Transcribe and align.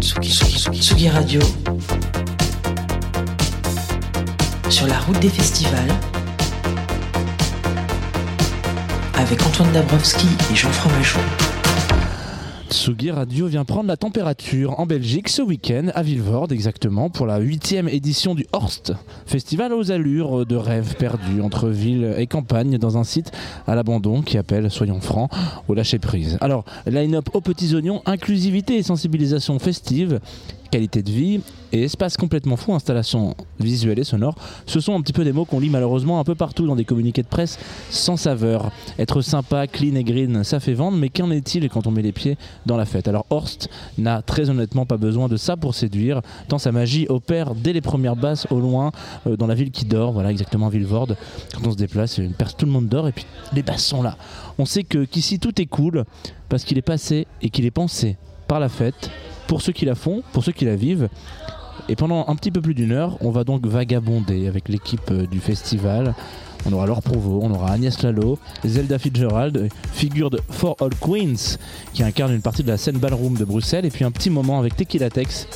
Tsugi, 0.00 1.08
Radio. 1.08 1.40
Sur 4.68 4.86
la 4.86 4.98
route 4.98 5.18
des 5.20 5.28
festivals. 5.28 5.94
Avec 9.18 9.44
Antoine 9.46 9.72
Dabrowski 9.72 10.28
et 10.52 10.54
Jean 10.54 10.70
Fromageau. 10.70 11.20
Tsugi 12.68 13.12
Radio 13.12 13.46
vient 13.46 13.64
prendre 13.64 13.86
la 13.88 13.96
température 13.96 14.80
en 14.80 14.86
Belgique 14.86 15.28
ce 15.28 15.40
week-end, 15.40 15.88
à 15.94 16.02
Villevorde 16.02 16.50
exactement, 16.50 17.10
pour 17.10 17.26
la 17.26 17.38
huitième 17.38 17.88
édition 17.88 18.34
du 18.34 18.44
Horst, 18.52 18.92
festival 19.24 19.72
aux 19.72 19.92
allures 19.92 20.44
de 20.44 20.56
rêve 20.56 20.96
perdus 20.96 21.40
entre 21.42 21.68
ville 21.68 22.14
et 22.18 22.26
campagne 22.26 22.76
dans 22.76 22.98
un 22.98 23.04
site 23.04 23.30
à 23.68 23.76
l'abandon 23.76 24.20
qui 24.20 24.36
appelle, 24.36 24.70
soyons 24.70 25.00
francs, 25.00 25.30
au 25.68 25.74
lâcher 25.74 26.00
prise. 26.00 26.38
Alors, 26.40 26.64
line-up 26.86 27.28
aux 27.34 27.40
petits 27.40 27.74
oignons, 27.74 28.02
inclusivité 28.04 28.76
et 28.76 28.82
sensibilisation 28.82 29.58
festive, 29.60 30.20
qualité 30.76 31.02
de 31.02 31.10
vie 31.10 31.40
et 31.72 31.84
espace 31.84 32.18
complètement 32.18 32.56
fou, 32.56 32.74
installation 32.74 33.34
visuelle 33.58 33.98
et 33.98 34.04
sonore, 34.04 34.34
ce 34.66 34.78
sont 34.78 34.94
un 34.94 35.00
petit 35.00 35.14
peu 35.14 35.24
des 35.24 35.32
mots 35.32 35.46
qu'on 35.46 35.58
lit 35.58 35.70
malheureusement 35.70 36.20
un 36.20 36.24
peu 36.24 36.34
partout 36.34 36.66
dans 36.66 36.76
des 36.76 36.84
communiqués 36.84 37.22
de 37.22 37.28
presse 37.28 37.58
sans 37.88 38.18
saveur. 38.18 38.70
Être 38.98 39.22
sympa, 39.22 39.66
clean 39.66 39.94
et 39.94 40.04
green, 40.04 40.44
ça 40.44 40.60
fait 40.60 40.74
vendre, 40.74 40.98
mais 40.98 41.08
qu'en 41.08 41.30
est-il 41.30 41.66
quand 41.70 41.86
on 41.86 41.90
met 41.90 42.02
les 42.02 42.12
pieds 42.12 42.36
dans 42.66 42.76
la 42.76 42.84
fête? 42.84 43.08
Alors 43.08 43.24
Horst 43.30 43.70
n'a 43.96 44.20
très 44.20 44.50
honnêtement 44.50 44.84
pas 44.84 44.98
besoin 44.98 45.28
de 45.28 45.38
ça 45.38 45.56
pour 45.56 45.74
séduire, 45.74 46.20
tant 46.48 46.58
sa 46.58 46.72
magie 46.72 47.06
opère 47.08 47.54
dès 47.54 47.72
les 47.72 47.80
premières 47.80 48.16
basses 48.16 48.46
au 48.50 48.60
loin, 48.60 48.92
euh, 49.26 49.38
dans 49.38 49.46
la 49.46 49.54
ville 49.54 49.70
qui 49.70 49.86
dort, 49.86 50.12
voilà 50.12 50.30
exactement 50.30 50.68
Villevorde. 50.68 51.16
Quand 51.54 51.66
on 51.66 51.72
se 51.72 51.76
déplace, 51.78 52.18
une 52.18 52.34
tout 52.34 52.66
le 52.66 52.72
monde 52.72 52.88
dort 52.88 53.08
et 53.08 53.12
puis 53.12 53.24
les 53.54 53.62
basses 53.62 53.86
sont 53.86 54.02
là. 54.02 54.18
On 54.58 54.66
sait 54.66 54.84
que 54.84 55.06
qu'ici 55.06 55.38
tout 55.38 55.58
est 55.58 55.66
cool 55.66 56.04
parce 56.50 56.64
qu'il 56.64 56.76
est 56.76 56.82
passé 56.82 57.26
et 57.40 57.48
qu'il 57.48 57.64
est 57.64 57.70
pensé 57.70 58.18
par 58.46 58.60
la 58.60 58.68
fête 58.68 59.10
pour 59.46 59.62
ceux 59.62 59.72
qui 59.72 59.84
la 59.84 59.94
font, 59.94 60.22
pour 60.32 60.44
ceux 60.44 60.52
qui 60.52 60.64
la 60.64 60.76
vivent. 60.76 61.08
Et 61.88 61.96
pendant 61.96 62.26
un 62.28 62.36
petit 62.36 62.50
peu 62.50 62.60
plus 62.60 62.74
d'une 62.74 62.92
heure, 62.92 63.16
on 63.20 63.30
va 63.30 63.44
donc 63.44 63.66
vagabonder 63.66 64.48
avec 64.48 64.68
l'équipe 64.68 65.10
euh, 65.10 65.26
du 65.26 65.40
festival. 65.40 66.14
On 66.64 66.72
aura 66.72 66.86
Laure 66.86 67.02
Provo, 67.02 67.40
on 67.42 67.50
aura 67.52 67.70
Agnès 67.70 68.02
Lalo, 68.02 68.38
Zelda 68.64 68.98
Fitzgerald, 68.98 69.68
figure 69.92 70.30
de 70.30 70.40
For 70.50 70.76
All 70.80 70.90
Queens, 71.00 71.58
qui 71.92 72.02
incarne 72.02 72.32
une 72.32 72.42
partie 72.42 72.64
de 72.64 72.68
la 72.68 72.76
scène 72.76 72.98
ballroom 72.98 73.36
de 73.36 73.44
Bruxelles, 73.44 73.84
et 73.84 73.90
puis 73.90 74.04
un 74.04 74.10
petit 74.10 74.30
moment 74.30 74.58
avec 74.58 74.74
Tequila 74.74 75.10
Tex. 75.10 75.46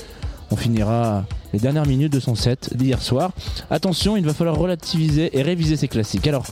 On 0.52 0.56
finira 0.56 1.24
les 1.52 1.58
dernières 1.58 1.86
minutes 1.86 2.12
de 2.12 2.20
son 2.20 2.36
set 2.36 2.76
d'hier 2.76 3.02
soir. 3.02 3.32
Attention, 3.70 4.16
il 4.16 4.24
va 4.24 4.34
falloir 4.34 4.56
relativiser 4.56 5.36
et 5.36 5.42
réviser 5.42 5.76
ses 5.76 5.88
classiques. 5.88 6.28
Alors, 6.28 6.46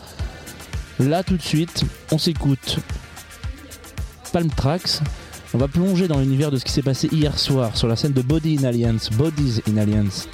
là 0.99 1.23
tout 1.23 1.37
de 1.37 1.43
suite, 1.43 1.85
on 2.11 2.19
s'écoute 2.19 2.79
Palm 4.33 4.49
Tracks 4.51 5.01
on 5.55 5.59
va 5.59 5.69
plonger 5.69 6.09
dans 6.09 6.19
l'univers 6.19 6.51
de 6.51 6.59
ce 6.59 6.65
qui 6.65 6.73
s'est 6.73 6.83
passé 6.83 7.09
hier 7.11 7.39
soir 7.39 7.77
sur 7.77 7.89
la 7.89 7.97
scène 7.97 8.13
de 8.13 8.23
Body 8.23 8.59
in 8.61 8.65
Alliance, 8.65 9.11
Bodies 9.11 9.63
in 9.69 9.77
Alliance. 9.77 10.29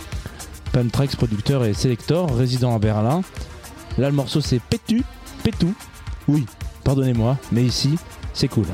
Trax, 0.93 1.15
producteur 1.15 1.65
et 1.65 1.73
sélecteur, 1.73 2.35
résident 2.37 2.75
à 2.75 2.81
Berlin. 2.81 3.23
Là, 3.97 4.09
le 4.09 4.17
morceau 4.17 4.41
c'est 4.41 4.59
Pétu, 4.59 5.05
Pétou. 5.45 5.73
Oui, 6.27 6.47
pardonnez-moi, 6.83 7.39
mais 7.53 7.63
ici, 7.63 7.97
c'est 8.33 8.49
cool. 8.49 8.67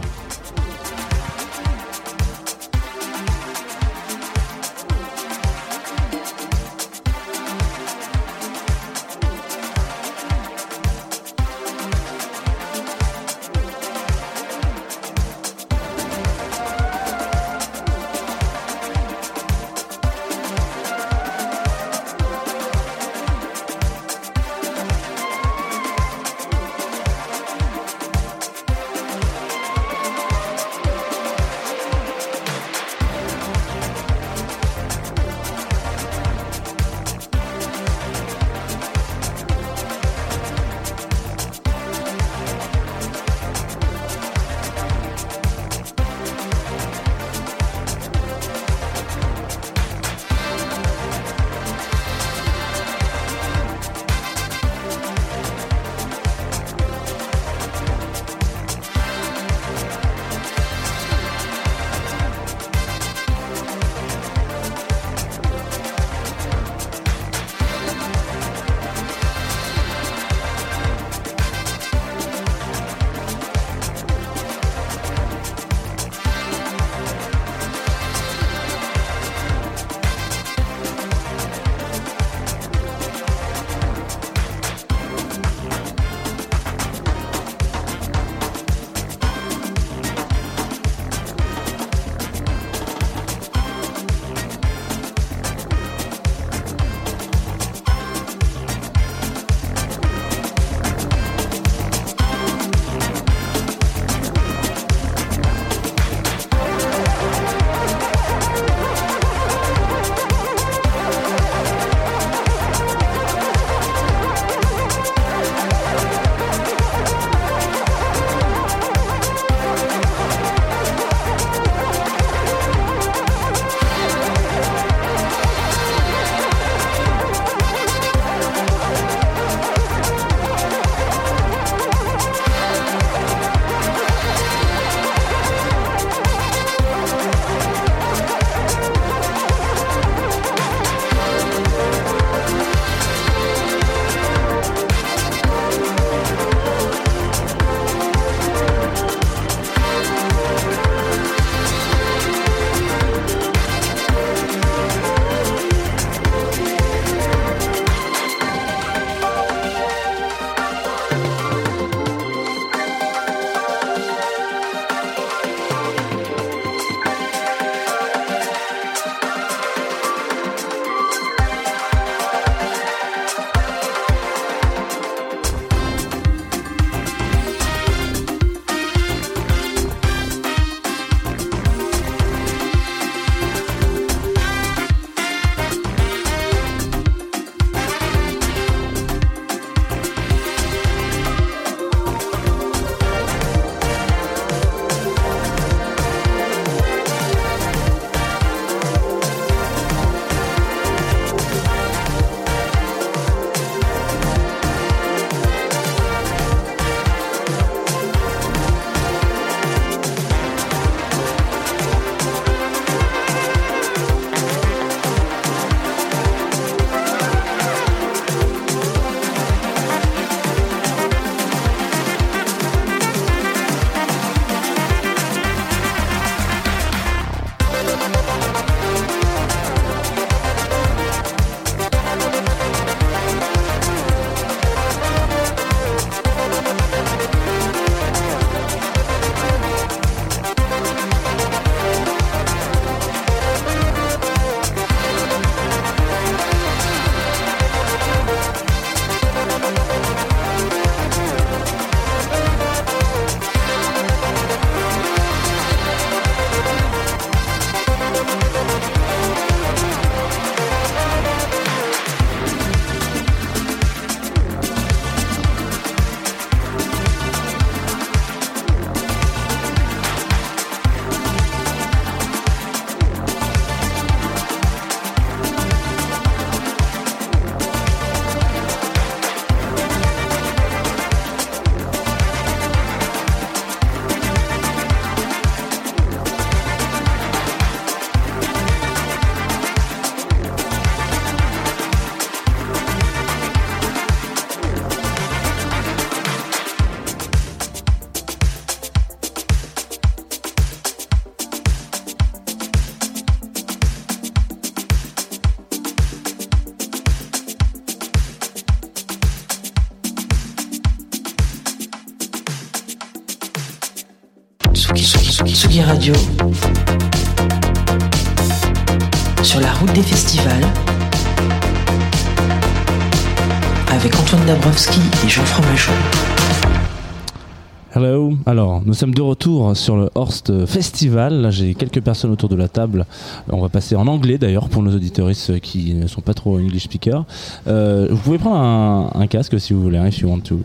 Hello. 327.94 328.32
Alors, 328.46 328.80
nous 328.86 328.94
sommes 328.94 329.12
de 329.12 329.20
retour 329.20 329.76
sur 329.76 329.98
le 329.98 330.08
Horst 330.14 330.64
Festival. 330.64 331.34
Là, 331.42 331.50
j'ai 331.50 331.74
quelques 331.74 332.00
personnes 332.00 332.30
autour 332.30 332.48
de 332.48 332.56
la 332.56 332.68
table. 332.68 333.04
On 333.50 333.60
va 333.60 333.68
passer 333.68 333.94
en 333.94 334.06
anglais 334.06 334.38
d'ailleurs 334.38 334.70
pour 334.70 334.82
nos 334.82 334.94
auditoristes 334.94 335.60
qui 335.60 335.92
ne 335.92 336.06
sont 336.06 336.22
pas 336.22 336.32
trop 336.32 336.58
English 336.58 336.84
speakers. 336.84 337.26
Euh, 337.66 338.08
vous 338.10 338.16
pouvez 338.16 338.38
prendre 338.38 339.14
un, 339.14 339.26
casque 339.26 339.60
si 339.60 339.74
vous 339.74 339.82
voulez, 339.82 339.98
hein, 339.98 340.06
if 340.06 340.20
you 340.20 340.30
want 340.30 340.40
to. 340.40 340.60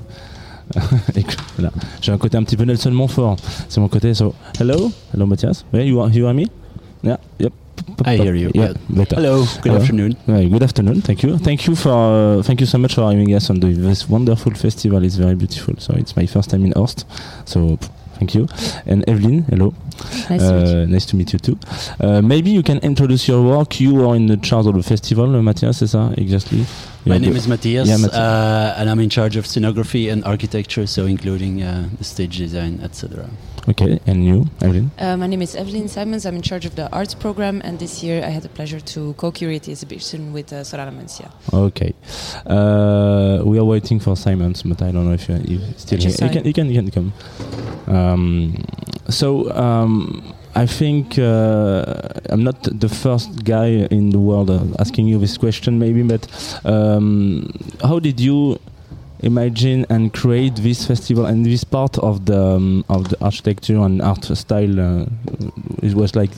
J'ai 2.02 2.14
un 2.14 2.18
côté 2.18 2.38
un 2.38 2.44
petit 2.44 2.56
peu 2.56 2.64
Nelson 2.64 2.92
Montfort. 2.92 3.36
C'est 3.68 3.82
mon 3.82 3.90
côté. 3.90 4.14
Hello, 4.58 4.92
hello, 5.14 5.26
Mathias? 5.26 5.66
Yeah, 5.74 5.84
you 5.84 6.00
are, 6.00 6.10
you 6.10 6.26
are 6.26 6.34
me? 6.34 6.48
Yeah, 7.04 7.18
yep. 7.40 7.52
I 8.06 8.18
hear 8.18 8.36
you. 8.36 8.52
Yeah, 8.54 8.74
better. 8.90 9.16
Hello. 9.16 9.46
Good 9.62 9.72
Hello. 9.72 9.82
afternoon. 9.82 10.18
Good 10.26 10.64
afternoon. 10.64 11.02
Thank 11.02 11.24
you. 11.24 11.38
Thank 11.38 11.68
you 11.68 11.76
for 11.76 12.40
uh, 12.40 12.44
thank 12.44 12.60
you 12.60 12.66
so 12.68 12.78
much 12.78 12.96
for 12.96 13.02
having 13.10 13.34
us 13.34 13.50
on 13.50 13.60
the, 13.60 13.72
this 13.74 14.10
wonderful 14.10 14.54
festival. 14.54 15.04
It's 15.04 15.16
very 15.16 15.36
beautiful. 15.36 15.76
So 15.78 15.94
it's 15.94 16.16
my 16.16 16.26
first 16.26 16.50
time 16.50 16.66
in 16.66 16.74
Horst. 16.74 17.06
So 17.46 17.78
thank 18.18 18.36
you. 18.36 18.48
And 18.86 19.08
Evelyn, 19.08 19.44
hello. 19.44 19.74
Nice 20.30 20.42
to 20.42 20.54
meet 20.54 20.70
you. 20.70 20.78
Uh, 20.82 20.86
nice 20.86 21.06
to 21.06 21.16
meet 21.16 21.34
you 21.34 21.40
too. 21.40 21.60
Uh, 22.00 22.22
maybe 22.22 22.50
you 22.50 22.64
can 22.64 22.80
introduce 22.80 23.28
your 23.28 23.42
work. 23.44 23.80
You 23.80 24.08
are 24.08 24.16
in 24.16 24.28
the 24.28 24.38
charge 24.38 24.68
of 24.68 24.76
the 24.76 24.84
festival, 24.84 25.36
uh, 25.36 25.42
Matthias. 25.42 25.82
Is 25.82 25.94
that 25.94 26.18
exactly? 26.18 26.66
My 27.08 27.16
Yeah, 27.16 27.22
name 27.22 27.36
is 27.36 27.48
Matthias, 27.48 27.88
Yeah, 27.88 27.98
Matthias. 27.98 28.16
uh, 28.18 28.76
and 28.78 28.90
I'm 28.90 29.00
in 29.00 29.10
charge 29.12 29.36
of 29.36 29.46
scenography 29.46 30.12
and 30.12 30.24
architecture, 30.26 30.88
so 30.88 31.06
including 31.06 31.62
uh, 31.62 31.88
the 32.00 32.04
stage 32.04 32.38
design, 32.38 32.80
etc. 32.82 33.30
Okay, 33.70 34.00
and 34.08 34.26
you, 34.26 34.46
Evelyn. 34.62 34.90
Uh, 34.98 35.16
my 35.16 35.28
name 35.28 35.42
is 35.44 35.56
Evelyn 35.56 35.88
Simons. 35.88 36.26
I'm 36.26 36.36
in 36.36 36.42
charge 36.42 36.66
of 36.66 36.76
the 36.76 36.92
arts 36.92 37.14
program, 37.14 37.62
and 37.64 37.78
this 37.78 38.02
year 38.04 38.24
I 38.24 38.30
had 38.30 38.42
the 38.42 38.50
pleasure 38.50 38.80
to 38.80 39.14
co-curate 39.18 39.64
the 39.64 39.72
exhibition 39.72 40.34
with 40.34 40.52
uh, 40.52 40.62
Sorana 40.64 40.92
Mencia. 40.92 41.30
Okay. 41.54 41.94
Uh, 42.48 43.42
we 43.46 43.60
are 43.60 43.66
waiting 43.66 44.00
for 44.00 44.16
Simons, 44.16 44.64
but 44.64 44.82
I 44.82 44.92
don't 44.92 45.06
know 45.06 45.14
if 45.14 45.30
you're 45.30 45.40
still 45.78 46.00
here. 46.00 46.10
You 46.10 46.30
can, 46.30 46.46
you 46.46 46.54
can, 46.54 46.70
you 46.72 46.82
can 46.82 46.92
come. 46.92 47.14
Um, 47.88 48.64
so 49.10 49.52
um, 49.56 50.34
I 50.56 50.66
think 50.66 51.20
uh, 51.20 51.84
I'm 52.30 52.44
not 52.46 52.64
the 52.64 52.88
first 52.88 53.44
guy 53.44 53.68
in 53.92 54.12
the 54.12 54.20
world 54.20 54.50
uh, 54.50 54.64
asking 54.80 55.08
you 55.08 55.20
this 55.20 55.38
question, 55.38 55.78
maybe, 55.80 56.02
but 56.02 56.28
um, 56.64 57.52
how 57.84 58.00
did 58.00 58.22
you 58.22 58.58
imagine 59.20 59.86
and 59.90 60.14
create 60.14 60.56
this 60.56 60.86
festival 60.86 61.26
and 61.26 61.46
this 61.46 61.66
part 61.66 61.98
of 62.00 62.26
the 62.26 62.42
um, 62.42 62.86
of 62.88 63.10
the 63.10 63.22
architecture 63.22 63.78
and 63.80 64.02
art 64.02 64.24
style? 64.24 64.80
Uh, 64.80 65.06
it 65.84 65.94
was 65.94 66.16
like 66.16 66.32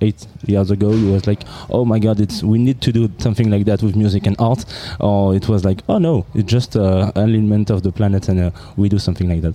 eight 0.00 0.26
years 0.46 0.70
ago. 0.70 0.90
It 0.90 1.12
was 1.12 1.26
like, 1.26 1.42
oh 1.68 1.84
my 1.84 1.98
god, 1.98 2.20
it's 2.20 2.42
we 2.42 2.56
need 2.58 2.80
to 2.80 2.90
do 2.90 3.10
something 3.18 3.50
like 3.50 3.66
that 3.66 3.82
with 3.82 3.96
music 3.96 4.26
and 4.26 4.34
art, 4.38 4.64
or 4.98 5.34
it 5.34 5.46
was 5.46 5.66
like, 5.66 5.82
oh 5.90 5.98
no, 5.98 6.24
it's 6.34 6.50
just 6.50 6.74
uh, 6.74 7.12
an 7.16 7.34
element 7.34 7.68
of 7.68 7.82
the 7.82 7.92
planet 7.92 8.30
and 8.30 8.40
uh, 8.40 8.50
we 8.78 8.88
do 8.88 8.98
something 8.98 9.28
like 9.28 9.42
that. 9.42 9.54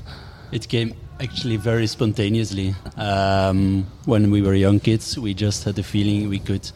It 0.51 0.67
came 0.67 0.93
actually 1.23 1.55
very 1.55 1.87
spontaneously. 1.87 2.75
Um, 2.97 3.87
when 4.05 4.29
we 4.29 4.41
were 4.41 4.53
young 4.53 4.79
kids, 4.79 5.17
we 5.17 5.33
just 5.33 5.63
had 5.63 5.75
the 5.75 5.83
feeling 5.83 6.27
we 6.29 6.39
could 6.39 6.69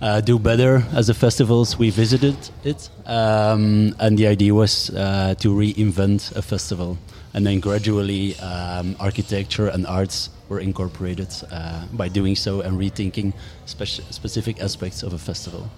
uh, 0.00 0.20
do 0.20 0.38
better 0.38 0.84
as 0.92 1.08
the 1.08 1.14
festivals 1.14 1.76
we 1.76 1.90
visited 1.90 2.36
it, 2.62 2.88
um, 3.06 3.94
and 3.98 4.16
the 4.16 4.28
idea 4.28 4.54
was 4.54 4.90
uh, 4.90 5.34
to 5.40 5.48
reinvent 5.48 6.34
a 6.36 6.42
festival. 6.42 6.96
And 7.34 7.44
then 7.44 7.58
gradually, 7.58 8.36
um, 8.38 8.94
architecture 9.00 9.66
and 9.66 9.86
arts 9.88 10.30
were 10.48 10.60
incorporated 10.60 11.34
uh, 11.50 11.86
by 11.92 12.08
doing 12.08 12.36
so 12.36 12.60
and 12.60 12.78
rethinking 12.78 13.32
speci- 13.66 14.04
specific 14.12 14.60
aspects 14.60 15.02
of 15.02 15.14
a 15.14 15.18
festival. 15.18 15.68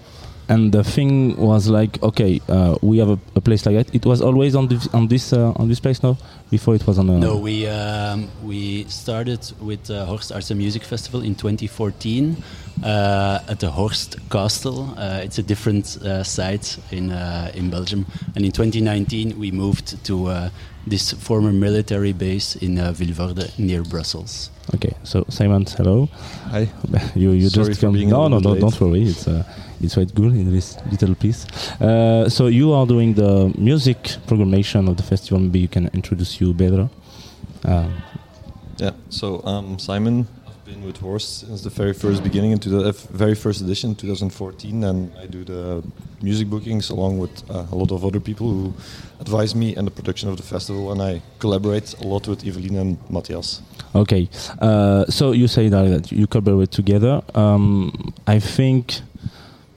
And 0.48 0.70
the 0.70 0.84
thing 0.84 1.36
was 1.36 1.68
like, 1.68 2.00
okay, 2.02 2.40
uh, 2.48 2.76
we 2.80 2.98
have 2.98 3.10
a, 3.10 3.18
a 3.34 3.40
place 3.40 3.66
like 3.66 3.74
that. 3.76 3.92
It 3.94 4.06
was 4.06 4.20
always 4.22 4.54
on 4.54 4.68
this 4.68 4.86
on 4.94 5.08
this 5.08 5.32
uh, 5.32 5.52
on 5.56 5.68
this 5.68 5.80
place, 5.80 6.02
no? 6.02 6.16
Before 6.50 6.76
it 6.76 6.86
was 6.86 6.98
on. 6.98 7.10
A 7.10 7.18
No, 7.18 7.36
we 7.36 7.66
um, 7.66 8.28
we 8.44 8.84
started 8.84 9.40
with 9.60 9.90
uh, 9.90 10.04
Horst 10.06 10.30
Arts 10.30 10.50
and 10.50 10.58
Music 10.58 10.84
Festival 10.84 11.22
in 11.22 11.34
2014 11.34 12.36
uh, 12.84 13.40
at 13.48 13.58
the 13.58 13.70
Horst 13.70 14.16
Castle. 14.30 14.94
Uh, 14.96 15.20
it's 15.24 15.38
a 15.38 15.42
different 15.42 15.96
uh, 16.02 16.22
site 16.22 16.78
in 16.92 17.10
uh, 17.10 17.50
in 17.54 17.68
Belgium, 17.70 18.06
and 18.36 18.44
in 18.44 18.52
2019 18.52 19.36
we 19.38 19.50
moved 19.50 20.04
to 20.04 20.26
uh, 20.28 20.50
this 20.86 21.12
former 21.12 21.52
military 21.52 22.12
base 22.12 22.54
in 22.56 22.78
uh, 22.78 22.92
Vilvoorde 22.92 23.58
near 23.58 23.82
Brussels. 23.82 24.50
Okay, 24.74 24.94
so 25.02 25.24
Simon, 25.28 25.64
hello. 25.76 26.08
Hi. 26.50 26.68
You 27.16 27.32
you 27.32 27.48
Sorry 27.48 27.68
just 27.68 27.80
for 27.80 27.86
come. 27.86 27.94
being 27.94 28.08
a 28.08 28.12
no, 28.12 28.28
no, 28.28 28.40
don't, 28.40 28.60
don't 28.60 28.80
worry. 28.80 29.02
It's 29.02 29.26
uh, 29.26 29.42
it's 29.80 29.94
quite 29.94 30.14
good 30.14 30.32
in 30.32 30.50
this 30.52 30.76
little 30.90 31.14
piece. 31.14 31.46
Uh, 31.80 32.28
so 32.28 32.46
you 32.46 32.72
are 32.72 32.86
doing 32.86 33.14
the 33.14 33.52
music 33.58 33.98
programmation 34.26 34.88
of 34.88 34.96
the 34.96 35.02
festival. 35.02 35.38
Maybe 35.38 35.60
you 35.60 35.68
can 35.68 35.88
introduce 35.92 36.40
you 36.40 36.52
better. 36.54 36.88
Um, 37.64 37.92
Yeah. 38.78 38.92
So 39.08 39.42
um, 39.44 39.78
Simon, 39.78 40.26
I've 40.46 40.64
been 40.64 40.84
with 40.84 40.98
Horst 40.98 41.40
since 41.40 41.62
the 41.62 41.70
very 41.70 41.94
first 41.94 42.22
beginning 42.22 42.50
into 42.52 42.68
the 42.68 42.92
very 43.10 43.34
first 43.34 43.62
edition, 43.62 43.94
2014, 43.94 44.84
and 44.84 45.10
I 45.16 45.26
do 45.26 45.44
the 45.44 45.82
music 46.22 46.48
bookings 46.48 46.90
along 46.90 47.18
with 47.18 47.50
uh, 47.50 47.64
a 47.72 47.74
lot 47.74 47.90
of 47.90 48.04
other 48.04 48.20
people 48.20 48.48
who 48.50 48.74
advise 49.18 49.54
me 49.54 49.74
and 49.76 49.86
the 49.86 49.90
production 49.90 50.28
of 50.28 50.36
the 50.36 50.42
festival, 50.42 50.92
and 50.92 51.00
I 51.00 51.22
collaborate 51.38 51.94
a 52.00 52.06
lot 52.06 52.28
with 52.28 52.46
Evelyn 52.46 52.76
and 52.76 52.98
Matthias. 53.10 53.62
Okay, 53.94 54.28
uh, 54.60 55.06
so 55.06 55.32
you 55.32 55.48
say 55.48 55.68
that 55.70 56.12
you 56.12 56.26
collaborate 56.26 56.70
together. 56.70 57.22
Um, 57.34 58.12
I 58.26 58.40
think 58.40 59.00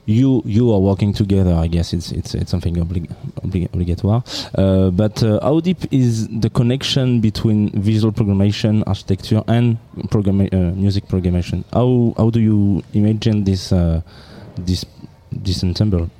you 0.06 0.42
you 0.44 0.72
are 0.72 0.78
working 0.80 1.12
together. 1.12 1.52
I 1.54 1.66
guess 1.68 1.92
it's 1.92 2.10
it's 2.12 2.34
it's 2.34 2.50
something 2.50 2.74
oblig- 2.76 3.10
oblig- 3.42 3.68
obligatoire. 3.70 4.22
Uh, 4.56 4.90
but 4.90 5.22
uh, 5.22 5.38
how 5.42 5.60
deep 5.60 5.78
is 5.92 6.26
the 6.28 6.50
connection 6.50 7.20
between 7.20 7.70
visual 7.80 8.12
programmation, 8.12 8.82
architecture, 8.86 9.42
and 9.46 9.76
programma- 10.10 10.48
uh, 10.52 10.72
music 10.74 11.06
programmation? 11.08 11.64
How 11.72 12.14
how 12.16 12.30
do 12.30 12.40
you 12.40 12.82
imagine 12.94 13.44
this 13.44 13.72
uh, 13.72 14.00
this 14.56 14.84
this 15.32 15.62
ensemble? 15.62 16.10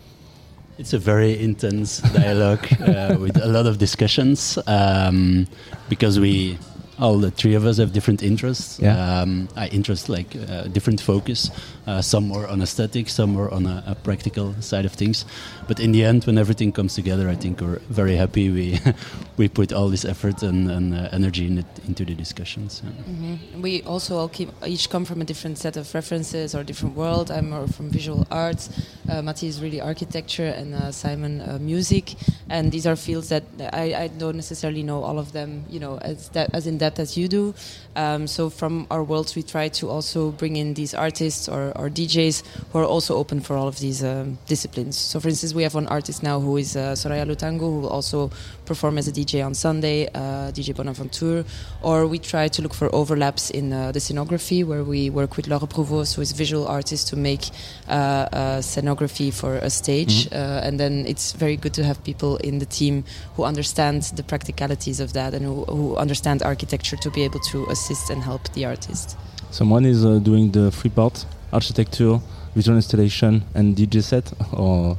It's 0.79 0.95
a 0.95 0.99
very 0.99 1.39
intense 1.39 1.99
dialogue 2.15 2.67
uh, 2.81 3.17
with 3.21 3.37
a 3.37 3.47
lot 3.49 3.67
of 3.67 3.77
discussions 3.77 4.57
um, 4.67 5.47
because 5.91 6.19
we, 6.19 6.57
all 7.01 7.19
the 7.19 7.31
three 7.31 7.55
of 7.55 7.65
us, 7.65 7.79
have 7.79 7.93
different 7.93 8.23
interests. 8.23 8.79
Yeah. 8.79 9.21
Um, 9.23 9.49
I 9.57 9.69
interest 9.69 10.09
like 10.09 10.37
uh, 10.37 10.65
different 10.65 11.01
focus. 11.01 11.51
Uh, 11.87 12.03
some 12.03 12.29
more 12.29 12.47
on 12.47 12.61
aesthetic, 12.63 13.09
some 13.09 13.33
more 13.33 13.53
on 13.53 13.67
a, 13.67 13.83
a 13.87 13.95
practical 13.95 14.55
side 14.61 14.85
of 14.85 14.93
things. 14.93 15.25
But 15.67 15.81
in 15.81 15.93
the 15.93 16.05
end, 16.05 16.25
when 16.25 16.39
everything 16.39 16.73
comes 16.73 16.95
together, 16.95 17.29
I 17.29 17.35
think 17.37 17.61
we're 17.61 17.81
very 17.89 18.17
happy. 18.17 18.51
We 18.51 18.79
we 19.37 19.49
put 19.49 19.73
all 19.73 19.89
this 19.89 20.05
effort 20.05 20.43
and, 20.43 20.71
and 20.71 20.95
uh, 20.95 21.09
energy 21.13 21.47
in 21.47 21.59
it, 21.59 21.67
into 21.89 22.05
the 22.05 22.15
discussions. 22.15 22.83
yeah. 22.85 22.91
hmm 22.91 23.63
We 23.63 23.83
also 23.83 24.19
all 24.19 24.29
keep, 24.29 24.51
each 24.67 24.91
come 24.91 25.05
from 25.07 25.21
a 25.21 25.25
different 25.25 25.59
set 25.59 25.77
of 25.77 25.93
references 25.95 26.55
or 26.55 26.63
different 26.65 26.95
world. 26.97 27.31
I'm 27.31 27.51
more 27.51 27.67
from 27.67 27.91
visual 27.91 28.27
arts. 28.31 28.69
Uh, 29.09 29.23
Matti 29.23 29.47
is 29.47 29.61
really 29.63 29.81
architecture, 29.81 30.53
and 30.61 30.75
uh, 30.75 30.93
Simon 30.93 31.41
uh, 31.41 31.59
music. 31.61 32.15
And 32.51 32.71
these 32.71 32.87
are 32.87 32.97
fields 32.97 33.29
that 33.31 33.45
I, 33.73 33.95
I 34.05 34.09
don't 34.09 34.37
necessarily 34.37 34.83
know 34.83 35.03
all 35.03 35.19
of 35.19 35.33
them, 35.33 35.65
you 35.71 35.81
know, 35.81 35.99
as 35.99 36.29
that, 36.31 36.51
as 36.55 36.67
in 36.67 36.79
depth 36.79 36.90
as 36.99 37.17
you 37.17 37.29
do. 37.29 37.55
Um, 37.97 38.27
so 38.27 38.51
from 38.51 38.87
our 38.91 39.03
worlds, 39.03 39.35
we 39.37 39.43
try 39.43 39.69
to 39.69 39.89
also 39.89 40.31
bring 40.31 40.57
in 40.57 40.75
these 40.75 40.95
artists 40.95 41.49
or, 41.49 41.73
or 41.77 41.91
DJs 41.91 42.43
who 42.73 42.79
are 42.79 42.85
also 42.85 43.17
open 43.17 43.41
for 43.41 43.57
all 43.57 43.69
of 43.69 43.79
these 43.79 44.03
um, 44.05 44.39
disciplines. 44.47 44.97
So, 44.97 45.21
for 45.21 45.29
instance, 45.29 45.55
we 45.55 45.63
have 45.63 45.75
one 45.75 45.87
artist 45.89 46.23
now 46.23 46.41
who 46.41 46.57
is 46.57 46.77
uh, 46.77 46.93
Soraya 46.93 47.27
Lutango, 47.27 47.61
who 47.61 47.81
will 47.81 47.89
also 47.89 48.31
perform 48.71 48.99
as 48.99 49.09
a 49.09 49.13
DJ 49.13 49.45
on 49.45 49.53
Sunday, 49.53 50.07
uh, 50.15 50.53
DJ 50.57 50.73
Bonaventure. 50.73 51.45
Or 51.83 52.07
we 52.07 52.19
try 52.21 52.47
to 52.49 52.63
look 52.63 52.75
for 52.81 52.89
overlaps 52.95 53.51
in 53.51 53.73
uh, 53.73 53.91
the 53.91 53.99
scenography, 53.99 54.65
where 54.65 54.85
we 54.85 55.11
work 55.11 55.37
with 55.37 55.47
Laure 55.49 55.69
Prouvost, 55.75 56.15
who 56.15 56.23
is 56.23 56.31
a 56.31 56.37
visual 56.45 56.69
artist, 56.69 57.09
to 57.09 57.17
make 57.17 57.45
uh, 57.89 58.61
scenography 58.75 59.35
for 59.41 59.57
a 59.57 59.71
stage. 59.71 60.29
Uh, 60.31 60.67
and 60.67 60.79
then 60.79 61.05
it's 61.07 61.33
very 61.33 61.57
good 61.57 61.75
to 61.75 61.83
have 61.83 61.97
people 62.05 62.37
in 62.49 62.61
the 62.61 62.67
team 62.79 63.03
who 63.35 63.43
understand 63.43 64.03
the 64.19 64.23
practicalities 64.23 65.01
of 65.01 65.13
that 65.15 65.35
and 65.35 65.45
who, 65.45 65.65
who 65.65 65.97
understand 65.97 66.43
architecture 66.43 66.97
to 66.97 67.11
be 67.11 67.23
able 67.23 67.41
to 67.41 67.67
assist 67.75 68.11
and 68.11 68.23
help 68.23 68.43
the 68.53 68.65
artist. 68.65 69.17
Someone 69.51 69.85
is 69.85 70.05
uh, 70.05 70.21
doing 70.21 70.53
the 70.53 70.71
three 70.71 70.91
part 70.91 71.27
architecture, 71.53 72.21
visual 72.55 72.77
installation, 72.77 73.43
and 73.57 73.77
DJ 73.77 74.01
set, 74.01 74.33
or 74.53 74.97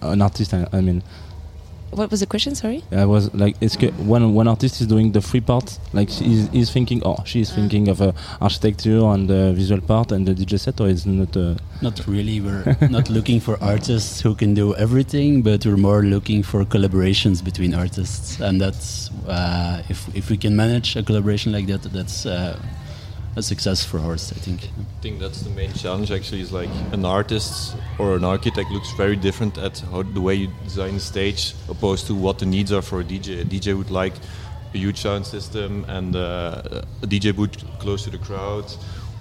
an 0.00 0.22
artist. 0.22 0.54
I, 0.54 0.66
I 0.72 0.80
mean, 0.80 1.02
What 1.92 2.10
was 2.10 2.20
the 2.20 2.26
question? 2.26 2.54
Sorry. 2.54 2.82
I 2.92 3.04
was 3.04 3.32
like, 3.34 3.56
it's 3.60 3.76
que- 3.76 3.90
one 4.16 4.32
one 4.34 4.46
artist 4.48 4.80
is 4.80 4.86
doing 4.86 5.10
the 5.12 5.20
free 5.20 5.40
part, 5.40 5.78
like 5.92 6.08
he's, 6.08 6.48
he's 6.50 6.70
thinking, 6.70 7.02
oh, 7.04 7.16
she's 7.24 7.50
Ah. 7.50 7.54
thinking 7.56 7.88
of 7.88 8.00
uh, 8.00 8.12
architecture 8.40 9.00
and 9.12 9.28
the 9.28 9.52
visual 9.54 9.80
part 9.80 10.12
and 10.12 10.26
the 10.26 10.34
DJ 10.34 10.58
set, 10.58 10.80
or 10.80 10.88
is 10.88 11.04
not. 11.04 11.36
Uh, 11.36 11.54
Not 11.82 12.06
really. 12.06 12.40
We're 12.40 12.76
not 12.90 13.10
looking 13.10 13.40
for 13.40 13.58
artists 13.62 14.20
who 14.20 14.34
can 14.36 14.54
do 14.54 14.74
everything, 14.76 15.42
but 15.42 15.66
we're 15.66 15.76
more 15.90 16.02
looking 16.02 16.42
for 16.44 16.64
collaborations 16.64 17.42
between 17.42 17.74
artists, 17.74 18.38
and 18.40 18.60
that's 18.60 19.10
uh, 19.26 19.82
if 19.88 19.98
if 20.14 20.30
we 20.30 20.36
can 20.36 20.54
manage 20.54 20.96
a 20.96 21.02
collaboration 21.02 21.52
like 21.52 21.66
that, 21.66 21.82
that's 21.92 22.24
uh, 22.26 22.56
a 23.40 23.42
success 23.42 23.84
for 23.84 23.98
Horst. 23.98 24.32
I 24.36 24.40
think. 24.46 24.60
I 24.64 25.02
think 25.02 25.18
that's 25.18 25.40
the 25.46 25.50
main 25.60 25.72
challenge. 25.82 26.10
Actually, 26.18 26.42
is 26.46 26.52
like 26.52 26.72
an 26.92 27.04
artist 27.04 27.76
or 27.98 28.16
an 28.20 28.24
architect 28.24 28.68
looks 28.70 28.90
very 29.02 29.16
different 29.16 29.58
at 29.58 29.74
how 29.90 30.02
the 30.02 30.20
way 30.26 30.34
you 30.42 30.48
design 30.64 30.94
the 30.94 31.06
stage, 31.14 31.42
opposed 31.68 32.06
to 32.08 32.14
what 32.14 32.38
the 32.38 32.46
needs 32.46 32.70
are 32.76 32.84
for 32.90 33.00
a 33.00 33.04
DJ. 33.12 33.28
A 33.44 33.46
DJ 33.54 33.66
would 33.76 33.90
like 34.02 34.16
a 34.74 34.78
huge 34.78 34.98
sound 35.06 35.26
system 35.26 35.84
and 35.88 36.14
uh, 36.14 36.62
a 37.04 37.06
DJ 37.06 37.34
booth 37.34 37.56
close 37.78 38.04
to 38.04 38.10
the 38.10 38.22
crowd, 38.28 38.66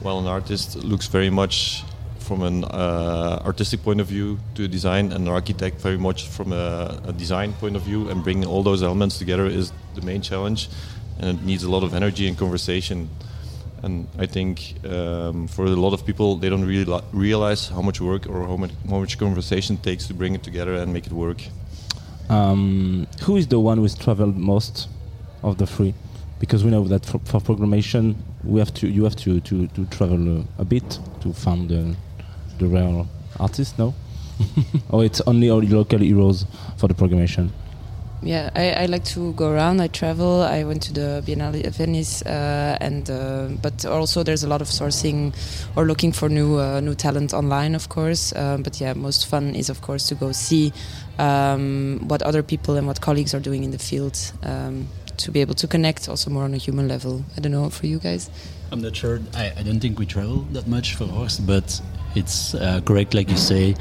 while 0.03 0.19
an 0.19 0.27
artist 0.27 0.75
looks 0.91 1.07
very 1.07 1.31
much 1.41 1.83
from 2.19 2.43
an 2.43 2.63
uh, 2.65 3.41
artistic 3.43 3.81
point 3.81 3.99
of 3.99 4.07
view 4.07 4.37
to 4.55 4.67
design, 4.67 5.05
and 5.13 5.21
an 5.27 5.33
architect 5.39 5.81
very 5.81 5.97
much 5.97 6.27
from 6.27 6.53
a, 6.53 7.01
a, 7.11 7.13
design 7.13 7.53
point 7.53 7.75
of 7.75 7.81
view. 7.81 8.09
And 8.09 8.23
bringing 8.23 8.45
all 8.45 8.61
those 8.61 8.83
elements 8.83 9.17
together 9.17 9.47
is 9.47 9.71
the 9.95 10.01
main 10.01 10.21
challenge, 10.21 10.69
and 11.19 11.39
it 11.39 11.45
needs 11.45 11.63
a 11.63 11.71
lot 11.71 11.83
of 11.83 11.93
energy 11.93 12.27
and 12.27 12.37
conversation. 12.37 13.09
And 13.83 14.07
I 14.17 14.25
think 14.25 14.75
um, 14.85 15.47
for 15.47 15.65
a 15.65 15.69
lot 15.69 15.93
of 15.93 16.05
people, 16.05 16.35
they 16.35 16.49
don't 16.49 16.65
really 16.65 17.01
realize 17.13 17.69
how 17.69 17.81
much 17.81 18.01
work 18.01 18.27
or 18.27 18.45
how 18.45 18.57
much, 18.57 18.71
how 18.89 18.99
much 18.99 19.17
conversation 19.17 19.77
takes 19.77 20.07
to 20.07 20.13
bring 20.13 20.35
it 20.35 20.43
together 20.43 20.75
and 20.75 20.93
make 20.93 21.05
it 21.05 21.13
work. 21.13 21.41
Um, 22.29 23.07
who 23.23 23.37
is 23.37 23.47
the 23.47 23.59
one 23.59 23.77
who's 23.77 23.95
traveled 23.95 24.37
most 24.37 24.87
of 25.43 25.57
the 25.57 25.65
three? 25.65 25.93
Because 26.39 26.63
we 26.63 26.71
know 26.71 26.83
that 26.85 27.05
for, 27.05 27.19
for 27.19 27.39
programmation, 27.39 28.15
we 28.43 28.59
have 28.59 28.73
to 28.75 28.87
you 28.87 29.03
have 29.03 29.15
to 29.17 29.39
to, 29.41 29.67
to 29.67 29.85
travel 29.87 30.45
a 30.57 30.65
bit 30.65 30.99
to 31.21 31.33
find 31.33 31.69
the 31.69 31.95
the 32.59 32.67
real 32.67 33.07
artist. 33.39 33.77
No, 33.77 33.93
or 34.89 35.03
it's 35.03 35.21
only 35.21 35.49
all 35.49 35.61
local 35.61 35.99
heroes 35.99 36.45
for 36.77 36.87
the 36.87 36.93
programmation 36.93 37.49
yeah, 38.21 38.49
I, 38.55 38.83
I, 38.83 38.85
like 38.87 39.05
to 39.05 39.33
go 39.33 39.49
around. 39.49 39.79
I 39.79 39.87
travel. 39.87 40.41
I 40.41 40.63
went 40.63 40.81
to 40.83 40.93
the 40.93 41.23
Biennale 41.25 41.65
of 41.65 41.75
Venice, 41.77 42.21
uh, 42.23 42.77
and 42.81 43.09
uh, 43.09 43.47
but 43.61 43.85
also 43.85 44.23
there's 44.23 44.43
a 44.43 44.47
lot 44.47 44.61
of 44.61 44.67
sourcing 44.67 45.33
or 45.75 45.85
looking 45.85 46.11
for 46.11 46.27
new 46.27 46.59
uh, 46.59 46.81
new 46.81 46.95
talent 46.95 47.33
online, 47.33 47.75
of 47.75 47.87
course. 47.87 48.35
Um, 48.35 48.63
but 48.63 48.81
yeah, 48.81 48.93
most 48.93 49.27
fun 49.27 49.55
is 49.55 49.69
of 49.69 49.81
course 49.81 50.07
to 50.07 50.15
go 50.15 50.33
see 50.33 50.73
um, 51.17 51.99
what 52.07 52.21
other 52.21 52.43
people 52.43 52.75
and 52.75 52.87
what 52.87 52.99
colleagues 52.99 53.33
are 53.33 53.39
doing 53.39 53.63
in 53.63 53.71
the 53.71 53.79
field 53.79 54.17
um, 54.43 54.87
to 55.17 55.31
be 55.31 55.39
able 55.39 55.55
to 55.55 55.67
connect 55.67 56.09
also 56.09 56.29
more 56.29 56.43
on 56.43 56.53
a 56.53 56.57
human 56.57 56.87
level. 56.87 57.23
I 57.37 57.39
don't 57.39 57.53
know 57.53 57.69
for 57.69 57.87
you 57.87 57.99
guys. 57.99 58.29
I'm 58.71 58.81
not 58.81 58.95
sure. 58.95 59.19
I, 59.33 59.53
I 59.57 59.63
don't 59.63 59.79
think 59.79 59.97
we 59.97 60.05
travel 60.05 60.39
that 60.51 60.67
much 60.67 60.95
for 60.95 61.05
Horst, 61.05 61.47
but 61.47 61.81
it's 62.15 62.53
uh, 62.55 62.81
correct, 62.85 63.13
like 63.13 63.29
you 63.29 63.37
say 63.37 63.75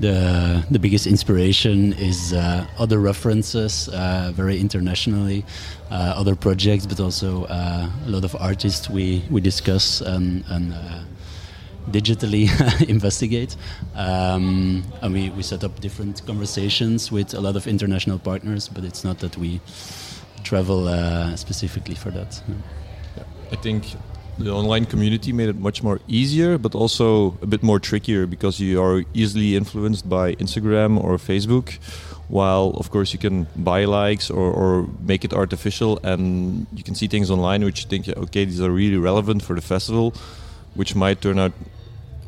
the 0.00 0.64
the 0.70 0.78
biggest 0.78 1.06
inspiration 1.06 1.92
is 1.94 2.32
uh, 2.32 2.66
other 2.78 2.98
references, 2.98 3.88
uh, 3.88 4.32
very 4.34 4.58
internationally, 4.58 5.44
uh, 5.90 6.14
other 6.16 6.34
projects, 6.34 6.86
but 6.86 7.00
also 7.00 7.44
uh, 7.44 7.88
a 8.06 8.08
lot 8.08 8.24
of 8.24 8.34
artists 8.36 8.88
we 8.88 9.22
we 9.30 9.40
discuss 9.40 10.00
and, 10.00 10.44
and 10.48 10.72
uh, 10.72 11.00
digitally 11.90 12.48
investigate. 12.88 13.56
Um, 13.94 14.82
and 15.02 15.12
we, 15.12 15.30
we 15.30 15.42
set 15.42 15.64
up 15.64 15.80
different 15.80 16.24
conversations 16.26 17.12
with 17.12 17.34
a 17.34 17.40
lot 17.40 17.56
of 17.56 17.66
international 17.66 18.18
partners, 18.18 18.68
but 18.68 18.84
it's 18.84 19.04
not 19.04 19.18
that 19.18 19.36
we 19.36 19.60
travel 20.44 20.88
uh, 20.88 21.36
specifically 21.36 21.94
for 21.94 22.10
that. 22.10 22.42
Yeah, 23.16 23.24
I 23.52 23.56
think 23.56 23.84
the 24.44 24.50
online 24.50 24.86
community 24.86 25.32
made 25.32 25.48
it 25.48 25.56
much 25.56 25.82
more 25.82 26.00
easier, 26.08 26.58
but 26.58 26.74
also 26.74 27.38
a 27.42 27.46
bit 27.46 27.62
more 27.62 27.78
trickier 27.78 28.26
because 28.26 28.58
you 28.60 28.82
are 28.82 29.04
easily 29.14 29.56
influenced 29.56 30.08
by 30.08 30.34
Instagram 30.36 31.02
or 31.02 31.16
Facebook. 31.16 31.78
While 32.28 32.74
of 32.76 32.90
course 32.90 33.12
you 33.12 33.18
can 33.18 33.46
buy 33.56 33.84
likes 33.84 34.30
or, 34.30 34.52
or 34.52 34.88
make 35.02 35.24
it 35.24 35.32
artificial, 35.32 35.98
and 36.02 36.66
you 36.72 36.82
can 36.82 36.94
see 36.94 37.08
things 37.08 37.30
online 37.30 37.64
which 37.64 37.84
you 37.84 37.88
think, 37.90 38.08
okay, 38.08 38.44
these 38.44 38.60
are 38.60 38.70
really 38.70 38.96
relevant 38.96 39.42
for 39.42 39.54
the 39.54 39.60
festival, 39.60 40.14
which 40.74 40.94
might 40.94 41.20
turn 41.20 41.38
out 41.38 41.52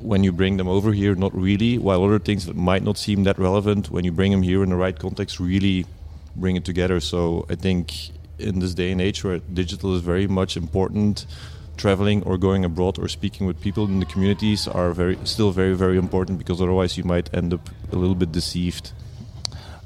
when 0.00 0.24
you 0.24 0.32
bring 0.32 0.56
them 0.56 0.68
over 0.68 0.92
here 0.92 1.14
not 1.14 1.32
really. 1.34 1.78
While 1.78 2.04
other 2.04 2.18
things 2.18 2.46
that 2.46 2.56
might 2.56 2.82
not 2.82 2.98
seem 2.98 3.24
that 3.24 3.38
relevant 3.38 3.90
when 3.90 4.04
you 4.04 4.12
bring 4.12 4.32
them 4.32 4.42
here 4.42 4.62
in 4.62 4.70
the 4.70 4.76
right 4.76 4.98
context 4.98 5.38
really 5.38 5.86
bring 6.34 6.56
it 6.56 6.64
together. 6.64 6.98
So 7.00 7.46
I 7.48 7.54
think 7.54 8.10
in 8.38 8.58
this 8.58 8.74
day 8.74 8.90
and 8.90 9.00
age 9.00 9.22
where 9.22 9.38
digital 9.38 9.94
is 9.94 10.02
very 10.02 10.26
much 10.26 10.56
important 10.56 11.26
traveling 11.76 12.22
or 12.24 12.38
going 12.38 12.64
abroad 12.64 12.98
or 12.98 13.08
speaking 13.08 13.46
with 13.46 13.60
people 13.60 13.84
in 13.86 14.00
the 14.00 14.06
communities 14.06 14.68
are 14.68 14.92
very 14.92 15.18
still 15.24 15.50
very 15.50 15.74
very 15.74 15.96
important 15.96 16.38
because 16.38 16.60
otherwise 16.60 16.96
you 16.98 17.04
might 17.04 17.32
end 17.34 17.52
up 17.54 17.68
a 17.92 17.96
little 17.96 18.14
bit 18.14 18.32
deceived. 18.32 18.92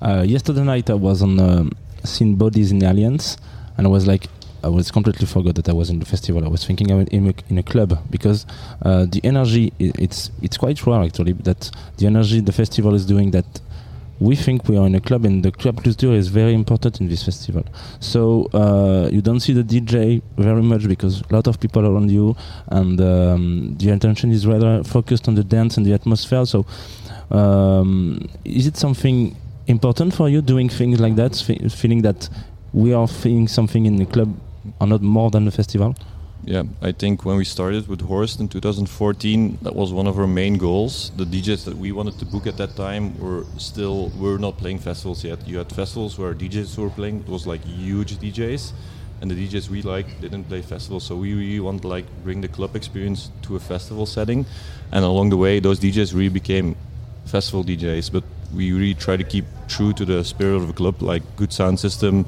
Uh, 0.03 0.25
yesterday 0.27 0.63
night 0.63 0.91
I 0.91 0.95
was 0.95 1.23
on 1.23 1.39
um, 1.41 1.73
Bodies 2.37 2.71
in 2.71 2.83
Alliance 2.83 3.37
and 3.77 3.87
I 3.87 3.91
was 3.91 4.07
like 4.07 4.29
I 4.63 4.69
was 4.69 4.91
completely 4.91 5.27
forgot 5.27 5.55
that 5.55 5.69
I 5.69 5.73
was 5.73 5.91
in 5.91 6.01
the 6.01 6.07
festival. 6.07 6.45
I 6.45 6.49
was 6.49 6.65
thinking 6.67 6.91
I 6.91 6.97
was 6.97 7.09
in 7.09 7.29
a, 7.29 7.35
in 7.49 7.59
a 7.59 7.63
club 7.63 7.99
because 8.11 8.47
uh, 8.83 9.07
the 9.07 9.21
energy 9.23 9.73
it's 9.79 10.31
it's 10.43 10.57
quite 10.57 10.85
rare 10.87 11.03
actually 11.03 11.33
that 11.33 11.71
the 11.99 12.07
energy 12.07 12.41
the 12.41 12.53
festival 12.53 12.95
is 12.95 13.07
doing 13.07 13.31
that 13.31 13.47
we 14.19 14.35
think 14.35 14.69
we 14.69 14.77
are 14.77 14.87
in 14.87 14.95
a 14.95 15.01
club 15.01 15.25
and 15.25 15.43
the 15.43 15.53
club 15.53 15.83
culture 15.83 16.13
is 16.13 16.29
very 16.29 16.55
important 16.55 17.01
in 17.01 17.09
this 17.09 17.23
festival. 17.25 17.65
So 18.01 18.49
uh, 18.55 19.09
you 19.13 19.21
don't 19.21 19.41
see 19.41 19.53
the 19.53 19.63
dj 19.63 20.23
very 20.39 20.63
much 20.63 20.89
because 20.89 21.23
a 21.31 21.35
lot 21.35 21.47
of 21.47 21.61
people 21.61 21.87
around 21.87 22.11
you 22.11 22.37
and 22.69 23.01
um, 23.01 23.77
the 23.79 23.91
attention 23.91 24.33
is 24.33 24.47
rather 24.47 24.83
focused 24.85 25.29
on 25.29 25.35
the 25.35 25.45
dance 25.45 25.77
and 25.77 25.85
the 25.85 25.93
atmosphere. 25.93 26.47
So 26.47 26.65
um, 27.31 28.29
is 28.45 28.67
it 28.67 28.77
something 28.77 29.37
important 29.67 30.15
for 30.15 30.29
you 30.29 30.41
doing 30.41 30.69
things 30.69 31.01
like 31.01 31.17
that 31.17 31.37
feeling 31.71 32.03
that 32.03 32.29
we 32.73 32.95
are 32.95 33.09
feeling 33.09 33.49
something 33.49 33.87
in 33.87 33.97
the 33.97 34.07
club 34.07 34.35
are 34.81 34.87
not 34.87 35.03
more 35.03 35.31
than 35.31 35.45
the 35.45 35.51
festival 35.51 35.95
yeah, 36.47 36.63
I 36.81 36.93
think 36.93 37.25
when 37.25 37.37
we 37.37 37.45
started 37.45 37.89
with 37.89 38.03
Horst 38.03 38.39
in 38.39 38.49
2014, 38.49 39.59
that 39.63 39.75
was 39.75 39.93
one 39.93 40.07
of 40.07 40.17
our 40.17 40.29
main 40.29 40.59
goals. 40.59 41.11
The 41.17 41.25
DJs 41.25 41.65
that 41.65 41.77
we 41.77 41.91
wanted 41.91 42.21
to 42.21 42.25
book 42.25 42.47
at 42.47 42.57
that 42.59 42.77
time 42.77 43.19
were 43.19 43.45
still 43.59 44.11
were 44.17 44.39
not 44.39 44.57
playing 44.57 44.79
festivals 44.79 45.25
yet. 45.25 45.47
You 45.47 45.59
had 45.59 45.73
festivals 45.73 46.21
where 46.21 46.35
DJs 46.35 46.79
were 46.79 46.91
playing. 46.91 47.23
It 47.23 47.29
was 47.29 47.49
like 47.49 47.65
huge 47.65 48.17
DJs, 48.19 48.73
and 49.21 49.29
the 49.29 49.35
DJs 49.35 49.69
we 49.71 49.83
like 49.83 50.21
didn't 50.21 50.45
play 50.45 50.63
festivals. 50.63 51.03
So 51.03 51.17
we 51.17 51.35
really 51.35 51.59
want 51.59 51.83
to 51.83 51.89
like 51.89 52.07
bring 52.23 52.43
the 52.43 52.49
club 52.49 52.77
experience 52.77 53.31
to 53.43 53.57
a 53.57 53.61
festival 53.61 54.07
setting, 54.07 54.47
and 54.93 55.05
along 55.05 55.31
the 55.31 55.37
way, 55.37 55.59
those 55.59 55.81
DJs 55.81 56.15
really 56.15 56.29
became 56.29 56.77
festival 57.25 57.65
DJs. 57.65 58.13
But 58.13 58.23
we 58.55 58.71
really 58.71 58.95
try 58.95 59.17
to 59.17 59.25
keep 59.25 59.47
true 59.67 59.93
to 59.95 60.05
the 60.05 60.23
spirit 60.23 60.55
of 60.55 60.69
the 60.69 60.75
club, 60.75 61.03
like 61.03 61.25
good 61.35 61.53
sound 61.53 61.81
system 61.81 62.25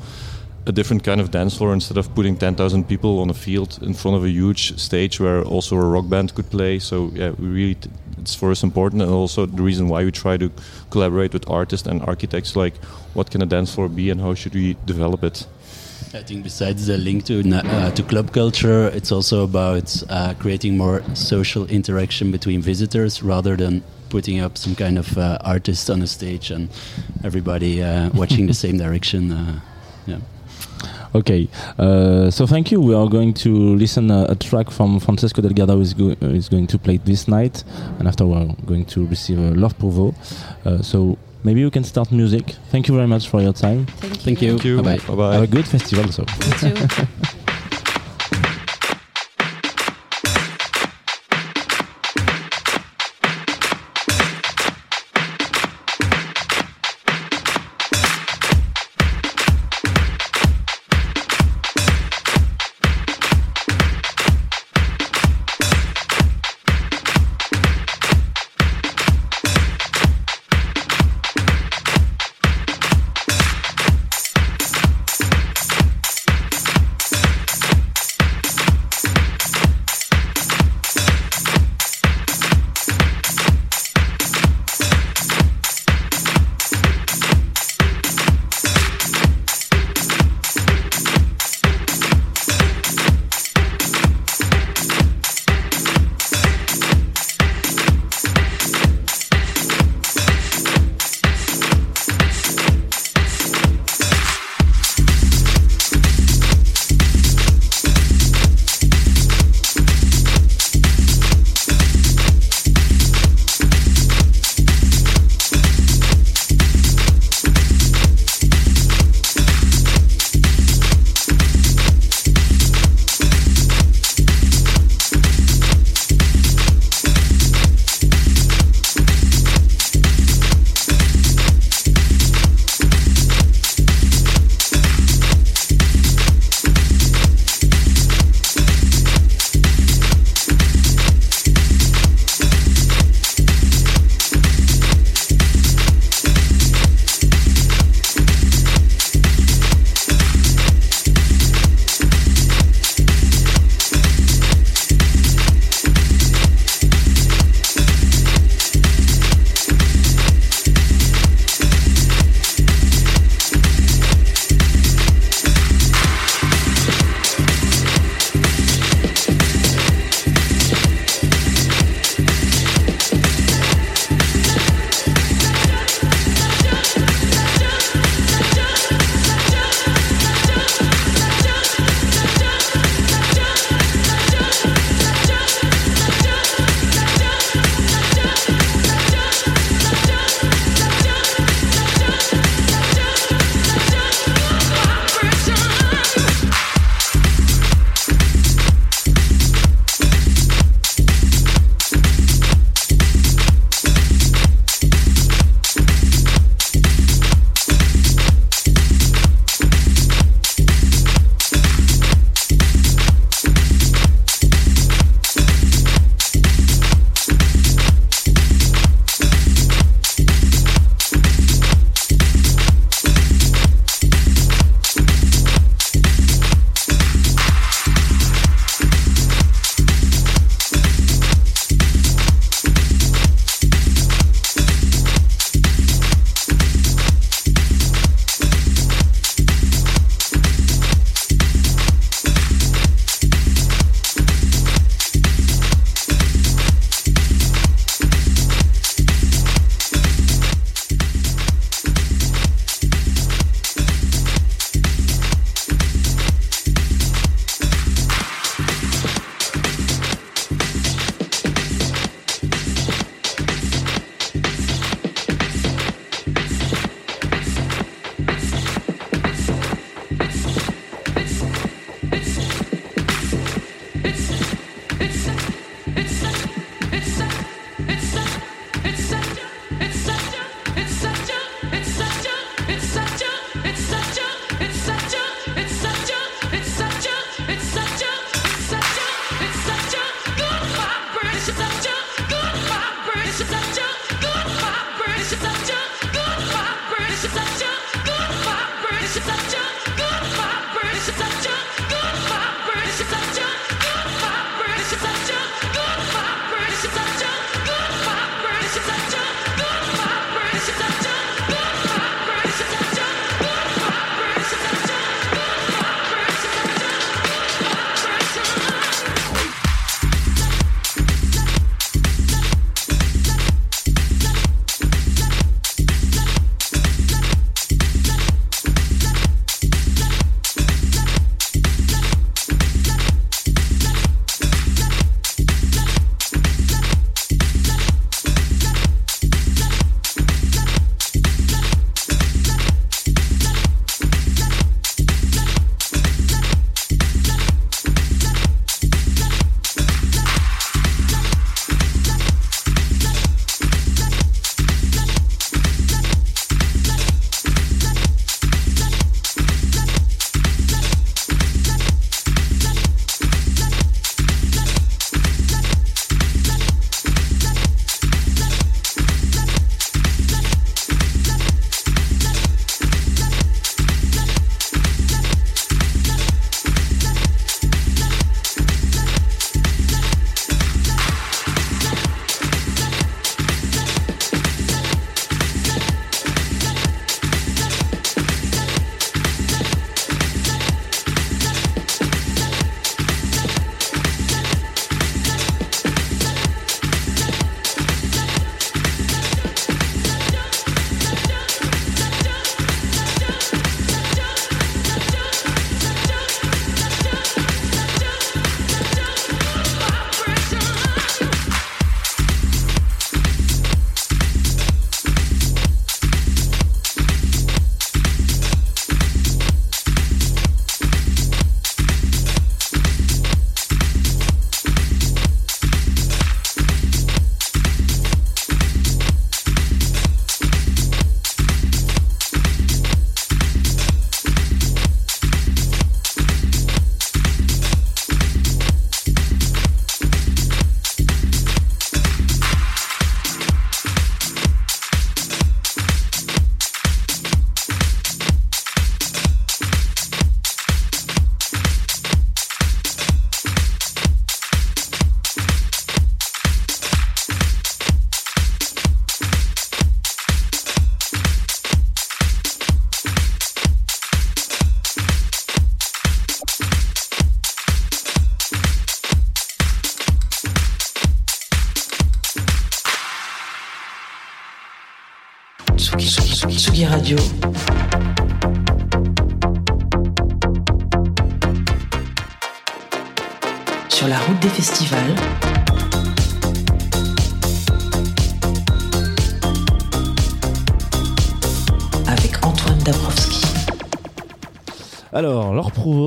a 0.69 0.73
different 0.73 1.03
kind 1.03 1.21
of 1.21 1.31
dance 1.31 1.57
floor 1.57 1.73
instead 1.73 1.97
of 1.97 2.15
putting 2.15 2.37
10,000 2.37 2.87
people 2.87 3.21
on 3.21 3.31
a 3.31 3.35
field 3.35 3.79
in 3.83 3.95
front 3.95 4.17
of 4.17 4.25
a 4.25 4.29
huge 4.29 4.79
stage 4.79 5.19
where 5.19 5.43
also 5.43 5.77
a 5.77 5.85
rock 5.85 6.09
band 6.09 6.35
could 6.35 6.51
play. 6.51 6.79
So 6.79 7.11
yeah, 7.15 7.31
we 7.31 7.47
really 7.47 7.77
it's 8.21 8.35
for 8.35 8.51
us 8.51 8.63
important, 8.63 9.03
and 9.03 9.11
also 9.11 9.47
the 9.47 9.63
reason 9.63 9.89
why 9.89 10.05
we 10.05 10.11
try 10.11 10.37
to 10.37 10.51
collaborate 10.91 11.33
with 11.33 11.49
artists 11.49 11.87
and 11.87 12.03
architects. 12.03 12.57
Like, 12.57 12.77
what 13.15 13.31
can 13.31 13.43
a 13.43 13.47
dance 13.47 13.75
floor 13.75 13.89
be, 13.89 14.11
and 14.11 14.21
how 14.21 14.35
should 14.35 14.55
we 14.55 14.77
develop 14.85 15.25
it? 15.25 15.47
I 16.15 16.23
think 16.23 16.43
besides 16.43 16.87
the 16.87 16.99
link 16.99 17.25
to 17.27 17.41
uh, 17.41 17.91
to 17.91 18.03
club 18.03 18.33
culture, 18.33 18.89
it's 18.89 19.13
also 19.13 19.45
about 19.45 20.03
uh, 20.09 20.35
creating 20.39 20.77
more 20.77 21.03
social 21.15 21.67
interaction 21.67 22.31
between 22.31 22.61
visitors 22.61 23.23
rather 23.23 23.57
than 23.57 23.83
putting 24.09 24.41
up 24.41 24.57
some 24.57 24.75
kind 24.75 24.99
of 24.99 25.17
uh, 25.19 25.39
artist 25.45 25.91
on 25.91 26.03
a 26.03 26.07
stage 26.07 26.51
and 26.51 26.69
everybody 27.25 27.83
uh, 27.83 28.11
watching 28.15 28.47
the 28.47 28.55
same 28.65 28.79
direction. 28.79 29.33
Uh, 29.33 29.61
yeah. 30.07 30.19
Okay, 31.15 31.49
uh, 31.79 32.31
so 32.31 32.47
thank 32.47 32.71
you. 32.71 32.81
We 32.81 32.95
are 32.95 33.09
going 33.09 33.35
to 33.35 33.77
listen 33.77 34.11
a, 34.11 34.27
a 34.29 34.35
track 34.35 34.71
from 34.71 35.01
Francesco 35.01 35.41
Delgado 35.43 35.75
who 35.77 35.81
is, 35.81 35.95
go 35.95 36.11
uh, 36.11 36.27
is 36.27 36.49
going 36.49 36.67
to 36.69 36.79
play 36.79 36.99
this 36.99 37.29
night, 37.29 37.65
and 37.99 38.07
after 38.07 38.27
we're 38.27 38.47
going 38.67 38.85
to 38.87 39.07
receive 39.07 39.39
a 39.39 39.51
Love 39.55 39.79
Provo. 39.79 40.15
Uh, 40.65 40.83
so 40.83 41.19
maybe 41.45 41.65
we 41.65 41.71
can 41.71 41.85
start 41.85 42.13
music. 42.13 42.55
Thank 42.71 42.89
you 42.89 42.95
very 42.95 43.07
much 43.07 43.29
for 43.29 43.41
your 43.41 43.53
time. 43.53 43.87
Thank 43.87 44.43
you. 44.43 44.51
Thank 44.51 44.65
you. 44.65 44.83
Bye 44.83 44.99
bye. 44.99 45.15
Bye 45.15 45.33
Have 45.35 45.43
a 45.45 45.47
good 45.47 45.67
festival. 45.67 46.11
So. 46.13 46.25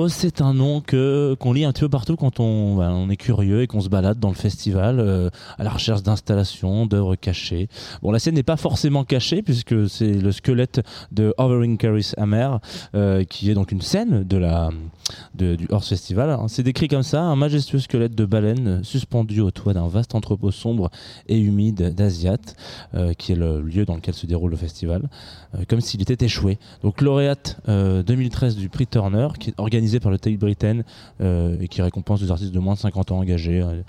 C'est 0.09 0.41
un 0.41 0.53
nom 0.53 0.81
qu'on 0.81 1.53
lit 1.53 1.65
un 1.65 1.71
petit 1.71 1.81
peu 1.81 1.89
partout 1.89 2.15
quand 2.15 2.39
on, 2.39 3.09
est 3.09 3.17
curieux 3.17 3.61
et 3.61 3.67
qu'on 3.67 3.81
se 3.81 3.89
balade 3.89 4.19
dans 4.19 4.29
le 4.29 4.35
festival 4.35 4.99
euh, 4.99 5.29
à 5.57 5.63
la 5.63 5.69
recherche 5.69 6.03
d'installations, 6.03 6.85
d'œuvres 6.85 7.15
cachées. 7.15 7.67
Bon, 8.01 8.11
la 8.11 8.19
scène 8.19 8.35
n'est 8.35 8.43
pas 8.43 8.57
forcément 8.57 9.03
cachée 9.03 9.41
puisque 9.41 9.89
c'est 9.89 10.13
le 10.13 10.31
squelette 10.31 10.81
de 11.11 11.33
Hovering 11.37 11.77
Caris 11.77 12.11
Amer 12.17 12.59
euh, 12.95 13.23
qui 13.23 13.49
est 13.51 13.53
donc 13.53 13.71
une 13.71 13.81
scène 13.81 14.23
de 14.23 14.37
la 14.37 14.69
de- 15.35 15.55
du 15.55 15.67
Horse 15.69 15.89
Festival. 15.89 16.29
Alors, 16.29 16.49
C'est 16.49 16.63
décrit 16.63 16.87
comme 16.87 17.03
ça, 17.03 17.21
un 17.21 17.35
majestueux 17.35 17.79
squelette 17.79 18.15
de 18.15 18.25
baleine 18.25 18.83
suspendu 18.83 19.41
au 19.41 19.51
toit 19.51 19.73
d'un 19.73 19.87
vaste 19.87 20.15
entrepôt 20.15 20.51
sombre 20.51 20.89
et 21.27 21.39
humide 21.39 21.93
d'Asiat, 21.95 22.37
euh, 22.95 23.13
qui 23.13 23.31
est 23.31 23.35
le 23.35 23.61
lieu 23.61 23.85
dans 23.85 23.95
lequel 23.95 24.13
se 24.13 24.25
déroule 24.25 24.51
le 24.51 24.57
festival, 24.57 25.09
euh, 25.55 25.63
comme 25.67 25.81
s'il 25.81 26.01
était 26.01 26.23
échoué. 26.25 26.57
Donc 26.83 27.01
lauréate 27.01 27.57
euh, 27.69 28.03
2013 28.03 28.55
du 28.55 28.69
prix 28.69 28.87
Turner, 28.87 29.27
qui 29.39 29.49
est 29.51 29.53
organisé 29.57 29.99
par 29.99 30.11
le 30.11 30.17
Tate 30.19 30.37
Britain 30.37 30.81
euh, 31.21 31.55
et 31.59 31.67
qui 31.67 31.81
récompense 31.81 32.21
des 32.21 32.31
artistes 32.31 32.51
de 32.53 32.59
moins 32.59 32.73
de 32.75 32.79
50 32.79 33.11
ans 33.11 33.17
engagés, 33.19 33.61
euh, 33.61 33.81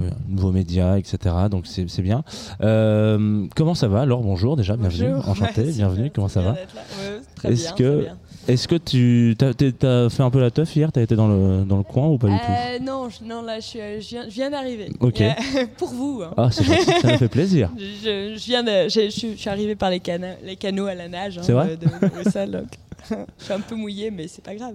euh, 0.00 0.10
nouveaux 0.28 0.52
médias, 0.52 0.96
etc. 0.98 1.34
Donc 1.50 1.66
c'est 1.66 2.02
bien. 2.02 2.22
Euh, 2.62 3.46
comment 3.56 3.74
ça 3.74 3.88
va 3.88 4.04
Laure, 4.06 4.22
bonjour 4.22 4.56
déjà, 4.56 4.76
bienvenue, 4.76 5.10
Bonjour. 5.12 5.28
enchanté, 5.30 5.62
Ouais, 5.62 5.72
bienvenue, 5.76 6.10
comment 6.14 6.28
ça 6.28 6.42
va? 6.42 6.52
Ouais, 6.52 7.50
Est-ce 7.52 7.72
que- 7.74 8.02
bien. 8.02 8.16
Est-ce 8.48 8.66
que 8.66 8.76
tu 8.76 9.36
as, 9.42 10.08
fait 10.08 10.22
un 10.22 10.30
peu 10.30 10.40
la 10.40 10.50
teuf 10.50 10.74
hier? 10.74 10.90
T'as 10.90 11.02
été 11.02 11.14
dans 11.16 11.28
le, 11.28 11.64
dans 11.64 11.76
le 11.76 11.82
coin 11.82 12.08
ou 12.08 12.16
pas 12.16 12.28
du 12.28 12.34
tout? 12.38 12.44
Euh, 12.50 12.78
non, 12.80 13.08
je, 13.10 13.22
non, 13.22 13.42
là, 13.42 13.60
je, 13.60 13.66
suis, 13.66 13.80
euh, 13.80 14.00
je 14.00 14.08
viens, 14.08 14.24
je 14.24 14.34
viens 14.34 14.50
d'arriver. 14.50 14.90
Ok. 15.00 15.22
Pour 15.76 15.88
vous. 15.90 16.22
hein. 16.24 16.32
Ah, 16.36 16.48
c'est 16.50 16.64
gentil, 16.64 17.00
ça 17.02 17.12
me 17.12 17.18
fait 17.18 17.28
plaisir. 17.28 17.70
Je, 17.78 18.36
viens 18.38 18.62
de, 18.62 18.88
je, 18.88 19.00
je 19.06 19.10
suis- 19.10 19.32
je 19.32 19.36
suis 19.40 19.50
arrivé 19.50 19.76
par 19.76 19.90
les, 19.90 20.00
cana- 20.00 20.36
les 20.42 20.56
canaux 20.56 20.86
à 20.86 20.94
la 20.94 21.08
nage 21.08 21.36
hein, 21.38 21.42
C'est 21.44 21.52
vrai? 21.52 21.76
de, 21.76 21.84
de 21.86 22.50
donc 22.50 22.78
je 23.38 23.44
suis 23.44 23.52
un 23.52 23.60
peu 23.60 23.74
mouillé, 23.74 24.10
mais 24.10 24.26
c'est 24.28 24.42
pas 24.44 24.54
grave. 24.54 24.74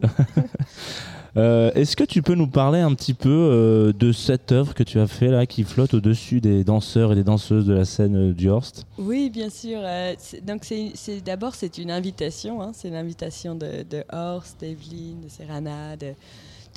Euh, 1.36 1.72
Est-ce 1.74 1.96
que 1.96 2.04
tu 2.04 2.22
peux 2.22 2.36
nous 2.36 2.48
parler 2.48 2.80
un 2.80 2.94
petit 2.94 3.16
peu 3.16 3.30
euh, 3.30 3.92
de 3.94 4.12
cette 4.12 4.52
œuvre 4.52 4.76
que 4.76 4.84
tu 4.84 5.00
as 5.00 5.08
fait 5.08 5.30
là, 5.30 5.46
qui 5.48 5.64
flotte 5.64 5.96
au-dessus 5.96 6.42
des 6.42 6.64
danseurs 6.64 7.12
et 7.12 7.16
des 7.16 7.24
danseuses 7.24 7.66
de 7.66 7.74
la 7.74 7.86
scène 7.86 8.16
euh, 8.30 8.34
du 8.34 8.50
Horst? 8.50 8.86
Oui, 9.00 9.32
bien 9.32 9.50
sûr. 9.50 9.80
euh, 9.82 10.14
c'est- 10.20 10.46
donc, 10.46 10.64
c'est 10.94 11.22
d'abord, 11.22 11.56
c'est 11.56 11.80
une 11.80 11.90
invitation. 11.90 12.62
hein, 12.62 12.72
c'est 12.74 12.92
l'invitation 12.92 13.56
de, 13.56 13.84
de 13.90 14.04
Horst, 14.12 14.58
d'Evelyne, 14.62 15.22
de 15.24 15.30
Serrana, 15.30 15.98
de 15.98 16.14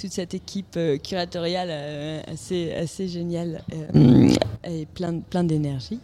toute 0.00 0.12
cette 0.12 0.32
équipe 0.34 0.74
euh, 0.76 0.96
curatoriale 0.96 1.68
euh, 1.70 2.20
assez, 2.26 2.72
assez 2.72 3.08
géniale 3.08 3.62
euh, 3.94 4.28
et 4.66 4.86
plein, 4.86 5.20
plein 5.20 5.44
d'énergie. 5.44 6.00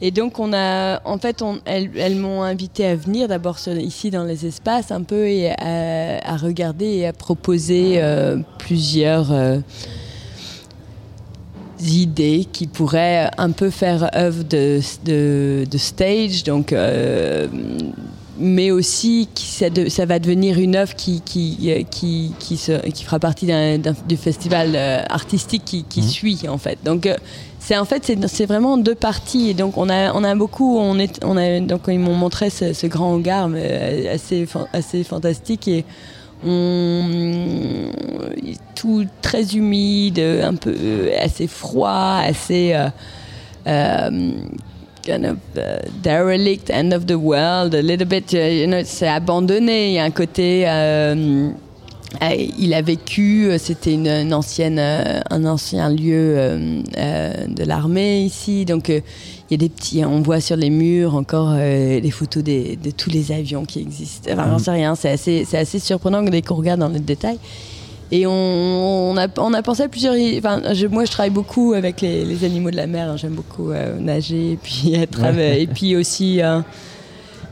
Et 0.00 0.10
donc, 0.12 0.38
on 0.38 0.52
a, 0.52 1.00
en 1.04 1.18
fait, 1.18 1.42
on, 1.42 1.58
elles, 1.64 1.90
elles 1.96 2.14
m'ont 2.16 2.42
invité 2.42 2.86
à 2.86 2.94
venir 2.94 3.26
d'abord 3.26 3.58
ici 3.80 4.10
dans 4.10 4.22
les 4.24 4.46
espaces 4.46 4.92
un 4.92 5.02
peu 5.02 5.26
et 5.28 5.50
à, 5.50 6.18
à 6.34 6.36
regarder 6.36 6.86
et 6.86 7.06
à 7.08 7.12
proposer 7.12 7.94
euh, 7.96 8.36
plusieurs. 8.58 9.32
euh, 9.32 9.58
idées 11.80 12.44
qui 12.52 12.66
pourraient 12.66 13.30
un 13.38 13.50
peu 13.52 13.70
faire 13.70 14.10
œuvre 14.16 14.42
de, 14.42 14.80
de, 15.04 15.64
de 15.70 15.78
stage, 15.78 16.42
donc, 16.42 16.72
euh, 16.72 17.46
mais 18.36 18.72
aussi 18.72 19.28
qui, 19.32 19.46
ça, 19.46 19.70
de- 19.70 19.88
ça 19.88 20.04
va 20.04 20.18
devenir 20.18 20.58
une 20.58 20.74
œuvre 20.74 20.96
qui, 20.96 21.20
qui, 21.20 21.72
qui, 21.90 22.32
qui, 22.40 22.56
se- 22.56 22.84
qui 22.90 23.04
fera 23.04 23.20
partie 23.20 23.46
d'un, 23.46 23.78
du 23.78 24.16
festival 24.16 24.74
artistique 25.08 25.64
qui, 25.64 25.84
qui 25.84 26.00
Mhm. 26.00 26.08
suit 26.08 26.40
en 26.48 26.58
fait. 26.58 26.78
Donc 26.84 27.08
c'est 27.68 27.76
en 27.76 27.84
fait 27.84 28.10
c'est, 28.28 28.46
vraiment 28.46 28.78
deux 28.78 28.94
parties 28.94 29.50
et 29.50 29.54
donc 29.54 29.76
on 29.76 29.90
a 29.90 30.14
on 30.14 30.24
a 30.24 30.34
beaucoup 30.34 30.78
on 30.78 30.98
est 30.98 31.22
on 31.22 31.36
a 31.36 31.60
donc 31.60 31.82
ils 31.88 31.98
m'ont 31.98 32.14
montré 32.14 32.48
ce, 32.48 32.72
ce 32.72 32.86
grand 32.86 33.12
hangar 33.12 33.50
euh, 33.52 34.14
assez 34.14 34.48
assez 34.72 35.04
fantastique 35.04 35.68
et 35.68 35.84
on 36.46 37.04
tout 38.74 39.06
très 39.20 39.56
humide, 39.56 40.20
un 40.20 40.54
peu 40.54 40.72
euh, 40.72 41.10
assez 41.20 41.46
froid, 41.48 42.20
assez 42.22 42.72
euh, 42.72 42.88
euh, 43.66 44.30
kind 45.02 45.26
of 45.26 45.36
uh, 45.56 45.80
derelict, 46.02 46.70
end 46.70 46.92
of 46.92 47.06
the 47.06 47.16
world, 47.16 47.74
a 47.74 47.82
little 47.82 48.06
bit, 48.06 48.32
uh, 48.32 48.36
you 48.36 48.66
know, 48.66 48.82
c'est 48.84 49.08
abandonné. 49.08 49.88
Il 49.88 49.94
y 49.94 49.98
a 49.98 50.04
un 50.04 50.10
côté. 50.12 50.64
euh, 50.68 51.14
euh, 51.16 51.50
il 52.58 52.72
a 52.74 52.80
vécu, 52.82 53.46
euh, 53.46 53.58
c'était 53.58 53.92
une, 53.92 54.08
une 54.08 54.32
ancienne, 54.32 54.78
euh, 54.78 55.20
un 55.30 55.44
ancien 55.44 55.90
lieu 55.90 56.34
euh, 56.38 56.80
euh, 56.96 57.32
de 57.46 57.64
l'armée 57.64 58.22
ici, 58.22 58.64
donc 58.64 58.88
euh, 58.88 59.00
il 59.50 59.52
y 59.52 59.54
a 59.54 59.58
des 59.58 59.68
petits, 59.68 60.04
on 60.04 60.22
voit 60.22 60.40
sur 60.40 60.56
les 60.56 60.70
murs 60.70 61.14
encore 61.14 61.50
euh, 61.52 62.00
les 62.00 62.10
photos 62.10 62.42
des- 62.42 62.76
de 62.76 62.90
tous 62.90 63.10
les 63.10 63.30
avions 63.32 63.64
qui 63.64 63.80
existent. 63.80 64.30
Enfin, 64.32 64.46
j'en 64.50 64.58
sais 64.58 64.70
rien, 64.70 64.94
c'est 64.94 65.10
assez, 65.10 65.44
c'est 65.48 65.58
assez 65.58 65.78
surprenant 65.78 66.22
dès 66.22 66.40
qu'on 66.42 66.54
regarde 66.56 66.80
dans 66.80 66.88
le 66.88 66.98
détail. 66.98 67.38
Et 68.10 68.26
on, 68.26 68.30
on 68.32 69.16
a, 69.18 69.28
on 69.36 69.52
a 69.52 69.60
pensé 69.62 69.82
à 69.82 69.88
plusieurs. 69.88 70.14
Enfin, 70.38 70.62
je- 70.72 70.86
moi, 70.86 71.04
je 71.04 71.10
travaille 71.10 71.28
beaucoup 71.30 71.74
avec 71.74 72.00
les, 72.00 72.24
les 72.24 72.42
animaux 72.42 72.70
de 72.70 72.76
la 72.76 72.86
mer. 72.86 73.10
hein. 73.10 73.16
J'aime 73.18 73.34
beaucoup 73.34 73.70
euh, 73.70 74.00
nager 74.00 74.52
et 74.52 74.56
puis 74.56 74.94
être 74.94 75.20
Ouais. 75.20 75.60
et 75.62 75.66
puis 75.66 75.94
aussi 75.94 76.40
euh, 76.40 76.60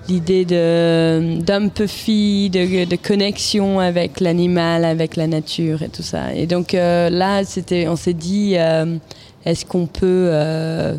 l'idée 0.08 0.44
de 0.44 1.40
d'empathy, 1.40 2.50
de, 2.50 2.84
de 2.84 2.96
connexion 2.96 3.80
avec 3.80 4.20
l'animal, 4.20 4.84
avec 4.84 5.16
la 5.16 5.26
nature 5.26 5.82
et 5.82 5.88
tout 5.88 6.02
ça. 6.02 6.34
Et 6.34 6.46
donc 6.46 6.74
euh, 6.74 7.10
là, 7.10 7.44
c'était, 7.44 7.88
on 7.88 7.96
s'est 7.96 8.14
dit, 8.14 8.54
euh, 8.56 8.96
est-ce 9.44 9.64
qu'on 9.64 9.86
peut 9.86 10.28
euh, 10.30 10.96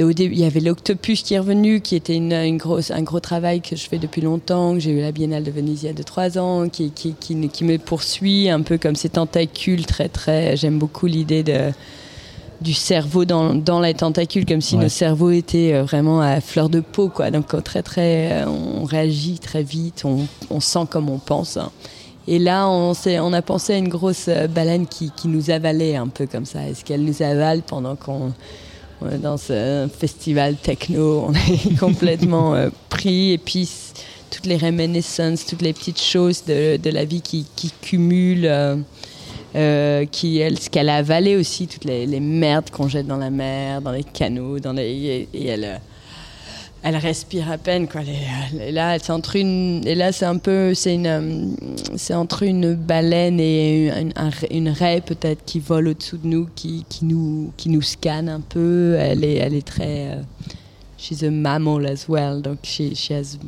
au 0.00 0.12
début, 0.12 0.34
il 0.34 0.40
y 0.40 0.44
avait 0.44 0.60
l'Octopus 0.60 1.22
qui 1.22 1.34
est 1.34 1.38
revenu, 1.38 1.80
qui 1.80 1.96
était 1.96 2.14
une 2.14 2.56
grosse, 2.56 2.90
un 2.90 3.02
gros 3.02 3.20
travail 3.20 3.60
que 3.60 3.74
je 3.74 3.88
fais 3.88 3.98
depuis 3.98 4.20
longtemps, 4.20 4.74
que 4.74 4.80
j'ai 4.80 4.92
eu 4.92 5.00
la 5.00 5.12
Biennale 5.12 5.42
de 5.42 5.50
Venise 5.50 5.82
il 5.82 5.86
y 5.86 5.88
a 5.88 5.92
2-3 5.92 6.38
ans, 6.38 6.68
qui, 6.68 6.90
qui, 6.90 7.14
qui, 7.18 7.48
qui 7.48 7.64
me 7.64 7.78
poursuit 7.78 8.48
un 8.48 8.62
peu 8.62 8.78
comme 8.78 8.94
ces 8.94 9.08
tentacules 9.08 9.86
très 9.86 10.08
très... 10.08 10.56
J'aime 10.56 10.78
beaucoup 10.78 11.06
l'idée 11.06 11.42
de 11.42 11.72
du 12.60 12.74
cerveau 12.74 13.24
dans, 13.24 13.54
dans 13.54 13.80
les 13.80 13.94
tentacules, 13.94 14.44
comme 14.44 14.60
si 14.60 14.76
Ouais. 14.76 14.82
nos 14.84 14.88
cerveaux 14.88 15.30
étaient 15.30 15.72
euh, 15.74 15.84
vraiment 15.84 16.20
à 16.20 16.40
fleur 16.40 16.68
de 16.68 16.80
peau, 16.80 17.08
quoi. 17.08 17.30
Donc 17.30 17.54
euh, 17.54 17.60
très 17.60 17.82
très, 17.82 18.32
euh, 18.32 18.46
on 18.46 18.84
réagit 18.84 19.38
très 19.38 19.62
vite, 19.62 20.02
on, 20.04 20.26
on 20.50 20.60
sent 20.60 20.86
comme 20.90 21.08
on 21.08 21.18
pense. 21.18 21.56
hein. 21.56 21.70
Et 22.26 22.38
là, 22.38 22.68
on, 22.68 22.92
on 23.06 23.32
a 23.32 23.42
pensé 23.42 23.72
à 23.74 23.78
une 23.78 23.88
grosse 23.88 24.28
baleine 24.54 24.86
qui, 24.86 25.10
qui 25.16 25.28
nous 25.28 25.50
avalait 25.50 25.96
un 25.96 26.08
peu 26.08 26.26
comme 26.26 26.44
ça. 26.44 26.68
Est-ce 26.68 26.84
qu'elle 26.84 27.02
nous 27.04 27.22
avale 27.22 27.62
pendant 27.62 27.96
qu'on 27.96 28.32
on 29.00 29.08
est 29.08 29.18
dans 29.18 29.36
ce 29.36 29.88
festival 29.98 30.56
techno, 30.56 31.26
on 31.28 31.32
est 31.32 31.78
complètement 31.80 32.54
euh, 32.54 32.68
pris 32.90 33.30
et 33.32 33.38
puis 33.38 33.66
toutes 34.30 34.44
les 34.46 34.56
réminiscences, 34.56 35.46
toutes 35.46 35.62
les 35.62 35.72
petites 35.72 36.02
choses 36.02 36.42
de, 36.46 36.76
de 36.76 36.90
la 36.90 37.04
vie 37.04 37.22
qui, 37.22 37.46
qui 37.56 37.72
cumulent, 37.80 38.44
euh, 38.44 38.76
euh, 39.56 40.04
qui 40.06 40.38
elle, 40.38 40.58
ce 40.58 40.68
qu'elle 40.70 40.88
a 40.88 40.96
avalé 40.96 41.36
aussi, 41.36 41.66
toutes 41.66 41.84
les, 41.84 42.06
les 42.06 42.20
merdes 42.20 42.70
qu'on 42.70 42.88
jette 42.88 43.06
dans 43.06 43.16
la 43.16 43.30
mer, 43.30 43.80
dans 43.80 43.92
les 43.92 44.04
canaux, 44.04 44.58
dans 44.60 44.72
les, 44.72 44.84
et, 44.84 45.28
et 45.34 45.46
elle, 45.46 45.64
euh, 45.64 45.76
elle 46.82 46.96
respire 46.96 47.50
à 47.50 47.58
peine 47.58 47.88
quoi. 47.88 48.02
Est 48.60 48.70
là, 48.72 48.98
c'est 48.98 49.10
entre 49.12 49.36
une, 49.36 49.82
et 49.86 49.94
là 49.94 50.12
c'est 50.12 50.26
un 50.26 50.36
peu, 50.38 50.74
c'est 50.74 50.94
une, 50.94 51.06
euh, 51.06 51.46
c'est 51.96 52.14
entre 52.14 52.42
une 52.44 52.74
baleine 52.74 53.40
et 53.40 53.88
une, 54.00 54.12
un- 54.16 54.30
une 54.50 54.68
raie 54.68 55.00
peut-être 55.00 55.44
qui 55.44 55.58
vole 55.60 55.88
au-dessous 55.88 56.18
de 56.18 56.26
nous, 56.28 56.48
qui, 56.54 56.84
qui 56.88 57.04
nous, 57.04 57.52
qui 57.56 57.68
nous 57.68 57.82
scanne 57.82 58.28
un 58.28 58.40
peu. 58.40 58.96
Elle 58.98 59.24
est, 59.24 59.34
elle 59.36 59.54
est 59.54 59.66
très, 59.66 60.10
euh, 60.12 60.22
she's 60.98 61.22
a 61.24 61.30
mammal 61.30 61.86
as 61.86 62.06
well, 62.08 62.40
donc 62.42 62.58
she, 62.62 62.94
she 62.94 63.10
has 63.12 63.38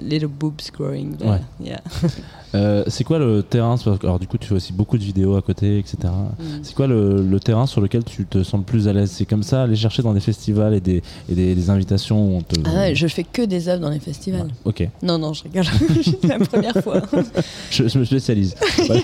little 0.00 0.28
boobs 0.28 0.70
growing 0.72 1.16
there. 1.16 1.30
Ouais. 1.32 1.40
Yeah. 1.62 1.80
Euh, 2.54 2.82
c'est 2.88 3.04
quoi 3.04 3.18
le 3.20 3.42
terrain 3.42 3.76
Alors 4.02 4.18
du 4.18 4.26
coup, 4.26 4.36
tu 4.38 4.48
fais 4.48 4.54
aussi 4.54 4.72
beaucoup 4.72 4.98
de 4.98 5.04
vidéos 5.04 5.36
à 5.36 5.42
côté, 5.42 5.78
etc. 5.78 5.98
Mm. 6.38 6.44
C'est 6.62 6.74
quoi 6.74 6.86
le, 6.88 7.22
le 7.22 7.40
terrain 7.40 7.66
sur 7.66 7.80
lequel 7.80 8.02
tu 8.04 8.26
te 8.26 8.42
sens 8.42 8.58
le 8.60 8.64
plus 8.64 8.88
à 8.88 8.92
l'aise? 8.92 9.10
C'est 9.12 9.24
comme 9.24 9.42
ça, 9.44 9.62
aller 9.62 9.76
chercher 9.76 10.02
dans 10.02 10.12
des 10.14 10.20
festivals 10.20 10.74
et 10.74 10.80
des, 10.80 11.02
et 11.30 11.34
des, 11.34 11.54
des 11.54 11.70
invitations 11.70 12.20
où 12.24 12.36
on 12.38 12.42
te... 12.42 12.58
Ah 12.64 12.74
ouais, 12.74 12.94
je 12.94 13.06
fais 13.06 13.22
que 13.24 13.42
des 13.42 13.68
œuvres 13.68 13.82
dans 13.82 13.90
les 13.90 14.00
festivals. 14.00 14.48
Ok, 14.64 14.86
Non, 15.02 15.18
non, 15.18 15.32
je 15.32 15.44
rigole. 15.44 15.64
c'est 16.20 16.24
la 16.28 16.38
première 16.40 16.74
fois. 16.82 17.02
je, 17.70 17.86
je 17.88 17.98
me 17.98 18.04
spécialise. 18.04 18.54
Voilà. 18.86 19.02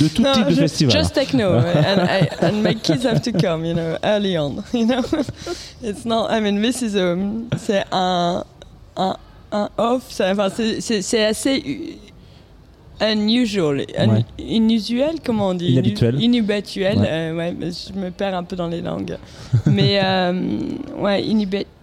De 0.00 0.08
tout 0.08 0.22
No, 0.30 0.32
type 0.34 0.46
de 0.46 0.50
ju- 0.54 0.60
festival. 0.60 0.96
Just 0.96 1.14
techno, 1.14 1.52
and, 1.58 2.06
I, 2.08 2.28
and 2.42 2.62
my 2.62 2.74
kids 2.74 3.04
have 3.04 3.20
to 3.22 3.30
come, 3.32 3.64
you 3.64 3.74
know, 3.74 3.96
early 4.02 4.36
on, 4.36 4.62
you 4.74 4.86
know. 4.86 5.02
It's 5.82 6.04
not. 6.04 6.30
I 6.30 6.40
mean, 6.40 6.60
this 6.60 6.82
is 6.82 6.96
a. 6.96 7.16
C'est 7.56 7.84
un, 7.92 8.44
un, 8.96 9.16
un 9.52 9.68
off. 9.78 10.20
Enfin, 10.20 10.48
c'est 10.90 11.24
assez. 11.24 11.98
Unusual, 13.00 13.84
un- 13.96 14.08
Ouais. 14.08 14.24
inusuel, 14.38 15.16
comment 15.24 15.48
on 15.48 15.54
dit? 15.54 15.72
Inhabituel. 15.72 16.20
Inhabituel, 16.22 16.98
Ouais. 16.98 17.08
euh, 17.08 17.36
ouais, 17.36 17.54
mais 17.58 17.68
je 17.70 17.92
me 17.98 18.10
perds 18.10 18.34
un 18.34 18.42
peu 18.44 18.56
dans 18.56 18.68
les 18.68 18.80
langues. 18.82 19.16
mais 19.66 20.00
euh, 20.02 20.32
ouais, 20.98 21.22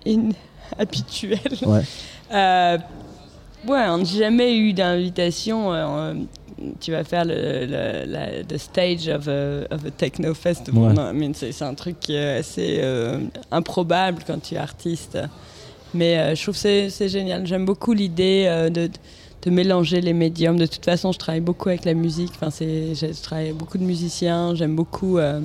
inhabituel. 0.06 1.40
Ouais. 1.66 1.82
Euh, 2.34 2.78
ouais, 3.68 3.86
on 3.90 3.98
n'a 4.00 4.04
jamais 4.04 4.58
eu 4.58 4.74
d'invitation. 4.74 5.72
tu 6.82 6.92
vas 6.92 7.04
faire 7.04 7.24
le, 7.26 7.66
le, 7.66 8.12
la- 8.12 8.44
the 8.44 8.58
stage 8.58 9.08
of 9.08 9.28
a, 9.28 9.66
of 9.74 9.86
a 9.86 9.92
techno 9.96 10.34
mean, 11.14 11.34
c'est 11.34 11.52
c'est 11.52 11.64
un 11.66 11.74
truc 11.76 12.00
qui 12.00 12.16
est 12.16 12.38
assez 12.40 12.80
improbable 13.52 14.24
quand 14.28 14.42
tu 14.42 14.56
es 14.56 14.58
artiste. 14.58 15.18
Mais 15.94 16.36
je 16.36 16.42
trouve 16.42 16.56
que 16.56 16.60
c'est 16.62 16.90
c'est 16.90 17.10
génial. 17.10 17.46
J'aime 17.48 17.66
beaucoup 17.66 17.94
l'idée 17.94 18.68
de, 18.70 18.90
de 19.44 19.50
mélanger 19.50 20.02
les 20.02 20.14
médiums. 20.14 20.58
De 20.58 20.66
toute 20.66 20.84
façon, 20.86 21.12
je 21.12 21.20
travaille 21.20 21.42
beaucoup 21.42 21.70
avec 21.70 21.86
la 21.86 21.94
musique. 21.94 22.32
Enfin, 22.36 22.50
c'est- 22.50 22.96
je 22.96 23.22
travaille 23.22 23.46
avec 23.48 23.58
beaucoup 23.58 23.78
de 23.78 23.84
musiciens. 23.84 24.56
J'aime 24.56 24.76
beaucoup, 24.76 25.18
euh, 25.18 25.42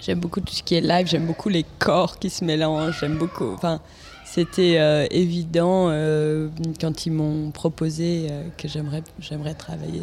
j'aime 0.00 0.20
beaucoup 0.20 0.40
tout 0.40 0.54
ce 0.54 0.62
qui 0.62 0.74
est 0.74 0.80
live. 0.80 1.06
J'aime 1.06 1.26
beaucoup 1.26 1.48
les 1.48 1.64
corps 1.78 2.18
qui 2.18 2.30
se 2.30 2.44
mélangent. 2.44 2.98
J'aime 3.00 3.16
beaucoup. 3.18 3.52
Enfin, 3.54 3.80
c'était 4.24 4.76
euh, 4.78 5.06
évident 5.10 5.88
euh, 5.90 6.48
quand 6.80 7.06
ils 7.06 7.12
m'ont 7.12 7.50
proposé 7.50 8.28
que 8.56 8.68
j'aimerais, 8.68 9.02
j'aimerais 9.20 9.54
travailler 9.54 10.02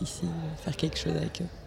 ici, 0.00 0.22
faire 0.64 0.76
quelque 0.76 0.98
chose 0.98 1.14
avec 1.16 1.42
eux. 1.42 1.65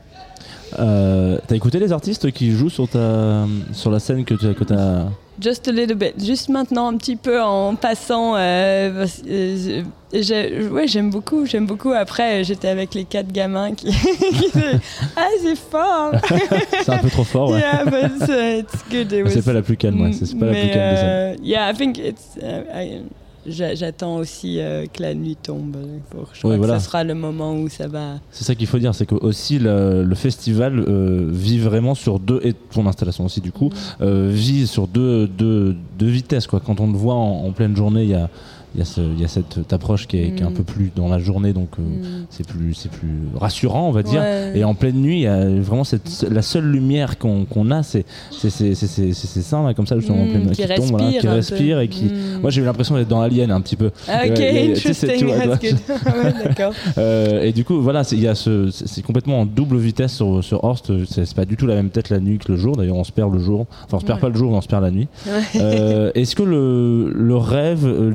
Euh, 0.77 1.37
T'as 1.47 1.55
écouté 1.55 1.79
les 1.79 1.91
artistes 1.91 2.31
qui 2.31 2.51
jouent 2.51 2.69
sur, 2.69 2.87
ta, 2.87 3.45
sur 3.73 3.89
la 3.89 3.99
scène 3.99 4.23
que 4.23 4.35
tu 4.35 4.53
que 4.53 4.73
as. 4.73 5.07
Just 5.41 5.67
a 5.67 5.71
little 5.71 5.95
bit. 5.95 6.13
Juste 6.23 6.49
maintenant, 6.49 6.87
un 6.89 6.97
petit 6.97 7.15
peu 7.15 7.41
en 7.41 7.73
passant. 7.75 8.35
euh, 8.35 9.07
euh, 9.27 10.69
ouais, 10.69 10.87
j'aime 10.87 11.09
beaucoup, 11.09 11.45
j'aime 11.45 11.65
beaucoup. 11.65 11.91
Après, 11.93 12.43
j'étais 12.43 12.67
avec 12.67 12.93
les 12.93 13.05
quatre 13.05 13.31
gamins 13.31 13.73
qui, 13.73 13.87
qui 13.91 14.51
disaient, 14.51 14.79
ah 15.15 15.27
c'est 15.41 15.57
fort. 15.57 16.11
C'est 16.83 16.89
un 16.91 16.97
peu 16.97 17.09
trop 17.09 17.23
fort, 17.23 17.51
ouais. 17.51 17.59
yeah, 17.59 17.85
but 17.85 18.11
it's, 18.17 18.29
uh, 18.29 18.59
it's 18.59 18.83
good. 18.91 19.11
It 19.13 19.23
Mais 19.23 19.29
C'est 19.29 19.41
pas 19.45 19.53
la 19.53 19.61
plus 19.61 19.77
calme, 19.77 20.01
ouais. 20.01 20.11
C'est 20.13 20.37
pas 20.37 20.45
la 20.47 20.51
plus 20.51 20.61
Mais, 20.61 20.69
calme 20.71 20.89
des 20.91 20.97
scènes. 20.97 21.07
euh, 21.09 21.35
yeah, 21.41 21.71
I 21.71 21.73
think 21.75 21.97
it's. 21.97 22.37
uh, 22.41 22.63
I- 22.75 23.01
J'attends 23.45 24.17
aussi 24.17 24.59
euh, 24.59 24.85
que 24.91 25.01
la 25.01 25.13
nuit 25.13 25.37
tombe. 25.41 25.75
Pour, 26.09 26.27
je 26.33 26.39
crois 26.39 26.57
que 26.57 26.67
ça 26.67 26.79
sera 26.79 27.03
le 27.03 27.15
moment 27.15 27.55
où 27.55 27.69
ça 27.69 27.87
va. 27.87 28.15
C'est 28.31 28.43
ça 28.43 28.55
qu'il 28.55 28.67
faut 28.67 28.79
dire, 28.79 28.93
c'est 28.93 29.05
que 29.05 29.15
aussi 29.15 29.59
le, 29.59 30.03
le 30.03 30.15
festival 30.15 30.79
euh, 30.79 31.27
vit 31.31 31.59
vraiment 31.59 31.95
sur 31.95 32.19
deux 32.19 32.39
et 32.43 32.53
ton 32.53 32.85
installation 32.85 33.25
aussi 33.25 33.41
du 33.41 33.51
coup 33.51 33.69
euh, 34.01 34.29
vit 34.31 34.67
sur 34.67 34.87
deux, 34.87 35.27
deux, 35.27 35.75
deux 35.97 36.07
vitesses 36.07 36.47
quoi. 36.47 36.59
Quand 36.59 36.79
on 36.79 36.87
le 36.91 36.97
voit 36.97 37.15
en, 37.15 37.45
en 37.45 37.51
pleine 37.51 37.75
journée, 37.75 38.03
il 38.03 38.09
y 38.09 38.15
a 38.15 38.29
il 38.75 38.79
y, 38.79 38.81
a 38.81 38.85
ce- 38.85 39.01
il 39.01 39.19
y 39.19 39.25
a 39.25 39.27
cette 39.27 39.73
approche 39.73 40.07
qui 40.07 40.17
est, 40.17 40.31
qui 40.31 40.43
est 40.43 40.45
un 40.45 40.49
Mm. 40.51 40.53
peu 40.53 40.63
plus 40.63 40.91
dans 40.95 41.07
la 41.09 41.17
journée, 41.19 41.53
donc 41.53 41.69
euh, 41.79 41.81
Mm. 41.81 42.25
c'est 42.29 42.45
plus 42.47 42.73
c'est 42.75 42.91
plus 42.91 43.09
rassurant 43.35 43.87
on 43.87 43.91
va 43.91 44.03
dire. 44.03 44.21
Ouais. 44.21 44.51
Et 44.55 44.63
en 44.63 44.75
pleine 44.75 44.97
nuit, 44.97 45.17
il 45.17 45.23
y 45.23 45.27
a 45.27 45.45
vraiment 45.47 45.83
cette, 45.83 46.25
la 46.29 46.41
seule 46.41 46.65
lumière 46.69 47.17
qu'on 47.17 47.45
qu'on 47.45 47.71
a, 47.71 47.81
c'est 47.83 48.05
c'est 48.31 48.49
ces- 48.49 49.13
seins 49.41 49.63
là 49.65 49.73
comme 49.73 49.87
ça 49.87 49.95
justement 49.97 50.21
en 50.21 50.25
Mm, 50.25 50.29
pleine 50.29 50.51
qui 50.51 50.61
qui 50.61 50.67
tombent, 50.75 50.97
qui 50.99 51.27
respire 51.27 51.31
respirent 51.31 51.79
et 51.79 51.87
qui. 51.87 52.05
Mm. 52.05 52.41
Moi 52.41 52.49
j'ai 52.51 52.61
eu 52.61 52.65
l'impression 52.65 52.95
d'être 52.95 53.07
dans 53.07 53.21
Alien 53.21 53.51
un 53.51 53.61
petit 53.61 53.75
peu. 53.75 53.91
Ah, 54.07 54.21
Ok, 54.27 54.39
interesting, 54.39 55.27
that's 55.27 55.59
good. 55.61 55.77
Ouais, 55.89 56.33
D'accord. 56.45 56.73
Euh, 56.97 57.41
et 57.43 57.51
du 57.51 57.63
coup, 57.63 57.81
voilà, 57.81 58.03
c'est- 58.03 58.15
il 58.15 58.21
y 58.21 58.27
a 58.27 58.35
ce, 58.35 58.69
c'est 58.71 58.87
c'est 58.87 59.01
complètement 59.01 59.39
en 59.41 59.45
double 59.45 59.77
vitesse 59.77 60.13
sur, 60.13 60.43
sur 60.43 60.63
Horst. 60.63 60.91
C'est 61.07 61.25
c'est 61.25 61.35
pas 61.35 61.45
du 61.45 61.55
tout 61.57 61.65
la 61.67 61.75
même 61.75 61.89
tête 61.89 62.09
la 62.09 62.19
nuit 62.19 62.37
que 62.37 62.51
le 62.51 62.57
jour. 62.57 62.75
D'ailleurs, 62.75 62.95
on 62.97 63.03
se 63.03 63.11
perd 63.11 63.33
le 63.33 63.39
jour. 63.39 63.65
Enfin, 63.85 63.97
on 63.97 63.99
se 63.99 64.05
perd 64.05 64.17
Ouais. 64.17 64.21
pas 64.21 64.29
le 64.29 64.35
jour, 64.35 64.51
mais 64.51 64.57
on 64.57 64.61
se 64.61 64.67
perd 64.67 64.83
la 64.83 64.91
nuit. 64.91 65.07
Euh, 65.55 66.11
Est-ce 66.15 66.35
que 66.35 66.43
le, 66.43 67.11
le 67.15 67.35
rêve, 67.37 67.85
euh, 67.85 68.09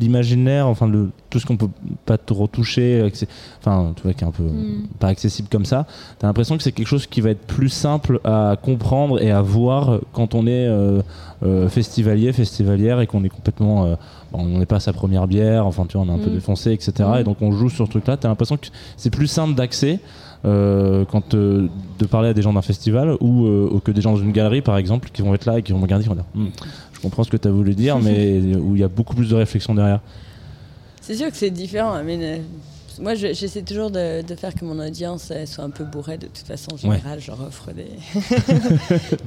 enfin 0.61 0.87
le, 0.88 1.11
tout 1.30 1.38
ce 1.38 1.46
qu'on 1.46 1.57
peut 1.57 1.68
pas 2.07 2.18
trop 2.18 2.46
toucher, 2.46 3.02
accé- 3.02 3.26
enfin, 3.61 3.92
tu 3.96 4.02
vois, 4.02 4.12
qui 4.12 4.24
est 4.24 4.26
un 4.26 4.30
peu 4.30 4.42
Mm. 4.44 4.87
pas 4.98 5.09
accessible 5.09 5.48
comme 5.50 5.64
ça, 5.64 5.87
t'as 6.18 6.26
l'impression 6.26 6.57
que 6.57 6.62
c'est 6.62 6.72
quelque 6.72 6.87
chose 6.88 7.07
qui 7.07 7.20
va 7.20 7.30
être 7.30 7.46
plus 7.46 7.68
simple 7.68 8.20
à 8.24 8.57
comprendre 8.61 9.22
et 9.22 9.30
à 9.30 9.40
voir 9.42 9.98
quand 10.12 10.35
on 10.35 10.46
est 10.46 10.66
euh, 10.66 11.00
euh, 11.44 11.68
festivalier, 11.68 12.33
festivalière 12.33 13.00
et 13.00 13.07
qu'on 13.07 13.24
est 13.24 13.28
complètement, 13.28 13.85
euh, 13.87 13.94
bon, 14.33 14.40
on 14.40 14.59
n'est 14.59 14.66
pas 14.66 14.76
à 14.76 14.80
sa 14.80 14.92
première 14.92 15.26
bière, 15.26 15.66
enfin 15.66 15.87
tu 15.88 15.96
vois, 15.96 16.07
on 16.07 16.11
est 16.11 16.14
un 16.20 16.22
peu 16.22 16.30
Mm. 16.30 16.35
défoncé, 16.35 16.72
etc. 16.72 16.92
Mm. 16.98 17.18
Et 17.20 17.24
donc 17.24 17.38
on 17.42 17.52
joue 17.52 17.68
sur 17.70 17.87
ce 17.87 17.90
truc-là. 17.90 18.16
T'as 18.16 18.28
l'impression 18.28 18.57
que 18.57 18.66
c'est 18.96 19.11
plus 19.11 19.26
simple 19.26 19.54
d'accès. 19.54 20.00
euh, 20.46 21.07
quand 21.11 21.33
euh, 21.33 21.68
de 21.98 22.04
parler 22.04 22.28
à 22.28 22.35
des 22.35 22.42
gens 22.42 22.52
d'un 22.52 22.61
festival 22.61 23.16
ou 23.22 23.46
euh, 23.46 23.66
ou 23.72 23.78
que 23.80 23.90
des 23.90 24.02
gens 24.02 24.12
dans 24.12 24.18
une 24.20 24.30
galerie 24.33 24.61
par 24.61 24.76
exemple 24.76 25.09
qui 25.11 25.22
vont 25.22 25.33
être 25.33 25.46
là 25.46 25.59
et 25.59 25.62
qui 25.62 25.72
vont 25.72 25.78
me 25.78 25.85
regarder 25.85 26.02
qui 26.04 26.09
vont 26.11 26.14
dire 26.16 26.26
Hmm, 26.35 26.48
je 26.92 27.00
comprends 27.00 27.24
ce 27.24 27.30
que 27.30 27.38
tu 27.38 27.48
as 27.48 27.50
voulu 27.50 27.74
dire 27.74 27.98
mais 28.02 28.54
où 28.57 28.74
il 28.74 28.80
y 28.83 28.85
a 28.85 28.88
beaucoup 28.88 29.14
plus 29.16 29.30
de 29.30 29.35
réflexion 29.37 29.74
derrière 29.74 30.00
C'est 31.06 31.16
sûr 31.16 31.30
que 31.30 31.36
c'est 31.36 31.50
différent. 31.50 32.02
Mais 32.04 32.18
euh, 32.20 32.38
moi, 33.00 33.14
je- 33.14 33.32
j'essaie 33.34 33.62
toujours 33.62 33.90
de, 33.90 34.22
de 34.22 34.34
faire 34.34 34.54
que 34.54 34.64
mon 34.64 34.78
audience 34.78 35.32
soit 35.46 35.64
un 35.64 35.70
peu 35.70 35.84
bourrée. 35.84 36.18
De 36.18 36.26
toute 36.26 36.46
façon, 36.46 36.68
en 36.72 36.76
général, 36.76 37.20
je 37.20 37.26
leur 37.28 37.40
offre 37.42 37.70
des. 37.72 37.86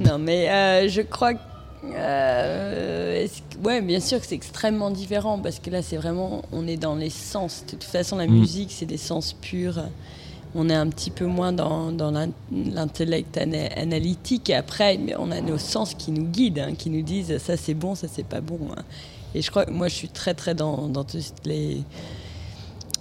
non, 0.04 0.18
mais 0.18 0.48
euh, 0.50 0.88
je 0.88 1.02
crois 1.02 1.34
que. 1.34 1.38
euh, 1.94 3.26
que- 3.26 3.66
ouais, 3.66 3.80
bien 3.82 4.00
sûr 4.00 4.20
que 4.20 4.26
c'est 4.26 4.34
extrêmement 4.34 4.90
différent 4.90 5.38
parce 5.38 5.58
que 5.58 5.70
là, 5.70 5.82
c'est 5.82 5.96
vraiment. 5.96 6.42
On 6.52 6.66
est 6.66 6.76
dans 6.76 6.94
les 6.96 7.10
sens. 7.10 7.62
De 7.66 7.70
toute 7.72 7.84
façon, 7.84 8.16
la 8.16 8.26
Mm. 8.26 8.38
musique, 8.40 8.72
c'est 8.72 8.86
des 8.86 8.96
sens 8.96 9.32
purs. 9.34 9.80
On 10.54 10.70
est 10.70 10.74
un 10.74 10.88
petit 10.88 11.10
peu 11.10 11.26
moins 11.26 11.52
dans, 11.52 11.92
dans 11.92 12.10
l'in- 12.10 12.30
l'intellect 12.50 13.36
ana- 13.36 13.68
analytique. 13.76 14.48
Et 14.50 14.54
après, 14.54 14.98
on 15.18 15.30
a 15.30 15.40
nos 15.42 15.58
sens 15.58 15.94
qui 15.94 16.10
nous 16.10 16.24
guident, 16.24 16.60
hein, 16.60 16.74
qui 16.76 16.88
nous 16.90 17.02
disent 17.02 17.36
ça 17.38 17.56
c'est 17.58 17.74
bon, 17.74 17.94
ça 17.94 18.08
c'est 18.10 18.24
pas 18.26 18.40
bon. 18.40 18.58
hein. 18.76 18.82
Et 19.34 19.42
je 19.42 19.50
crois 19.50 19.66
que 19.66 19.70
moi, 19.70 19.88
je 19.88 19.94
suis 19.94 20.08
très, 20.08 20.34
très 20.34 20.54
dans, 20.54 20.88
dans 20.88 21.04
toutes 21.04 21.32
les. 21.44 21.82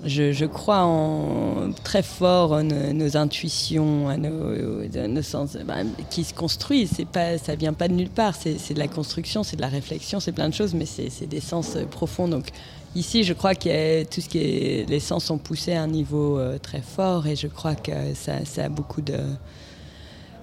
Je, 0.05 0.45
crois 0.45 0.83
en, 0.83 1.71
très 1.83 2.03
fort 2.03 2.51
en 2.51 2.63
nos, 2.63 2.93
nos 2.93 3.17
intuitions, 3.17 4.07
à 4.07 4.17
nos, 4.17 4.81
à 4.95 5.07
nos 5.07 5.21
sens 5.23 5.57
bah, 5.65 5.77
qui 6.11 6.23
se 6.23 6.35
construisent. 6.35 6.91
C'est 6.95 7.07
pas, 7.07 7.39
ça 7.39 7.55
vient 7.55 7.73
pas 7.73 7.87
de 7.87 7.93
nulle 7.93 8.09
part. 8.09 8.35
C'est 8.35 8.73
de 8.73 8.79
la 8.79 8.87
construction, 8.87 9.41
c'est 9.43 9.55
de 9.55 9.61
la 9.61 9.69
réflexion, 9.69 10.19
c'est 10.19 10.33
plein 10.33 10.49
de 10.49 10.53
choses, 10.53 10.75
mais 10.75 10.85
c'est 10.85 11.25
des 11.25 11.39
sens 11.39 11.75
euh, 11.75 11.85
profonds. 11.85 12.27
Donc 12.27 12.49
ici, 12.95 13.23
je 13.23 13.33
crois 13.33 13.55
que 13.55 14.03
tout 14.03 14.21
ce 14.21 14.29
qui 14.29 14.37
est 14.37 14.87
les 14.87 14.99
sens 14.99 15.25
sont 15.25 15.39
poussés 15.39 15.73
à 15.73 15.81
un 15.81 15.87
niveau 15.87 16.37
euh, 16.37 16.59
très 16.59 16.81
fort, 16.81 17.25
et 17.25 17.35
je 17.35 17.47
crois 17.47 17.73
que 17.75 17.91
ça, 18.13 18.63
a 18.63 18.69
beaucoup 18.69 19.01
de 19.01 19.13
euh, 19.13 19.33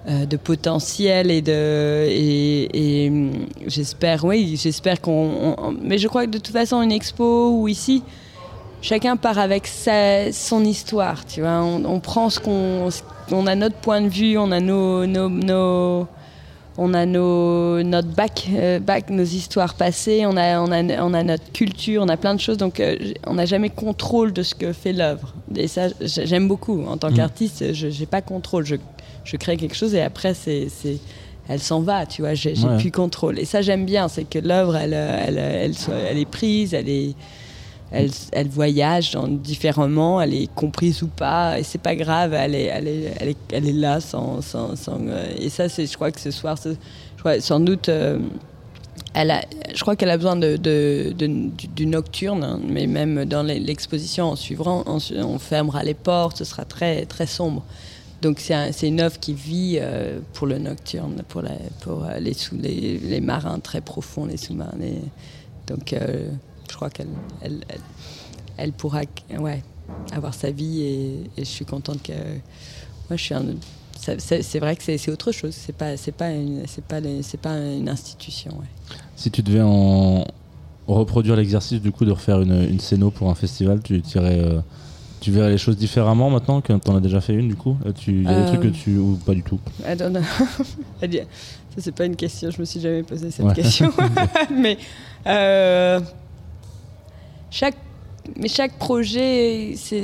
de 0.07 0.37
potentiel 0.37 1.31
et 1.31 1.41
de 1.41 2.07
et, 2.09 3.05
et, 3.07 3.09
hum, 3.11 3.31
j'espère 3.67 4.25
oui 4.25 4.59
j'espère 4.63 5.01
qu'on 5.01 5.55
on- 5.57 5.75
mais 5.83 5.97
je 5.97 6.09
crois 6.09 6.27
que 6.27 6.31
de 6.31 6.39
toute 6.39 6.53
façon 6.53 6.83
une 6.83 6.93
expo 6.93 7.59
ou 7.59 7.69
ici 7.69 8.03
chacun 8.83 9.17
part 9.17 9.39
avec 9.39 9.67
sa, 9.67 10.31
son 10.31 10.63
histoire 10.65 11.25
tu 11.25 11.41
vois 11.41 11.63
on, 11.63 11.85
on 11.87 12.01
prend 12.01 12.29
ce 12.29 12.39
qu'on 12.39 12.89
on 13.33 13.47
a 13.47 13.55
notre 13.55 13.77
point 13.77 14.03
de 14.03 14.09
vue 14.09 14.37
on 14.37 14.53
a 14.53 14.61
nos, 14.61 15.07
nos, 15.07 15.31
nos- 15.31 16.07
on 16.77 16.93
a 16.93 17.07
nos, 17.07 17.85
notre 17.85 18.09
bac, 18.09 18.49
euh, 18.53 18.81
bac, 18.81 19.09
nos 19.09 19.23
histoires 19.23 19.75
passées, 19.75 20.27
on 20.27 20.37
a, 20.37 20.59
on, 20.61 20.73
a, 20.73 20.83
on 21.05 21.15
a 21.15 21.23
notre 21.23 21.53
culture, 21.53 22.03
on 22.03 22.09
a 22.09 22.17
plein 22.17 22.35
de 22.35 22.41
choses, 22.41 22.57
donc 22.57 22.81
euh, 22.81 22.97
on 23.29 23.35
n'a 23.35 23.47
jamais 23.47 23.69
contrôle 23.71 24.33
de 24.33 24.43
ce 24.43 24.57
que 24.57 24.73
fait 24.73 24.93
l'œuvre. 24.93 25.35
Et 25.55 25.69
ça, 25.69 25.83
j'aime 26.01 26.49
beaucoup. 26.49 26.85
En 26.89 26.97
tant 26.97 27.13
Mm. 27.13 27.15
qu'artiste, 27.15 27.73
je 27.75 27.87
n'ai 27.87 28.07
pas 28.07 28.23
contrôle. 28.23 28.67
Je, 28.67 28.75
je 29.25 29.37
crée 29.37 29.57
quelque 29.57 29.75
chose 29.77 29.95
et 29.95 30.01
après, 30.03 30.35
c'est, 30.35 30.69
c'est, 30.69 30.99
elle 31.49 31.61
s'en 31.61 31.81
va, 31.81 32.07
tu 32.07 32.23
vois, 32.23 32.35
j'ai, 32.35 32.55
j'ai 32.55 32.67
Ouais. 32.67 32.79
plus 32.79 32.91
contrôle. 32.91 33.39
Et 33.39 33.45
ça, 33.45 33.61
j'aime 33.63 33.85
bien, 33.85 34.09
c'est 34.09 34.25
que 34.25 34.39
l'œuvre, 34.39 34.77
elle, 34.77 34.93
elle, 34.95 35.39
elle, 35.39 36.19
est 36.19 36.25
prise, 36.31 36.75
elle 36.75 36.89
est. 36.89 37.15
Elle, 37.97 38.11
elle 38.33 38.49
voyage 38.49 39.13
dans- 39.13 39.29
différemment, 39.29 40.21
elle 40.21 40.35
est 40.35 40.53
comprise 40.53 41.03
ou 41.03 41.07
pas, 41.07 41.61
et 41.61 41.63
c'est 41.63 41.81
pas 41.81 41.95
grave, 41.95 42.33
elle 42.35 42.55
est, 42.57 42.65
elle 42.65 42.89
est, 42.89 43.15
elle 43.21 43.29
est, 43.29 43.37
elle 43.53 43.69
est 43.69 43.73
là 43.73 44.01
sans. 44.01 44.41
sans, 44.41 44.75
sans, 44.75 44.99
euh, 45.07 45.27
et 45.39 45.49
ça, 45.49 45.69
c'est, 45.69 45.87
je 45.87 45.95
crois 45.95 46.11
que 46.11 46.21
ce 46.21 46.33
soir, 46.33 46.59
ce- 46.59 46.71
je 47.17 47.21
crois, 47.21 47.39
sans 47.41 47.61
doute, 47.61 47.89
euh, 47.89 48.19
elle 49.13 49.31
a, 49.31 49.43
je 49.73 49.81
crois 49.81 49.95
qu'elle 49.95 50.11
a 50.11 50.17
besoin 50.17 50.35
de, 50.35 50.57
de- 50.57 51.13
de- 51.17 51.27
du, 51.29 51.69
du 51.69 51.87
nocturne, 51.87 52.43
hein, 52.43 52.59
mais 52.67 52.89
même 52.89 53.27
dans 53.27 53.45
l'exposition 53.45 54.31
en 54.31 54.37
suivant, 54.37 54.83
on, 54.87 54.99
on 55.23 55.39
fermera 55.39 55.85
les 55.85 55.95
portes, 55.95 56.39
ce 56.39 56.45
sera 56.45 56.65
très, 56.65 57.05
très 57.07 57.27
sombre. 57.27 57.63
Donc 58.25 58.41
c'est, 58.41 58.55
un- 58.55 58.73
c'est 58.73 58.89
une 58.89 59.01
œuvre 59.01 59.21
qui 59.21 59.35
vit 59.35 59.77
euh, 59.79 60.19
pour 60.33 60.47
le 60.47 60.59
nocturne, 60.59 61.23
pour, 61.29 61.43
euh, 61.45 62.19
les, 62.19 62.33
sous, 62.33 62.57
les, 62.57 63.21
marins 63.21 63.59
très 63.59 63.83
profonds, 63.83 64.25
les 64.25 64.39
sous-marins. 64.39 64.79
donc 65.67 65.93
euh, 65.93 66.31
je 66.71 66.75
crois 66.75 66.89
qu'elle 66.89 67.09
elle, 68.57 68.73
pourra 68.73 69.03
ouais, 69.39 69.63
avoir 70.11 70.33
sa 70.33 70.51
vie 70.51 70.81
et, 70.81 71.31
je 71.37 71.45
suis 71.45 71.67
contente 71.67 72.03
que. 72.03 72.13
Moi, 72.13 73.17
je 73.17 73.23
suis 73.23 73.35
c'est, 73.99 74.59
vrai 74.59 74.75
que 74.75 74.83
c'est, 74.83 75.11
autre 75.11 75.31
chose. 75.31 75.55
C'est 75.55 75.77
pas, 75.77 75.99
c'est 75.99 76.13
pas, 76.13 76.31
une, 76.31 76.63
c'est 76.67 76.85
pas, 76.85 77.01
c'est 77.21 77.41
pas 77.41 77.59
une 77.59 77.91
institution. 77.91 78.53
si 79.17 79.31
tu 79.31 79.43
devais 79.43 79.61
reproduire 80.87 81.37
l'exercice 81.37 81.83
du 81.83 81.93
coup 81.93 82.07
de 82.07 82.13
refaire 82.13 82.41
une, 82.41 82.79
une 82.91 83.11
pour 83.11 83.29
un 83.29 83.35
festival 83.35 83.83
tu 83.83 83.99
dirais 83.99 84.41
euh, 84.43 84.61
tu 85.25 85.31
verrais 85.31 85.51
les 85.51 85.59
choses 85.59 85.77
différemment 85.77 86.29
maintenant 86.31 86.61
que 86.61 86.73
t'en 86.75 86.97
as 86.97 87.01
déjà 87.01 87.21
fait 87.21 87.33
une 87.35 87.49
du 87.49 87.57
coup 87.57 87.77
Euh, 87.87 87.93
tu 87.93 88.23
y 88.23 88.27
a 88.29 88.35
des 88.35 88.41
Euh, 88.43 88.47
trucs 88.47 88.61
que 88.61 88.69
tu 88.69 88.97
ou 88.99 89.17
pas 89.25 89.33
du 89.35 89.43
tout 89.43 89.59
I 89.89 89.97
don't 89.97 90.11
know. 90.11 90.21
Ça, 91.01 91.81
c'est 91.81 91.95
pas 91.95 92.05
une 92.05 92.15
question, 92.15 92.51
je 92.53 92.61
me 92.61 92.65
suis 92.65 92.79
jamais 92.81 93.03
posé 93.03 93.31
cette 93.33 93.47
Ouais. 93.47 93.55
question. 93.55 93.91
Mais 94.57 94.79
euh, 95.27 95.99
chaque, 97.51 97.77
mais 98.37 98.49
chaque 98.49 98.79
projet, 98.79 99.75
c'est 99.77 100.03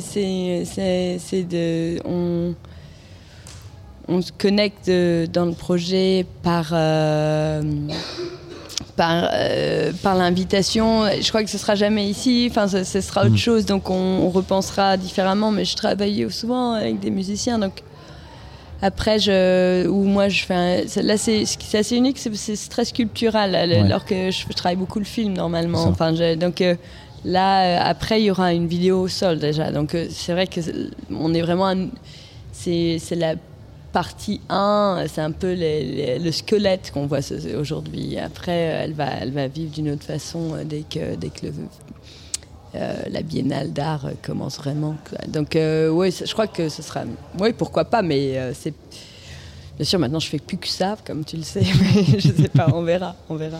de. 1.44 2.00
On, 2.04 2.54
on 4.08 4.20
se 4.20 4.32
connecte 4.32 4.90
dans 5.32 5.46
le 5.46 5.52
projet 5.52 6.26
par. 6.42 6.70
Euh, 6.72 7.62
par, 9.00 9.30
euh, 9.32 9.92
par 10.02 10.14
l'invitation. 10.14 11.06
Je 11.06 11.26
crois 11.30 11.42
que 11.42 11.48
ce 11.48 11.56
sera 11.56 11.74
jamais 11.74 12.06
ici, 12.06 12.48
enfin, 12.50 12.68
ce, 12.68 13.00
sera 13.00 13.22
autre 13.22 13.30
mm. 13.30 13.38
chose, 13.38 13.64
donc 13.64 13.88
on, 13.88 14.28
repensera 14.28 14.98
différemment. 14.98 15.50
Mais 15.50 15.64
je 15.64 15.74
travaille 15.74 16.30
souvent 16.30 16.74
avec 16.74 17.00
des 17.00 17.10
musiciens, 17.10 17.58
donc 17.58 17.82
après, 18.82 19.18
je, 19.18 19.88
ou 19.88 20.04
moi, 20.04 20.28
je 20.28 20.44
fais 20.44 20.54
un, 20.54 21.02
là, 21.02 21.16
c'est 21.16 21.46
assez 21.72 21.96
unique, 21.96 22.18
c'est 22.18 22.68
très 22.68 22.84
sculptural, 22.84 23.54
alors 23.54 24.04
que 24.04 24.30
je, 24.30 24.52
travaille 24.52 24.76
beaucoup 24.76 24.98
le 24.98 25.06
film 25.06 25.32
normalement. 25.32 25.84
Enfin, 25.84 26.12
donc 26.36 26.60
euh, 26.60 26.74
là, 27.24 27.62
euh, 27.62 27.82
après, 27.82 28.20
il 28.20 28.26
y 28.26 28.30
aura 28.30 28.52
une 28.52 28.66
vidéo 28.66 29.00
au 29.00 29.08
sol 29.08 29.38
déjà. 29.38 29.72
Donc 29.72 29.96
c'est 30.10 30.32
vrai 30.32 30.46
que 30.46 30.60
on 31.10 31.32
est 31.32 31.40
vraiment, 31.40 31.74
c'est 32.52 33.00
la 33.12 33.36
partie 33.92 34.40
1, 34.48 35.04
c'est 35.08 35.20
un 35.20 35.32
peu 35.32 35.54
le 35.56 36.30
squelette 36.30 36.90
qu'on 36.92 37.06
voit 37.06 37.20
aujourd'hui. 37.58 38.18
Après, 38.18 38.52
elle 38.52 38.92
va, 38.92 39.06
elle 39.20 39.32
va 39.32 39.48
vivre 39.48 39.72
d'une 39.72 39.90
autre 39.90 40.04
façon 40.04 40.54
euh, 40.54 40.64
dès 40.64 40.82
que, 40.82 41.16
dès 41.16 41.30
que 41.30 41.46
euh, 42.74 42.94
la 43.10 43.22
biennale 43.22 43.72
d'art 43.72 44.10
commence 44.22 44.58
vraiment. 44.58 44.96
Donc, 45.28 45.56
euh, 45.56 45.88
oui, 45.88 46.12
je 46.12 46.32
crois 46.32 46.46
que 46.46 46.68
ce 46.68 46.82
sera. 46.82 47.02
Oui, 47.38 47.52
pourquoi 47.52 47.84
pas, 47.84 48.02
mais 48.02 48.54
c'est 48.54 48.74
Bien 49.80 49.86
sûr, 49.86 49.98
maintenant 49.98 50.18
je 50.18 50.28
fais 50.28 50.38
plus 50.38 50.58
que 50.58 50.68
ça, 50.68 50.94
comme 51.06 51.24
tu 51.24 51.38
le 51.38 51.42
sais, 51.42 51.62
mais 51.80 52.04
je 52.18 52.28
sais 52.28 52.50
pas, 52.50 52.66
on 52.74 52.82
verra, 52.82 53.16
on 53.30 53.36
verra. 53.36 53.56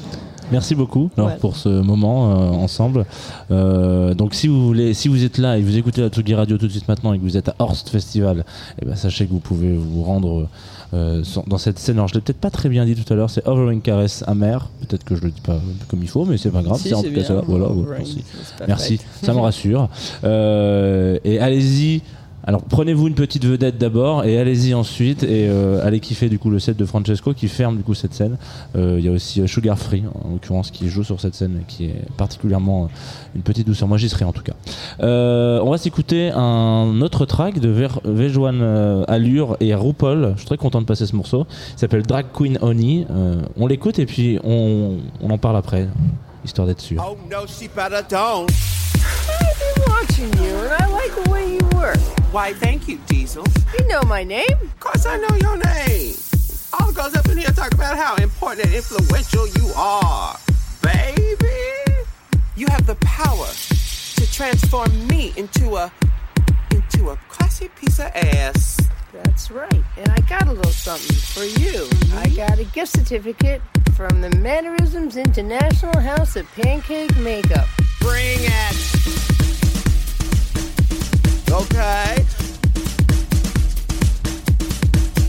Merci 0.53 0.75
beaucoup 0.75 1.11
alors, 1.17 1.35
pour 1.39 1.57
ce 1.57 1.71
moment 1.71 2.33
euh, 2.33 2.51
ensemble. 2.63 3.07
Euh, 3.51 4.13
donc 4.13 4.35
si 4.35 4.47
vous 4.47 4.67
voulez, 4.67 4.93
si 4.93 5.09
vous 5.09 5.25
êtes 5.25 5.39
là 5.39 5.57
et 5.57 5.63
vous 5.63 5.79
écoutez 5.79 6.03
la 6.03 6.11
Tsugi 6.11 6.35
Radio 6.35 6.59
tout 6.59 6.67
de 6.67 6.73
suite 6.73 6.87
maintenant 6.87 7.15
et 7.15 7.19
que 7.19 7.23
vous 7.23 7.39
êtes 7.39 7.49
à 7.49 7.55
Horst 7.59 7.89
Festival, 7.89 8.45
eh 8.83 8.85
ben, 8.85 8.97
sachez 8.97 9.25
que 9.25 9.31
vous 9.31 9.39
pouvez 9.39 9.73
vous 9.73 10.03
rendre 10.03 10.47
euh, 10.93 11.25
dans 11.47 11.57
cette 11.57 11.79
scène. 11.79 11.97
Alors 11.97 12.09
je 12.09 12.17
l'ai 12.17 12.21
peut-être 12.21 12.41
pas 12.41 12.51
très 12.51 12.69
bien 12.69 12.85
dit 12.85 12.97
tout 12.97 13.11
à 13.11 13.17
l'heure, 13.17 13.31
c'est 13.31 13.49
Overing 13.49 13.81
Caress 13.81 14.23
Amer. 14.27 14.69
Peut-être 14.87 15.05
que 15.05 15.17
je 15.17 15.23
le 15.23 15.31
dis 15.31 15.41
pas 15.41 15.59
comme 15.89 16.03
il 16.03 16.09
faut, 16.11 16.27
mais 16.27 16.37
c'est 16.37 16.51
pas 16.51 16.61
grave. 16.61 16.79
c'est 16.85 16.93
en 16.93 17.03
tout 17.03 17.15
cas 17.15 17.25
ça. 17.25 17.41
Voilà, 17.47 17.69
merci, 17.97 18.23
merci. 18.69 19.01
ça 19.23 19.33
me 19.33 19.41
rassure. 19.41 19.89
et 20.23 21.39
allez-y. 21.39 22.03
Alors 22.45 22.63
prenez-vous 22.63 23.09
une 23.09 23.15
petite 23.15 23.45
vedette 23.45 23.77
d'abord 23.77 24.25
et 24.25 24.39
allez-y 24.39 24.73
ensuite 24.73 25.23
et 25.23 25.49
euh, 25.49 25.85
allez 25.85 26.01
kiffer 26.01 26.29
du 26.29 26.39
coup 26.39 26.49
le 26.49 26.59
set 26.59 26.77
de 26.77 26.87
Francesco 26.87 27.35
qui 27.35 27.49
ferme 27.49 27.77
du 27.77 27.83
coup 27.83 27.95
cette 27.95 28.15
scène. 28.15 28.39
Euh, 28.77 28.97
il 28.99 29.05
y 29.05 29.09
a 29.09 29.13
aussi 29.13 29.43
euh, 29.43 29.47
Sugar 29.47 29.79
Free 29.79 30.05
en 30.25 30.31
l'occurrence 30.33 30.71
qui 30.71 30.89
joue 30.89 31.05
sur 31.05 31.21
cette 31.21 31.35
scène 31.35 31.63
qui 31.69 31.87
est 31.87 32.03
particulièrement 32.17 32.89
une 33.35 33.43
petite 33.43 33.67
douceur. 33.67 33.89
Moi 33.89 33.99
j'y 33.99 34.09
serai 34.09 34.25
en 34.25 34.33
tout 34.33 34.43
cas. 34.43 34.55
on 35.01 35.71
va 35.71 35.79
s'écouter 35.79 36.31
un 36.35 37.01
autre 37.03 37.27
track 37.27 37.59
de 37.59 37.69
Vejuan 38.05 39.05
Allure 39.07 39.57
et 39.61 39.75
RuPaul. 39.75 40.33
Je 40.35 40.39
suis 40.39 40.47
très 40.47 40.57
content 40.57 40.81
de 40.81 40.87
passer 40.87 41.07
ce 41.07 41.15
morceau. 41.15 41.47
Il 41.77 41.79
s'appelle 41.79 42.03
Drag 42.03 42.27
Queen 42.33 42.59
Honey. 42.63 43.07
on 43.57 43.67
l'écoute 43.67 43.99
et 43.99 44.07
puis 44.07 44.39
on, 44.45 44.97
on, 45.21 45.31
en 45.31 45.39
parle 45.39 45.57
après 45.57 45.89
histoire 46.45 46.67
d'être 46.67 46.81
sûr. 46.81 47.05
Oh 47.07 47.17
no, 47.31 47.47
she 47.47 47.69
watching 50.01 50.33
you 50.43 50.57
and 50.57 50.73
I 50.73 50.87
like 50.87 51.25
the 51.25 51.31
way 51.31 51.55
you 51.55 51.79
work. 51.79 51.99
Why, 52.33 52.53
thank 52.55 52.89
you, 52.89 52.99
Diesel. 53.07 53.45
You 53.79 53.87
know 53.89 54.03
my 54.03 54.25
name? 54.25 54.51
Of 54.63 54.81
course 54.81 55.07
I 55.07 55.17
know 55.17 55.37
your 55.37 55.57
name. 55.57 56.15
All 56.73 56.87
the 56.89 56.93
girls 56.95 57.17
up 57.17 57.29
in 57.29 57.39
here 57.39 57.49
talk 57.51 57.75
about 57.75 57.97
how 57.97 58.15
important 58.17 58.67
and 58.67 58.75
influential 58.75 59.47
you 59.49 59.73
are. 59.77 60.39
Baby, 60.83 61.37
you 62.57 62.67
have 62.69 62.87
the 62.87 62.95
power 63.01 63.47
to 63.47 64.33
transform 64.33 65.07
me 65.09 65.33
into 65.37 65.77
a 65.77 65.93
into 66.71 67.11
a 67.11 67.17
classy 67.29 67.69
piece 67.69 67.99
of 67.99 68.07
ass. 68.15 68.81
That's 69.13 69.51
right. 69.51 69.85
And 69.97 70.09
I 70.13 70.21
got 70.21 70.47
a 70.47 70.53
little 70.53 70.73
something 70.73 71.17
for 71.17 71.45
you. 71.61 71.85
I 72.17 72.27
mm-hmm. 72.27 72.37
got 72.37 72.59
a 72.59 72.65
gift 72.65 72.93
certificate 72.93 73.61
from 73.97 74.21
the 74.21 74.31
Mannerisms 74.37 75.17
International 75.17 76.01
House 76.01 76.37
of 76.37 76.47
Pancake 76.53 77.15
Makeup. 77.19 77.67
Bring 78.01 78.39
it. 78.39 79.50
Okay. 81.53 82.25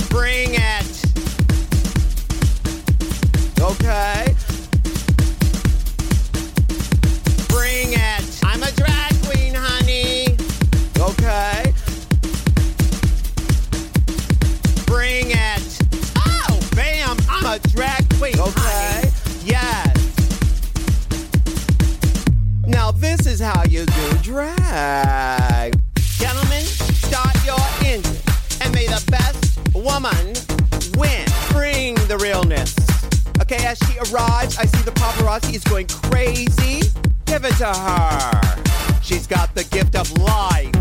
Bring 0.09 0.53
it. 0.53 1.01
Okay. 3.59 4.35
Bring 7.49 7.93
it. 7.93 8.39
I'm 8.43 8.61
a 8.61 8.71
drag 8.73 9.13
queen, 9.23 9.55
honey. 9.55 10.37
Okay. 10.99 11.73
Bring 14.85 15.31
it. 15.31 15.79
Oh, 16.17 16.59
bam. 16.75 17.17
I'm 17.29 17.45
a 17.47 17.59
drag 17.69 18.07
queen. 18.19 18.39
Okay. 18.39 18.51
Honey. 18.61 19.11
Yes. 19.43 19.97
Now 22.67 22.91
this 22.91 23.25
is 23.25 23.39
how 23.39 23.63
you 23.63 23.87
do 23.87 24.17
drag. 24.21 25.80
Best 29.11 29.59
woman 29.75 30.33
win. 30.97 31.25
Bring 31.51 31.95
the 32.07 32.17
realness. 32.21 32.75
Okay, 33.41 33.65
as 33.65 33.77
she 33.85 33.97
arrives, 33.99 34.57
I 34.57 34.65
see 34.65 34.81
the 34.83 34.91
paparazzi 34.91 35.55
is 35.55 35.63
going 35.65 35.87
crazy. 35.87 36.87
Give 37.25 37.43
it 37.45 37.55
to 37.57 37.67
her. 37.67 38.41
She's 39.01 39.27
got 39.27 39.53
the 39.53 39.65
gift 39.65 39.95
of 39.95 40.11
life. 40.17 40.71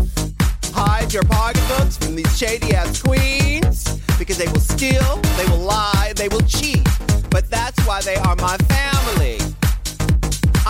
Hide 0.73 1.13
your 1.13 1.23
pocketbooks 1.23 1.97
from 1.97 2.15
these 2.15 2.37
shady 2.37 2.73
ass 2.73 3.01
queens 3.01 3.99
because 4.17 4.37
they 4.37 4.47
will 4.47 4.61
steal, 4.61 5.17
they 5.37 5.45
will 5.45 5.65
lie, 5.65 6.13
they 6.15 6.29
will 6.29 6.47
cheat. 6.47 6.87
But 7.29 7.49
that's 7.49 7.79
why 7.85 8.01
they 8.01 8.15
are 8.15 8.35
my 8.37 8.57
family. 8.57 9.50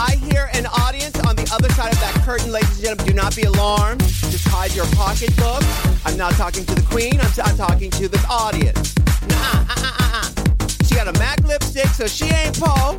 I 0.01 0.15
hear 0.15 0.49
an 0.53 0.65
audience 0.65 1.15
on 1.27 1.35
the 1.35 1.47
other 1.53 1.69
side 1.73 1.93
of 1.93 1.99
that 1.99 2.15
curtain, 2.25 2.51
ladies 2.51 2.73
and 2.73 2.81
gentlemen. 2.81 3.05
Do 3.05 3.13
not 3.13 3.35
be 3.35 3.43
alarmed. 3.43 4.01
Just 4.33 4.47
hide 4.47 4.73
your 4.73 4.87
pocketbook. 4.97 5.61
I'm 6.03 6.17
not 6.17 6.33
talking 6.33 6.65
to 6.65 6.73
the 6.73 6.81
queen. 6.89 7.21
I'm, 7.21 7.29
I'm 7.45 7.55
talking 7.55 7.91
to 7.91 8.07
this 8.07 8.25
audience. 8.25 8.97
Nah, 9.29 9.37
uh, 9.37 9.75
uh, 9.77 9.93
uh, 10.01 10.25
uh. 10.25 10.67
She 10.85 10.95
got 10.95 11.07
a 11.07 11.13
MAC 11.19 11.43
lipstick, 11.43 11.85
so 11.93 12.07
she 12.07 12.25
ain't 12.25 12.57
Poe. 12.57 12.97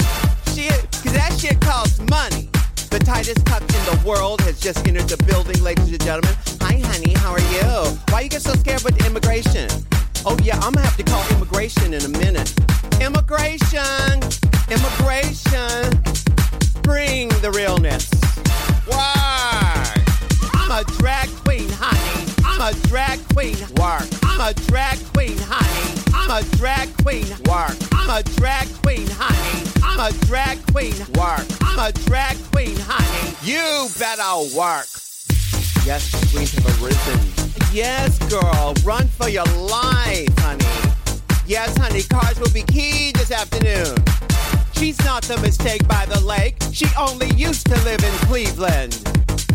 She, 0.55 0.69
cause 1.03 1.13
that 1.19 1.35
shit 1.37 1.61
costs 1.61 1.99
money. 2.07 2.49
The 2.95 3.01
tightest 3.01 3.45
cup 3.47 3.63
in 3.63 3.83
the 3.91 4.01
world 4.07 4.41
has 4.43 4.61
just 4.61 4.87
entered 4.87 5.09
the 5.09 5.19
building, 5.25 5.61
ladies 5.61 5.91
and 5.91 6.01
gentlemen. 6.01 6.37
Hi, 6.61 6.79
honey. 6.87 7.15
How 7.19 7.33
are 7.33 7.47
you? 7.51 7.99
Why 8.11 8.21
you 8.21 8.29
get 8.29 8.43
so 8.43 8.55
scared 8.55 8.85
with 8.85 9.05
immigration? 9.05 9.69
Oh 10.25 10.39
yeah, 10.45 10.55
I'm 10.63 10.73
gonna 10.73 10.87
have 10.87 10.97
to 10.99 11.03
call 11.03 11.27
immigration 11.35 11.95
in 11.95 12.03
a 12.03 12.15
minute. 12.23 12.55
Immigration, 13.03 14.23
immigration 14.71 15.99
bring 16.83 17.29
the 17.41 17.51
realness. 17.51 18.11
Why? 18.87 19.95
I'm 20.55 20.71
a 20.71 20.85
drag 20.99 21.29
queen, 21.45 21.69
honey. 21.71 22.33
I'm 22.45 22.61
a 22.61 22.79
drag 22.89 23.21
queen. 23.35 23.57
Work. 23.77 24.09
I'm 24.25 24.41
a 24.41 24.55
drag 24.67 24.99
queen, 25.13 25.39
honey. 25.39 26.03
I'm 26.15 26.31
a 26.31 26.43
drag 26.57 26.89
queen. 27.03 27.27
Work. 27.47 27.77
I'm 27.93 28.11
a 28.11 28.23
drag 28.23 28.69
queen, 28.83 29.07
honey. 29.11 29.71
I'm 29.83 30.01
a 30.01 30.13
drag 30.27 30.59
queen. 30.73 30.95
Work. 31.15 31.47
I'm 31.63 31.79
a 31.79 31.93
drag 31.93 32.37
queen, 32.53 32.77
honey. 32.81 33.37
You 33.43 33.89
better 33.99 34.57
work. 34.57 34.87
Yes, 35.85 36.13
the 36.13 36.27
queens 36.31 36.53
have 36.53 36.83
arisen. 36.83 37.43
Yes, 37.73 38.19
girl, 38.31 38.75
run 38.85 39.09
for 39.09 39.29
your 39.29 39.45
life, 39.45 40.39
honey. 40.39 40.65
Yes, 41.47 41.77
honey, 41.77 42.03
cars 42.03 42.39
will 42.39 42.53
be 42.53 42.63
key 42.63 43.13
this 43.13 43.31
afternoon. 43.33 43.97
She's 44.83 44.99
not 45.05 45.23
the 45.23 45.39
mistake 45.39 45.87
by 45.87 46.07
the 46.07 46.19
lake. 46.19 46.57
She 46.73 46.87
only 46.99 47.31
used 47.37 47.67
to 47.67 47.85
live 47.85 48.03
in 48.03 48.11
Cleveland. 48.27 49.01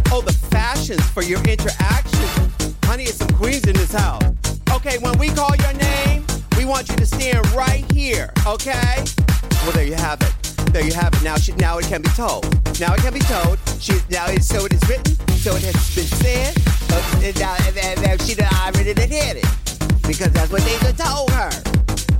Oh, 0.09 0.21
the 0.21 0.32
fashions 0.32 1.03
for 1.09 1.21
your 1.21 1.43
interaction. 1.43 2.30
Honey, 2.86 3.03
it's 3.03 3.17
some 3.17 3.28
queens 3.32 3.67
in 3.67 3.73
this 3.73 3.91
house. 3.91 4.23
Okay, 4.71 4.97
when 4.99 5.17
we 5.19 5.28
call 5.28 5.53
your 5.57 5.73
name, 5.73 6.25
we 6.57 6.63
want 6.63 6.88
you 6.88 6.95
to 6.95 7.05
stand 7.05 7.45
right 7.51 7.84
here, 7.91 8.32
okay? 8.47 9.03
Well, 9.63 9.73
there 9.73 9.84
you 9.84 9.95
have 9.95 10.21
it. 10.21 10.32
There 10.71 10.86
you 10.86 10.93
have 10.93 11.13
it. 11.13 11.21
Now, 11.23 11.36
she, 11.36 11.51
now 11.55 11.78
it 11.78 11.88
can 11.88 12.01
be 12.01 12.09
told. 12.11 12.47
Now 12.80 12.93
it 12.93 13.01
can 13.01 13.13
be 13.13 13.19
told. 13.19 13.59
She 13.82 13.99
now 14.09 14.28
it, 14.28 14.45
so 14.45 14.63
it 14.63 14.71
is 14.71 14.88
written. 14.88 15.13
So 15.43 15.57
it 15.57 15.63
has 15.63 15.93
been 15.93 16.07
said. 16.23 16.55
Uh, 16.88 17.03
now, 17.36 17.57
now 17.99 18.15
she 18.23 18.34
already 18.39 18.93
did 18.93 19.11
it 19.11 19.45
because 20.07 20.32
that's 20.32 20.49
what 20.49 20.61
they 20.61 20.78
told 20.95 21.32
her. 21.32 21.51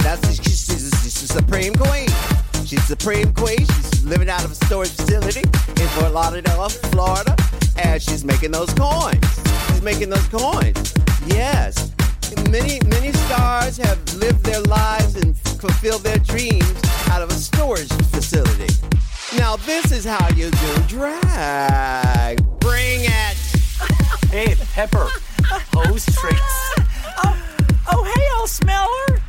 That's 0.04 0.28
she's, 0.44 0.66
she's, 0.66 0.92
she's 1.02 1.24
a 1.24 1.28
supreme 1.28 1.74
queen. 1.74 2.10
She's 2.68 2.84
Supreme 2.84 3.34
Queen. 3.34 3.60
She's 3.60 4.04
living 4.04 4.28
out 4.28 4.44
of 4.44 4.52
a 4.52 4.56
storage 4.56 4.90
facility 4.90 5.40
in 5.40 5.88
Fort 5.96 6.12
Lauderdale, 6.12 6.68
Florida, 6.68 7.34
and 7.78 8.02
she's 8.02 8.26
making 8.26 8.52
those 8.52 8.74
coins. 8.74 9.24
She's 9.68 9.82
making 9.82 10.10
those 10.10 10.28
coins. 10.28 10.94
Yes. 11.28 11.94
Many, 12.52 12.82
many 12.88 13.14
stars 13.14 13.78
have 13.78 13.98
lived 14.16 14.44
their 14.44 14.60
lives 14.60 15.16
and 15.16 15.38
fulfilled 15.38 16.04
their 16.04 16.18
dreams 16.20 16.76
out 17.08 17.22
of 17.22 17.30
a 17.30 17.36
storage 17.36 17.88
facility. 18.12 18.74
Now, 19.38 19.56
this 19.56 19.94
is 19.94 20.04
how 20.04 20.28
you 20.36 20.52
do 20.52 20.76
drag. 20.88 22.38
Bring 22.60 23.00
Bring 23.00 23.06
it. 23.06 23.38
Hey, 24.30 24.56
Pepper. 24.74 25.08
Hose 25.74 26.06
tricks. 26.06 26.74
Oh, 27.24 27.36
oh, 27.94 28.04
hey, 28.04 28.28
old 28.38 28.50
smeller. 28.50 29.22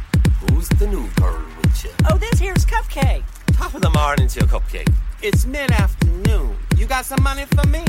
Who's 0.50 0.68
the 0.70 0.88
new 0.88 1.08
girl 1.12 1.47
Oh, 2.10 2.18
this 2.18 2.40
here's 2.40 2.66
Cupcake. 2.66 3.22
Top 3.52 3.72
of 3.74 3.82
the 3.82 3.90
morning 3.90 4.26
to 4.28 4.40
your 4.40 4.48
cupcake. 4.48 4.92
It's 5.22 5.46
mid-afternoon. 5.46 6.56
You 6.76 6.86
got 6.86 7.04
some 7.04 7.22
money 7.22 7.44
for 7.44 7.66
me? 7.68 7.84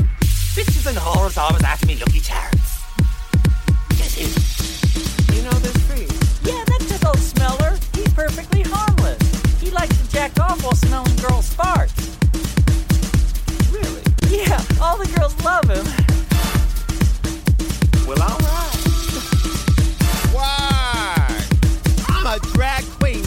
Bitches 0.54 0.86
and 0.86 0.96
whores 0.96 1.36
always 1.36 1.62
ask 1.64 1.84
me 1.86 1.96
Lucky 1.96 2.20
Charms. 2.20 2.82
Guess 3.98 4.14
who? 4.14 5.34
You 5.34 5.42
know 5.42 5.58
this 5.58 5.76
free. 5.88 6.06
Yeah, 6.48 6.64
that's 6.66 6.88
just 6.88 7.04
old 7.04 7.18
smeller. 7.18 7.76
He's 7.92 8.12
perfectly 8.14 8.62
harmless. 8.62 9.18
He 9.60 9.70
likes 9.70 9.96
to 9.98 10.08
jack 10.10 10.38
off 10.38 10.62
while 10.62 10.76
smelling 10.76 11.16
girls' 11.16 11.52
farts. 11.52 11.90
Really? 13.72 14.02
Yeah, 14.28 14.62
all 14.80 14.98
the 14.98 15.08
girls 15.18 15.34
love 15.44 15.64
him. 15.64 15.86
Well, 18.06 18.22
all 18.22 18.38
right. 18.38 18.76
Why? 20.32 21.46
I'm 22.08 22.26
a 22.26 22.38
drag 22.54 22.84
queen, 23.00 23.24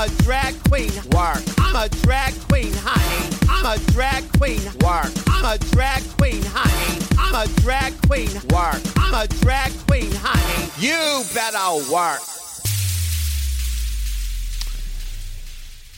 a 0.00 0.08
drag 0.22 0.54
queen. 0.64 0.90
Work. 1.10 1.42
I'm 1.58 1.76
a 1.76 1.88
drag 2.02 2.32
queen, 2.48 2.72
honey. 2.72 3.36
I'm 3.50 3.66
a 3.66 3.78
drag 3.92 4.24
queen. 4.38 4.62
Work. 4.80 5.12
I'm 5.28 5.44
a 5.44 5.58
drag 5.72 6.02
queen, 6.16 6.42
honey. 6.46 7.04
I'm 7.18 7.34
a 7.34 7.46
drag 7.60 7.92
queen. 8.08 8.32
Work. 8.48 8.80
I'm 8.96 9.12
a 9.12 9.26
drag 9.42 9.72
queen, 9.86 10.10
honey. 10.12 10.70
You 10.78 11.22
better 11.34 11.92
work. 11.92 12.39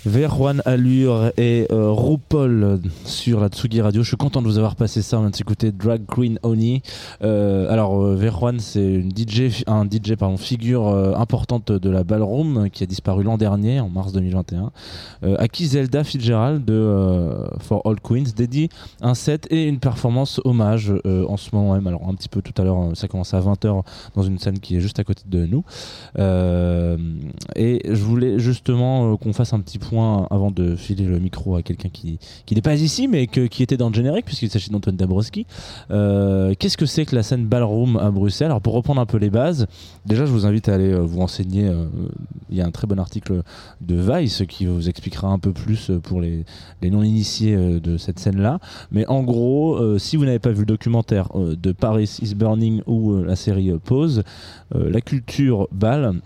Verwan 0.05 0.63
Allure 0.65 1.31
et 1.37 1.69
euh, 1.71 1.93
RuPaul 1.93 2.81
sur 3.05 3.39
la 3.39 3.49
Tsugi 3.49 3.81
Radio. 3.81 4.03
Je 4.03 4.09
suis 4.09 4.17
content 4.17 4.43
de 4.43 4.49
vous 4.49 4.59
avoir 4.59 4.75
passé 4.75 5.01
ça. 5.01 5.19
On 5.19 5.21
vient 5.21 5.31
de 5.31 5.71
Drag 5.71 6.03
Queen 6.09 6.41
Oni. 6.43 6.83
Euh, 7.23 7.73
alors, 7.73 8.03
euh, 8.03 8.53
c'est 8.59 9.01
DJ, 9.01 9.63
un 9.69 9.85
DJ, 9.85 10.17
pardon, 10.19 10.37
figure 10.37 10.89
euh, 10.89 11.15
importante 11.15 11.71
de 11.71 11.91
la 11.91 12.03
ballroom 12.03 12.69
qui 12.71 12.83
a 12.83 12.87
disparu 12.87 13.23
l'an 13.23 13.39
dernier, 13.39 13.79
en 13.79 13.89
mars 13.91 14.13
2021, 14.13 14.73
euh, 15.23 15.37
à 15.39 15.47
qui 15.47 15.67
Zelda 15.67 16.03
Fitzgerald 16.03 16.65
de 16.65 16.75
euh, 16.75 17.47
For 17.61 17.83
All 17.85 18.01
Queens 18.01 18.33
dédie 18.35 18.71
un 19.03 19.15
set 19.15 19.47
et 19.51 19.69
une 19.69 19.79
performance 19.79 20.41
hommage 20.45 20.93
en 21.05 21.37
ce 21.37 21.51
moment 21.55 21.75
même. 21.75 21.87
Alors, 21.87 22.09
un 22.09 22.15
petit 22.15 22.29
peu 22.29 22.43
tout 22.43 22.61
à 22.61 22.65
l'heure, 22.65 22.91
ça 22.95 23.07
commence 23.07 23.35
à 23.35 23.41
20h 23.41 23.83
dans 24.17 24.23
une 24.23 24.39
scène 24.41 24.59
qui 24.59 24.77
est 24.77 24.81
juste 24.81 24.99
à 24.99 25.05
côté 25.05 25.23
de 25.29 25.47
nous. 25.47 25.65
Et 26.19 27.81
je 27.85 28.03
voulais 28.03 28.41
justement 28.41 29.17
qu'on 29.17 29.33
fasse 29.33 29.53
un 29.53 29.61
petit 29.61 29.79
point 29.79 29.92
avant 30.01 30.51
de 30.51 30.77
filer 30.77 31.05
le 31.05 31.19
micro 31.19 31.57
à 31.57 31.63
quelqu'un 31.63 31.89
qui, 31.89 32.19
n'est 32.51 32.63
pas 32.63 32.75
ici, 32.75 33.09
mais 33.09 33.27
qui 33.27 33.63
était 33.63 33.77
dans 33.77 33.89
le 33.89 33.95
générique, 33.95 34.25
puisqu'il 34.25 34.51
s'agit 34.51 34.71
d'Antoine 34.71 34.97
Dabrowski. 34.97 35.47
Euh, 35.91 36.55
Qu'est-ce 36.59 36.77
que 36.77 36.87
c'est 36.87 37.05
que 37.05 37.15
la 37.15 37.23
scène 37.23 37.47
Ballroom 37.47 37.97
à 37.97 38.11
Bruxelles? 38.11 38.47
Alors, 38.47 38.61
pour 38.61 38.75
reprendre 38.75 39.01
un 39.01 39.07
peu 39.07 39.19
les 39.19 39.31
bases, 39.31 39.67
déjà, 40.07 40.25
je 40.25 40.31
vous 40.31 40.47
invite 40.47 40.69
à 40.69 40.75
aller 40.75 40.93
euh, 40.93 41.01
vous 41.01 41.19
renseigner. 41.19 41.67
euh, 41.69 41.87
Il 42.51 42.57
y 42.57 42.61
a 42.61 42.67
un 42.67 42.71
très 42.71 42.87
bon 42.87 42.99
article 42.99 43.43
de 43.81 43.95
Vice 43.95 44.43
qui 44.49 44.67
vous 44.67 44.89
expliquera 44.89 45.29
un 45.29 45.39
peu 45.39 45.53
plus 45.53 45.91
pour 46.03 46.21
les, 46.21 46.45
non-initiés 46.83 47.57
de 47.57 47.97
cette 47.97 48.19
scène-là. 48.19 48.59
Mais 48.91 49.07
en 49.07 49.23
gros, 49.23 49.99
si 49.99 50.17
vous 50.17 50.25
n'avez 50.25 50.39
pas 50.39 50.51
vu 50.51 50.61
le 50.61 50.67
documentaire 50.67 51.29
de 51.35 51.73
Paris 51.73 52.19
is 52.23 52.35
Burning 52.35 52.83
ou 52.87 53.23
la 53.23 53.37
série 53.37 53.73
Pause, 53.85 54.23
la 54.75 55.01
culture 55.01 55.69
bal 55.73 56.21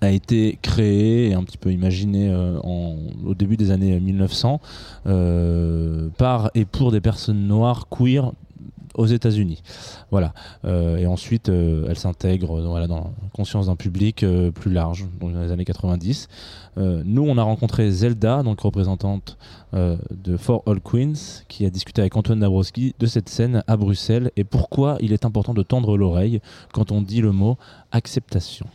a 0.00 0.10
été 0.10 0.58
créée 0.62 1.28
et 1.28 1.34
un 1.34 1.42
petit 1.44 1.58
peu 1.58 1.72
imaginée 1.72 2.30
euh, 2.30 2.58
en- 2.62 2.96
au 3.26 3.34
début 3.34 3.56
des 3.56 3.70
années 3.70 3.98
1900 4.00 4.60
euh, 5.06 6.08
par 6.16 6.50
et 6.54 6.64
pour 6.64 6.92
des 6.92 7.00
personnes 7.00 7.46
noires 7.46 7.88
queer 7.88 8.32
aux 8.94 9.06
États-Unis. 9.06 9.62
Voilà. 10.10 10.34
Euh, 10.64 10.96
et 10.96 11.06
ensuite, 11.06 11.48
euh, 11.48 11.86
elle 11.88 11.96
s'intègre 11.96 12.58
euh, 12.58 12.62
dans 12.64 12.76
la 12.76 12.88
conscience 13.32 13.66
d'un 13.66 13.76
public 13.76 14.24
euh, 14.24 14.50
plus 14.50 14.72
large, 14.72 15.06
dans 15.20 15.28
les 15.28 15.52
années 15.52 15.64
90. 15.64 16.26
Euh, 16.76 17.02
nous, 17.06 17.22
on 17.22 17.38
a 17.38 17.42
rencontré 17.42 17.88
Zelda, 17.90 18.42
donc 18.42 18.60
représentante 18.60 19.38
euh, 19.74 19.96
de 20.10 20.36
For 20.36 20.62
All 20.66 20.80
Queens, 20.80 21.44
qui 21.48 21.64
a 21.66 21.70
discuté 21.70 22.00
avec 22.02 22.16
Antoine 22.16 22.40
Dabrowski 22.40 22.94
de 22.98 23.06
cette 23.06 23.28
scène 23.28 23.62
à 23.68 23.76
Bruxelles 23.76 24.32
et 24.36 24.42
pourquoi 24.44 24.96
il 25.00 25.12
est 25.12 25.24
important 25.24 25.54
de 25.54 25.62
tendre 25.62 25.96
l'oreille 25.96 26.40
quand 26.72 26.90
on 26.90 27.00
dit 27.00 27.20
le 27.20 27.30
mot 27.32 27.58
acceptation. 27.92 28.66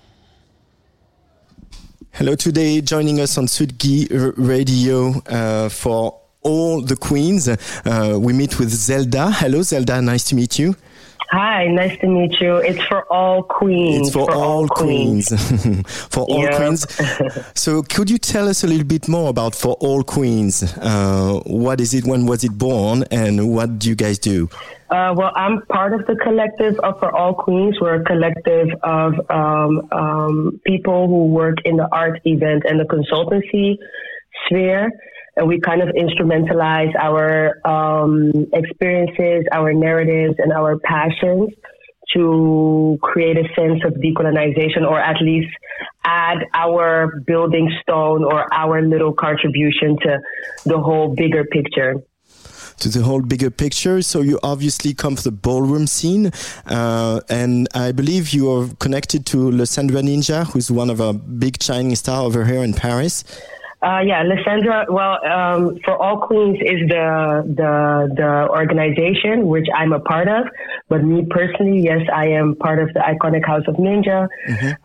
Hello, 2.17 2.33
today 2.33 2.79
joining 2.79 3.19
us 3.19 3.37
on 3.37 3.45
Sudgi 3.45 4.07
Radio 4.37 5.21
uh, 5.27 5.67
for 5.67 6.17
all 6.43 6.79
the 6.79 6.95
queens. 6.95 7.49
Uh, 7.49 8.17
we 8.17 8.31
meet 8.31 8.57
with 8.57 8.69
Zelda. 8.69 9.31
Hello, 9.31 9.61
Zelda. 9.61 10.01
Nice 10.01 10.23
to 10.29 10.35
meet 10.35 10.57
you. 10.57 10.77
Hi, 11.31 11.67
nice 11.67 11.97
to 11.99 12.07
meet 12.07 12.39
you. 12.39 12.57
It's 12.57 12.81
for 12.83 13.03
all 13.11 13.41
queens. 13.43 14.07
It's 14.07 14.15
for, 14.15 14.31
all 14.31 14.67
queens. 14.67 15.29
for 16.09 16.23
all 16.23 16.47
queens. 16.47 16.85
So, 17.55 17.81
could 17.81 18.09
you 18.09 18.17
tell 18.17 18.47
us 18.47 18.63
a 18.63 18.67
little 18.67 18.85
bit 18.85 19.07
more 19.07 19.29
about 19.29 19.55
For 19.55 19.73
All 19.79 20.03
Queens? 20.03 20.61
Uh, 20.77 21.41
what 21.45 21.81
is 21.81 21.93
it? 21.93 22.05
When 22.05 22.25
was 22.25 22.43
it 22.43 22.57
born? 22.57 23.03
And 23.11 23.53
what 23.53 23.79
do 23.79 23.89
you 23.89 23.95
guys 23.95 24.19
do? 24.19 24.49
Uh, 24.89 25.13
well, 25.17 25.31
I'm 25.35 25.65
part 25.65 25.93
of 25.93 26.05
the 26.05 26.15
collective 26.15 26.79
of 26.79 26.99
For 26.99 27.13
All 27.15 27.33
Queens. 27.33 27.77
We're 27.81 28.01
a 28.01 28.03
collective 28.03 28.69
of 28.83 29.13
um, 29.29 29.87
um, 29.91 30.61
people 30.65 31.07
who 31.07 31.25
work 31.25 31.57
in 31.65 31.77
the 31.77 31.87
art 31.91 32.21
event 32.25 32.63
and 32.65 32.79
the 32.79 32.85
consultancy 32.85 33.77
sphere. 34.45 34.91
And 35.35 35.47
we 35.47 35.59
kind 35.59 35.81
of 35.81 35.89
instrumentalize 35.89 36.93
our 36.99 37.59
um, 37.67 38.31
experiences, 38.53 39.45
our 39.51 39.73
narratives, 39.73 40.35
and 40.37 40.53
our 40.53 40.79
passions 40.79 41.49
to 42.13 42.97
create 43.01 43.37
a 43.37 43.43
sense 43.55 43.81
of 43.83 43.93
decolonization 43.93 44.87
or 44.87 44.99
at 44.99 45.21
least 45.21 45.51
add 46.05 46.45
our 46.53 47.19
building 47.25 47.69
stone 47.81 48.23
or 48.23 48.51
our 48.53 48.81
little 48.81 49.13
contribution 49.13 49.97
to 50.01 50.19
the 50.65 50.79
whole 50.79 51.13
bigger 51.15 51.43
picture. 51.45 51.95
to 52.77 52.89
the 52.89 53.01
whole 53.01 53.21
bigger 53.21 53.49
picture. 53.49 54.01
So 54.01 54.21
you 54.21 54.37
obviously 54.43 54.93
come 54.93 55.15
from 55.15 55.23
the 55.23 55.31
ballroom 55.31 55.87
scene, 55.87 56.31
uh, 56.65 57.21
and 57.29 57.69
I 57.73 57.93
believe 57.93 58.33
you 58.33 58.51
are 58.51 58.67
connected 58.79 59.25
to 59.27 59.49
Le 59.49 59.65
Sandra 59.65 60.01
Ninja, 60.01 60.45
who's 60.51 60.69
one 60.69 60.89
of 60.89 60.99
our 60.99 61.13
big 61.13 61.57
Chinese 61.59 61.99
star 61.99 62.23
over 62.23 62.43
here 62.43 62.63
in 62.63 62.73
Paris. 62.73 63.23
Uh, 63.81 63.99
yeah, 64.05 64.23
Lysandra. 64.23 64.85
Well, 64.89 65.23
um, 65.25 65.77
for 65.83 66.01
All 66.01 66.25
Queens 66.25 66.57
is 66.61 66.87
the 66.87 67.43
the 67.45 68.13
the 68.15 68.47
organization 68.49 69.47
which 69.47 69.67
I'm 69.75 69.93
a 69.93 69.99
part 69.99 70.27
of. 70.27 70.47
But 70.89 71.03
me 71.03 71.25
personally, 71.29 71.81
yes, 71.83 72.01
I 72.13 72.29
am 72.29 72.55
part 72.55 72.79
of 72.79 72.93
the 72.93 73.01
iconic 73.01 73.45
House 73.45 73.63
of 73.67 73.75
Ninja, 73.75 74.27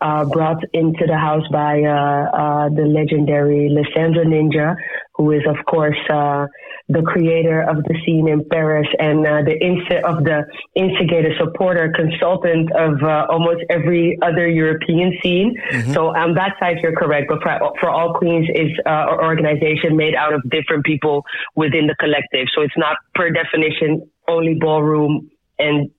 uh, 0.00 0.24
brought 0.26 0.62
into 0.72 1.06
the 1.06 1.16
house 1.16 1.46
by 1.52 1.80
uh, 1.80 1.94
uh, 1.94 2.68
the 2.70 2.84
legendary 2.84 3.68
Lysandra 3.70 4.24
Ninja, 4.24 4.76
who 5.14 5.30
is 5.32 5.42
of 5.48 5.64
course 5.66 5.98
uh, 6.10 6.46
the 6.90 7.02
creator 7.02 7.62
of 7.62 7.76
the 7.84 7.94
scene 8.04 8.28
in 8.28 8.44
Paris 8.48 8.86
and 8.98 9.26
uh, 9.26 9.42
the 9.42 9.56
insti- 9.60 10.02
of 10.02 10.24
the 10.24 10.44
instigator, 10.74 11.32
supporter, 11.38 11.92
consultant 11.94 12.70
of 12.72 13.02
uh, 13.02 13.26
almost 13.30 13.60
every 13.70 14.18
other 14.22 14.48
European 14.48 15.16
scene. 15.22 15.54
So 15.94 16.08
on 16.14 16.34
that 16.34 16.54
side, 16.58 16.78
you're 16.82 16.96
correct. 16.96 17.26
But 17.28 17.42
for, 17.42 17.72
for 17.80 17.90
All 17.90 18.14
Queens 18.14 18.48
is 18.54 18.70
uh, 18.86 19.06
an 19.14 19.20
organization 19.20 19.96
made 19.96 20.14
out 20.14 20.34
of 20.34 20.42
different 20.50 20.84
people 20.84 21.24
within 21.54 21.86
the 21.86 21.94
collective. 22.00 22.46
So 22.54 22.62
it's 22.62 22.76
not 22.76 22.96
per 23.14 23.30
definition 23.30 24.10
only 24.28 24.54
ballroom 24.54 25.30
and 25.58 25.90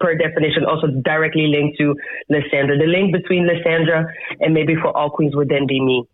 per 0.00 0.14
definition 0.14 0.64
also 0.64 0.86
directly 1.02 1.46
linked 1.48 1.78
to 1.78 1.94
Lysandra. 2.28 2.78
The 2.78 2.86
link 2.86 3.12
between 3.12 3.46
Lysandra 3.46 4.06
and 4.40 4.54
maybe 4.54 4.74
for 4.76 4.96
All 4.96 5.10
Queens 5.10 5.34
would 5.34 5.48
then 5.48 5.66
be 5.66 5.80
me. 5.80 6.04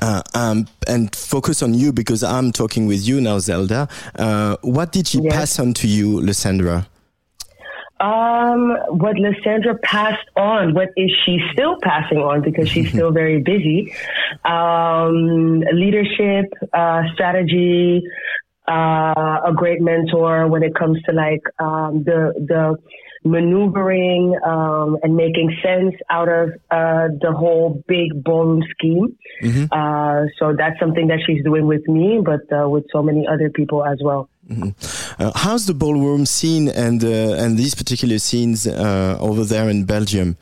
Uh, 0.00 0.22
um, 0.34 0.66
and 0.86 1.14
focus 1.14 1.62
on 1.62 1.74
you 1.74 1.92
because 1.92 2.22
I'm 2.22 2.52
talking 2.52 2.86
with 2.86 3.06
you 3.06 3.20
now, 3.20 3.38
Zelda. 3.38 3.88
Uh, 4.14 4.56
what 4.62 4.92
did 4.92 5.06
she 5.06 5.20
pass 5.28 5.58
on 5.58 5.74
to 5.74 5.88
you, 5.88 6.20
Lysandra? 6.20 6.86
Um, 8.00 8.76
what 8.90 9.16
Lysandra 9.18 9.76
passed 9.78 10.28
on, 10.36 10.72
what 10.72 10.90
is 10.96 11.10
she 11.26 11.40
still 11.52 11.76
passing 11.82 12.18
on 12.18 12.42
because 12.42 12.68
she's 12.68 12.88
still 12.92 13.10
very 13.10 13.42
busy? 13.42 13.92
Um, 14.44 15.60
leadership, 15.72 16.46
uh, 16.72 17.02
strategy, 17.14 18.02
uh, 18.68 19.40
a 19.46 19.52
great 19.54 19.80
mentor 19.80 20.46
when 20.46 20.62
it 20.62 20.74
comes 20.76 21.02
to 21.04 21.12
like, 21.12 21.42
um, 21.58 22.04
the, 22.04 22.34
the 22.36 22.76
maneuvering, 23.24 24.36
um, 24.44 24.98
and 25.02 25.16
making 25.16 25.54
sense 25.62 25.94
out 26.10 26.28
of, 26.28 26.50
uh, 26.70 27.08
the 27.20 27.32
whole 27.32 27.82
big 27.86 28.22
ballroom 28.22 28.62
scheme. 28.70 29.16
Uh, 29.72 30.26
so 30.38 30.54
that's 30.56 30.78
something 30.80 31.06
that 31.08 31.20
she's 31.26 31.42
doing 31.44 31.66
with 31.66 31.86
me, 31.88 32.20
but, 32.24 32.40
uh, 32.52 32.68
with 32.68 32.84
so 32.92 33.02
many 33.02 33.26
other 33.26 33.50
people 33.50 33.84
as 33.84 33.98
well. 34.02 34.28
Mhm. 34.50 34.72
Uh, 35.18 35.30
how's 35.34 35.66
the 35.66 35.74
ballroom 35.74 36.24
scene 36.24 36.68
and 36.68 37.04
uh, 37.04 37.34
and 37.42 37.58
these 37.58 37.74
particular 37.74 38.18
scenes 38.18 38.66
uh, 38.66 39.16
over 39.20 39.44
there 39.44 39.68
in 39.68 39.84
Belgium? 39.84 40.36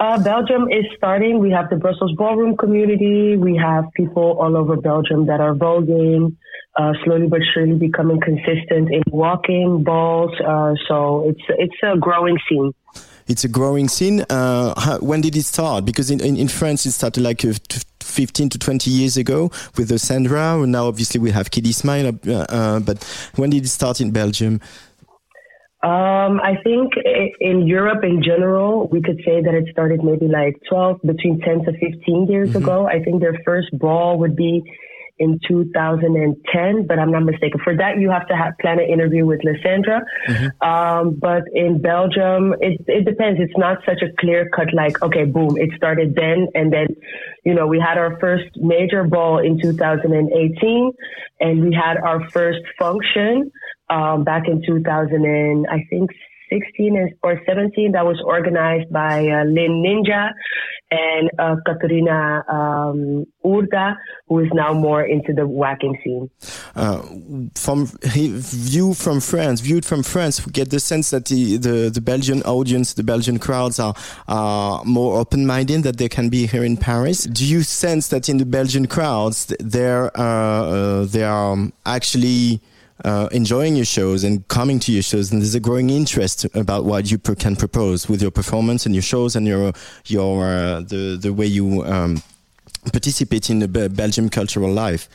Uh, 0.00 0.22
Belgium 0.22 0.68
is 0.70 0.84
starting. 0.96 1.40
We 1.40 1.50
have 1.50 1.70
the 1.70 1.76
Brussels 1.76 2.12
ballroom 2.16 2.56
community. 2.56 3.36
We 3.36 3.56
have 3.56 3.84
people 3.96 4.38
all 4.40 4.56
over 4.56 4.76
Belgium 4.76 5.26
that 5.26 5.40
are 5.40 5.54
voguing. 5.54 6.36
uh, 6.78 6.92
slowly 7.04 7.26
but 7.26 7.40
surely 7.52 7.74
becoming 7.74 8.20
consistent 8.20 8.90
in 8.92 9.02
walking 9.08 9.82
balls. 9.82 10.32
Uh, 10.40 10.74
so 10.86 11.28
it's 11.28 11.42
it's 11.48 11.74
a 11.82 11.96
growing 11.98 12.38
scene. 12.48 12.72
It's 13.26 13.44
a 13.44 13.48
growing 13.48 13.88
scene. 13.88 14.24
Uh, 14.30 14.78
how, 14.80 14.98
when 15.00 15.20
did 15.20 15.36
it 15.36 15.42
start? 15.42 15.84
Because 15.84 16.10
in, 16.10 16.20
in, 16.20 16.36
in 16.36 16.48
France 16.48 16.86
it 16.86 16.92
started 16.92 17.22
like 17.22 17.44
uh, 17.44 17.52
15 18.00 18.48
to 18.50 18.58
20 18.58 18.90
years 18.90 19.18
ago 19.18 19.50
with 19.76 19.88
the 19.88 19.98
Sandra. 19.98 20.64
Now 20.66 20.86
obviously 20.86 21.20
we 21.20 21.30
have 21.32 21.50
Kitty 21.50 21.72
Smile. 21.72 22.18
Uh, 22.26 22.80
but 22.80 23.04
when 23.36 23.50
did 23.50 23.64
it 23.64 23.68
start 23.68 24.00
in 24.00 24.12
Belgium? 24.12 24.60
Um, 25.80 26.40
I 26.40 26.56
think 26.64 26.94
in 27.40 27.66
Europe 27.68 28.02
in 28.02 28.20
general, 28.20 28.88
we 28.88 29.00
could 29.00 29.20
say 29.24 29.40
that 29.40 29.54
it 29.54 29.68
started 29.70 30.02
maybe 30.02 30.26
like 30.26 30.60
12, 30.68 31.02
between 31.02 31.38
10 31.40 31.66
to 31.66 31.72
15 31.78 32.26
years 32.26 32.56
ago. 32.56 32.88
I 32.88 33.02
think 33.02 33.20
their 33.20 33.40
first 33.44 33.68
ball 33.78 34.18
would 34.18 34.34
be 34.34 34.64
in 35.18 35.38
2010, 35.46 36.86
but 36.86 36.98
I'm 36.98 37.10
not 37.10 37.24
mistaken. 37.24 37.60
For 37.62 37.76
that, 37.76 37.98
you 37.98 38.10
have 38.10 38.26
to 38.28 38.36
have, 38.36 38.54
plan 38.60 38.78
an 38.78 38.88
interview 38.88 39.26
with 39.26 39.40
Lysandra. 39.44 40.02
Um, 40.60 41.18
but 41.20 41.42
in 41.52 41.80
Belgium, 41.80 42.54
it, 42.60 42.80
it 42.86 43.04
depends. 43.04 43.40
It's 43.40 43.56
not 43.56 43.78
such 43.84 44.02
a 44.02 44.14
clear 44.20 44.48
cut, 44.54 44.72
like, 44.74 45.00
okay, 45.02 45.24
boom, 45.24 45.56
it 45.56 45.70
started 45.76 46.14
then. 46.14 46.48
And 46.54 46.72
then, 46.72 46.88
you 47.44 47.54
know, 47.54 47.66
we 47.66 47.80
had 47.80 47.98
our 47.98 48.18
first 48.20 48.50
major 48.56 49.04
ball 49.04 49.38
in 49.38 49.60
2018 49.60 50.92
and 51.40 51.62
we 51.62 51.74
had 51.74 51.96
our 51.98 52.28
first 52.30 52.60
function, 52.78 53.50
um, 53.90 54.24
back 54.24 54.48
in 54.48 54.62
2000 54.66 55.24
and 55.24 55.66
I 55.68 55.86
think 55.88 56.10
16 56.50 56.96
and- 56.96 57.14
or 57.22 57.40
17 57.46 57.92
that 57.92 58.04
was 58.04 58.20
organized 58.24 58.90
by 58.92 59.26
uh, 59.28 59.44
Lynn 59.44 59.82
Ninja 59.84 60.30
and 60.90 61.30
uh, 61.38 61.54
um, 62.50 63.26
Urda, 63.44 63.96
who 64.28 64.40
is 64.40 64.48
now 64.52 64.72
more 64.72 65.02
into 65.02 65.32
the 65.34 65.46
whacking 65.46 65.98
scene. 66.02 66.30
Uh, 66.74 67.02
from 67.54 67.86
view 68.02 68.94
from 68.94 69.20
France, 69.20 69.60
viewed 69.60 69.84
from 69.84 70.02
France, 70.02 70.44
we 70.46 70.52
get 70.52 70.70
the 70.70 70.80
sense 70.80 71.10
that 71.10 71.26
the, 71.26 71.56
the, 71.58 71.90
the 71.92 72.00
Belgian 72.00 72.42
audience, 72.42 72.94
the 72.94 73.02
Belgian 73.02 73.38
crowds 73.38 73.78
are, 73.78 73.94
are 74.28 74.82
more 74.84 75.18
open-minded 75.20 75.82
that 75.82 75.98
they 75.98 76.08
can 76.08 76.28
be 76.28 76.46
here 76.46 76.64
in 76.64 76.76
Paris. 76.76 77.24
Do 77.24 77.44
you 77.44 77.62
sense 77.62 78.08
that 78.08 78.28
in 78.28 78.38
the 78.38 78.46
Belgian 78.46 78.86
crowds, 78.86 79.46
th- 79.46 79.60
they're, 79.62 80.10
uh, 80.18 80.22
uh, 80.22 81.04
they 81.04 81.24
are 81.24 81.52
um, 81.52 81.72
actually 81.84 82.60
uh, 83.04 83.28
enjoying 83.32 83.76
your 83.76 83.84
shows 83.84 84.24
and 84.24 84.46
coming 84.48 84.78
to 84.80 84.92
your 84.92 85.02
shows, 85.02 85.32
and 85.32 85.40
there's 85.40 85.54
a 85.54 85.60
growing 85.60 85.90
interest 85.90 86.44
about 86.54 86.84
what 86.84 87.10
you 87.10 87.18
can 87.18 87.56
propose 87.56 88.08
with 88.08 88.20
your 88.20 88.30
performance 88.30 88.86
and 88.86 88.94
your 88.94 89.02
shows 89.02 89.36
and 89.36 89.46
your 89.46 89.72
your 90.06 90.44
uh, 90.46 90.80
the 90.80 91.18
the 91.20 91.32
way 91.32 91.46
you 91.46 91.84
um, 91.84 92.22
participate 92.92 93.50
in 93.50 93.58
the 93.60 93.68
Be- 93.68 93.88
Belgian 93.88 94.28
cultural 94.28 94.72
life. 94.72 95.08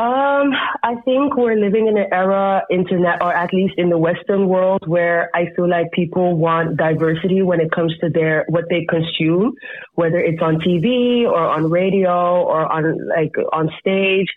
Um, 0.00 0.52
I 0.82 0.94
think 1.04 1.36
we're 1.36 1.60
living 1.60 1.86
in 1.86 1.98
an 1.98 2.06
era, 2.10 2.62
internet, 2.70 3.20
or 3.20 3.34
at 3.34 3.52
least 3.52 3.74
in 3.76 3.90
the 3.90 3.98
Western 3.98 4.48
world, 4.48 4.80
where 4.86 5.28
I 5.34 5.52
feel 5.54 5.68
like 5.68 5.92
people 5.92 6.38
want 6.38 6.78
diversity 6.78 7.42
when 7.42 7.60
it 7.60 7.70
comes 7.70 7.94
to 7.98 8.08
their 8.08 8.46
what 8.48 8.64
they 8.70 8.86
consume, 8.88 9.52
whether 9.96 10.16
it's 10.16 10.40
on 10.40 10.54
TV 10.60 11.24
or 11.28 11.46
on 11.46 11.70
radio 11.70 12.42
or 12.42 12.64
on 12.72 13.08
like 13.08 13.34
on 13.52 13.68
stage. 13.78 14.28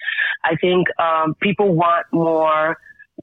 I 0.43 0.57
think 0.57 0.88
um, 0.99 1.34
people 1.41 1.74
want 1.74 2.07
more 2.11 2.78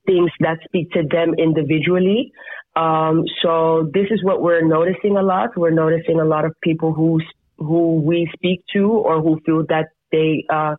things 0.07 0.30
that 0.41 0.61
speak 0.64 0.93
to 0.93 1.03
them 1.03 1.34
individually. 1.34 2.32
Um, 2.74 3.24
so 3.43 3.91
this 3.93 4.07
is 4.11 4.24
what 4.24 4.41
we're 4.41 4.66
noticing 4.66 5.18
a 5.18 5.22
lot. 5.22 5.59
We're 5.59 5.76
noticing 5.84 6.18
a 6.18 6.24
lot 6.24 6.47
of 6.47 6.55
people 6.62 6.95
who 6.95 7.20
who 7.59 8.01
we 8.01 8.30
speak 8.32 8.64
to 8.72 8.88
or 8.88 9.20
who 9.20 9.38
feel 9.45 9.66
that 9.68 9.88
they 10.11 10.45
uh, 10.49 10.76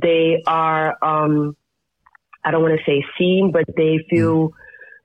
they 0.00 0.42
are 0.46 0.96
um, 1.02 1.56
I 2.44 2.50
don't 2.50 2.62
want 2.62 2.78
to 2.78 2.84
say 2.84 3.04
seen, 3.18 3.50
but 3.52 3.64
they 3.76 3.98
feel 4.08 4.52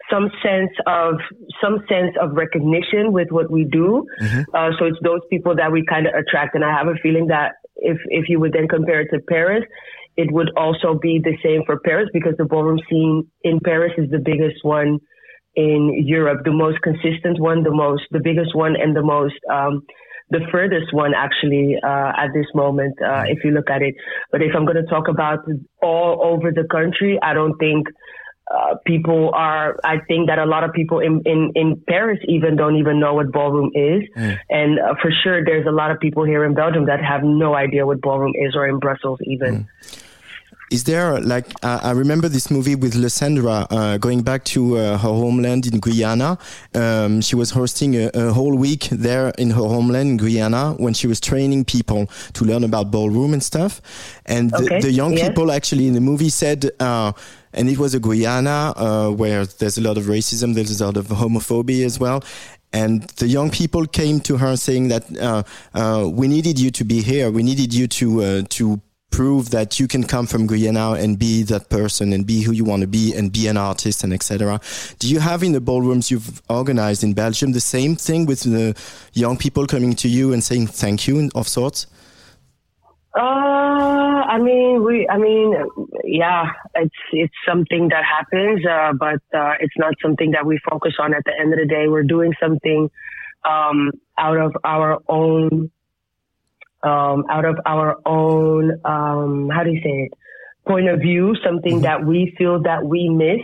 some 0.10 0.30
sense 0.44 0.72
of 0.86 1.16
some 1.64 1.80
sense 1.90 2.16
of 2.22 2.34
recognition 2.34 3.12
with 3.12 3.30
what 3.32 3.50
we 3.50 3.64
do. 3.64 4.06
Uh, 4.54 4.70
so 4.78 4.86
it's 4.86 4.98
those 5.04 5.22
people 5.30 5.56
that 5.56 5.72
we 5.72 5.86
kind 5.86 6.08
of 6.08 6.14
attract, 6.14 6.56
and 6.56 6.64
I 6.64 6.72
have 6.72 6.88
a 6.88 6.96
feeling 7.02 7.28
that 7.28 7.54
if 7.78 7.98
if 8.10 8.26
you 8.30 8.40
would 8.40 8.54
then 8.54 8.68
compare 8.68 9.02
it 9.02 9.10
to 9.14 9.20
Paris, 9.28 9.64
it 10.18 10.32
would 10.32 10.52
also 10.58 11.00
be 11.02 11.20
the 11.24 11.38
same 11.44 11.64
for 11.66 11.80
Paris 11.80 12.10
because 12.14 12.34
the 12.38 12.46
ballroom 12.46 12.80
scene 12.90 13.28
in 13.44 13.60
Paris 13.60 13.94
is 13.98 14.10
the 14.12 14.20
biggest 14.20 14.64
one 14.64 15.00
in 15.56 16.04
Europe, 16.06 16.44
the 16.46 16.52
most 16.52 16.82
consistent 16.82 17.40
one, 17.40 17.64
the 17.64 17.72
most, 17.72 18.04
the 18.12 18.22
biggest 18.24 18.56
one, 18.56 18.76
and 18.80 18.96
the 18.96 19.02
most, 19.02 19.36
um, 19.52 19.84
the 20.32 20.40
furthest 20.52 20.94
one 20.94 21.14
actually 21.14 21.76
uh, 21.84 22.12
at 22.18 22.30
this 22.34 22.48
moment, 22.56 22.96
uh, 23.02 23.24
if 23.28 23.44
you 23.44 23.52
look 23.52 23.70
at 23.70 23.82
it. 23.82 23.96
But 24.32 24.42
if 24.42 24.56
I'm 24.56 24.66
going 24.66 24.78
to 24.78 24.90
talk 24.90 25.08
about 25.08 25.40
all 25.84 26.22
over 26.24 26.52
the 26.52 26.68
country, 26.72 27.20
I 27.22 27.34
don't 27.34 27.58
think 27.58 27.88
uh, 28.50 28.76
people 28.86 29.32
are. 29.34 29.78
I 29.84 30.00
think 30.08 30.28
that 30.28 30.40
a 30.40 30.46
lot 30.46 30.64
of 30.64 30.74
people 30.74 31.00
in 31.00 31.22
in 31.26 31.52
in 31.56 31.84
Paris 31.88 32.20
even 32.28 32.56
don't 32.56 32.76
even 32.78 33.00
know 33.00 33.14
what 33.14 33.32
ballroom 33.32 33.72
is, 33.76 34.04
and 34.50 34.80
uh, 34.80 34.96
for 35.02 35.12
sure 35.24 35.44
there's 35.44 35.68
a 35.68 35.72
lot 35.72 35.92
of 35.92 36.00
people 36.00 36.26
here 36.26 36.44
in 36.44 36.54
Belgium 36.54 36.86
that 36.86 37.04
have 37.04 37.24
no 37.24 37.54
idea 37.54 37.86
what 37.86 38.02
ballroom 38.02 38.34
is, 38.36 38.56
or 38.56 38.68
in 38.68 38.80
Brussels 38.80 39.20
even. 39.24 39.68
Is 40.72 40.86
there 40.86 41.20
like 41.20 41.48
uh, 41.64 41.82
I 41.84 41.92
remember 41.92 42.30
this 42.30 42.50
movie 42.50 42.76
with 42.76 42.96
Lysandra 42.96 43.68
uh, 43.70 43.98
going 43.98 44.22
back 44.24 44.46
to 44.46 44.78
uh, 44.78 44.98
her 44.98 45.10
homeland 45.10 45.68
in 45.68 45.82
Guyana. 45.82 46.38
Um, 46.74 47.20
she 47.20 47.36
was 47.36 47.52
hosting 47.52 47.96
a, 47.98 48.10
a 48.14 48.32
whole 48.32 48.56
week 48.56 48.88
there 48.90 49.34
in 49.38 49.50
her 49.50 49.68
homeland 49.68 50.12
in 50.12 50.18
Guyana 50.18 50.72
when 50.78 50.94
she 50.94 51.08
was 51.08 51.20
training 51.20 51.66
people 51.66 52.08
to 52.34 52.46
learn 52.46 52.64
about 52.64 52.90
ballroom 52.90 53.34
and 53.34 53.44
stuff. 53.44 53.82
And 54.26 54.50
the, 54.52 54.64
Okay, 54.64 54.80
the 54.80 54.92
young 54.92 55.18
yes. 55.18 55.28
people 55.28 55.52
actually 55.52 55.88
in 55.88 55.94
the 55.94 56.00
movie 56.00 56.30
said, 56.30 56.72
uh, 56.80 57.12
and 57.54 57.70
it 57.70 57.78
was 57.78 57.94
a 57.94 58.00
Guyana 58.00 58.74
uh, 58.78 59.10
where 59.12 59.46
there's 59.46 59.78
a 59.78 59.82
lot 59.82 59.98
of 59.98 60.06
racism, 60.06 60.56
there's 60.56 60.80
a 60.80 60.86
lot 60.86 60.96
of 60.96 61.08
homophobia 61.08 61.86
as 61.86 62.00
well. 62.00 62.24
And 62.72 63.02
the 63.18 63.28
young 63.28 63.50
people 63.52 63.86
came 63.86 64.22
to 64.22 64.38
her 64.38 64.56
saying 64.56 64.88
that 64.88 65.04
uh, 65.20 65.44
uh, 65.74 66.08
we 66.08 66.30
needed 66.30 66.58
you 66.58 66.72
to 66.72 66.86
be 66.86 67.02
here. 67.02 67.30
We 67.30 67.44
needed 67.44 67.74
you 67.74 67.88
to 67.88 68.22
uh, 68.22 68.42
to 68.52 68.80
prove 69.12 69.52
that 69.52 69.80
you 69.80 69.88
can 69.88 70.04
come 70.04 70.26
from 70.26 70.48
Guyana 70.48 70.94
and 70.94 71.20
be 71.20 71.44
that 71.44 71.70
person 71.70 72.14
and 72.14 72.26
be 72.26 72.42
who 72.42 72.52
you 72.52 72.64
want 72.64 72.82
to 72.82 72.88
be 72.88 73.14
and 73.14 73.32
be 73.32 73.48
an 73.48 73.58
artist 73.58 74.04
and 74.04 74.14
etc. 74.14 74.60
Do 75.00 75.10
you 75.10 75.20
have 75.20 75.44
in 75.44 75.52
the 75.52 75.62
ballrooms 75.62 76.10
you've 76.10 76.42
organized 76.50 77.04
in 77.04 77.14
Belgium 77.14 77.52
the 77.52 77.60
same 77.60 77.96
thing 77.96 78.26
with 78.26 78.42
the 78.42 78.76
young 79.14 79.38
people 79.38 79.68
coming 79.68 79.94
to 79.96 80.08
you 80.08 80.34
and 80.34 80.44
saying 80.44 80.68
thank 80.68 81.08
you 81.08 81.30
of 81.36 81.48
sorts? 81.48 81.88
Uh, 83.14 83.20
I 83.20 84.38
mean, 84.38 84.86
we, 84.86 85.06
I 85.10 85.18
mean, 85.18 85.54
yeah, 86.06 86.46
it's, 86.76 86.96
it's 87.12 87.34
something 87.46 87.90
that 87.90 88.06
happens, 88.06 88.66
uh, 88.66 88.94
but, 88.98 89.20
uh, 89.38 89.56
it's 89.60 89.74
not 89.78 89.94
something 90.02 90.32
that 90.32 90.46
we 90.46 90.58
focus 90.70 90.94
on 90.98 91.14
at 91.14 91.24
the 91.26 91.34
end 91.38 91.52
of 91.52 91.60
the 91.60 91.66
day. 91.66 91.90
We're 91.90 92.04
doing 92.04 92.34
something, 92.42 92.90
um, 93.44 93.92
out 94.18 94.38
of 94.38 94.56
our 94.64 95.00
own, 95.10 95.72
um, 96.84 97.26
out 97.30 97.46
of 97.46 97.58
our 97.66 97.98
own, 98.06 98.80
um, 98.86 99.50
how 99.50 99.64
do 99.64 99.72
you 99.72 99.82
say 99.82 100.10
it? 100.10 100.12
Point 100.68 100.90
of 100.90 101.00
view, 101.00 101.36
something 101.44 101.82
that 101.82 102.06
we 102.06 102.36
feel 102.38 102.62
that 102.64 102.86
we 102.86 103.10
miss. 103.10 103.42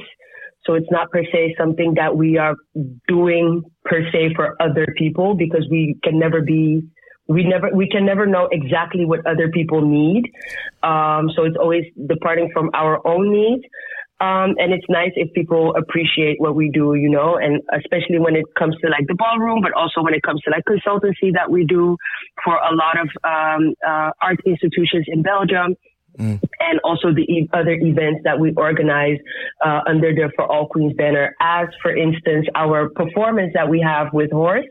So 0.65 0.73
it's 0.73 0.91
not 0.91 1.09
per 1.11 1.23
se 1.23 1.55
something 1.57 1.93
that 1.95 2.15
we 2.15 2.37
are 2.37 2.55
doing 3.07 3.63
per 3.85 4.03
se 4.11 4.33
for 4.35 4.61
other 4.61 4.87
people 4.97 5.33
because 5.35 5.65
we 5.71 5.97
can 6.03 6.19
never 6.19 6.41
be 6.41 6.83
we 7.27 7.43
never 7.43 7.69
we 7.73 7.89
can 7.89 8.05
never 8.05 8.25
know 8.25 8.47
exactly 8.51 9.05
what 9.05 9.25
other 9.25 9.49
people 9.49 9.81
need 9.81 10.23
um, 10.83 11.29
so 11.35 11.43
it's 11.43 11.57
always 11.59 11.83
departing 12.07 12.49
from 12.53 12.69
our 12.73 13.05
own 13.05 13.31
needs 13.31 13.63
um, 14.19 14.55
and 14.57 14.73
it's 14.73 14.85
nice 14.89 15.11
if 15.15 15.31
people 15.33 15.75
appreciate 15.75 16.39
what 16.39 16.55
we 16.55 16.69
do 16.69 16.95
you 16.95 17.09
know 17.09 17.37
and 17.37 17.61
especially 17.73 18.19
when 18.19 18.35
it 18.35 18.45
comes 18.57 18.75
to 18.81 18.89
like 18.89 19.05
the 19.07 19.15
ballroom 19.15 19.61
but 19.61 19.71
also 19.73 20.01
when 20.01 20.13
it 20.13 20.23
comes 20.23 20.41
to 20.41 20.49
like 20.49 20.63
consultancy 20.65 21.33
that 21.33 21.49
we 21.49 21.63
do 21.65 21.97
for 22.43 22.55
a 22.55 22.73
lot 22.75 22.99
of 22.99 23.09
um, 23.23 23.73
uh, 23.85 24.11
art 24.21 24.39
institutions 24.45 25.05
in 25.07 25.21
belgium. 25.21 25.75
And 26.59 26.79
also 26.83 27.13
the 27.13 27.21
e- 27.21 27.47
other 27.53 27.73
events 27.73 28.21
that 28.23 28.39
we 28.39 28.51
organize 28.53 29.19
uh, 29.63 29.81
under 29.87 30.11
the 30.15 30.31
For 30.35 30.51
All 30.51 30.67
Queens 30.67 30.93
banner, 30.97 31.35
as 31.39 31.67
for 31.79 31.95
instance, 31.95 32.47
our 32.55 32.89
performance 32.89 33.51
that 33.53 33.69
we 33.69 33.79
have 33.81 34.07
with 34.13 34.31
Horse 34.31 34.65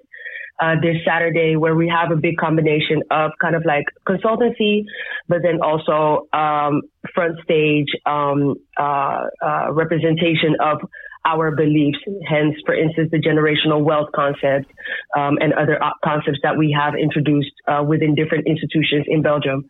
uh, 0.61 0.75
this 0.81 0.97
Saturday, 1.07 1.57
where 1.57 1.75
we 1.75 1.89
have 1.89 2.11
a 2.11 2.17
big 2.17 2.37
combination 2.39 3.03
of 3.11 3.33
kind 3.41 3.55
of 3.55 3.65
like 3.65 3.85
consultancy, 4.07 4.85
but 5.29 5.39
then 5.43 5.61
also 5.63 6.29
um, 6.33 6.83
front 7.15 7.39
stage 7.45 7.89
um, 8.07 8.55
uh, 8.79 9.27
uh, 9.43 9.73
representation 9.73 10.57
of 10.61 10.79
our 11.25 11.55
beliefs. 11.55 11.99
Hence, 12.29 12.55
for 12.65 12.75
instance, 12.75 13.11
the 13.11 13.19
generational 13.19 13.83
wealth 13.83 14.09
concept 14.15 14.71
um, 15.17 15.39
and 15.41 15.53
other 15.53 15.79
concepts 16.05 16.39
that 16.43 16.57
we 16.57 16.75
have 16.79 16.95
introduced 16.95 17.53
uh, 17.67 17.83
within 17.87 18.15
different 18.15 18.47
institutions 18.47 19.07
in 19.09 19.23
Belgium. 19.23 19.69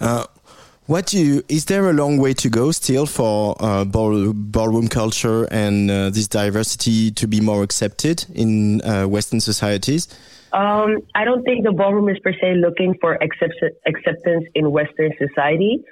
Uh, 0.00 0.26
what 0.86 1.06
do 1.06 1.18
you, 1.18 1.42
is 1.48 1.66
there 1.66 1.88
a 1.88 1.92
long 1.92 2.18
way 2.18 2.34
to 2.34 2.48
go 2.48 2.72
still 2.72 3.06
for 3.06 3.56
uh, 3.60 3.84
ball, 3.84 4.32
ballroom 4.32 4.88
culture 4.88 5.44
and 5.50 5.90
uh, 5.90 6.10
this 6.10 6.26
diversity 6.26 7.10
to 7.12 7.26
be 7.28 7.40
more 7.40 7.62
accepted 7.62 8.24
in 8.34 8.82
uh, 8.82 9.06
Western 9.06 9.40
societies? 9.40 10.08
Um, 10.52 10.98
I 11.14 11.24
don't 11.24 11.44
think 11.44 11.64
the 11.64 11.72
ballroom 11.72 12.08
is 12.08 12.18
per 12.18 12.32
se 12.32 12.56
looking 12.56 12.94
for 13.00 13.14
accept- 13.14 13.62
acceptance 13.86 14.44
in 14.54 14.70
Western 14.70 15.12
society. 15.18 15.84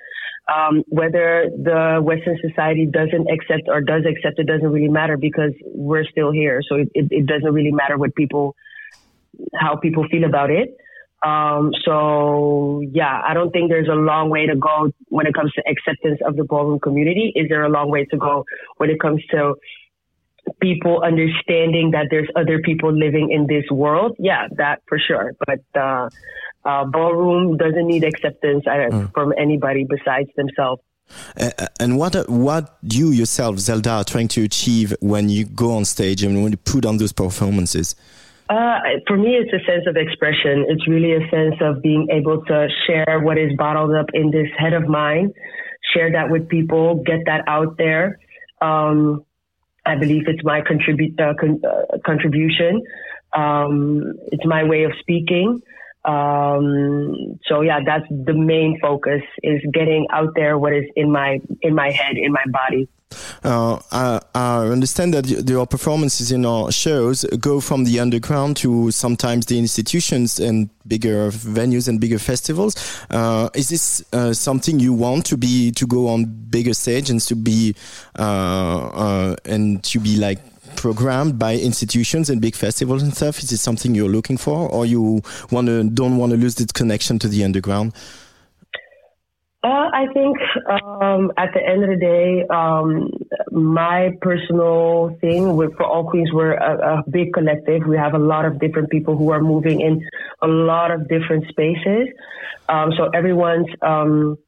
Um, 0.53 0.83
whether 0.89 1.49
the 1.57 2.01
Western 2.03 2.37
society 2.41 2.85
doesn't 2.85 3.29
accept 3.31 3.69
or 3.69 3.81
does 3.81 4.03
accept 4.05 4.41
it 4.41 4.49
doesn't 4.49 4.69
really 4.69 4.89
matter 4.89 5.17
because 5.17 5.53
we're 5.65 6.05
still 6.05 6.33
here. 6.33 6.61
So 6.69 6.75
it, 6.77 6.89
it, 6.95 7.07
it 7.11 7.27
doesn't 7.27 7.53
really 7.53 7.71
matter 7.71 7.97
what 7.97 8.17
people, 8.17 8.57
how 9.55 9.77
people 9.77 10.09
feel 10.11 10.25
about 10.25 10.51
it. 10.51 10.77
Um, 11.23 11.73
so 11.85 12.83
yeah, 12.93 13.21
I 13.27 13.35
don't 13.35 13.51
think 13.51 13.71
there's 13.71 13.89
a 13.89 13.95
long 13.95 14.31
way 14.31 14.47
to 14.47 14.57
go 14.57 14.91
when 15.09 15.27
it 15.27 15.35
comes 15.35 15.53
to 15.53 15.63
acceptance 15.69 16.19
of 16.27 16.37
the 16.37 16.45
ballroom 16.45 16.81
community. 16.81 17.33
Is 17.35 17.49
there 17.49 17.65
a 17.65 17.69
long 17.69 17.91
way 17.91 18.07
to 18.07 18.17
go 18.17 18.45
when 18.79 18.91
it 18.91 19.01
comes 19.01 19.23
to 19.31 19.55
people 20.61 21.03
understanding 21.03 21.91
that 21.93 22.07
there's 22.11 22.29
other 22.37 22.61
people 22.61 22.93
living 22.93 23.31
in 23.31 23.47
this 23.47 23.65
world? 23.71 24.17
Yeah, 24.19 24.49
that 24.57 24.83
for 24.87 24.99
sure. 24.99 25.35
But, 25.47 25.61
uh, 25.79 26.09
uh, 26.65 26.85
ballroom 26.85 27.57
doesn't 27.57 27.87
need 27.87 28.05
acceptance 28.05 28.67
uh, 28.67 28.89
Mm. 28.91 29.13
from 29.15 29.33
anybody 29.39 29.87
besides 29.89 30.29
themselves. 30.37 30.83
Uh, 31.41 31.51
and 31.81 31.99
what 31.99 32.15
what 32.29 32.79
you 32.83 33.11
yourself, 33.11 33.59
Zelda, 33.59 33.91
are 33.91 34.05
trying 34.05 34.29
to 34.29 34.45
achieve 34.45 34.95
when 35.01 35.29
you 35.29 35.45
go 35.45 35.73
on 35.73 35.85
stage 35.85 36.23
and 36.23 36.43
when 36.43 36.53
you 36.53 36.59
put 36.59 36.85
on 36.87 36.99
those 36.99 37.13
performances? 37.13 37.97
Uh, 38.51 38.81
for 39.07 39.17
me, 39.17 39.37
it's 39.37 39.53
a 39.53 39.65
sense 39.65 39.85
of 39.87 39.97
expression. 39.97 40.67
It's 40.69 40.89
really 40.89 41.13
a 41.15 41.21
sense 41.31 41.55
of 41.61 41.81
being 41.83 42.09
able 42.11 42.45
to 42.47 42.69
share 42.87 43.21
what 43.21 43.39
is 43.39 43.53
bottled 43.57 43.95
up 43.95 44.07
in 44.13 44.33
this 44.33 44.49
head 44.59 44.73
of 44.73 44.89
mine, 44.89 45.33
share 45.95 46.11
that 46.11 46.31
with 46.31 46.49
people, 46.49 47.01
get 47.07 47.21
that 47.27 47.45
out 47.47 47.79
there. 47.79 48.19
Um, 48.61 49.25
I 49.87 49.95
believe 49.95 50.25
it's 50.27 50.43
my 50.43 50.63
contribute 50.63 51.19
uh, 51.21 51.35
con- 51.39 51.63
uh, 51.65 51.99
contribution. 52.05 52.83
Um, 53.33 54.15
it's 54.33 54.45
my 54.45 54.65
way 54.65 54.83
of 54.83 54.93
speaking. 54.99 55.63
Um, 56.05 57.39
so 57.47 57.61
yeah, 57.61 57.81
that's 57.85 58.07
the 58.09 58.33
main 58.33 58.79
focus 58.81 59.23
is 59.43 59.61
getting 59.73 60.07
out 60.13 60.35
there 60.35 60.59
what 60.59 60.73
is 60.73 60.85
in 60.97 61.11
my 61.13 61.41
in 61.61 61.75
my 61.75 61.91
head, 61.91 62.17
in 62.17 62.33
my 62.33 62.45
body. 62.49 62.89
Uh, 63.43 63.81
I, 63.91 64.21
I 64.35 64.69
understand 64.69 65.15
that 65.15 65.27
your 65.27 65.67
performances 65.67 66.31
in 66.31 66.45
our 66.45 66.71
shows 66.71 67.25
go 67.41 67.61
from 67.61 67.85
the 67.85 67.99
underground 67.99 68.57
to 68.59 68.91
sometimes 68.91 69.47
the 69.47 69.59
institutions 69.59 70.39
and 70.39 70.71
bigger 70.87 71.31
venues 71.31 71.89
and 71.89 72.01
bigger 72.01 72.19
festivals. 72.19 72.77
Uh, 73.11 73.49
is 73.55 73.69
this 73.69 74.05
uh, 74.13 74.33
something 74.33 74.79
you 74.79 74.93
want 74.93 75.27
to 75.27 75.37
be 75.37 75.73
to 75.73 75.87
go 75.87 76.09
on 76.09 76.25
bigger 76.25 76.75
stage 76.75 77.11
and 77.11 77.21
to 77.23 77.35
be 77.35 77.75
uh, 78.19 78.23
uh, 78.23 79.37
and 79.45 79.83
to 79.85 79.99
be 79.99 80.17
like 80.17 80.39
programmed 80.77 81.39
by 81.39 81.57
institutions 81.57 82.31
and 82.31 82.41
big 82.41 82.55
festivals 82.55 83.03
and 83.03 83.15
stuff? 83.15 83.39
Is 83.39 83.53
it 83.53 83.59
something 83.59 83.95
you're 83.95 84.09
looking 84.09 84.37
for, 84.37 84.69
or 84.69 84.87
you 84.87 85.23
want 85.51 85.67
to 85.69 85.85
don't 85.85 86.17
want 86.17 86.31
to 86.33 86.39
lose 86.39 86.55
this 86.55 86.73
connection 86.73 87.19
to 87.21 87.29
the 87.29 87.45
underground? 87.45 87.93
Uh, 89.63 89.91
I 89.93 90.07
think 90.15 90.39
um, 90.83 91.33
at 91.37 91.53
the 91.53 91.61
end 91.63 91.85
of 91.85 91.91
the 91.91 91.97
day, 91.97 92.47
um, 92.49 93.13
my 93.53 94.17
personal 94.23 95.15
thing 95.21 95.55
with 95.55 95.77
for 95.77 95.85
all 95.85 96.09
queens, 96.09 96.31
we're 96.33 96.55
a, 96.55 97.01
a 97.01 97.11
big 97.11 97.35
collective. 97.35 97.87
We 97.87 97.99
have 97.99 98.15
a 98.15 98.19
lot 98.19 98.47
of 98.47 98.59
different 98.59 98.89
people 98.89 99.19
who 99.19 99.31
are 99.33 99.43
moving 99.43 99.83
in 99.83 100.03
a 100.41 100.47
lot 100.47 100.91
of 100.91 101.09
different 101.09 101.47
spaces. 101.49 102.09
Um, 102.71 102.93
so 102.97 103.11
everyone's 103.13 103.67
um, 103.83 104.39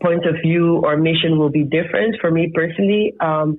point 0.00 0.24
of 0.24 0.36
view 0.42 0.76
or 0.78 0.96
mission 0.96 1.38
will 1.38 1.50
be 1.50 1.64
different. 1.64 2.16
For 2.20 2.30
me 2.30 2.50
personally, 2.54 3.14
um, 3.20 3.58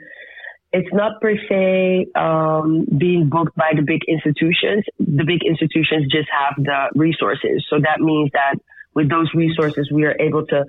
it's 0.71 0.89
not 0.93 1.19
per 1.21 1.35
se 1.49 2.07
um, 2.15 2.85
being 2.97 3.29
booked 3.29 3.55
by 3.55 3.71
the 3.75 3.81
big 3.81 4.01
institutions. 4.07 4.85
The 4.99 5.25
big 5.25 5.41
institutions 5.43 6.11
just 6.11 6.29
have 6.29 6.63
the 6.63 6.89
resources. 6.95 7.65
So 7.69 7.77
that 7.79 7.99
means 7.99 8.29
that 8.33 8.55
with 8.93 9.09
those 9.09 9.29
resources, 9.33 9.89
we 9.91 10.05
are 10.05 10.15
able 10.19 10.45
to 10.47 10.65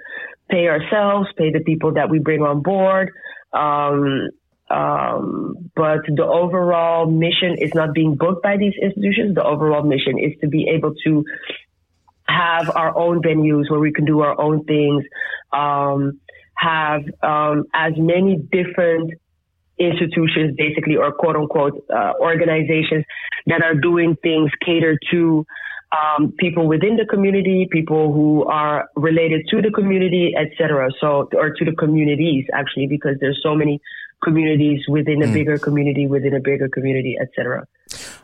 pay 0.51 0.69
ourselves, 0.69 1.29
pay 1.37 1.53
the 1.53 1.61
people 1.61 1.95
that 1.95 2.09
we 2.09 2.19
bring 2.19 2.43
on 2.43 2.63
board. 2.63 3.13
Um, 3.53 4.31
um, 4.71 5.71
but 5.75 6.01
the 6.07 6.25
overall 6.25 7.11
mission 7.11 7.57
is 7.59 7.75
not 7.75 7.93
being 7.93 8.15
booked 8.17 8.43
by 8.43 8.57
these 8.57 8.75
institutions. 8.81 9.35
The 9.35 9.45
overall 9.45 9.83
mission 9.83 10.19
is 10.19 10.39
to 10.41 10.49
be 10.49 10.69
able 10.75 10.95
to 11.05 11.25
have 12.27 12.71
our 12.75 12.97
own 12.97 13.21
venues 13.21 13.69
where 13.69 13.81
we 13.81 13.93
can 13.93 14.05
do 14.05 14.21
our 14.21 14.41
own 14.41 14.65
things, 14.65 15.05
um, 15.53 16.21
have 16.55 17.03
um, 17.23 17.65
as 17.75 17.95
many 17.97 18.37
different 18.37 19.13
institutions, 19.81 20.55
basically, 20.57 20.97
or 20.97 21.13
quote 21.13 21.37
unquote 21.37 21.83
uh, 21.93 22.13
organizations 22.21 23.05
that 23.47 23.63
are 23.63 23.75
doing 23.75 24.17
things 24.23 24.51
catered 24.65 24.99
to 25.11 25.47
um, 25.99 26.33
people 26.39 26.69
within 26.69 26.97
the 26.97 27.07
community, 27.07 27.67
people 27.71 28.13
who 28.13 28.45
are 28.45 28.89
related 28.95 29.47
to 29.51 29.61
the 29.61 29.71
community, 29.71 30.35
etc. 30.37 30.89
So, 31.01 31.29
or 31.35 31.51
to 31.51 31.65
the 31.65 31.73
communities 31.73 32.45
actually, 32.55 32.87
because 32.87 33.17
there's 33.21 33.41
so 33.43 33.55
many 33.55 33.81
communities 34.23 34.81
within 34.89 35.23
a 35.23 35.27
Mm. 35.27 35.33
bigger 35.33 35.59
community, 35.59 36.07
within 36.07 36.35
a 36.35 36.41
bigger 36.41 36.69
community, 36.69 37.17
etc. 37.21 37.67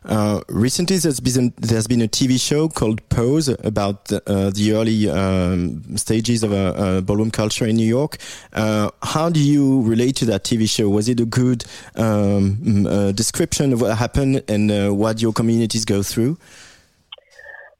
Uh, 0.04 0.40
recently, 0.48 0.96
there's 0.98 1.20
been 1.20 1.52
there's 1.56 1.86
been 1.86 2.02
a 2.02 2.08
TV 2.08 2.40
show 2.40 2.68
called 2.68 3.06
Pose 3.08 3.48
about 3.48 4.06
the, 4.06 4.22
uh, 4.28 4.50
the 4.50 4.72
early 4.72 5.08
um, 5.10 5.96
stages 5.96 6.42
of 6.42 6.52
a, 6.52 6.56
uh 6.56 7.00
ballroom 7.00 7.30
culture 7.30 7.66
in 7.66 7.76
New 7.76 7.86
York. 7.86 8.18
Uh, 8.52 8.90
how 9.02 9.28
do 9.28 9.40
you 9.40 9.82
relate 9.82 10.16
to 10.16 10.24
that 10.26 10.44
TV 10.44 10.68
show? 10.68 10.88
Was 10.88 11.08
it 11.08 11.20
a 11.20 11.24
good 11.24 11.64
um, 11.96 12.56
mm, 12.56 12.86
uh, 12.86 13.12
description 13.12 13.72
of 13.72 13.80
what 13.80 13.96
happened 13.96 14.42
and 14.48 14.70
uh, 14.70 14.90
what 14.90 15.20
your 15.20 15.32
communities 15.32 15.84
go 15.84 16.02
through? 16.02 16.38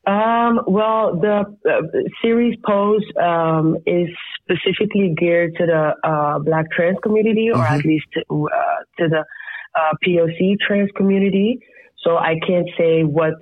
Um, 0.07 0.61
well, 0.69 1.17
the 1.17 1.45
uh, 1.69 1.83
series 2.23 2.57
Pose 2.65 3.03
um, 3.21 3.77
is 3.87 4.09
specifically 4.41 5.13
geared 5.19 5.57
to 5.57 5.67
the 5.67 6.09
uh, 6.09 6.39
Black 6.39 6.71
trans 6.71 6.97
community, 7.03 7.51
or 7.51 7.65
at 7.65 7.85
least 7.85 8.07
to, 8.15 8.21
uh, 8.49 8.83
to 8.99 9.09
the 9.09 9.25
uh, 9.75 9.93
POC 10.07 10.59
trans 10.65 10.91
community. 10.97 11.59
So 12.07 12.17
I 12.17 12.37
can't 12.47 12.69
say 12.79 13.03
what 13.03 13.35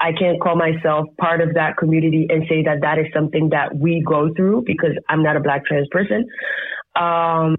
I 0.00 0.12
can't 0.12 0.40
call 0.40 0.56
myself 0.56 1.06
part 1.18 1.40
of 1.40 1.54
that 1.54 1.76
community 1.76 2.26
and 2.28 2.44
say 2.48 2.62
that 2.64 2.80
that 2.80 2.98
is 2.98 3.06
something 3.14 3.50
that 3.50 3.76
we 3.76 4.02
go 4.06 4.34
through 4.34 4.64
because 4.66 4.92
I'm 5.08 5.22
not 5.22 5.36
a 5.36 5.40
Black 5.40 5.64
trans 5.64 5.86
person. 5.90 6.26
Um, 6.96 7.54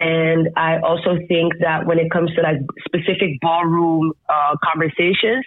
and 0.00 0.48
I 0.56 0.78
also 0.78 1.18
think 1.26 1.54
that 1.60 1.86
when 1.86 1.98
it 1.98 2.10
comes 2.10 2.32
to 2.34 2.42
like 2.42 2.58
specific 2.86 3.40
ballroom 3.40 4.12
uh, 4.28 4.54
conversations, 4.62 5.44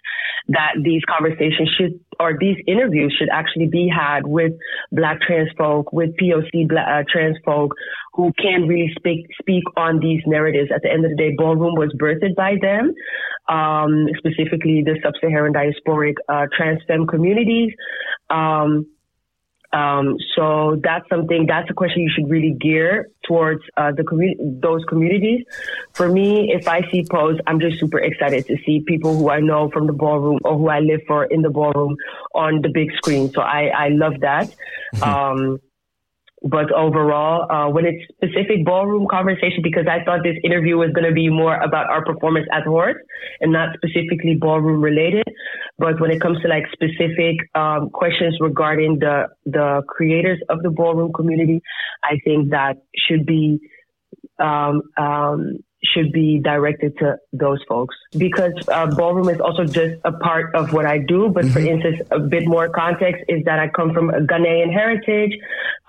that 0.49 0.73
these 0.83 1.01
conversations 1.07 1.69
should 1.77 1.99
or 2.19 2.37
these 2.39 2.57
interviews 2.67 3.15
should 3.17 3.29
actually 3.31 3.67
be 3.67 3.89
had 3.89 4.27
with 4.27 4.51
Black 4.91 5.21
trans 5.21 5.49
folk, 5.57 5.93
with 5.93 6.09
POC 6.17 6.67
black, 6.67 6.87
uh, 6.87 7.03
trans 7.09 7.37
folk 7.45 7.73
who 8.13 8.31
can 8.37 8.67
really 8.67 8.91
speak 8.97 9.25
speak 9.39 9.63
on 9.77 9.99
these 9.99 10.21
narratives. 10.27 10.69
At 10.73 10.81
the 10.81 10.91
end 10.91 11.05
of 11.05 11.11
the 11.11 11.17
day, 11.17 11.33
ballroom 11.37 11.75
was 11.75 11.95
birthed 11.97 12.35
by 12.35 12.55
them, 12.61 12.93
um, 13.47 14.07
specifically 14.17 14.83
the 14.83 14.99
sub-Saharan 15.01 15.53
diasporic 15.53 16.15
uh, 16.27 16.47
trans 16.55 16.81
femme 16.87 17.07
communities. 17.07 17.71
Um, 18.29 18.85
um, 19.73 20.17
so 20.35 20.79
that's 20.83 21.07
something, 21.09 21.45
that's 21.47 21.69
a 21.69 21.73
question 21.73 22.01
you 22.01 22.11
should 22.13 22.29
really 22.29 22.55
gear 22.59 23.09
towards, 23.27 23.61
uh, 23.77 23.91
the 23.95 24.03
community, 24.03 24.39
those 24.61 24.83
communities. 24.89 25.45
For 25.95 26.09
me, 26.09 26.51
if 26.53 26.67
I 26.67 26.81
see 26.91 27.07
Pose, 27.09 27.37
I'm 27.47 27.59
just 27.59 27.79
super 27.79 27.99
excited 27.99 28.45
to 28.47 28.57
see 28.65 28.83
people 28.85 29.17
who 29.17 29.29
I 29.29 29.39
know 29.39 29.69
from 29.71 29.87
the 29.87 29.93
ballroom 29.93 30.39
or 30.43 30.57
who 30.57 30.67
I 30.69 30.79
live 30.79 31.01
for 31.07 31.25
in 31.25 31.41
the 31.41 31.49
ballroom 31.49 31.95
on 32.35 32.61
the 32.61 32.69
big 32.73 32.91
screen. 32.97 33.31
So 33.33 33.41
I, 33.41 33.67
I 33.67 33.87
love 33.89 34.13
that. 34.21 34.49
Um, 35.01 35.59
but 36.43 36.71
overall, 36.71 37.45
uh, 37.51 37.69
when 37.69 37.85
it's 37.85 38.03
specific 38.09 38.65
ballroom 38.65 39.07
conversation, 39.09 39.61
because 39.61 39.85
I 39.87 40.03
thought 40.03 40.21
this 40.23 40.37
interview 40.43 40.75
was 40.75 40.89
going 40.91 41.07
to 41.07 41.13
be 41.13 41.29
more 41.29 41.55
about 41.55 41.87
our 41.89 42.03
performance 42.03 42.47
at 42.51 42.63
Horse 42.63 42.97
and 43.41 43.51
not 43.51 43.69
specifically 43.75 44.35
ballroom 44.39 44.81
related. 44.81 45.23
But 45.77 46.01
when 46.01 46.09
it 46.09 46.19
comes 46.19 46.41
to 46.41 46.47
like 46.47 46.63
specific 46.73 47.37
um, 47.53 47.89
questions 47.91 48.37
regarding 48.41 48.99
the 48.99 49.27
the 49.45 49.83
creators 49.87 50.39
of 50.49 50.63
the 50.63 50.71
ballroom 50.71 51.13
community, 51.13 51.61
I 52.03 52.17
think 52.23 52.49
that 52.49 52.77
should 52.95 53.25
be 53.25 53.59
um, 54.39 54.81
um, 54.97 55.59
should 55.83 56.11
be 56.11 56.39
directed 56.39 56.97
to 56.99 57.17
those 57.33 57.59
folks. 57.67 57.95
Because 58.17 58.53
uh, 58.67 58.87
ballroom 58.95 59.29
is 59.29 59.39
also 59.39 59.65
just 59.65 59.95
a 60.03 60.11
part 60.11 60.55
of 60.55 60.73
what 60.73 60.85
I 60.85 60.99
do. 60.99 61.29
But 61.29 61.45
for 61.45 61.59
instance, 61.59 62.01
a 62.11 62.19
bit 62.19 62.45
more 62.45 62.69
context 62.69 63.23
is 63.27 63.43
that 63.45 63.59
I 63.59 63.67
come 63.69 63.93
from 63.93 64.09
a 64.09 64.21
Ghanaian 64.21 64.71
heritage, 64.71 65.33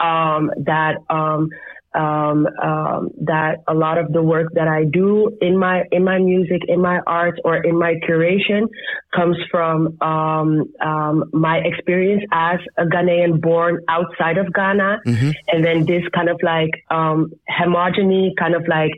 um, 0.00 0.50
that, 0.64 0.96
um, 1.10 1.50
um, 1.94 2.46
um, 2.62 3.10
that 3.20 3.62
a 3.68 3.74
lot 3.74 3.98
of 3.98 4.12
the 4.12 4.22
work 4.22 4.48
that 4.54 4.66
I 4.66 4.84
do 4.84 5.36
in 5.42 5.58
my 5.58 5.82
in 5.92 6.04
my 6.04 6.18
music, 6.18 6.62
in 6.66 6.80
my 6.80 7.00
art, 7.06 7.38
or 7.44 7.56
in 7.56 7.78
my 7.78 7.96
curation 8.08 8.68
comes 9.14 9.36
from 9.50 9.98
um, 10.00 10.72
um, 10.80 11.24
my 11.34 11.58
experience 11.58 12.22
as 12.32 12.60
a 12.78 12.84
Ghanaian 12.84 13.42
born 13.42 13.84
outside 13.88 14.38
of 14.38 14.50
Ghana, 14.54 15.00
and 15.48 15.62
then 15.62 15.84
this 15.84 16.02
kind 16.14 16.30
of 16.30 16.40
like 16.42 16.70
um, 16.90 17.32
homogeny, 17.50 18.30
kind 18.38 18.54
of 18.54 18.66
like 18.68 18.92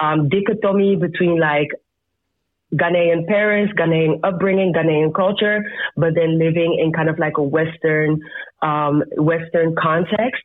um, 0.00 0.28
dichotomy 0.28 0.96
between 0.96 1.38
like 1.38 1.68
Ghanaian 2.74 3.26
parents, 3.26 3.72
Ghanaian 3.78 4.20
upbringing, 4.22 4.72
Ghanaian 4.72 5.12
culture, 5.14 5.64
but 5.96 6.14
then 6.14 6.38
living 6.38 6.78
in 6.80 6.92
kind 6.92 7.08
of 7.08 7.18
like 7.18 7.36
a 7.36 7.42
Western, 7.42 8.20
um, 8.62 9.02
Western 9.16 9.74
context 9.76 10.42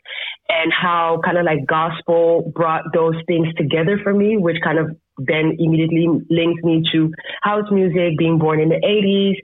and 0.49 0.71
how 0.71 1.21
kind 1.23 1.37
of 1.37 1.45
like 1.45 1.65
gospel 1.67 2.51
brought 2.55 2.83
those 2.93 3.15
things 3.27 3.47
together 3.57 3.99
for 4.03 4.13
me, 4.13 4.37
which 4.37 4.57
kind 4.63 4.79
of 4.79 4.95
then 5.17 5.55
immediately 5.59 6.07
linked 6.29 6.63
me 6.63 6.83
to 6.91 7.11
house 7.41 7.69
music, 7.71 8.17
being 8.17 8.37
born 8.37 8.59
in 8.59 8.69
the 8.69 8.81
80s, 8.83 9.35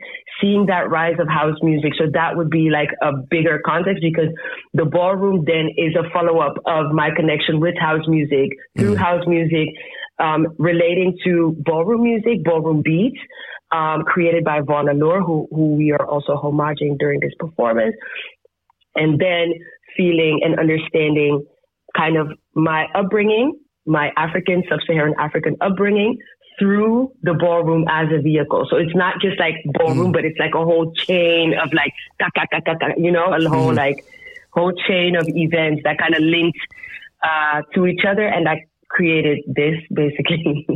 seeing 0.42 0.66
that 0.66 0.90
rise 0.90 1.16
of 1.20 1.28
house 1.28 1.58
music. 1.62 1.94
So 1.98 2.06
that 2.14 2.36
would 2.36 2.50
be 2.50 2.70
like 2.70 2.90
a 3.02 3.14
bigger 3.30 3.62
context 3.66 4.02
because 4.02 4.34
the 4.74 4.86
ballroom 4.86 5.46
then 5.46 5.70
is 5.78 5.96
a 5.96 6.10
follow 6.12 6.40
up 6.40 6.58
of 6.66 6.92
my 6.92 7.10
connection 7.16 7.60
with 7.60 7.76
house 7.80 8.06
music 8.08 8.58
through 8.78 8.96
house 8.96 9.24
music, 9.28 9.70
um, 10.22 10.48
relating 10.58 11.18
to 11.26 11.56
ballroom 11.60 12.04
music, 12.04 12.44
ballroom 12.44 12.82
beats. 12.84 13.20
Um, 13.74 14.04
created 14.04 14.44
by 14.44 14.60
Vaughn 14.60 14.90
Allure, 14.90 15.22
who, 15.22 15.48
who 15.50 15.76
we 15.76 15.94
are 15.94 16.06
also 16.06 16.36
homaging 16.36 16.98
during 17.00 17.22
this 17.22 17.32
performance. 17.40 17.96
And 18.96 19.18
then 19.18 19.54
feeling 19.96 20.42
and 20.44 20.60
understanding 20.60 21.46
kind 21.96 22.18
of 22.18 22.28
my 22.54 22.88
upbringing, 22.94 23.58
my 23.86 24.12
African, 24.18 24.64
sub-Saharan 24.70 25.16
African 25.18 25.56
upbringing 25.62 26.18
through 26.60 27.14
the 27.24 27.34
ballroom 27.34 27.86
as 27.90 28.08
a 28.12 28.22
vehicle. 28.22 28.68
So 28.70 28.76
it's 28.76 28.94
not 28.94 29.22
just 29.22 29.40
like 29.40 29.56
ballroom, 29.80 30.12
but 30.12 30.26
it's 30.26 30.38
like 30.38 30.54
a 30.54 30.66
whole 30.66 30.92
chain 31.08 31.54
of 31.54 31.70
like, 31.74 31.94
ka, 32.20 32.28
ka, 32.36 32.46
ka, 32.52 32.60
ka, 32.66 32.76
ka, 32.78 32.88
you 32.98 33.12
know, 33.12 33.34
a 33.34 33.50
whole 33.50 33.72
Mhm. 33.72 33.78
like 33.78 33.96
whole 34.52 34.74
chain 34.74 35.16
of 35.16 35.26
events 35.30 35.82
that 35.86 35.98
kind 35.98 36.14
of 36.14 36.22
linked 36.22 36.60
uh, 37.24 37.62
to 37.74 37.88
each 37.88 38.04
other 38.06 38.28
and 38.28 38.46
that 38.48 38.58
created 38.92 39.44
this 39.48 39.76
basically. 39.94 40.68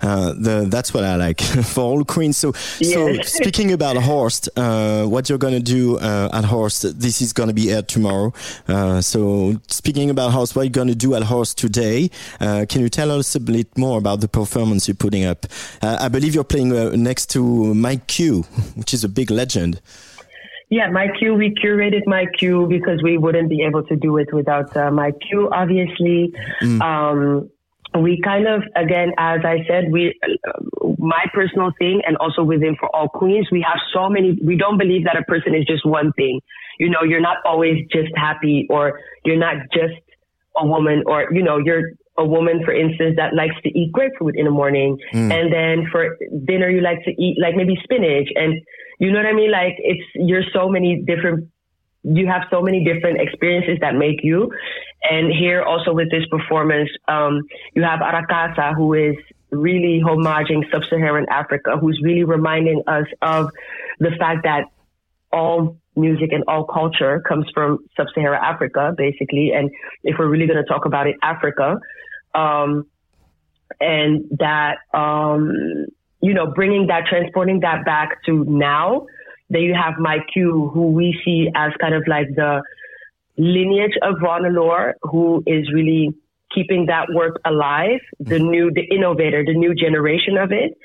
Uh, 0.00 0.32
the, 0.38 0.66
that's 0.68 0.92
what 0.92 1.04
I 1.04 1.16
like 1.16 1.40
for 1.72 1.80
all 1.80 2.04
queens. 2.04 2.36
So, 2.36 2.52
so 2.52 3.14
speaking 3.22 3.72
about 3.72 3.96
Horst, 3.96 4.48
uh, 4.56 5.04
what 5.06 5.28
you're 5.28 5.38
gonna 5.38 5.60
do 5.60 5.98
uh, 5.98 6.28
at 6.32 6.44
Horst? 6.44 7.00
This 7.00 7.20
is 7.20 7.32
gonna 7.32 7.52
be 7.52 7.72
aired 7.72 7.88
tomorrow. 7.88 8.32
Uh, 8.68 9.00
so, 9.00 9.56
speaking 9.68 10.10
about 10.10 10.32
Horst, 10.32 10.54
what 10.54 10.62
you're 10.62 10.70
gonna 10.70 10.94
do 10.94 11.14
at 11.14 11.22
Horst 11.22 11.58
today? 11.58 12.10
Uh, 12.40 12.66
can 12.68 12.80
you 12.82 12.88
tell 12.88 13.10
us 13.10 13.34
a 13.34 13.40
bit 13.40 13.76
more 13.76 13.98
about 13.98 14.20
the 14.20 14.28
performance 14.28 14.86
you're 14.86 14.94
putting 14.94 15.24
up? 15.24 15.46
Uh, 15.82 15.98
I 16.00 16.08
believe 16.08 16.34
you're 16.34 16.44
playing 16.44 16.76
uh, 16.76 16.90
next 16.90 17.26
to 17.30 17.74
Mike 17.74 18.06
Q, 18.06 18.42
which 18.74 18.92
is 18.92 19.04
a 19.04 19.08
big 19.08 19.30
legend. 19.30 19.80
Yeah, 20.68 20.90
my 20.90 21.06
Q, 21.18 21.34
we 21.34 21.54
curated 21.54 22.02
my 22.06 22.26
Q 22.38 22.66
because 22.68 23.00
we 23.02 23.18
wouldn't 23.18 23.48
be 23.48 23.62
able 23.62 23.84
to 23.84 23.96
do 23.96 24.16
it 24.18 24.32
without 24.32 24.76
uh, 24.76 24.90
my 24.90 25.12
Q, 25.12 25.48
obviously. 25.52 26.34
Um, 26.80 27.50
we 28.00 28.20
kind 28.22 28.48
of, 28.48 28.62
again, 28.74 29.12
as 29.16 29.40
I 29.44 29.64
said, 29.68 29.92
we, 29.92 30.18
uh, 30.48 30.88
my 30.98 31.24
personal 31.32 31.70
thing 31.78 32.02
and 32.06 32.16
also 32.16 32.42
within 32.42 32.76
for 32.78 32.94
all 32.94 33.08
queens, 33.08 33.48
we 33.52 33.62
have 33.62 33.78
so 33.94 34.08
many, 34.08 34.36
we 34.44 34.56
don't 34.56 34.76
believe 34.76 35.04
that 35.04 35.16
a 35.16 35.22
person 35.22 35.54
is 35.54 35.64
just 35.66 35.86
one 35.86 36.12
thing. 36.12 36.40
You 36.78 36.90
know, 36.90 37.02
you're 37.04 37.20
not 37.20 37.38
always 37.44 37.86
just 37.92 38.10
happy 38.16 38.66
or 38.68 39.00
you're 39.24 39.38
not 39.38 39.56
just 39.72 39.94
a 40.56 40.66
woman 40.66 41.04
or, 41.06 41.28
you 41.32 41.42
know, 41.42 41.58
you're 41.58 41.92
a 42.18 42.24
woman, 42.24 42.62
for 42.64 42.72
instance, 42.72 43.16
that 43.16 43.34
likes 43.34 43.54
to 43.62 43.68
eat 43.78 43.92
grapefruit 43.92 44.36
in 44.36 44.44
the 44.44 44.50
morning. 44.50 44.98
Mm. 45.12 45.32
And 45.32 45.52
then 45.52 45.88
for 45.90 46.16
dinner, 46.44 46.68
you 46.70 46.80
like 46.80 47.04
to 47.04 47.10
eat 47.10 47.36
like 47.40 47.54
maybe 47.54 47.76
spinach 47.82 48.28
and 48.34 48.60
you 48.98 49.12
know 49.12 49.18
what 49.18 49.26
I 49.26 49.34
mean? 49.34 49.50
Like 49.50 49.74
it's, 49.78 50.02
you're 50.14 50.44
so 50.54 50.70
many 50.70 51.02
different 51.02 51.50
you 52.06 52.26
have 52.28 52.42
so 52.50 52.62
many 52.62 52.84
different 52.84 53.20
experiences 53.20 53.78
that 53.80 53.94
make 53.96 54.22
you. 54.22 54.52
And 55.10 55.32
here 55.32 55.62
also 55.62 55.92
with 55.92 56.10
this 56.10 56.24
performance, 56.30 56.88
um, 57.08 57.42
you 57.74 57.82
have 57.82 57.98
Arakasa, 57.98 58.76
who 58.76 58.94
is 58.94 59.16
really 59.50 60.00
homaging 60.04 60.70
sub-Saharan 60.70 61.26
Africa, 61.30 61.76
who's 61.80 62.00
really 62.02 62.24
reminding 62.24 62.82
us 62.86 63.06
of 63.22 63.50
the 63.98 64.10
fact 64.18 64.44
that 64.44 64.66
all 65.32 65.76
music 65.96 66.30
and 66.32 66.44
all 66.46 66.64
culture 66.64 67.20
comes 67.26 67.46
from 67.52 67.78
sub-Saharan 67.96 68.40
Africa, 68.42 68.94
basically. 68.96 69.52
And 69.52 69.70
if 70.04 70.16
we're 70.18 70.28
really 70.28 70.46
going 70.46 70.62
to 70.62 70.68
talk 70.68 70.84
about 70.84 71.08
it, 71.08 71.16
Africa, 71.22 71.78
um, 72.36 72.86
and 73.80 74.24
that, 74.38 74.76
um, 74.94 75.86
you 76.20 76.34
know, 76.34 76.46
bringing 76.54 76.86
that, 76.88 77.06
transporting 77.08 77.60
that 77.60 77.84
back 77.84 78.22
to 78.26 78.44
now, 78.44 79.06
then 79.48 79.62
you 79.62 79.74
have 79.74 79.94
Mike 79.98 80.26
Q, 80.32 80.70
who 80.72 80.88
we 80.88 81.18
see 81.24 81.48
as 81.54 81.72
kind 81.80 81.94
of 81.94 82.04
like 82.06 82.28
the 82.34 82.62
lineage 83.38 83.96
of 84.02 84.16
Ron 84.22 84.44
Allure, 84.44 84.94
who 85.02 85.42
is 85.46 85.72
really 85.72 86.14
keeping 86.54 86.86
that 86.86 87.06
work 87.14 87.40
alive, 87.44 88.00
the 88.18 88.38
new, 88.38 88.70
the 88.72 88.82
innovator, 88.82 89.44
the 89.44 89.54
new 89.54 89.74
generation 89.74 90.36
of 90.36 90.52
it. 90.52 90.76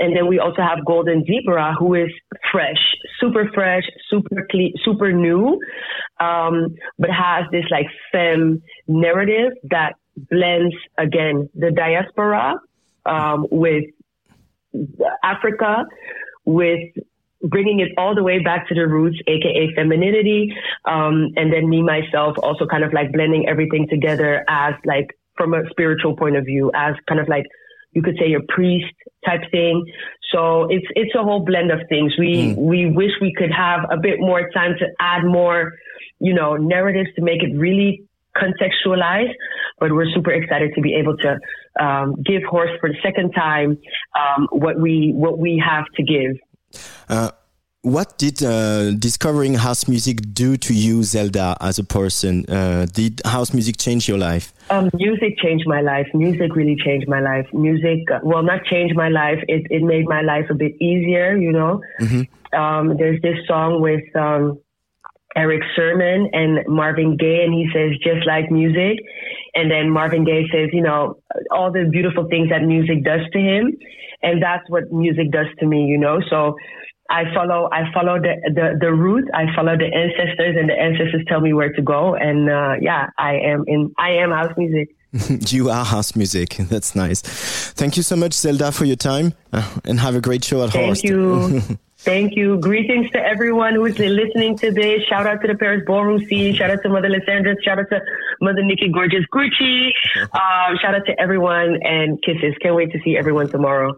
And 0.00 0.16
then 0.16 0.26
we 0.26 0.40
also 0.40 0.60
have 0.60 0.84
Golden 0.84 1.24
Zebra, 1.24 1.74
who 1.78 1.94
is 1.94 2.10
fresh, 2.50 2.82
super 3.20 3.48
fresh, 3.54 3.84
super 4.10 4.46
clean, 4.50 4.74
super 4.84 5.12
new, 5.12 5.60
um, 6.20 6.74
but 6.98 7.10
has 7.10 7.44
this 7.52 7.64
like 7.70 7.86
femme 8.10 8.60
narrative 8.88 9.52
that 9.70 9.94
blends 10.16 10.74
again 10.98 11.48
the 11.54 11.70
diaspora 11.70 12.54
um, 13.06 13.46
with 13.50 13.84
Africa, 15.22 15.84
with 16.44 16.80
bringing 17.42 17.80
it 17.80 17.90
all 17.98 18.14
the 18.14 18.22
way 18.22 18.42
back 18.42 18.68
to 18.68 18.74
the 18.74 18.86
roots, 18.86 19.18
aka 19.26 19.74
femininity, 19.74 20.54
um, 20.86 21.28
and 21.36 21.52
then 21.52 21.68
me 21.68 21.82
myself 21.82 22.36
also 22.42 22.66
kind 22.66 22.84
of 22.84 22.92
like 22.92 23.12
blending 23.12 23.46
everything 23.48 23.86
together 23.88 24.44
as 24.48 24.74
like 24.84 25.16
from 25.36 25.52
a 25.52 25.62
spiritual 25.70 26.16
point 26.16 26.36
of 26.36 26.44
view, 26.44 26.70
as 26.74 26.94
kind 27.08 27.20
of 27.20 27.28
like 27.28 27.44
you 27.92 28.02
could 28.02 28.16
say 28.18 28.34
a 28.34 28.40
priest 28.52 28.92
type 29.24 29.42
thing. 29.50 29.84
So 30.32 30.68
it's 30.70 30.86
it's 30.96 31.14
a 31.14 31.22
whole 31.22 31.44
blend 31.44 31.70
of 31.70 31.80
things. 31.88 32.12
We 32.18 32.54
we 32.56 32.86
wish 32.86 33.12
we 33.20 33.32
could 33.36 33.52
have 33.52 33.80
a 33.90 33.96
bit 33.96 34.18
more 34.18 34.50
time 34.50 34.74
to 34.78 34.86
add 35.00 35.24
more, 35.24 35.72
you 36.18 36.34
know, 36.34 36.56
narratives 36.56 37.10
to 37.16 37.22
make 37.22 37.42
it 37.42 37.56
really 37.56 38.04
contextualized. 38.36 39.34
But 39.78 39.92
we're 39.92 40.10
super 40.14 40.30
excited 40.30 40.72
to 40.74 40.80
be 40.80 40.94
able 40.94 41.16
to 41.18 41.38
um, 41.80 42.22
give 42.22 42.42
Horse 42.44 42.70
for 42.80 42.88
the 42.88 42.96
second 43.02 43.32
time 43.32 43.78
um, 44.18 44.48
what 44.50 44.78
we 44.78 45.12
what 45.14 45.38
we 45.38 45.62
have 45.64 45.84
to 45.96 46.02
give. 46.02 46.36
Uh, 47.08 47.30
what 47.84 48.16
did 48.16 48.42
uh, 48.42 48.92
discovering 48.92 49.52
house 49.54 49.86
music 49.86 50.16
do 50.32 50.56
to 50.56 50.72
you, 50.72 51.02
Zelda, 51.02 51.54
as 51.60 51.78
a 51.78 51.84
person? 51.84 52.46
Uh, 52.48 52.86
did 52.90 53.20
house 53.26 53.52
music 53.52 53.76
change 53.76 54.08
your 54.08 54.16
life? 54.16 54.54
Um, 54.70 54.88
music 54.94 55.36
changed 55.36 55.66
my 55.66 55.82
life. 55.82 56.06
Music 56.14 56.56
really 56.56 56.76
changed 56.82 57.06
my 57.08 57.20
life. 57.20 57.46
Music, 57.52 57.98
uh, 58.10 58.20
well, 58.22 58.42
not 58.42 58.64
changed 58.64 58.96
my 58.96 59.10
life. 59.10 59.38
It, 59.48 59.66
it 59.70 59.82
made 59.82 60.06
my 60.06 60.22
life 60.22 60.46
a 60.48 60.54
bit 60.54 60.80
easier, 60.80 61.36
you 61.36 61.52
know. 61.52 61.82
Um, 62.54 62.96
there's 62.96 63.20
this 63.20 63.36
song 63.46 63.82
with 63.82 64.04
um, 64.16 64.58
Eric 65.36 65.62
Sermon 65.74 66.30
and 66.32 66.60
Marvin 66.68 67.16
Gaye, 67.16 67.42
and 67.44 67.52
he 67.52 67.68
says, 67.74 67.92
just 68.02 68.26
like 68.26 68.50
music. 68.50 68.98
And 69.54 69.70
then 69.70 69.90
Marvin 69.90 70.24
Gaye 70.24 70.46
says, 70.52 70.70
you 70.72 70.82
know, 70.82 71.18
all 71.50 71.72
the 71.72 71.88
beautiful 71.90 72.26
things 72.28 72.50
that 72.50 72.62
music 72.62 73.04
does 73.04 73.20
to 73.32 73.38
him. 73.38 73.76
And 74.22 74.42
that's 74.42 74.68
what 74.68 74.92
music 74.92 75.30
does 75.30 75.46
to 75.60 75.66
me, 75.66 75.84
you 75.84 75.98
know. 75.98 76.20
So 76.30 76.56
I 77.10 77.24
follow, 77.34 77.68
I 77.70 77.92
follow 77.92 78.18
the, 78.18 78.34
the, 78.46 78.78
the 78.80 78.92
route. 78.92 79.28
I 79.34 79.46
follow 79.54 79.76
the 79.76 79.86
ancestors 79.86 80.56
and 80.58 80.68
the 80.68 80.74
ancestors 80.74 81.24
tell 81.28 81.40
me 81.40 81.52
where 81.52 81.72
to 81.72 81.82
go. 81.82 82.14
And, 82.14 82.48
uh, 82.48 82.74
yeah, 82.80 83.10
I 83.18 83.34
am 83.34 83.64
in, 83.66 83.92
I 83.98 84.12
am 84.12 84.30
house 84.30 84.54
music. 84.56 84.94
you 85.52 85.70
are 85.70 85.84
house 85.84 86.16
music. 86.16 86.56
That's 86.58 86.94
nice. 86.94 87.20
Thank 87.72 87.96
you 87.96 88.02
so 88.02 88.16
much, 88.16 88.32
Zelda, 88.32 88.72
for 88.72 88.84
your 88.84 88.96
time, 88.96 89.34
uh, 89.52 89.78
and 89.84 90.00
have 90.00 90.14
a 90.14 90.20
great 90.20 90.44
show 90.44 90.64
at 90.64 90.70
Thank 90.70 90.86
Horst. 90.86 91.04
you. 91.04 91.60
Thank 92.04 92.36
you. 92.36 92.58
Greetings 92.60 93.10
to 93.12 93.18
everyone 93.18 93.76
who 93.76 93.86
is 93.86 93.98
listening 93.98 94.58
to 94.58 94.70
this. 94.70 95.02
Shout 95.08 95.26
out 95.26 95.40
to 95.40 95.48
the 95.48 95.54
Paris 95.54 95.84
ballroom 95.86 96.22
scene. 96.26 96.54
Shout 96.54 96.70
out 96.70 96.82
to 96.82 96.90
Mother 96.90 97.08
Lysandra. 97.08 97.54
Shout 97.64 97.78
out 97.78 97.86
to 97.88 97.98
Mother 98.42 98.62
Nikki 98.62 98.90
Gorgeous 98.92 99.24
Gucci. 99.32 99.88
Um, 100.20 100.76
shout 100.82 100.94
out 100.94 101.06
to 101.06 101.18
everyone 101.18 101.78
and 101.82 102.22
kisses. 102.22 102.54
Can't 102.60 102.74
wait 102.74 102.92
to 102.92 102.98
see 103.02 103.16
everyone 103.16 103.48
tomorrow. 103.48 103.94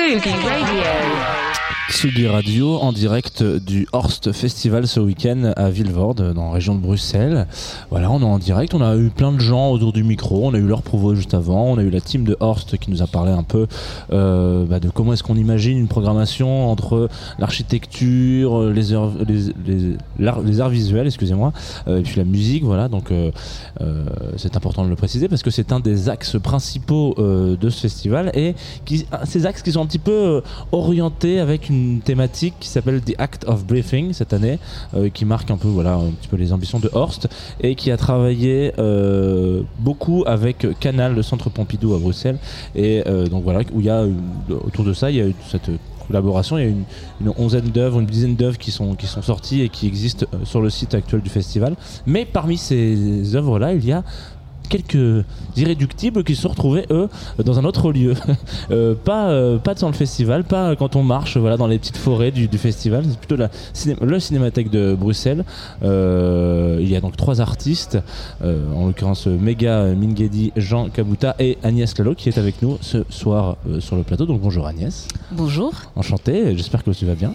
Sugi 0.00 0.32
Radio 0.48 1.09
Tsugi 1.90 2.28
Radio 2.28 2.76
en 2.76 2.92
direct 2.92 3.42
du 3.42 3.86
Horst 3.92 4.30
Festival 4.30 4.86
ce 4.86 5.00
week-end 5.00 5.52
à 5.56 5.70
Villevorde 5.70 6.32
dans 6.32 6.46
la 6.46 6.52
région 6.52 6.76
de 6.76 6.80
Bruxelles. 6.80 7.48
Voilà, 7.90 8.10
on 8.12 8.20
est 8.20 8.24
en 8.24 8.38
direct, 8.38 8.74
on 8.74 8.80
a 8.80 8.96
eu 8.96 9.10
plein 9.10 9.32
de 9.32 9.40
gens 9.40 9.70
autour 9.72 9.92
du 9.92 10.04
micro, 10.04 10.46
on 10.46 10.54
a 10.54 10.58
eu 10.58 10.66
leur 10.66 10.82
provo 10.82 11.16
juste 11.16 11.34
avant, 11.34 11.64
on 11.64 11.78
a 11.78 11.82
eu 11.82 11.90
la 11.90 12.00
team 12.00 12.22
de 12.22 12.36
Horst 12.38 12.78
qui 12.78 12.92
nous 12.92 13.02
a 13.02 13.08
parlé 13.08 13.32
un 13.32 13.42
peu 13.42 13.66
euh, 14.12 14.64
bah, 14.66 14.78
de 14.78 14.88
comment 14.88 15.14
est-ce 15.14 15.24
qu'on 15.24 15.36
imagine 15.36 15.76
une 15.76 15.88
programmation 15.88 16.70
entre 16.70 17.08
l'architecture, 17.40 18.70
les, 18.70 18.94
arts 18.94 20.70
visuels, 20.70 21.08
excusez-moi, 21.08 21.52
euh, 21.88 21.98
et 21.98 22.02
puis 22.02 22.16
la 22.16 22.24
musique, 22.24 22.62
voilà, 22.62 22.88
donc 22.88 23.10
euh, 23.10 23.32
c'est 24.36 24.56
important 24.56 24.84
de 24.84 24.90
le 24.90 24.96
préciser 24.96 25.28
parce 25.28 25.42
que 25.42 25.50
c'est 25.50 25.72
un 25.72 25.80
des 25.80 26.08
axes 26.08 26.36
principaux 26.40 27.16
de 27.18 27.68
ce 27.68 27.80
festival 27.80 28.30
et 28.34 28.54
qui, 28.84 29.06
ces 29.24 29.44
axes 29.44 29.62
qui 29.62 29.72
sont 29.72 29.82
un 29.82 29.86
petit 29.86 29.98
peu 29.98 30.40
orientés 30.70 31.40
avec 31.40 31.68
une 31.68 31.79
thématique 32.04 32.54
qui 32.60 32.68
s'appelle 32.68 33.00
The 33.00 33.14
Act 33.18 33.44
of 33.46 33.64
Briefing 33.64 34.12
cette 34.12 34.32
année, 34.32 34.58
euh, 34.94 35.08
qui 35.08 35.24
marque 35.24 35.50
un 35.50 35.56
peu 35.56 35.68
voilà 35.68 35.94
un 35.94 36.10
petit 36.10 36.28
peu 36.28 36.36
les 36.36 36.52
ambitions 36.52 36.78
de 36.80 36.90
Horst 36.92 37.28
et 37.60 37.74
qui 37.74 37.90
a 37.90 37.96
travaillé 37.96 38.72
euh, 38.78 39.62
beaucoup 39.78 40.22
avec 40.26 40.66
Canal, 40.80 41.14
le 41.14 41.22
Centre 41.22 41.50
Pompidou 41.50 41.94
à 41.94 41.98
Bruxelles 41.98 42.38
et 42.74 43.02
euh, 43.06 43.26
donc 43.26 43.42
voilà 43.44 43.60
où 43.72 43.80
il 43.80 43.86
y 43.86 43.90
a 43.90 44.02
une- 44.04 44.20
autour 44.66 44.84
de 44.84 44.92
ça 44.92 45.10
il 45.10 45.16
y 45.16 45.20
a 45.20 45.26
eu 45.26 45.34
cette 45.50 45.70
collaboration. 46.06 46.58
Il 46.58 46.64
y 46.64 46.66
a 46.66 46.70
une, 46.70 46.82
une 47.20 47.32
onzaine 47.38 47.68
d'œuvres, 47.70 48.00
une 48.00 48.06
dizaine 48.06 48.34
d'œuvres 48.34 48.58
qui 48.58 48.72
sont, 48.72 48.94
qui 48.96 49.06
sont 49.06 49.22
sorties 49.22 49.60
et 49.62 49.68
qui 49.68 49.86
existent 49.86 50.26
sur 50.44 50.60
le 50.60 50.68
site 50.68 50.92
actuel 50.94 51.20
du 51.20 51.30
festival. 51.30 51.76
Mais 52.04 52.24
parmi 52.24 52.56
ces 52.58 53.36
œuvres-là, 53.36 53.74
il 53.74 53.84
y 53.84 53.92
a 53.92 54.02
quelques 54.70 55.24
irréductibles 55.56 56.24
qui 56.24 56.34
se 56.34 56.42
sont 56.42 56.48
retrouvés 56.48 56.86
eux 56.90 57.08
dans 57.44 57.58
un 57.58 57.64
autre 57.64 57.92
lieu. 57.92 58.14
Euh, 58.70 58.94
pas 58.94 59.30
euh, 59.30 59.58
pas 59.58 59.74
dans 59.74 59.88
le 59.88 59.94
festival 59.94 60.44
pas 60.44 60.76
quand 60.76 60.94
on 60.94 61.02
marche 61.02 61.36
voilà 61.36 61.56
dans 61.56 61.66
les 61.66 61.78
petites 61.78 61.96
forêts 61.96 62.30
du, 62.30 62.46
du 62.46 62.56
festival. 62.58 63.04
C'est 63.08 63.18
plutôt 63.18 63.34
la 63.36 63.50
ciné- 63.74 63.96
le 64.00 64.20
cinémathèque 64.20 64.70
de 64.70 64.94
Bruxelles. 64.94 65.44
Euh, 65.82 66.78
il 66.80 66.88
y 66.88 66.94
a 66.94 67.00
donc 67.00 67.16
trois 67.16 67.40
artistes 67.40 67.98
en 68.42 68.86
l'occurrence 68.86 69.26
Mega 69.26 69.86
Mingedi 69.94 70.52
Jean 70.56 70.88
Kabuta 70.88 71.34
et 71.40 71.58
Agnès 71.64 71.96
Lalo 71.98 72.14
qui 72.14 72.28
est 72.28 72.38
avec 72.38 72.62
nous 72.62 72.78
ce 72.80 72.98
soir 73.10 73.56
sur 73.80 73.96
le 73.96 74.02
plateau. 74.04 74.24
Donc 74.26 74.40
bonjour 74.40 74.66
Agnès. 74.66 75.08
Bonjour, 75.32 75.72
enchanté 75.96 76.56
j'espère 76.56 76.84
que 76.84 76.90
tu 76.92 77.06
vas 77.06 77.14
bien. 77.14 77.34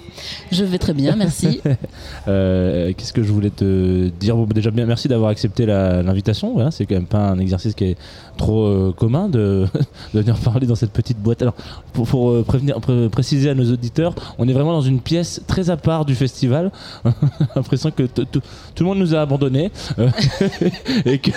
Je 0.51 0.63
vais 0.63 0.77
très 0.77 0.93
bien, 0.93 1.15
merci. 1.17 1.59
Qu'est-ce 2.25 3.13
que 3.13 3.23
je 3.23 3.31
voulais 3.31 3.49
te 3.49 4.07
dire? 4.19 4.35
Déjà, 4.47 4.71
bien, 4.71 4.85
merci 4.85 5.07
d'avoir 5.07 5.29
accepté 5.31 5.65
l'invitation. 5.65 6.53
Voilà, 6.53 6.71
c'est 6.71 6.85
quand 6.85 6.95
même 6.95 7.05
pas 7.05 7.24
un 7.31 7.39
exercice 7.39 7.73
qui 7.75 7.85
est 7.85 7.97
trop 8.37 8.65
euh, 8.65 8.93
commun 8.95 9.29
de, 9.29 9.65
de 10.13 10.19
venir 10.19 10.35
parler 10.37 10.67
dans 10.67 10.75
cette 10.75 10.91
petite 10.91 11.17
boîte. 11.19 11.41
Alors, 11.41 11.53
pour, 11.93 12.05
pour, 12.07 12.31
euh, 12.31 12.43
prévenir, 12.43 12.79
pré- 12.81 13.07
préciser 13.09 13.49
à 13.49 13.53
nos 13.55 13.71
auditeurs, 13.71 14.13
on 14.37 14.47
est 14.47 14.53
vraiment 14.53 14.73
dans 14.73 14.81
une 14.81 14.99
pièce 14.99 15.41
très 15.47 15.69
à 15.69 15.77
part 15.77 16.03
du 16.05 16.15
festival. 16.15 16.71
L'impression 17.55 17.91
que 17.91 18.03
tout 18.03 18.41
le 18.79 18.85
monde 18.85 18.99
nous 18.99 19.15
a 19.15 19.21
abandonnés 19.21 19.71
euh, 19.99 20.09
et 21.05 21.19
que 21.19 21.31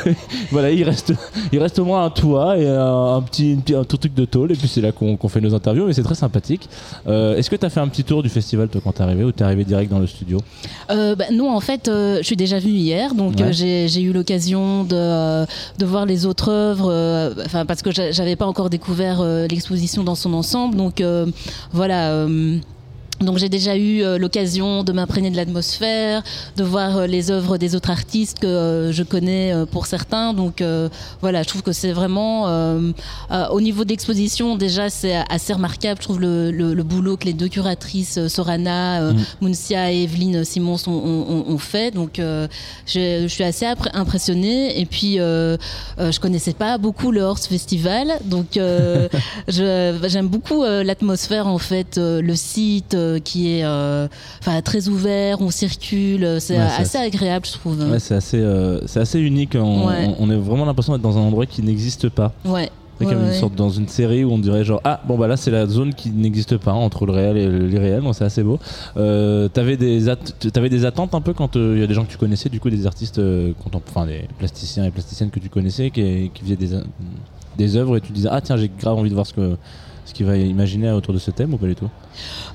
voilà, 0.50 0.70
il 0.70 0.82
reste, 0.82 1.12
il 1.52 1.58
reste 1.60 1.78
au 1.78 1.84
moins 1.84 2.04
un 2.04 2.10
toit 2.10 2.58
et 2.58 2.68
un, 2.68 3.14
un 3.16 3.22
petit, 3.22 3.56
un 3.76 3.84
tout 3.84 3.96
truc 3.96 4.14
de 4.14 4.24
tôle. 4.24 4.52
Et 4.52 4.56
puis 4.56 4.68
c'est 4.68 4.80
là 4.80 4.90
qu'on 4.92 5.16
fait 5.28 5.40
nos 5.40 5.54
interviews, 5.54 5.86
mais 5.86 5.92
c'est 5.92 6.02
très 6.02 6.14
sympathique. 6.16 6.68
Euh, 7.06 7.36
Est-ce 7.36 7.48
que 7.50 7.56
tu 7.56 7.64
as 7.66 7.70
fait 7.70 7.80
un 7.80 7.88
petit 7.88 8.04
tour 8.04 8.22
du 8.22 8.28
festival 8.28 8.68
toi 8.68 8.80
quand 8.82 8.92
t'es 8.92 9.02
arrivé 9.02 9.24
ou 9.24 9.32
t'es 9.32 9.44
arrivé 9.44 9.64
direct 9.64 9.90
dans 9.90 9.98
le 10.00 10.06
studio? 10.06 10.38
Bah, 10.88 11.14
non, 11.32 11.50
en 11.54 11.60
fait, 11.60 11.82
je 11.86 12.22
suis 12.22 12.36
déjà 12.36 12.58
venue 12.58 12.72
hier, 12.74 13.14
donc 13.14 13.36
Ouais. 13.38 13.52
j'ai 13.52 14.00
eu 14.02 14.12
l'occasion 14.12 14.82
de, 14.84 15.44
de 15.78 15.86
voir 15.86 16.04
les 16.06 16.26
autres 16.26 16.50
œuvres, 16.50 16.90
euh, 16.92 17.32
enfin 17.46 17.64
parce 17.66 17.82
que 17.82 17.90
j'a- 17.90 18.10
j'avais 18.12 18.36
pas 18.36 18.46
encore 18.46 18.68
découvert 18.70 19.20
euh, 19.20 19.46
l'exposition 19.46 20.04
dans 20.04 20.14
son 20.14 20.34
ensemble, 20.34 20.76
donc 20.76 21.00
euh, 21.00 21.26
voilà. 21.72 22.26
Donc 23.20 23.38
j'ai 23.38 23.48
déjà 23.48 23.76
eu 23.76 24.02
euh, 24.02 24.16
l'occasion 24.18 24.84
de 24.84 24.92
m'imprégner 24.92 25.30
de 25.30 25.36
l'atmosphère, 25.36 26.22
de 26.56 26.64
voir 26.64 26.98
euh, 26.98 27.06
les 27.06 27.30
œuvres 27.30 27.58
des 27.58 27.74
autres 27.74 27.90
artistes 27.90 28.38
que 28.38 28.46
euh, 28.46 28.92
je 28.92 29.02
connais 29.02 29.52
pour 29.72 29.86
certains. 29.86 30.32
Donc 30.34 30.60
euh, 30.62 30.88
voilà, 31.20 31.42
je 31.42 31.48
trouve 31.48 31.62
que 31.62 31.72
c'est 31.72 31.92
vraiment 31.92 32.48
euh, 32.48 32.92
euh, 33.30 33.46
au 33.48 33.60
niveau 33.60 33.84
d'exposition 33.84 34.56
déjà 34.56 34.88
c'est 34.90 35.16
assez 35.30 35.52
remarquable. 35.52 35.98
Je 36.00 36.04
trouve 36.04 36.20
le, 36.20 36.50
le, 36.50 36.74
le 36.74 36.82
boulot 36.82 37.16
que 37.16 37.24
les 37.24 37.32
deux 37.32 37.48
curatrices 37.48 38.26
Sorana, 38.28 39.02
euh, 39.02 39.12
Mm. 39.12 39.24
Muncia 39.46 39.92
et 39.92 40.02
Evelyne 40.04 40.44
Simons 40.44 40.76
ont, 40.86 40.92
ont- 40.92 41.44
ont 41.48 41.58
fait. 41.58 41.90
Donc 41.92 42.18
euh, 42.18 42.46
je, 42.86 43.22
je 43.22 43.26
suis 43.28 43.44
assez 43.44 43.66
impressionnée. 43.94 44.80
Et 44.80 44.86
puis 44.86 45.16
je 45.16 46.20
connaissais 46.20 46.52
pas 46.52 46.78
beaucoup 46.78 47.10
le 47.10 47.22
Horse 47.22 47.46
Festival, 47.46 48.08
donc 48.24 48.56
euh, 48.56 49.08
j'aime 49.48 50.28
beaucoup 50.28 50.62
l'atmosphère 50.64 51.46
en 51.46 51.58
fait, 51.58 51.96
le 51.98 52.34
site 52.36 52.94
euh, 53.16 53.18
qui 53.18 53.50
est 53.52 53.64
euh, 53.64 54.06
enfin 54.40 54.60
très 54.62 54.88
ouvert, 54.88 55.40
on 55.40 55.50
circule, 55.50 56.24
euh, 56.24 56.40
c'est 56.40 56.56
Ouais, 56.56 56.62
assez 56.78 56.98
agréable 56.98 57.46
je 57.46 57.52
trouve. 57.52 57.78
Ouais, 57.90 57.98
c'est 57.98 58.14
assez, 58.14 58.44
c'est 58.86 59.00
assez 59.00 59.18
unique. 59.20 59.54
On, 59.54 59.86
Ouais. 59.88 60.14
on- 60.18 60.26
on 60.26 60.30
a 60.30 60.36
vraiment 60.36 60.64
l'impression 60.64 60.92
d'être 60.92 61.02
dans 61.02 61.18
un 61.18 61.22
endroit 61.22 61.46
qui 61.46 61.62
n'existe 61.62 62.08
pas. 62.08 62.32
Ouais. 62.44 62.70
C'est 63.00 63.04
comme 63.04 63.14
Ouais, 63.18 63.22
une 63.22 63.28
ouais. 63.28 63.34
sorte 63.38 63.54
dans 63.54 63.70
une 63.70 63.86
série 63.86 64.24
où 64.24 64.32
on 64.32 64.38
dirait 64.40 64.64
genre 64.64 64.80
ah 64.82 65.00
bon 65.06 65.16
bah 65.16 65.28
là 65.28 65.36
c'est 65.36 65.52
la 65.52 65.68
zone 65.68 65.94
qui 65.94 66.10
n'existe 66.10 66.56
pas 66.56 66.72
entre 66.72 67.06
le 67.06 67.12
réel 67.12 67.36
et 67.36 67.48
l'irréel 67.48 68.02
donc 68.02 68.16
c'est 68.16 68.24
assez 68.24 68.42
beau. 68.42 68.58
T'avais 68.96 69.76
des 69.76 70.04
t'avais 70.52 70.68
des 70.68 70.84
attentes 70.84 71.14
un 71.14 71.20
peu 71.20 71.32
quand 71.32 71.54
il 71.54 71.78
y 71.78 71.82
a 71.84 71.86
des 71.86 71.94
gens 71.94 72.04
que 72.04 72.10
tu 72.10 72.18
connaissais 72.18 72.48
du 72.48 72.58
coup 72.58 72.70
des 72.70 72.86
artistes 72.88 73.20
enfin 73.84 74.04
des 74.06 74.22
plasticiens 74.38 74.84
et 74.84 74.90
plasticiennes 74.90 75.30
que 75.30 75.38
tu 75.38 75.48
connaissais 75.48 75.90
qui, 75.90 76.30
qui 76.34 76.42
faisaient 76.42 76.56
des 76.56 76.70
des 77.56 77.76
œuvres 77.76 77.96
et 77.98 78.00
tu 78.00 78.10
disais 78.12 78.28
ah 78.32 78.40
tiens 78.40 78.56
j'ai 78.56 78.68
grave 78.80 78.96
envie 78.98 79.10
de 79.10 79.14
voir 79.14 79.26
ce 79.28 79.32
que 79.32 79.56
ce 80.04 80.12
qu'il 80.12 80.26
va 80.26 80.36
imaginer 80.36 80.90
autour 80.90 81.14
de 81.14 81.18
ce 81.20 81.30
thème 81.30 81.54
ou 81.54 81.56
pas 81.56 81.66
du 81.66 81.76
tout? 81.76 81.88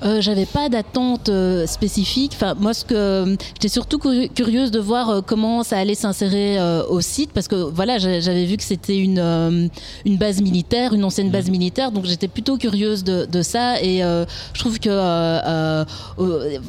Euh, 0.02 0.20
j'avais 0.20 0.46
pas 0.46 0.68
d'attente 0.68 1.28
euh, 1.28 1.66
spécifique. 1.66 2.32
Enfin, 2.34 2.54
moi, 2.58 2.74
ce 2.74 2.84
que 2.84 3.36
j'étais 3.54 3.68
surtout 3.68 3.98
curi- 3.98 4.28
curieuse 4.32 4.70
de 4.70 4.78
voir 4.80 5.08
euh, 5.10 5.20
comment 5.24 5.62
ça 5.62 5.78
allait 5.78 5.94
s'insérer 5.94 6.58
euh, 6.58 6.84
au 6.88 7.00
site, 7.00 7.30
parce 7.32 7.48
que 7.48 7.56
voilà, 7.56 7.98
j'a- 7.98 8.20
j'avais 8.20 8.44
vu 8.44 8.56
que 8.56 8.62
c'était 8.62 8.98
une 8.98 9.70
une 10.04 10.16
base 10.16 10.40
militaire, 10.42 10.92
une 10.92 11.04
ancienne 11.04 11.30
base 11.30 11.48
militaire, 11.50 11.90
donc 11.92 12.04
j'étais 12.04 12.28
plutôt 12.28 12.56
curieuse 12.56 13.04
de, 13.04 13.26
de 13.30 13.42
ça. 13.42 13.80
Et 13.82 13.98
je 14.00 14.58
trouve 14.58 14.78
que 14.78 14.90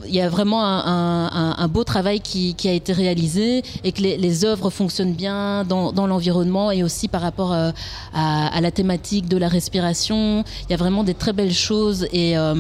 il 0.08 0.14
y 0.16 0.22
a 0.22 0.30
vraiment 0.30 0.64
un, 0.64 0.80
un- 0.86 1.30
un- 1.34 1.56
un 1.58 1.68
beau 1.68 1.84
travail 1.84 2.20
qui, 2.20 2.54
qui 2.56 2.68
a 2.70 2.74
été 2.74 2.94
réalisé 2.94 3.64
et 3.84 3.92
que 3.92 4.02
les, 4.02 4.18
les 4.18 4.46
œuvres 4.46 4.70
fonctionnent 4.70 5.14
bien 5.14 5.64
dans, 5.64 5.92
dans 5.92 6.08
l'environnement 6.08 6.72
et 6.72 6.84
aussi 6.84 7.08
par 7.08 7.22
rapport 7.22 7.54
à, 7.54 7.72
à 8.14 8.62
la 8.62 8.72
thématique 8.72 9.28
de 9.28 9.38
la 9.38 9.48
respiration. 9.48 10.44
Il 10.68 10.72
y 10.72 10.74
a 10.74 10.78
vraiment 10.78 11.04
des 11.04 11.14
très 11.14 11.34
belles 11.34 11.54
choses 11.54 12.08
et, 12.14 12.38
euh, 12.38 12.54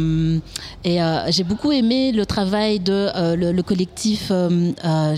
et 0.84 1.01
euh, 1.01 1.32
j'ai 1.32 1.43
beaucoup 1.43 1.71
aimé 1.71 2.11
le 2.11 2.26
travail 2.26 2.80
de 2.80 2.93
euh, 3.15 3.36
le, 3.36 3.51
le 3.51 3.63
collectif 3.63 4.28
euh, 4.32 4.71
euh, 4.84 5.15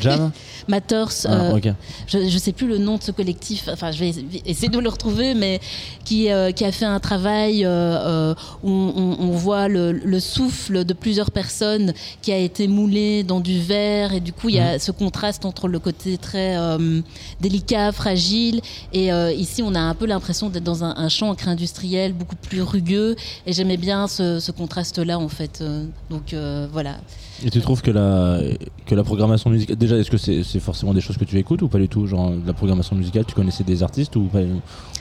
Jam 0.00 0.30
Matters. 0.68 1.26
Ah, 1.26 1.32
euh, 1.54 1.60
je, 2.06 2.28
je 2.28 2.38
sais 2.38 2.52
plus 2.52 2.66
le 2.66 2.78
nom 2.78 2.96
de 2.96 3.02
ce 3.02 3.12
collectif. 3.12 3.68
Enfin, 3.72 3.90
je 3.92 3.98
vais 4.00 4.12
essayer 4.44 4.68
de 4.68 4.78
le 4.78 4.88
retrouver, 4.88 5.34
mais 5.34 5.60
qui 6.04 6.30
euh, 6.30 6.50
qui 6.52 6.64
a 6.64 6.72
fait 6.72 6.84
un 6.84 7.00
travail 7.00 7.64
euh, 7.64 7.68
euh, 7.70 8.34
où 8.62 8.70
on, 8.70 9.16
on 9.20 9.30
voit 9.30 9.68
le, 9.68 9.92
le 9.92 10.20
souffle 10.20 10.84
de 10.84 10.92
plusieurs 10.94 11.30
personnes 11.30 11.92
qui 12.22 12.32
a 12.32 12.38
été 12.38 12.68
moulé 12.68 13.22
dans 13.22 13.40
du 13.40 13.60
verre 13.60 14.12
et 14.12 14.20
du 14.20 14.32
coup 14.32 14.48
il 14.48 14.56
y 14.56 14.60
a 14.60 14.78
ce 14.78 14.90
contraste 14.92 15.44
entre 15.44 15.68
le 15.68 15.78
côté 15.78 16.18
très 16.18 16.56
euh, 16.56 17.00
délicat, 17.40 17.92
fragile 17.92 18.60
et 18.92 19.12
euh, 19.12 19.32
ici 19.32 19.62
on 19.62 19.74
a 19.74 19.80
un 19.80 19.94
peu 19.94 20.06
l'impression 20.06 20.48
d'être 20.48 20.64
dans 20.64 20.82
un, 20.84 20.94
un 20.96 21.08
champ 21.08 21.30
encre 21.30 21.48
industriel 21.48 22.12
beaucoup 22.12 22.36
plus 22.36 22.62
rugueux 22.62 23.16
et 23.46 23.52
j'aimais 23.52 23.76
bien 23.76 24.06
ce, 24.08 24.22
ce 24.40 24.52
contraste 24.52 24.98
là 24.98 25.18
en 25.18 25.28
fait. 25.28 25.60
Euh, 25.60 25.84
Donc 26.10 26.32
euh, 26.32 26.66
voilà. 26.72 26.96
Et 27.44 27.50
tu 27.50 27.60
trouves 27.60 27.82
que 27.82 27.90
la, 27.90 28.40
que 28.86 28.94
la 28.94 29.04
programmation 29.04 29.50
musicale. 29.50 29.76
Déjà, 29.76 29.96
est-ce 29.98 30.10
que 30.10 30.16
c'est 30.16 30.42
c'est 30.42 30.60
forcément 30.60 30.94
des 30.94 31.02
choses 31.02 31.18
que 31.18 31.24
tu 31.24 31.36
écoutes 31.38 31.60
ou 31.62 31.68
pas 31.68 31.78
du 31.78 31.88
tout 31.88 32.06
Genre, 32.06 32.32
la 32.46 32.52
programmation 32.54 32.96
musicale, 32.96 33.24
tu 33.26 33.34
connaissais 33.34 33.62
des 33.64 33.82
artistes 33.82 34.16
ou, 34.16 34.22
pas- 34.24 34.38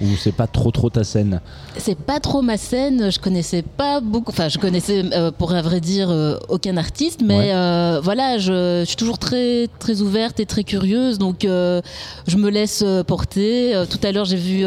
ou 0.02 0.06
c'est 0.20 0.34
pas 0.34 0.46
trop 0.48 0.70
trop 0.72 0.90
ta 0.90 1.04
scène? 1.06 1.40
C'est 1.78 1.98
pas 1.98 2.20
trop 2.20 2.42
ma 2.42 2.58
scène, 2.58 3.10
je 3.10 3.20
connaissais 3.20 3.62
pas 3.62 4.02
beaucoup, 4.02 4.32
enfin 4.32 4.50
je 4.50 4.58
connaissais 4.60 5.04
euh, 5.14 5.32
pour 5.32 5.54
à 5.54 5.62
vrai 5.62 5.80
dire 5.80 6.10
euh, 6.10 6.38
aucun 6.50 6.76
artiste, 6.78 7.22
mais 7.26 7.54
Ouais. 7.54 8.00
voilà, 8.04 8.38
je, 8.38 8.82
je 8.82 8.86
suis 8.86 8.98
toujours 8.98 9.18
très 9.18 9.68
très 9.80 10.02
ouverte 10.02 10.40
et 10.42 10.46
très 10.46 10.64
curieuse, 10.66 11.18
donc 11.18 11.38
je 11.44 12.38
me 12.38 12.50
laisse 12.50 12.84
porter. 13.08 13.82
Tout 13.90 14.00
à 14.06 14.12
l'heure 14.12 14.26
j'ai 14.26 14.36
vu 14.36 14.66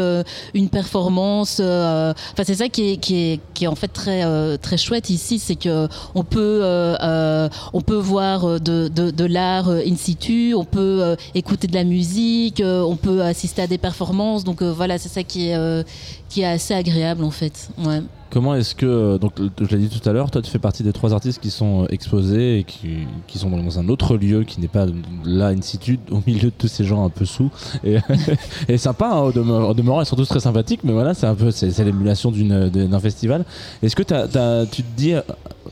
une 0.55 0.69
performance, 0.69 1.59
enfin 1.59 2.43
c'est 2.43 2.55
ça 2.55 2.67
qui 2.69 2.91
est, 2.93 2.97
qui 2.97 3.15
est 3.15 3.39
qui 3.53 3.65
est 3.65 3.67
en 3.67 3.75
fait 3.75 3.89
très 3.89 4.23
très 4.57 4.77
chouette 4.77 5.09
ici, 5.09 5.39
c'est 5.39 5.55
que 5.55 5.87
on 6.15 6.23
peut 6.23 6.61
euh, 6.63 6.95
euh, 7.01 7.49
on 7.73 7.81
peut 7.81 7.95
voir 7.95 8.45
euh, 8.45 8.59
de, 8.59 8.87
de, 8.87 9.25
l'art 9.25 9.69
euh, 9.69 9.81
in 9.85 9.95
situ, 9.95 10.53
on 10.55 10.65
peut 10.65 10.99
euh, 11.01 11.15
écouter 11.35 11.67
de 11.67 11.75
la 11.75 11.83
musique, 11.83 12.61
euh, 12.61 12.81
on 12.81 12.95
peut 12.95 13.21
assister 13.21 13.61
à 13.61 13.67
des 13.67 13.77
performances, 13.77 14.43
donc 14.43 14.61
euh, 14.61 14.71
voilà 14.71 14.97
c'est 14.97 15.09
ça 15.09 15.23
qui 15.23 15.49
est 15.49 15.55
euh, 15.55 15.83
qui 16.29 16.41
est 16.41 16.45
assez 16.45 16.73
agréable 16.73 17.23
en 17.23 17.31
fait. 17.31 17.69
Ouais. 17.77 18.01
Comment 18.31 18.53
est-ce 18.53 18.75
que, 18.75 19.17
donc 19.17 19.33
je 19.59 19.75
l'ai 19.75 19.87
dit 19.87 19.99
tout 19.99 20.07
à 20.07 20.13
l'heure, 20.13 20.29
toi 20.29 20.41
tu 20.41 20.51
fais 20.51 20.59
partie 20.59 20.83
des 20.83 20.93
trois 20.93 21.13
artistes 21.13 21.41
qui 21.41 21.49
sont 21.49 21.83
euh, 21.83 21.87
exposés 21.89 22.59
et 22.59 22.63
qui, 22.63 23.07
sont 23.39 23.49
dans 23.49 23.79
un 23.79 23.89
autre 23.89 24.17
lieu 24.17 24.43
qui 24.43 24.61
n'est 24.61 24.67
pas 24.67 24.85
là 25.25 25.47
in 25.47 25.61
situ, 25.61 25.99
au 26.11 26.19
milieu 26.27 26.49
de 26.49 26.53
tous 26.55 26.67
ces 26.67 26.83
gens 26.83 27.03
un 27.03 27.09
peu 27.09 27.25
sous. 27.25 27.49
Et, 27.83 27.97
et 28.67 28.77
sympa, 28.77 29.09
hein, 29.11 29.21
au 29.21 29.31
demeurant, 29.73 30.01
ils 30.01 30.05
sont 30.05 30.15
tous 30.15 30.27
très 30.27 30.39
sympathiques, 30.41 30.81
mais 30.83 30.93
voilà, 30.93 31.13
c'est 31.15 31.25
un 31.25 31.33
peu, 31.33 31.49
c'est 31.49 31.83
l'émulation 31.83 32.29
d'une- 32.31 32.69
d'un 32.69 32.99
festival. 32.99 33.45
Est-ce 33.81 33.95
que 33.95 34.03
tu 34.03 34.83
te 34.83 34.87
dis, 34.95 35.13
euh, 35.13 35.21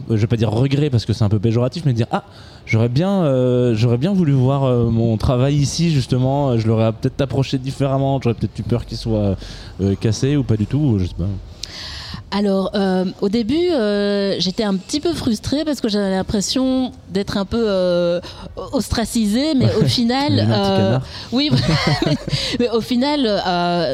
je 0.10 0.16
vais 0.16 0.28
pas 0.28 0.38
dire 0.38 0.50
regret 0.50 0.90
parce 0.90 1.06
que 1.06 1.14
c'est 1.14 1.24
un 1.24 1.30
peu 1.30 1.40
péjoratif, 1.40 1.84
mais 1.86 1.94
dire, 1.94 2.08
ah, 2.12 2.24
j'aurais 2.66 2.90
bien, 2.90 3.24
euh, 3.24 3.76
voulu 4.14 4.34
voir 4.34 4.64
euh, 4.64 4.90
mon 4.90 5.18
travail 5.18 5.56
ici 5.56 5.92
justement, 5.92 6.50
euh, 6.50 6.58
je 6.58 6.68
l'aurais 6.68 6.92
peut-être 6.92 7.22
approché 7.22 7.58
différemment, 7.58 8.20
j'aurais 8.22 8.36
peut-être 8.36 8.58
eu 8.60 8.64
peur 8.64 8.86
qu'il 8.86 8.98
soit 8.98 9.36
euh, 9.82 9.96
cassé 10.00 10.38
ou 10.38 10.44
pas 10.44 10.58
du 10.58 10.66
tout, 10.66 10.78
ou 10.80 11.00
je 11.00 11.06
sais 11.06 11.14
pas. 11.18 11.28
Alors, 12.30 12.72
euh, 12.76 13.06
au 13.22 13.30
début, 13.30 13.70
euh, 13.72 14.36
j'étais 14.40 14.64
un 14.64 14.76
petit 14.76 15.00
peu 15.00 15.14
frustrée 15.14 15.64
parce 15.64 15.80
que 15.80 15.88
j'avais 15.88 16.12
l'impression 16.12 16.92
d'être 17.10 17.38
un 17.38 17.46
peu 17.46 17.64
euh, 17.66 18.20
ostracisée, 18.74 19.54
mais 19.56 19.74
au 19.76 19.86
final, 19.86 20.34
oui, 21.32 21.50
mais 22.60 22.70
au 22.70 22.82
final, 22.82 23.22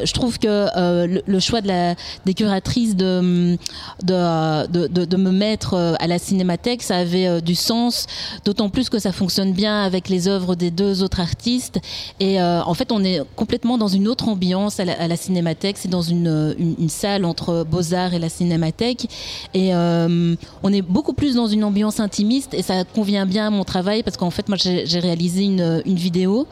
je 0.04 0.12
trouve 0.14 0.40
que 0.40 1.06
le, 1.06 1.22
le 1.26 1.40
choix 1.40 1.62
de 1.62 1.68
la, 1.68 1.94
des 2.26 2.34
curatrices 2.34 2.96
de, 2.96 3.56
de, 4.04 4.68
de, 4.68 4.88
de- 4.88 5.06
de 5.06 5.18
me 5.18 5.32
mettre 5.32 5.76
à 6.00 6.08
la 6.08 6.18
cinémathèque, 6.18 6.82
ça 6.82 6.98
avait 6.98 7.40
du 7.42 7.54
sens, 7.54 8.08
d'autant 8.46 8.70
plus 8.70 8.90
que 8.90 8.98
ça 8.98 9.12
fonctionne 9.12 9.54
bien 9.54 9.84
avec 9.84 10.10
les 10.10 10.28
œuvres 10.28 10.56
des 10.56 10.72
deux 10.72 11.04
autres 11.04 11.20
artistes. 11.20 11.80
Et 12.20 12.42
en 12.42 12.74
fait, 12.74 12.92
on 12.92 13.04
est 13.04 13.22
complètement 13.36 13.78
dans 13.78 13.88
une 13.90 14.08
autre 14.08 14.28
ambiance 14.28 14.80
à 14.80 14.86
la, 14.86 14.94
à 15.00 15.08
la 15.08 15.18
cinémathèque. 15.18 15.78
C'est 15.78 15.88
dans 15.90 16.02
une, 16.02 16.56
une, 16.58 16.76
une 16.80 16.90
salle 16.90 17.26
entre 17.26 17.64
Beaux-Arts 17.70 18.16
et 18.16 18.23
la 18.24 18.30
cinémathèque. 18.30 19.08
Et 19.54 19.74
euh, 19.74 20.36
on 20.64 20.74
est 20.74 20.82
beaucoup 20.82 21.14
plus 21.14 21.36
dans 21.36 21.48
une 21.48 21.64
ambiance 21.64 22.00
intimiste 22.00 22.54
et 22.54 22.62
ça 22.62 22.84
convient 22.84 23.26
bien 23.26 23.48
à 23.48 23.50
mon 23.50 23.64
travail 23.64 24.04
parce 24.04 24.18
qu'en 24.18 24.32
fait, 24.32 24.50
moi, 24.50 24.58
j'ai 24.58 25.00
réalisé 25.00 25.44
une, 25.44 25.82
une 25.86 25.96
vidéo. 25.96 26.48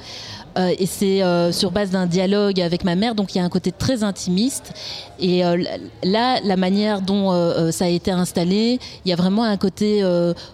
Euh, 0.58 0.74
et 0.78 0.86
c'est 0.86 1.24
euh, 1.24 1.52
sur 1.52 1.72
base 1.72 1.92
d'un 1.92 2.06
dialogue 2.06 2.60
avec 2.60 2.84
ma 2.84 2.96
mère, 2.96 3.16
donc 3.16 3.34
il 3.34 3.38
y 3.38 3.42
a 3.42 3.44
un 3.44 3.50
côté 3.50 3.72
très 3.72 4.04
intimiste. 4.04 4.74
Et 5.20 5.46
euh, 5.46 5.64
là, 6.04 6.40
la 6.44 6.58
manière 6.58 7.02
dont 7.02 7.32
ça 7.72 7.86
a 7.86 7.88
été 7.88 8.12
installé, 8.12 8.80
il 9.06 9.10
y 9.10 9.14
a 9.14 9.16
vraiment 9.16 9.44
un 9.44 9.58
côté 9.58 10.04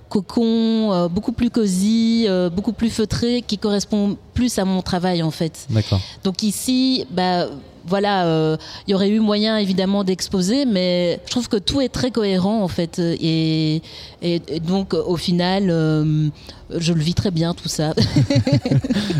cocon, 0.10 1.08
beaucoup 1.10 1.32
plus 1.32 1.50
cosy, 1.50 2.28
beaucoup 2.54 2.74
plus 2.74 2.90
feutré, 2.90 3.44
qui 3.46 3.58
correspond 3.58 4.18
plus 4.34 4.60
à 4.60 4.66
mon 4.66 4.82
travail 4.82 5.24
en 5.24 5.32
fait. 5.32 5.66
D'accord. 5.70 6.00
Donc 6.24 6.44
ici, 6.44 7.06
bah 7.10 7.48
voilà, 7.88 8.26
euh, 8.28 8.58
il 8.88 8.92
y 8.92 8.94
aurait 8.94 9.10
eu 9.10 9.20
moyen 9.20 9.58
évidemment 9.58 10.04
d'exposer, 10.04 10.66
mais 10.66 11.20
je 11.26 11.32
trouve 11.32 11.48
que 11.50 11.58
tout 11.58 11.82
est 11.82 11.90
très 11.90 12.12
cohérent 12.12 12.62
en 12.64 12.68
fait, 12.68 13.00
et, 13.00 13.82
et, 14.22 14.42
et 14.48 14.60
donc 14.60 14.94
au 14.94 15.16
final, 15.18 15.68
euh, 15.70 16.28
je 16.78 16.94
le 16.94 17.00
vis 17.02 17.14
très 17.14 17.32
bien 17.32 17.54
tout 17.54 17.70
ça. 17.70 17.94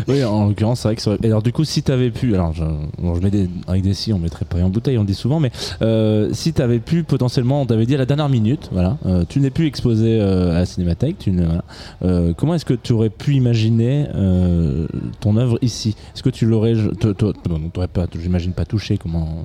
Oui, 0.08 0.24
en 0.24 0.46
l'occurrence, 0.48 0.80
c'est 0.80 0.88
vrai 0.88 0.96
que 0.96 1.02
ça 1.02 1.10
aurait- 1.10 1.26
alors, 1.26 1.42
du 1.42 1.52
coup, 1.52 1.64
si 1.64 1.82
t'avais 1.82 2.10
pu, 2.10 2.34
alors 2.34 2.54
je, 2.54 2.64
je 2.98 3.20
mets 3.20 3.30
des, 3.30 3.48
avec 3.66 3.82
des 3.82 3.92
si, 3.92 4.12
on 4.12 4.18
mettrait 4.18 4.44
pas 4.46 4.58
en 4.58 4.70
bouteille, 4.70 4.96
on 4.96 5.04
dit 5.04 5.14
souvent, 5.14 5.38
mais 5.38 5.50
euh, 5.82 6.30
si 6.32 6.52
t'avais 6.54 6.78
pu 6.78 7.02
potentiellement, 7.04 7.60
on 7.62 7.66
t'avait 7.66 7.84
dit 7.84 7.94
à 7.94 7.98
la 7.98 8.06
dernière 8.06 8.28
minute, 8.30 8.68
voilà, 8.72 8.96
euh, 9.06 9.24
tu 9.28 9.40
n'es 9.40 9.50
plus 9.50 9.66
exposé 9.66 10.18
euh, 10.20 10.52
à 10.52 10.60
la 10.60 10.66
Cinémathèque, 10.66 11.18
tu 11.18 11.30
ne, 11.30 11.46
euh, 12.04 12.32
comment 12.36 12.54
est-ce 12.54 12.64
que 12.64 12.74
tu 12.74 12.92
aurais 12.92 13.10
pu 13.10 13.34
imaginer 13.34 14.06
euh, 14.14 14.86
ton 15.20 15.36
œuvre 15.36 15.58
ici? 15.60 15.94
Est-ce 16.14 16.22
que 16.22 16.30
tu 16.30 16.46
l'aurais, 16.46 16.74
t'aurais 17.72 17.88
pas, 17.88 18.06
j'imagine 18.18 18.52
pas 18.58 18.64
touché 18.64 18.98
comment 18.98 19.44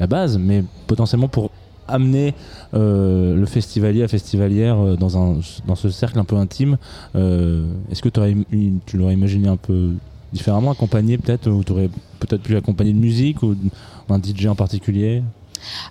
la 0.00 0.06
base, 0.06 0.38
mais 0.38 0.64
potentiellement 0.86 1.28
pour 1.28 1.50
amener 1.86 2.32
euh, 2.72 3.36
le 3.36 3.44
festivalier 3.44 4.02
à 4.02 4.08
festivalière 4.08 4.78
euh, 4.80 4.96
dans, 4.96 5.18
un, 5.18 5.40
dans 5.66 5.74
ce 5.74 5.90
cercle 5.90 6.18
un 6.18 6.24
peu 6.24 6.36
intime, 6.36 6.78
euh, 7.14 7.66
est-ce 7.90 8.00
que 8.00 8.08
t'aurais 8.08 8.32
im- 8.32 8.78
tu 8.86 8.96
l'aurais 8.96 9.12
imaginé 9.12 9.48
un 9.48 9.58
peu 9.58 9.90
différemment, 10.32 10.70
accompagné 10.70 11.18
peut-être, 11.18 11.50
ou 11.50 11.62
tu 11.62 11.72
aurais 11.72 11.90
peut-être 12.20 12.42
pu 12.42 12.56
accompagner 12.56 12.94
de 12.94 12.98
musique 12.98 13.42
ou 13.42 13.54
d'un 14.08 14.18
DJ 14.18 14.46
en 14.46 14.54
particulier? 14.54 15.22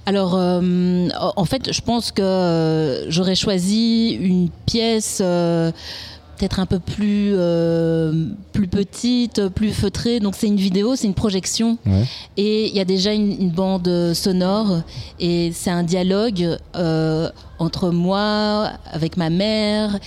Alors, 0.07 0.33
en 0.35 1.45
fait, 1.45 1.71
je 1.71 1.81
pense 1.81 2.11
que 2.11 3.05
j'aurais 3.09 3.35
choisi 3.35 4.17
une 4.19 4.49
pièce 4.65 5.21
peut-être 6.43 6.59
un 6.59 6.65
peu 6.65 6.79
plus, 6.79 7.31
euh, 7.35 8.11
plus 8.51 8.67
petite, 8.67 9.47
plus 9.47 9.71
feutrée. 9.71 10.19
Donc, 10.19 10.35
c'est 10.37 10.47
une 10.47 10.57
vidéo, 10.57 10.97
c'est 10.97 11.07
une 11.07 11.13
projection. 11.13 11.77
Ouais. 11.85 12.03
Et 12.35 12.67
il 12.67 12.75
y 12.75 12.81
a 12.81 12.85
déjà 12.85 13.13
une, 13.13 13.31
une 13.31 13.49
bande 13.49 14.11
sonore 14.13 14.81
et 15.21 15.51
c'est 15.53 15.69
un 15.69 15.83
dialogue 15.83 16.57
euh, 16.75 17.29
entre 17.59 17.91
moi, 17.91 18.71
avec 18.91 19.15
ma 19.15 19.29
mère. 19.29 19.97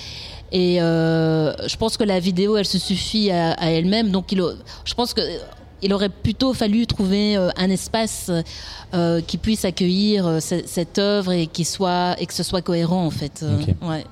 Et 0.53 0.83
euh, 0.83 1.55
je 1.67 1.77
pense 1.77 1.97
que 1.97 2.05
la 2.05 2.21
vidéo, 2.21 2.59
elle 2.59 2.67
se 2.67 2.79
suffit 2.79 3.31
à, 3.31 3.53
à 3.53 3.71
elle-même. 3.71 4.11
Donc, 4.11 4.31
il, 4.31 4.43
je 4.85 4.93
pense 4.95 5.15
que 5.15 5.23
il 5.83 5.93
aurait 5.95 6.09
plutôt 6.11 6.53
fallu 6.55 6.87
trouver 6.87 7.37
un 7.37 7.71
espace 7.71 8.31
euh, 8.95 9.21
qui 9.21 9.37
puisse 9.39 9.65
accueillir 9.65 10.39
ce- 10.41 10.63
cette 10.67 10.99
œuvre 10.99 11.33
et 11.33 11.47
qui 11.47 11.65
soit 11.67 12.17
et 12.19 12.25
que 12.27 12.33
ce 12.35 12.43
soit 12.43 12.63
cohérent 12.63 13.05
en 13.07 13.11
fait. 13.11 13.45
Ouais. 13.83 14.05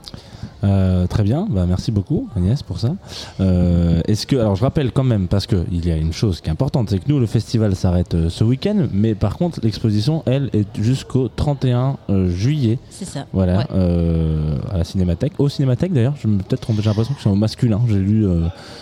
Euh, 0.65 1.07
très 1.07 1.23
bien, 1.23 1.47
bah, 1.51 1.67
merci 1.69 1.93
beaucoup 1.93 2.29
Agnès 2.37 2.62
pour 2.62 2.79
ça. 2.79 2.95
Euh, 3.41 4.01
Est-ce 4.09 4.27
que, 4.27 4.37
alors 4.37 4.57
je 4.57 4.62
rappelle 4.62 4.93
quand 4.93 5.05
même 5.05 5.29
parce 5.29 5.47
que 5.47 5.57
il 5.71 5.87
y 5.87 5.91
a 5.91 5.97
une 5.97 6.12
chose 6.12 6.41
qui 6.41 6.49
est 6.49 6.53
importante, 6.53 6.91
c'est 6.91 6.99
que 6.99 7.09
nous 7.09 7.19
le 7.21 7.27
festival 7.27 7.77
s'arrête 7.77 8.15
euh, 8.15 8.31
ce 8.31 8.45
week-end, 8.45 8.87
mais 8.93 9.15
par 9.15 9.37
contre 9.37 9.61
l'exposition 9.62 10.23
elle 10.27 10.49
est 10.55 10.67
jusqu'au 10.81 11.29
31 11.29 11.97
euh, 12.09 12.29
juillet. 12.31 12.79
C'est 12.91 13.05
ça. 13.05 13.27
Voilà, 13.33 13.59
Ouais. 13.59 13.65
à 14.73 14.79
la 14.79 14.85
Cinémathèque, 14.85 15.33
au 15.39 15.49
Cinémathèque 15.49 15.93
d'ailleurs. 15.93 16.15
Je 16.21 16.29
me 16.29 16.39
peut-être 16.39 16.62
trompé, 16.62 16.81
j'ai 16.83 16.89
l'impression 16.89 17.15
que 17.15 17.21
c'est 17.23 17.29
au 17.29 17.35
masculin. 17.35 17.81
J'ai 17.89 17.99
lu. 17.99 18.27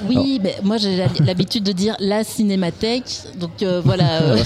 Oui, 0.09 0.41
mais 0.43 0.57
moi 0.63 0.77
j'ai 0.77 1.05
l'habitude 1.25 1.65
de 1.65 1.73
dire 1.73 1.97
la 1.99 2.25
cinémathèque, 2.25 3.23
donc 3.41 3.65
voilà. 3.85 4.03
Ah, 4.35 4.45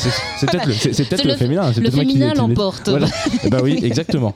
c'est 0.78 1.09
peut-être 1.09 1.24
le, 1.24 1.34
féminin. 1.34 1.70
le 1.76 1.91
féminin 1.91 2.34
l'emporte. 2.34 2.89
Voilà. 2.89 3.07
Ben 3.51 3.61
oui, 3.62 3.78
exactement. 3.82 4.32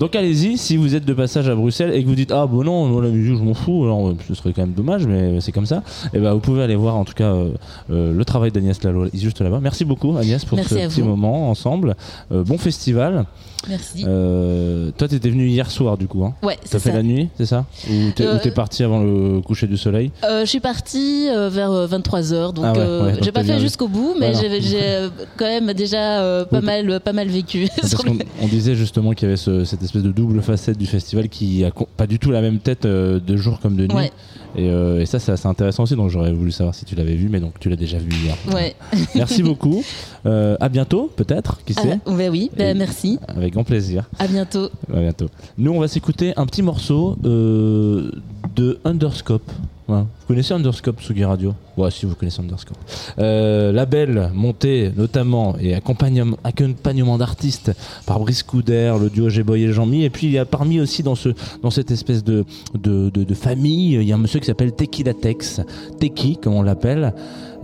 Donc 0.00 0.16
allez-y, 0.16 0.58
si 0.58 0.76
vous 0.76 0.94
êtes 0.94 1.04
de 1.04 1.12
passage 1.14 1.48
à 1.48 1.54
Bruxelles 1.54 1.92
et 1.94 2.02
que 2.04 2.07
vous 2.08 2.14
dites 2.14 2.32
ah 2.32 2.46
bon 2.46 2.64
non, 2.64 2.86
moi, 2.86 3.02
la 3.02 3.08
musique 3.10 3.38
je 3.38 3.42
m'en 3.44 3.54
fous, 3.54 3.84
alors 3.84 4.08
euh, 4.08 4.16
ce 4.26 4.34
serait 4.34 4.52
quand 4.52 4.62
même 4.62 4.72
dommage, 4.72 5.06
mais 5.06 5.40
c'est 5.40 5.52
comme 5.52 5.66
ça. 5.66 5.82
Et 6.14 6.18
ben 6.18 6.32
vous 6.34 6.40
pouvez 6.40 6.62
aller 6.62 6.76
voir 6.76 6.96
en 6.96 7.04
tout 7.04 7.14
cas 7.14 7.32
euh, 7.32 7.50
euh, 7.90 8.12
le 8.12 8.24
travail 8.24 8.50
d'Agnès 8.50 8.82
Lalo 8.82 9.06
juste 9.14 9.40
là-bas. 9.40 9.60
Merci 9.62 9.84
beaucoup 9.84 10.16
Agnès 10.16 10.44
pour 10.44 10.56
Merci 10.56 10.74
ce 10.74 10.88
petit 10.88 11.00
vous. 11.00 11.08
moment 11.08 11.50
ensemble. 11.50 11.94
Euh, 12.32 12.42
bon 12.44 12.58
festival. 12.58 13.24
Merci. 13.68 14.04
Euh, 14.06 14.90
toi 14.96 15.08
t'étais 15.08 15.30
venu 15.30 15.48
hier 15.48 15.70
soir 15.70 15.96
du 15.98 16.06
coup. 16.06 16.24
Hein 16.24 16.34
Ouais, 16.42 16.56
T'as 16.70 16.78
fait 16.78 16.90
ça. 16.90 16.96
la 16.96 17.02
nuit, 17.02 17.28
c'est 17.36 17.46
ça? 17.46 17.64
Ou 17.90 18.10
t'es 18.14 18.24
Euh, 18.24 18.38
parti 18.54 18.84
avant 18.84 19.00
le 19.02 19.40
coucher 19.40 19.66
du 19.66 19.76
soleil? 19.76 20.10
Euh, 20.24 20.42
je 20.42 20.46
suis 20.46 20.60
partie 20.60 21.28
euh, 21.28 21.48
vers 21.48 21.70
23h, 21.72 22.52
donc 22.52 22.64
Ah 22.66 22.72
ouais, 22.72 23.14
j'ai 23.20 23.32
pas 23.32 23.42
fait 23.44 23.58
jusqu'au 23.58 23.88
bout, 23.88 24.14
mais 24.18 24.32
non. 24.32 24.38
j'ai 24.40 25.08
quand 25.36 25.44
même 25.46 25.72
déjà 25.72 26.44
pas, 26.50 26.60
Oui, 26.60 26.64
mal, 26.64 27.00
pas 27.00 27.12
mal 27.12 27.28
vécu. 27.28 27.66
Parce 27.80 28.02
le- 28.04 28.12
on 28.40 28.46
disait 28.46 28.74
justement 28.76 29.12
qu'il 29.12 29.26
y 29.26 29.30
avait 29.30 29.36
ce- 29.36 29.64
cette 29.64 29.82
espèce 29.82 30.02
de 30.04 30.12
double 30.12 30.40
facette 30.40 30.78
du 30.78 30.86
festival 30.86 31.28
qui 31.28 31.64
a 31.64 31.70
pas 31.98 32.06
du 32.06 32.18
tout 32.18 32.30
la 32.30 32.40
même 32.40 32.60
tête 32.60 32.86
euh, 32.86 33.18
de 33.20 33.36
jour 33.36 33.58
comme 33.60 33.76
de 33.76 33.86
nuit. 33.86 34.10
Et, 34.58 34.68
euh, 34.68 35.00
et 35.00 35.06
ça, 35.06 35.20
c'est 35.20 35.30
assez 35.30 35.46
intéressant 35.46 35.84
aussi. 35.84 35.94
Donc 35.94 36.10
j'aurais 36.10 36.32
voulu 36.32 36.50
savoir 36.50 36.74
si 36.74 36.84
tu 36.84 36.96
l'avais 36.96 37.14
vu, 37.14 37.28
mais 37.28 37.38
donc 37.38 37.54
tu 37.60 37.70
l'as 37.70 37.76
déjà 37.76 37.98
vu 37.98 38.10
hier. 38.10 38.36
Ouais. 38.52 38.74
Merci 39.14 39.42
beaucoup. 39.44 39.84
Euh, 40.26 40.56
à 40.60 40.68
bientôt, 40.68 41.10
peut-être. 41.14 41.60
Qui 41.64 41.74
sait 41.74 42.00
Ah, 42.04 42.10
bah 42.10 42.28
oui, 42.30 42.50
bah 42.56 42.74
merci. 42.74 43.18
Avec 43.28 43.52
grand 43.52 43.64
plaisir. 43.64 44.04
À 44.18 44.26
bientôt. 44.26 44.68
À 44.92 45.00
bientôt. 45.00 45.26
Nous, 45.56 45.70
on 45.70 45.78
va 45.78 45.86
s'écouter 45.88 46.32
un 46.36 46.44
petit 46.44 46.62
morceau 46.62 47.16
euh, 47.24 48.10
de 48.56 48.80
Underscope. 48.84 49.50
Ouais. 49.88 50.00
Vous 50.00 50.26
connaissez 50.26 50.52
Underscope 50.52 51.00
Sugi 51.00 51.24
Radio? 51.24 51.54
Ouais, 51.78 51.90
si 51.90 52.04
vous 52.04 52.14
connaissez 52.14 52.40
Underscope. 52.42 52.76
Euh, 53.18 53.72
label 53.72 54.30
monté 54.34 54.92
notamment 54.94 55.56
et 55.58 55.74
accompagnement, 55.74 56.36
accompagnement 56.44 57.16
d'artistes 57.16 57.72
par 58.04 58.20
Brice 58.20 58.42
Couder, 58.42 58.94
le 59.00 59.08
duo 59.08 59.30
G-Boy 59.30 59.62
et 59.62 59.72
Jean-Mi. 59.72 60.04
Et 60.04 60.10
puis 60.10 60.26
il 60.26 60.32
y 60.34 60.38
a 60.38 60.44
parmi 60.44 60.78
aussi 60.78 61.02
dans, 61.02 61.14
ce, 61.14 61.30
dans 61.62 61.70
cette 61.70 61.90
espèce 61.90 62.22
de, 62.22 62.44
de, 62.74 63.08
de, 63.08 63.24
de 63.24 63.34
famille, 63.34 63.94
il 63.94 64.02
y 64.02 64.12
a 64.12 64.16
un 64.16 64.18
monsieur 64.18 64.40
qui 64.40 64.47
s'appelle 64.48 64.72
Tequila 64.72 65.14
Tex. 65.14 65.60
Teki, 65.98 66.38
comme 66.38 66.54
on 66.54 66.62
l'appelle. 66.62 67.14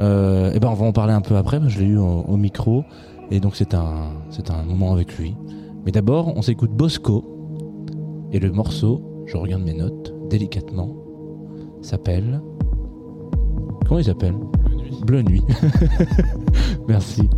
Euh, 0.01 0.53
et 0.53 0.61
ben 0.61 0.69
on 0.69 0.75
va 0.75 0.87
en 0.87 0.93
parler 0.93 1.13
un 1.13 1.21
peu 1.21 1.37
après, 1.37 1.61
je 1.69 1.81
l'ai 1.81 1.87
eu 1.87 1.99
au, 1.99 2.25
au 2.27 2.37
micro. 2.37 2.85
Et 3.31 3.41
donc 3.41 3.57
c'est 3.57 3.75
un, 3.75 4.13
c'est 4.31 4.51
un 4.51 4.63
moment 4.63 4.93
avec 4.93 5.17
lui. 5.19 5.35
Mais 5.85 5.93
d'abord, 5.93 6.33
on 6.37 6.43
s'écoute 6.43 6.71
Bosco. 6.71 7.25
Et 8.33 8.39
le 8.41 8.51
morceau, 8.51 9.25
je 9.27 9.37
regarde 9.37 9.63
mes 9.63 9.75
notes 9.75 10.15
délicatement, 10.29 10.95
s'appelle. 11.83 12.41
Comment 13.87 14.01
il 14.01 14.05
s'appelle? 14.05 14.35
Bleu 15.07 15.23
Nuit. 15.23 15.43
Merci. 16.89 17.29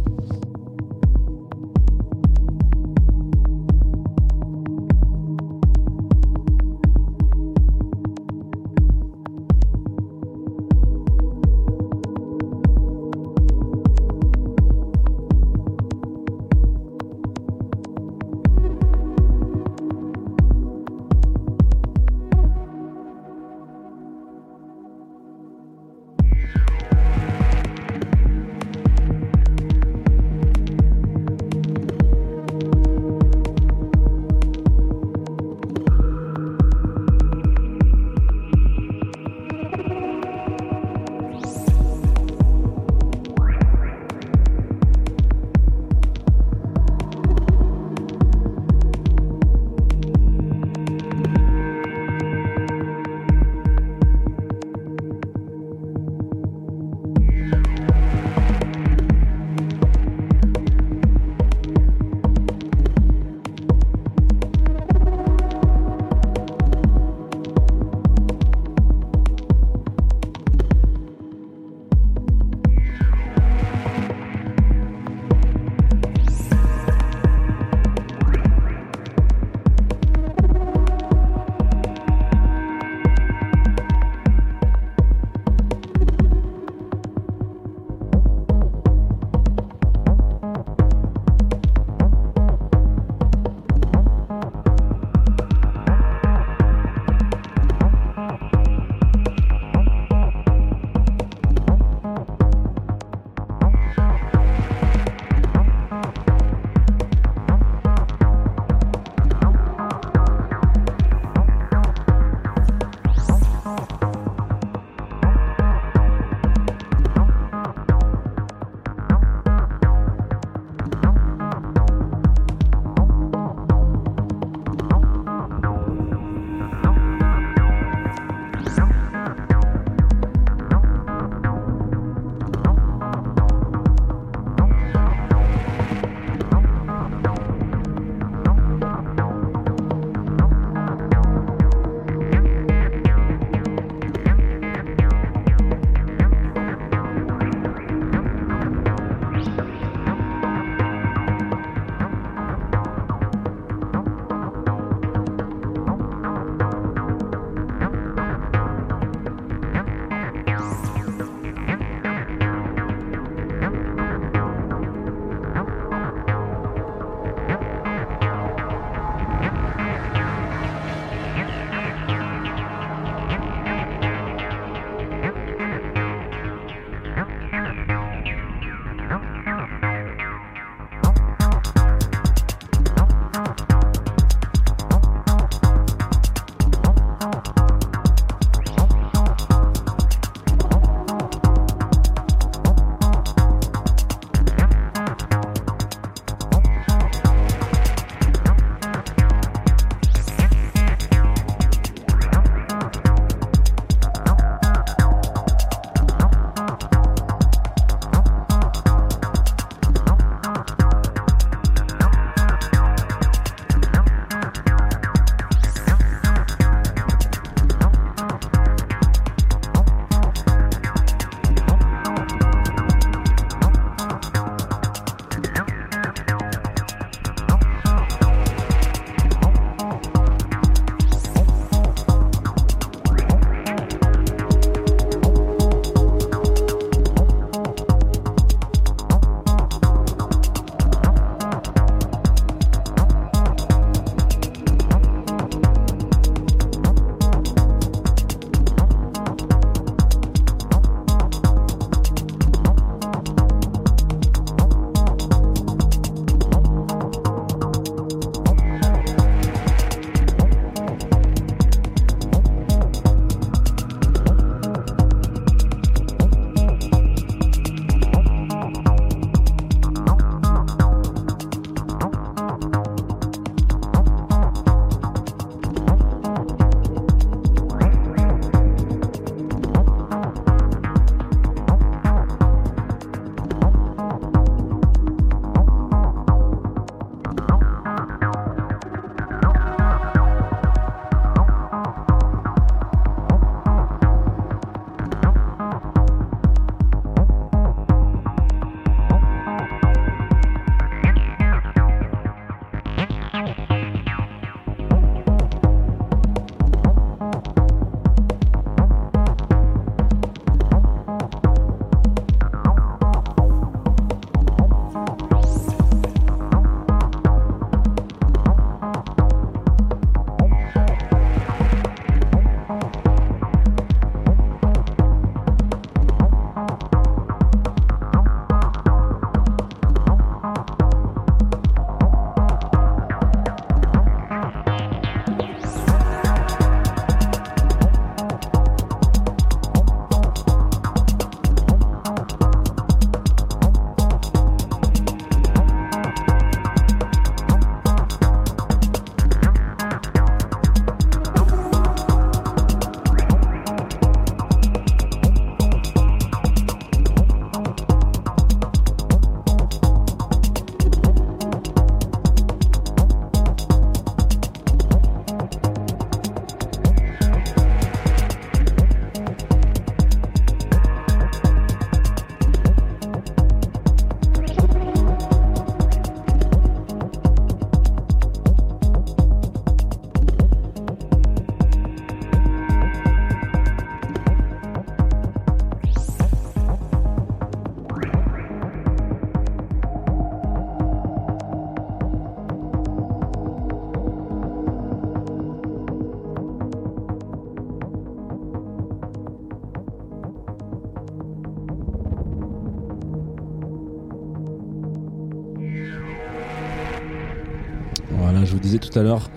Tout 408.97 409.01
à 409.01 409.03
l'heure 409.03 409.29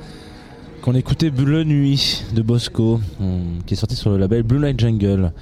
qu'on 0.81 0.95
écoutait 0.95 1.29
Bleu 1.29 1.65
Nuit 1.65 2.23
de 2.33 2.41
Bosco, 2.41 3.01
euh, 3.19 3.41
qui 3.65 3.73
est 3.73 3.77
sorti 3.77 3.97
sur 3.97 4.09
le 4.09 4.17
label 4.17 4.43
Blue 4.43 4.57
Light 4.57 4.79
Jungle. 4.79 5.33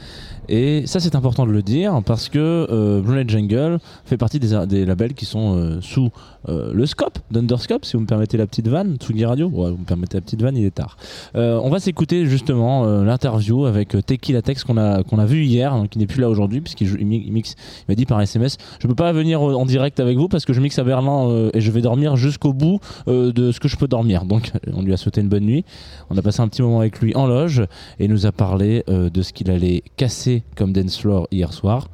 Et 0.49 0.88
ça, 0.88 0.99
c'est 0.99 1.14
important 1.14 1.45
de 1.45 1.52
le 1.52 1.61
dire 1.61 2.02
parce 2.03 2.27
que 2.27 2.39
euh, 2.39 2.99
Blue 3.02 3.15
Light 3.15 3.30
Jungle 3.30 3.77
fait 4.06 4.18
partie 4.18 4.39
des, 4.39 4.65
des 4.65 4.85
labels 4.88 5.14
qui 5.14 5.26
sont 5.26 5.56
euh, 5.56 5.81
sous 5.81 6.10
euh, 6.49 6.73
le 6.73 6.85
scope 6.88 7.19
d'Underscope, 7.31 7.85
si 7.85 7.93
vous 7.93 8.01
me 8.01 8.07
permettez 8.07 8.37
la 8.37 8.47
petite 8.47 8.67
vanne, 8.67 8.95
Tsugi 8.97 9.25
Radio. 9.25 9.49
Vous 9.49 9.65
me 9.65 9.85
permettez 9.85 10.17
la 10.17 10.21
petite 10.21 10.41
vanne, 10.41 10.55
il 10.57 10.65
est 10.65 10.71
tard. 10.71 10.97
Euh, 11.35 11.59
on 11.61 11.69
va 11.69 11.79
s'écouter 11.79 12.25
justement 12.25 12.85
euh, 12.85 13.03
l'interview 13.03 13.65
avec 13.65 13.95
euh, 13.95 14.01
Teki 14.01 14.33
Latex 14.33 14.63
qu'on 14.63 14.77
a, 14.77 15.01
a 15.01 15.25
vu 15.25 15.43
hier, 15.43 15.73
hein, 15.73 15.87
qui 15.89 15.99
n'est 15.99 16.07
plus 16.07 16.21
là 16.21 16.29
aujourd'hui, 16.29 16.61
puisqu'il 16.61 17.05
m'a 17.87 17.95
dit 17.95 18.05
par 18.05 18.21
SMS 18.21 18.57
Je 18.79 18.87
peux 18.87 18.95
pas 18.95 19.11
venir 19.11 19.41
en 19.41 19.65
direct 19.65 19.99
avec 19.99 20.17
vous 20.17 20.27
parce 20.27 20.45
que 20.45 20.53
je 20.53 20.61
mixe 20.61 20.79
à 20.79 20.83
Berlin 20.83 21.49
et 21.53 21.61
je 21.61 21.71
vais 21.71 21.81
dormir 21.81 22.15
jusqu'au 22.15 22.53
bout 22.53 22.79
de 23.07 23.51
ce 23.51 23.59
que 23.59 23.67
je 23.67 23.75
peux 23.75 23.87
dormir. 23.87 24.25
Donc, 24.25 24.51
on 24.73 24.81
lui 24.81 24.93
a 24.93 24.97
souhaité 24.97 25.21
une 25.21 25.29
bonne 25.29 25.45
nuit. 25.45 25.65
On 26.09 26.17
a 26.17 26.21
passé 26.21 26.41
un 26.41 26.47
petit 26.47 26.61
moment 26.61 26.79
avec 26.79 26.99
lui 27.01 27.15
en 27.15 27.27
loge 27.27 27.59
et 27.99 28.05
il 28.05 28.11
nous 28.11 28.25
a 28.25 28.31
parlé 28.31 28.83
de 28.87 29.21
ce 29.21 29.33
qu'il 29.33 29.51
allait 29.51 29.83
casser 29.97 30.43
comme 30.55 30.71
dance 30.71 30.97
floor 30.97 31.27
hier 31.31 31.53
soir. 31.53 31.87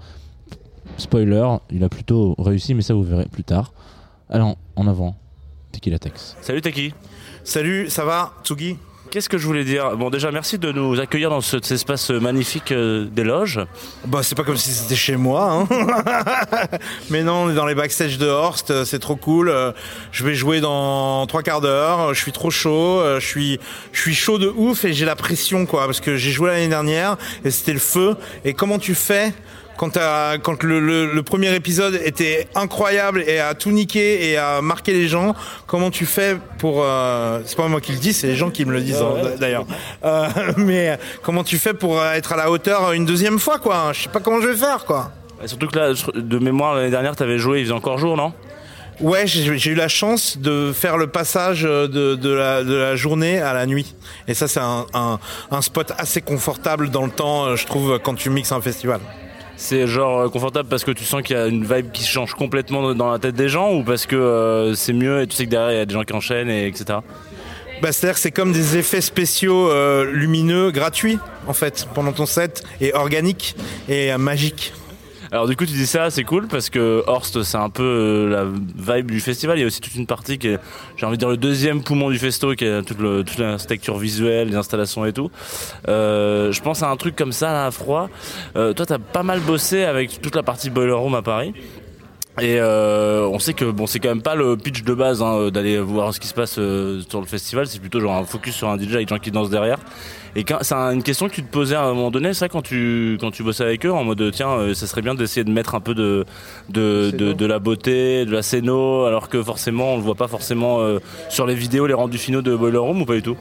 Spoiler, 0.98 1.48
il 1.72 1.84
a 1.84 1.90
plutôt 1.90 2.36
réussi, 2.38 2.74
mais 2.74 2.82
ça 2.82 2.94
vous 2.94 3.04
verrez 3.04 3.26
plus 3.26 3.44
tard. 3.44 3.74
Alors, 4.30 4.58
en 4.76 4.88
avant, 4.88 5.16
Teki 5.74 5.90
Latex. 5.90 6.36
Salut 6.42 6.62
Taki. 6.62 6.94
Salut, 7.44 7.90
ça 7.90 8.06
va, 8.06 8.34
Tsugi? 8.46 8.78
Qu'est-ce 9.12 9.30
que 9.30 9.38
je 9.38 9.46
voulais 9.46 9.64
dire? 9.66 9.96
Bon, 9.96 10.10
déjà, 10.10 10.32
merci 10.32 10.58
de 10.58 10.72
nous 10.72 11.00
accueillir 11.00 11.30
dans 11.30 11.42
ce- 11.42 11.58
cet 11.62 11.72
espace 11.72 12.10
magnifique 12.10 12.72
euh, 12.72 13.06
des 13.06 13.24
loges. 13.24 13.60
Bah, 14.06 14.22
c'est 14.24 14.34
pas 14.34 14.44
comme 14.44 14.56
si 14.58 14.72
c'était 14.72 14.96
chez 14.96 15.18
moi, 15.18 15.68
hein. 15.70 16.78
Mais 17.12 17.22
non, 17.22 17.44
on 17.44 17.50
est 17.52 17.54
dans 17.54 17.68
les 17.68 17.76
backstage 17.76 18.18
de 18.18 18.26
Horst, 18.26 18.72
euh, 18.72 18.86
c'est 18.86 18.98
trop 18.98 19.16
cool. 19.16 19.50
Euh, 19.50 19.72
Je 20.12 20.24
vais 20.24 20.34
jouer 20.34 20.62
dans 20.62 21.28
trois 21.28 21.44
quarts 21.44 21.62
d'heure. 21.62 22.14
Je 22.16 22.20
suis 22.20 22.32
trop 22.32 22.50
chaud. 22.50 23.04
Je 23.20 23.26
suis, 23.26 23.60
je 23.92 24.00
suis 24.02 24.16
chaud 24.16 24.40
de 24.40 24.48
ouf 24.48 24.84
et 24.86 24.94
j'ai 24.94 25.06
la 25.06 25.16
pression, 25.16 25.66
quoi, 25.68 25.86
parce 25.86 26.00
que 26.00 26.16
j'ai 26.16 26.32
joué 26.32 26.50
l'année 26.50 26.68
dernière 26.70 27.18
et 27.46 27.52
c'était 27.52 27.74
le 27.74 27.80
feu. 27.80 28.16
Et 28.46 28.54
comment 28.56 28.80
tu 28.80 28.96
fais 28.96 29.32
quand, 29.78 30.64
le, 30.64 30.80
le- 30.80 31.12
le 31.14 31.24
premier 31.24 31.54
épisode 31.56 32.00
était 32.04 32.48
incroyable 32.56 33.24
et 33.28 33.40
a 33.40 33.54
tout 33.54 33.72
niqué 33.72 34.30
et 34.30 34.38
a 34.38 34.62
marqué 34.62 34.94
les 34.94 35.08
gens, 35.08 35.36
comment 35.68 35.92
tu 35.92 36.06
fais 36.06 36.38
pour... 36.60 36.82
euh, 36.84 37.40
c'est 37.46 37.58
pas 37.58 37.68
moi 37.68 37.82
qui 37.82 37.92
le 37.92 37.98
dis, 37.98 38.14
c'est 38.14 38.28
les 38.28 38.36
gens 38.36 38.50
qui 38.50 38.66
me 38.66 38.72
le 38.72 38.82
disent 38.82 39.02
hein, 39.02 39.32
d'ailleurs. 39.40 39.66
Euh, 40.06 40.28
mais 40.58 40.98
comment 41.22 41.44
tu 41.44 41.58
fais 41.58 41.74
pour 41.74 42.00
euh, 42.00 42.14
être 42.14 42.34
à 42.34 42.38
la 42.38 42.50
hauteur 42.52 42.92
une 42.94 43.06
deuxième 43.06 43.40
fois 43.40 43.60
quoi? 43.60 43.92
Je 43.94 44.04
sais 44.04 44.10
pas 44.10 44.20
comment 44.20 44.42
je 44.42 44.48
vais 44.48 44.56
faire 44.58 44.86
quoi. 44.86 45.12
Et 45.44 45.48
surtout 45.48 45.68
que 45.68 45.78
là, 45.78 45.94
de 46.16 46.40
mémoire, 46.40 46.76
l'année 46.76 46.90
dernière, 46.92 47.16
t'avais 47.18 47.38
joué, 47.38 47.60
il 47.60 47.64
faisait 47.66 47.74
encore 47.74 47.98
jour, 47.98 48.16
non? 48.16 48.32
Ouais, 49.02 49.26
j'ai 49.26 49.72
eu 49.72 49.76
la 49.76 49.88
chance 49.90 50.38
de 50.38 50.72
faire 50.72 50.98
le 50.98 51.08
passage 51.08 51.64
de, 51.64 51.88
de, 51.88 52.30
la, 52.34 52.64
de 52.64 52.76
la 52.76 52.96
journée 52.96 53.42
à 53.42 53.52
la 53.54 53.66
nuit. 53.66 53.94
Et 54.28 54.36
ça, 54.36 54.48
c'est 54.48 54.60
un, 54.62 54.86
un, 54.94 55.20
un 55.52 55.62
spot 55.64 55.92
assez 55.98 56.22
confortable 56.22 56.90
dans 56.92 57.04
le 57.04 57.12
temps, 57.12 57.56
je 57.56 57.66
trouve, 57.66 58.00
quand 58.02 58.14
tu 58.14 58.30
mixes 58.30 58.52
un 58.54 58.62
festival. 58.62 59.02
C'est 59.56 59.88
genre 59.88 60.22
euh, 60.22 60.30
confortable 60.30 60.68
parce 60.70 60.84
que 60.84 60.92
tu 60.92 61.04
sens 61.06 61.22
qu'il 61.22 61.36
y 61.36 61.40
a 61.40 61.48
une 61.48 61.64
vibe 61.64 61.92
qui 61.92 62.04
change 62.04 62.34
complètement 62.34 62.94
dans 62.94 63.12
la 63.12 63.20
tête 63.20 63.36
des 63.36 63.50
gens 63.50 63.74
ou 63.74 63.84
parce 63.84 64.06
que 64.06 64.16
euh, 64.16 64.74
c'est 64.76 64.94
mieux 64.94 65.22
et 65.22 65.28
tu 65.28 65.36
sais 65.36 65.46
que 65.46 65.52
derrière 65.52 65.72
il 65.72 65.78
y 65.78 65.82
a 65.82 65.86
des 65.86 65.94
gens 65.94 66.04
qui 66.04 66.14
enchaînent 66.14 66.50
et 66.50 66.68
etc. 66.68 67.00
Bah, 67.82 67.92
C'est-à-dire 67.92 68.18
c'est 68.18 68.32
comme 68.32 68.52
des 68.52 68.78
effets 68.78 69.02
spéciaux 69.02 69.70
euh, 69.70 70.10
lumineux 70.12 70.72
gratuits, 70.72 71.20
en 71.48 71.54
fait, 71.54 71.88
pendant 71.94 72.14
ton 72.14 72.26
set, 72.26 72.64
et 72.80 72.94
organiques 72.94 73.56
et 73.90 74.16
magiques. 74.18 74.74
Alors 75.34 75.48
du 75.48 75.56
coup 75.56 75.66
tu 75.66 75.74
dis 75.74 75.88
ça, 75.88 76.12
c'est 76.12 76.24
cool 76.24 76.48
parce 76.48 76.70
que 76.70 77.04
Horst 77.08 77.42
c'est 77.42 77.58
un 77.58 77.72
peu 77.72 77.82
euh, 77.82 78.30
la 78.78 78.96
vibe 78.96 79.10
du 79.10 79.20
festival. 79.20 79.58
Il 79.58 79.62
y 79.62 79.64
a 79.64 79.66
aussi 79.66 79.82
toute 79.82 79.96
une 79.96 80.06
partie 80.06 80.38
qui 80.38 80.50
est, 80.50 80.60
j'ai 80.96 81.08
envie 81.08 81.18
de 81.18 81.22
dire 81.22 81.30
le 81.30 81.38
deuxième 81.38 81.82
poumon 81.82 82.12
du 82.12 82.20
festo, 82.20 82.54
qui 82.54 82.66
est 82.66 82.84
toute, 82.84 83.00
le, 83.00 83.26
l'architecture 83.40 83.98
visuelle, 83.98 84.50
les 84.50 84.56
installations 84.56 85.08
et 85.08 85.12
tout. 85.12 85.32
Euh, 85.88 86.52
je 86.52 86.62
pense 86.62 86.84
à 86.84 86.92
un 86.92 86.96
truc 86.98 87.16
comme 87.16 87.32
ça 87.32 87.52
là, 87.52 87.66
à 87.66 87.72
froid. 87.72 88.12
Euh, 88.56 88.74
toi 88.74 88.86
t'as 88.86 89.00
pas 89.00 89.24
mal 89.24 89.40
bossé 89.40 89.86
avec 89.86 90.22
toute 90.22 90.36
la 90.36 90.44
partie 90.44 90.70
boiler 90.70 90.92
room 90.92 91.16
à 91.16 91.24
Paris. 91.24 91.56
Et 92.42 92.56
euh, 92.60 93.28
on 93.32 93.38
sait 93.38 93.54
que 93.54 93.66
bon, 93.66 93.86
c'est 93.86 94.00
quand 94.00 94.10
même 94.10 94.24
pas 94.24 94.34
le 94.34 94.58
pitch 94.58 94.82
de 94.84 94.94
base 94.96 95.22
hein, 95.22 95.50
d'aller 95.52 95.80
voir 95.80 96.14
ce 96.16 96.20
qui 96.20 96.28
se 96.28 96.34
passe 96.34 96.56
euh, 96.58 97.02
sur 97.08 97.20
le 97.22 97.28
festival. 97.28 97.68
C'est 97.68 97.80
plutôt 97.80 98.00
genre 98.00 98.16
un 98.16 98.24
focus 98.26 98.56
sur 98.56 98.70
un 98.70 98.78
DJ 98.78 98.96
avec 98.96 99.08
des 99.08 99.16
gens 99.16 99.20
qui 99.20 99.30
dansent 99.30 99.52
derrière. 99.52 99.78
Et 100.36 100.44
quand- 100.44 100.58
c'est 100.62 100.74
un- 100.74 100.92
une 100.94 101.04
question 101.04 101.30
que 101.30 101.34
tu 101.36 101.44
te 101.44 101.52
posais 101.52 101.76
à 101.76 101.84
un 101.84 101.94
moment 101.94 102.10
donné, 102.10 102.34
ça 102.34 102.50
quand 102.50 102.64
tu 102.64 103.20
quand 103.22 103.30
tu 103.30 103.44
bossais 103.44 103.64
avec 103.64 103.86
eux, 103.86 103.92
en 103.92 104.04
mode 104.04 104.32
tiens, 104.34 104.50
euh, 104.50 104.74
ça 104.74 104.88
serait 104.88 105.04
bien 105.04 105.14
d'essayer 105.14 105.44
de 105.44 105.52
mettre 105.52 105.76
un 105.76 105.80
peu 105.80 105.94
de 105.94 106.26
de, 106.70 107.12
de, 107.12 107.34
de 107.34 107.46
la 107.46 107.60
beauté, 107.60 108.26
de 108.26 108.32
la 108.32 108.42
scéno, 108.42 109.06
alors 109.06 109.30
que 109.30 109.44
forcément 109.44 109.94
on 109.94 109.98
le 109.98 110.02
voit 110.04 110.16
pas 110.16 110.28
forcément 110.28 110.80
euh, 110.82 110.98
sur 111.30 111.46
les 111.46 111.54
vidéos, 111.54 111.86
les 111.86 111.94
rendus 111.94 112.18
finaux 112.18 112.42
de 112.42 112.56
Boiler 112.56 112.80
Room 112.80 113.00
ou 113.02 113.06
pas 113.06 113.14
du 113.14 113.22
tout? 113.22 113.38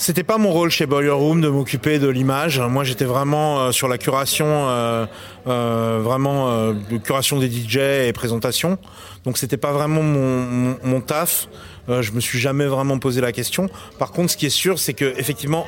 C'était 0.00 0.22
pas 0.22 0.38
mon 0.38 0.52
rôle 0.52 0.70
chez 0.70 0.86
Boiler 0.86 1.10
Room 1.10 1.40
de 1.40 1.48
m'occuper 1.48 1.98
de 1.98 2.06
l'image. 2.06 2.60
Moi, 2.60 2.84
j'étais 2.84 3.04
vraiment 3.04 3.58
euh, 3.58 3.72
sur 3.72 3.88
la 3.88 3.98
curation, 3.98 4.46
euh, 4.46 5.06
euh, 5.48 5.98
vraiment 6.00 6.50
euh, 6.50 6.72
de 6.88 6.98
curation 6.98 7.36
des 7.40 7.50
DJ 7.50 7.78
et 8.06 8.12
présentation. 8.12 8.78
Donc, 9.24 9.38
c'était 9.38 9.56
pas 9.56 9.72
vraiment 9.72 10.02
mon, 10.02 10.42
mon, 10.42 10.76
mon 10.84 11.00
taf. 11.00 11.48
Euh, 11.88 12.00
je 12.00 12.12
me 12.12 12.20
suis 12.20 12.38
jamais 12.38 12.66
vraiment 12.66 13.00
posé 13.00 13.20
la 13.20 13.32
question. 13.32 13.68
Par 13.98 14.12
contre, 14.12 14.30
ce 14.30 14.36
qui 14.36 14.46
est 14.46 14.50
sûr, 14.50 14.78
c'est 14.78 14.94
que 14.94 15.14
effectivement, 15.18 15.66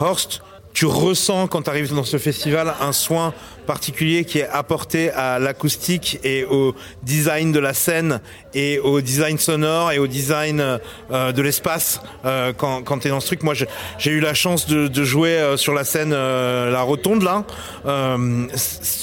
Horst, 0.00 0.42
tu 0.72 0.86
ressens 0.86 1.46
quand 1.46 1.62
tu 1.62 1.70
arrives 1.70 1.94
dans 1.94 2.04
ce 2.04 2.18
festival 2.18 2.74
un 2.80 2.92
soin 2.92 3.32
particulier 3.70 4.24
qui 4.24 4.40
est 4.40 4.48
apporté 4.48 5.12
à 5.12 5.38
l'acoustique 5.38 6.18
et 6.24 6.44
au 6.44 6.74
design 7.04 7.52
de 7.52 7.60
la 7.60 7.72
scène 7.72 8.20
et 8.52 8.80
au 8.80 9.00
design 9.00 9.38
sonore 9.38 9.92
et 9.92 10.00
au 10.00 10.08
design 10.08 10.60
euh, 10.60 11.30
de 11.30 11.40
l'espace 11.40 12.00
euh, 12.24 12.52
quand, 12.56 12.82
quand 12.82 12.98
tu 12.98 13.06
es 13.06 13.10
dans 13.10 13.20
ce 13.20 13.28
truc. 13.28 13.44
Moi, 13.44 13.54
j'ai 13.54 14.10
eu 14.10 14.18
la 14.18 14.34
chance 14.34 14.66
de, 14.66 15.04
jouer 15.04 15.36
euh, 15.36 15.56
sur 15.56 15.72
la 15.72 15.84
scène 15.84 16.10
La 16.10 16.82
Rotonde, 16.82 17.22
là. 17.22 17.44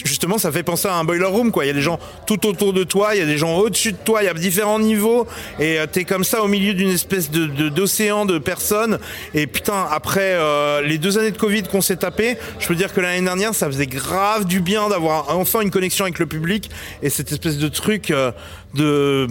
Justement, 0.04 0.38
ça 0.38 0.52
fait 0.52 0.64
penser 0.64 0.90
à 0.90 0.96
un 0.96 1.06
boiler 1.06 1.24
room, 1.24 1.52
quoi. 1.52 1.64
Il 1.64 1.68
y 1.70 1.72
a 1.72 1.74
des 1.74 1.82
gens 1.82 1.98
tout 2.26 2.46
autour 2.46 2.74
de 2.74 2.84
toi, 2.84 3.16
il 3.16 3.20
y 3.20 3.24
a 3.24 3.26
des 3.26 3.38
gens 3.38 3.56
au-dessus 3.58 3.94
de 3.94 3.98
toi, 3.98 4.22
il 4.22 4.26
y 4.26 4.30
a 4.30 4.34
différents 4.34 4.80
niveaux 4.80 5.28
et 5.60 5.78
tu 5.94 6.00
es 6.00 6.04
comme 6.04 6.26
ça 6.26 6.44
au 6.44 6.48
milieu 6.50 6.74
d'une 6.74 6.92
espèce 6.92 7.32
d'océan 7.32 8.26
de, 8.26 8.38
personnes. 8.38 9.00
Et 9.34 9.48
putain, 9.48 9.88
après 9.90 10.38
les 10.84 10.98
deux 10.98 11.18
années 11.18 11.32
de 11.32 11.38
Covid 11.38 11.64
qu'on 11.64 11.82
s'est 11.82 11.96
tapé, 11.96 12.38
je 12.60 12.68
peux 12.68 12.76
dire 12.76 12.94
que 12.94 13.00
l'année 13.00 13.24
dernière, 13.24 13.56
ça 13.56 13.68
faisait 13.68 13.88
grave 13.88 14.44
du 14.46 14.57
bien 14.60 14.90
d'avoir 14.90 15.38
enfin 15.38 15.62
une 15.62 15.72
connexion 15.72 16.06
avec 16.06 16.20
le 16.20 16.26
public 16.26 16.70
et 17.02 17.10
cette 17.10 17.32
espèce 17.32 17.58
de 17.58 17.68
truc 17.68 18.12
euh, 18.12 18.32
de, 18.74 19.28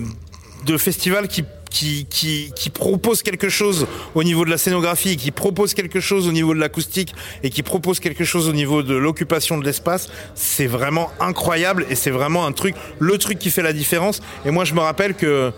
de 0.67 0.77
festival 0.77 1.29
qui 1.29 1.45
qui, 1.69 2.07
qui, 2.09 2.53
qui 2.57 2.71
propose 2.71 3.23
quelque 3.23 3.51
chose 3.51 3.87
au 4.15 4.25
niveau 4.25 4.47
de 4.47 4.51
la 4.51 4.57
scénographie, 4.57 5.19
qui 5.19 5.31
propose 5.31 5.75
quelque 5.75 6.01
chose 6.01 6.27
au 6.27 6.33
niveau 6.33 6.55
de 6.55 6.59
l'acoustique 6.59 7.15
et 7.43 7.51
qui 7.51 7.63
propose 7.63 8.01
quelque 8.01 8.25
chose 8.25 8.49
au 8.49 8.53
niveau 8.53 8.83
de 8.83 8.95
l'occupation 8.95 9.59
de 9.59 9.65
l'espace, 9.65 10.09
c'est 10.35 10.67
vraiment 10.67 11.11
incroyable 11.21 11.85
et 11.91 11.95
c'est 11.95 12.11
vraiment 12.11 12.47
un 12.47 12.53
truc, 12.53 12.75
le 12.99 13.19
truc 13.19 13.39
qui 13.39 13.51
fait 13.51 13.63
la 13.63 13.75
différence. 13.75 14.23
Et 14.47 14.51
moi, 14.51 14.65
je 14.65 14.73
me 14.73 14.81
rappelle 14.81 15.15
que 15.15 15.53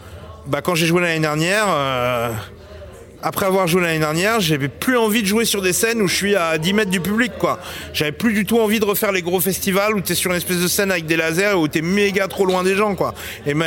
bah, 0.46 0.60
quand 0.60 0.74
j'ai 0.74 0.86
joué 0.86 1.02
l'année 1.02 1.20
dernière, 1.20 1.66
euh, 1.68 2.32
après 3.22 3.46
avoir 3.46 3.66
joué 3.66 3.82
l'année 3.82 3.98
dernière, 3.98 4.40
j'avais 4.40 4.68
plus 4.68 4.96
envie 4.96 5.22
de 5.22 5.26
jouer 5.26 5.44
sur 5.44 5.60
des 5.60 5.72
scènes 5.72 6.00
où 6.00 6.06
je 6.08 6.14
suis 6.14 6.36
à 6.36 6.56
10 6.56 6.72
mètres 6.72 6.90
du 6.90 7.00
public, 7.00 7.32
quoi. 7.38 7.58
J'avais 7.92 8.12
plus 8.12 8.32
du 8.32 8.46
tout 8.46 8.60
envie 8.60 8.78
de 8.78 8.84
refaire 8.84 9.10
les 9.10 9.22
gros 9.22 9.40
festivals 9.40 9.94
où 9.96 10.00
t'es 10.00 10.14
sur 10.14 10.30
une 10.30 10.36
espèce 10.36 10.60
de 10.60 10.68
scène 10.68 10.92
avec 10.92 11.06
des 11.06 11.16
lasers 11.16 11.54
où 11.54 11.66
t'es 11.66 11.82
méga 11.82 12.28
trop 12.28 12.46
loin 12.46 12.62
des 12.62 12.76
gens, 12.76 12.94
quoi. 12.94 13.14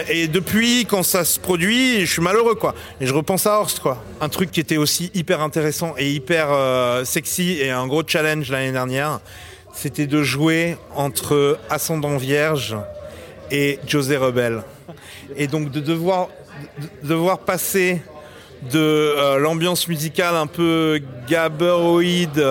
Et 0.09 0.27
depuis, 0.27 0.85
quand 0.85 1.03
ça 1.03 1.25
se 1.25 1.39
produit, 1.39 2.01
je 2.01 2.11
suis 2.11 2.21
malheureux, 2.21 2.55
quoi. 2.55 2.73
Et 3.01 3.07
je 3.07 3.13
repense 3.13 3.45
à 3.45 3.59
Horst, 3.59 3.79
quoi. 3.81 4.01
Un 4.21 4.29
truc 4.29 4.51
qui 4.51 4.61
était 4.61 4.77
aussi 4.77 5.11
hyper 5.13 5.41
intéressant 5.41 5.95
et 5.97 6.09
hyper 6.11 6.47
euh, 6.51 7.03
sexy 7.03 7.57
et 7.59 7.71
un 7.71 7.87
gros 7.87 8.03
challenge 8.07 8.49
l'année 8.49 8.71
dernière, 8.71 9.19
c'était 9.73 10.07
de 10.07 10.23
jouer 10.23 10.77
entre 10.95 11.59
Ascendant 11.69 12.17
Vierge 12.17 12.77
et 13.51 13.79
José 13.85 14.15
Rebel. 14.15 14.63
Et 15.35 15.47
donc 15.47 15.71
de 15.71 15.79
devoir, 15.79 16.29
de 17.03 17.09
devoir 17.09 17.39
passer 17.39 18.01
de 18.69 18.79
euh, 18.79 19.37
l'ambiance 19.39 19.87
musicale 19.87 20.35
un 20.35 20.47
peu 20.47 20.99
gabberoïde, 21.27 22.43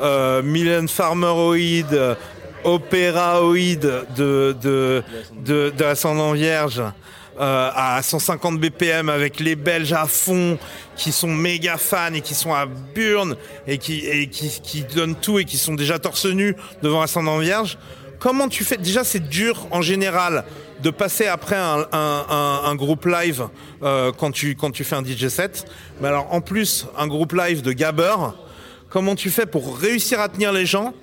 euh, 0.00 0.42
Mylène 0.42 0.88
Farmeroïde, 0.88 2.16
opéraoïde 2.64 4.04
de, 4.16 4.56
de, 4.60 5.02
de, 5.44 5.72
de 5.76 5.84
Ascendant 5.84 6.32
Vierge. 6.32 6.82
euh, 7.40 7.70
à 7.74 8.02
150 8.02 8.60
BPM 8.60 9.08
avec 9.08 9.40
les 9.40 9.56
Belges 9.56 9.92
à 9.94 10.06
fond 10.06 10.58
qui 10.96 11.10
sont 11.10 11.28
méga 11.28 11.78
fans 11.78 12.12
et 12.12 12.20
qui 12.20 12.34
sont 12.34 12.52
à 12.52 12.66
Burn 12.66 13.34
et 13.66 13.78
qui, 13.78 14.04
et 14.06 14.28
qui 14.28 14.82
donnent 14.94 15.14
tout 15.14 15.38
et 15.38 15.44
qui 15.44 15.56
sont 15.56 15.74
déjà 15.74 15.98
torse 15.98 16.26
nu 16.26 16.54
devant 16.82 17.00
Ascendant 17.00 17.38
Vierge. 17.38 17.78
Comment 18.18 18.48
tu 18.48 18.64
fais? 18.64 18.76
Déjà, 18.76 19.02
c'est 19.04 19.26
dur 19.28 19.66
en 19.70 19.80
général 19.80 20.44
de 20.82 20.90
passer 20.90 21.26
après 21.26 21.56
un, 21.56 21.86
un, 21.92 22.74
groupe 22.74 23.06
live 23.06 23.48
euh, 23.82 24.12
quand, 24.16 24.30
tu, 24.30 24.56
quand 24.56 24.70
tu 24.70 24.84
fais 24.84 24.96
un 24.96 25.04
DJ 25.04 25.28
set. 25.28 25.66
Mais 26.00 26.08
alors, 26.08 26.32
en 26.32 26.40
plus, 26.40 26.86
un 26.96 27.06
groupe 27.06 27.32
live 27.32 27.62
de 27.62 27.72
gabber, 27.72 28.14
comment 28.88 29.14
tu 29.14 29.30
fais 29.30 29.46
pour 29.46 29.78
réussir 29.78 30.20
à 30.20 30.28
tenir 30.28 30.52
les 30.52 30.66
gens 30.66 30.94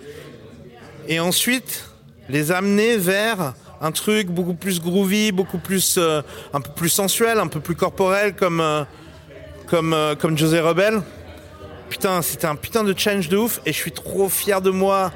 et 1.08 1.20
ensuite 1.20 1.90
les 2.30 2.52
amener 2.52 2.98
vers 2.98 3.54
un 3.80 3.92
truc 3.92 4.28
beaucoup 4.28 4.56
plus 4.56 4.82
groovy, 4.82 5.32
beaucoup 5.32 5.60
plus, 5.60 5.98
euh, 5.98 6.22
un 6.54 6.62
peu 6.62 6.72
plus 6.76 6.90
sensuel, 6.90 7.38
un 7.38 7.48
peu 7.48 7.60
plus 7.60 7.76
corporel, 7.76 8.36
comme, 8.36 8.60
euh, 8.60 8.84
comme, 9.68 9.96
comme 10.20 10.38
José 10.38 10.60
Rebel. 10.60 11.02
Putain, 11.90 12.22
c'était 12.22 12.48
un 12.48 12.56
putain 12.56 12.84
de 12.84 12.94
challenge 12.98 13.30
de 13.30 13.38
ouf 13.38 13.62
et 13.66 13.72
je 13.72 13.78
suis 13.78 13.92
trop 13.92 14.28
fier 14.28 14.62
de 14.62 14.72
moi. 14.72 15.12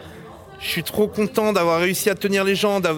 Je 0.62 0.68
suis 0.68 0.84
trop 0.84 1.08
content 1.08 1.54
d'avoir 1.54 1.80
réussi 1.80 2.12
à 2.12 2.16
tenir 2.16 2.44
les 2.44 2.56
gens, 2.56 2.80
de 2.80 2.90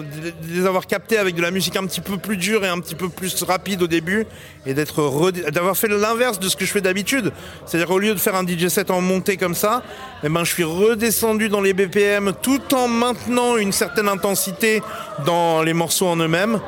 les 0.50 0.66
avoir 0.66 0.86
captés 0.86 1.16
avec 1.16 1.34
de 1.34 1.40
la 1.40 1.50
musique 1.50 1.76
un 1.76 1.86
petit 1.86 2.02
peu 2.02 2.18
plus 2.18 2.36
dure 2.36 2.62
et 2.62 2.68
un 2.68 2.78
petit 2.78 2.94
peu 2.94 3.08
plus 3.08 3.42
rapide 3.42 3.82
au 3.82 3.86
début, 3.86 4.26
et 4.66 4.74
d'être 4.74 5.30
d'avoir 5.50 5.74
fait 5.74 5.88
l'inverse 5.88 6.38
de 6.38 6.46
ce 6.50 6.56
que 6.56 6.66
je 6.66 6.70
fais 6.70 6.82
d'habitude. 6.82 7.32
C'est-à-dire 7.64 7.90
au 7.90 7.98
lieu 7.98 8.12
de 8.12 8.20
faire 8.20 8.34
un 8.34 8.46
DJ 8.46 8.68
set 8.68 8.90
en 8.90 9.00
montée 9.00 9.38
comme 9.38 9.54
ça, 9.54 9.82
eh 10.22 10.28
ben 10.28 10.44
je 10.44 10.52
suis 10.52 10.62
redescendu 10.62 11.48
dans 11.48 11.62
les 11.62 11.72
BPM 11.72 12.34
tout 12.42 12.74
en 12.74 12.86
maintenant 12.86 13.56
une 13.56 13.72
certaine 13.72 14.08
intensité 14.08 14.82
dans 15.24 15.62
les 15.62 15.72
morceaux 15.72 16.08
en 16.08 16.16
eux-mêmes 16.16 16.60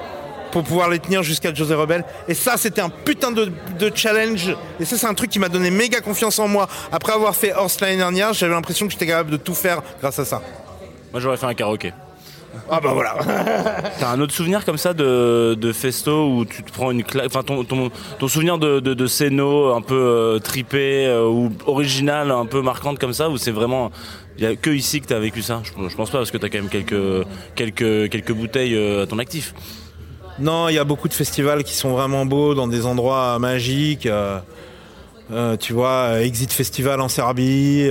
pour 0.51 0.65
pouvoir 0.65 0.89
les 0.89 0.99
tenir 0.99 1.23
jusqu'à 1.23 1.53
José 1.53 1.75
Rebel. 1.75 2.05
Et 2.27 2.33
ça, 2.33 2.57
c'était 2.57 2.81
un 2.81 2.89
putain 2.89 3.33
de, 3.33 3.53
de 3.79 3.93
challenge. 3.95 4.57
Et 4.81 4.87
ça, 4.87 4.97
c'est 4.97 5.07
un 5.07 5.13
truc 5.13 5.29
qui 5.29 5.39
m'a 5.39 5.51
donné 5.51 5.71
méga 5.71 6.01
confiance 6.01 6.39
en 6.39 6.49
moi. 6.49 6.69
Après 6.91 7.13
avoir 7.13 7.37
fait 7.37 7.53
Horse 7.53 7.81
l'année 7.81 7.99
dernière, 7.99 8.33
j'avais 8.33 8.55
l'impression 8.55 8.87
que 8.87 8.93
j'étais 8.93 9.07
capable 9.07 9.31
de 9.31 9.37
tout 9.37 9.55
faire 9.55 9.83
grâce 10.01 10.19
à 10.19 10.25
ça. 10.25 10.41
Moi 11.17 11.23
j'aurais 11.23 11.39
fait 11.39 11.47
un 11.47 11.55
karaoké. 11.55 11.95
Ah 12.71 12.79
bah 12.79 12.91
voilà. 12.93 13.17
T'as 13.99 14.11
un 14.11 14.21
autre 14.21 14.35
souvenir 14.35 14.67
comme 14.67 14.77
ça 14.77 14.93
de, 14.93 15.57
de 15.59 15.73
festo 15.73 16.29
où 16.29 16.45
tu 16.45 16.63
te 16.63 16.71
prends 16.71 16.91
une 16.91 17.05
claque, 17.05 17.25
enfin 17.25 17.43
ton, 17.43 17.65
ton, 17.65 17.91
ton 18.19 18.29
souvenir 18.29 18.59
de, 18.59 18.81
de, 18.81 19.73
un 19.73 19.81
peu 19.81 19.95
euh, 19.95 20.39
tripé 20.41 21.07
euh, 21.07 21.27
ou 21.27 21.53
original, 21.65 22.31
un 22.31 22.45
peu 22.45 22.61
marquante 22.61 22.99
comme 22.99 23.15
ça, 23.15 23.31
où 23.31 23.39
c'est 23.39 23.51
vraiment, 23.51 23.91
il 24.37 24.45
y 24.45 24.47
a 24.47 24.57
que 24.57 24.69
ici 24.69 25.01
que 25.01 25.07
t'as 25.07 25.19
vécu 25.19 25.41
ça? 25.41 25.63
Je, 25.65 25.71
je 25.89 25.97
pense 25.97 26.11
pas 26.11 26.19
parce 26.19 26.31
que 26.31 26.37
t'as 26.37 26.51
quand 26.51 26.59
même 26.59 26.69
quelques 26.69 27.27
quelques 27.55 28.11
quelques 28.11 28.33
bouteilles 28.33 28.75
euh, 28.75 29.05
à 29.05 29.07
ton 29.07 29.19
actif. 29.19 29.55
Non, 30.39 30.69
il 30.69 30.75
y 30.75 30.79
a 30.79 30.85
beaucoup 30.85 31.09
de 31.09 31.15
festivals 31.15 31.65
qui 31.65 31.73
sont 31.73 31.93
vraiment 31.93 32.27
beaux 32.27 32.55
dans 32.55 32.69
des 32.69 32.85
endroits 32.85 33.39
magiques. 33.39 34.05
euh, 34.05 34.39
euh, 35.33 35.57
tu 35.57 35.73
vois, 35.73 36.21
Exit 36.21 36.53
Festival 36.53 37.01
en 37.01 37.09
Serbie. 37.09 37.89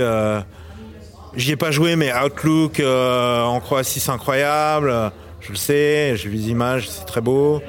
Euh, 1.36 1.40
J'y 1.40 1.52
ai 1.52 1.56
pas 1.56 1.70
joué, 1.70 1.96
mais 1.96 2.12
Outlook 2.12 2.80
euh, 2.80 3.42
en 3.42 3.60
Croatie, 3.60 4.00
c'est 4.00 4.10
incroyable. 4.10 5.12
Je 5.40 5.50
le 5.50 5.56
sais, 5.56 6.16
j'ai 6.16 6.28
vu 6.28 6.36
les 6.36 6.48
images, 6.48 6.88
c'est 6.88 7.04
très 7.06 7.20
beau. 7.20 7.62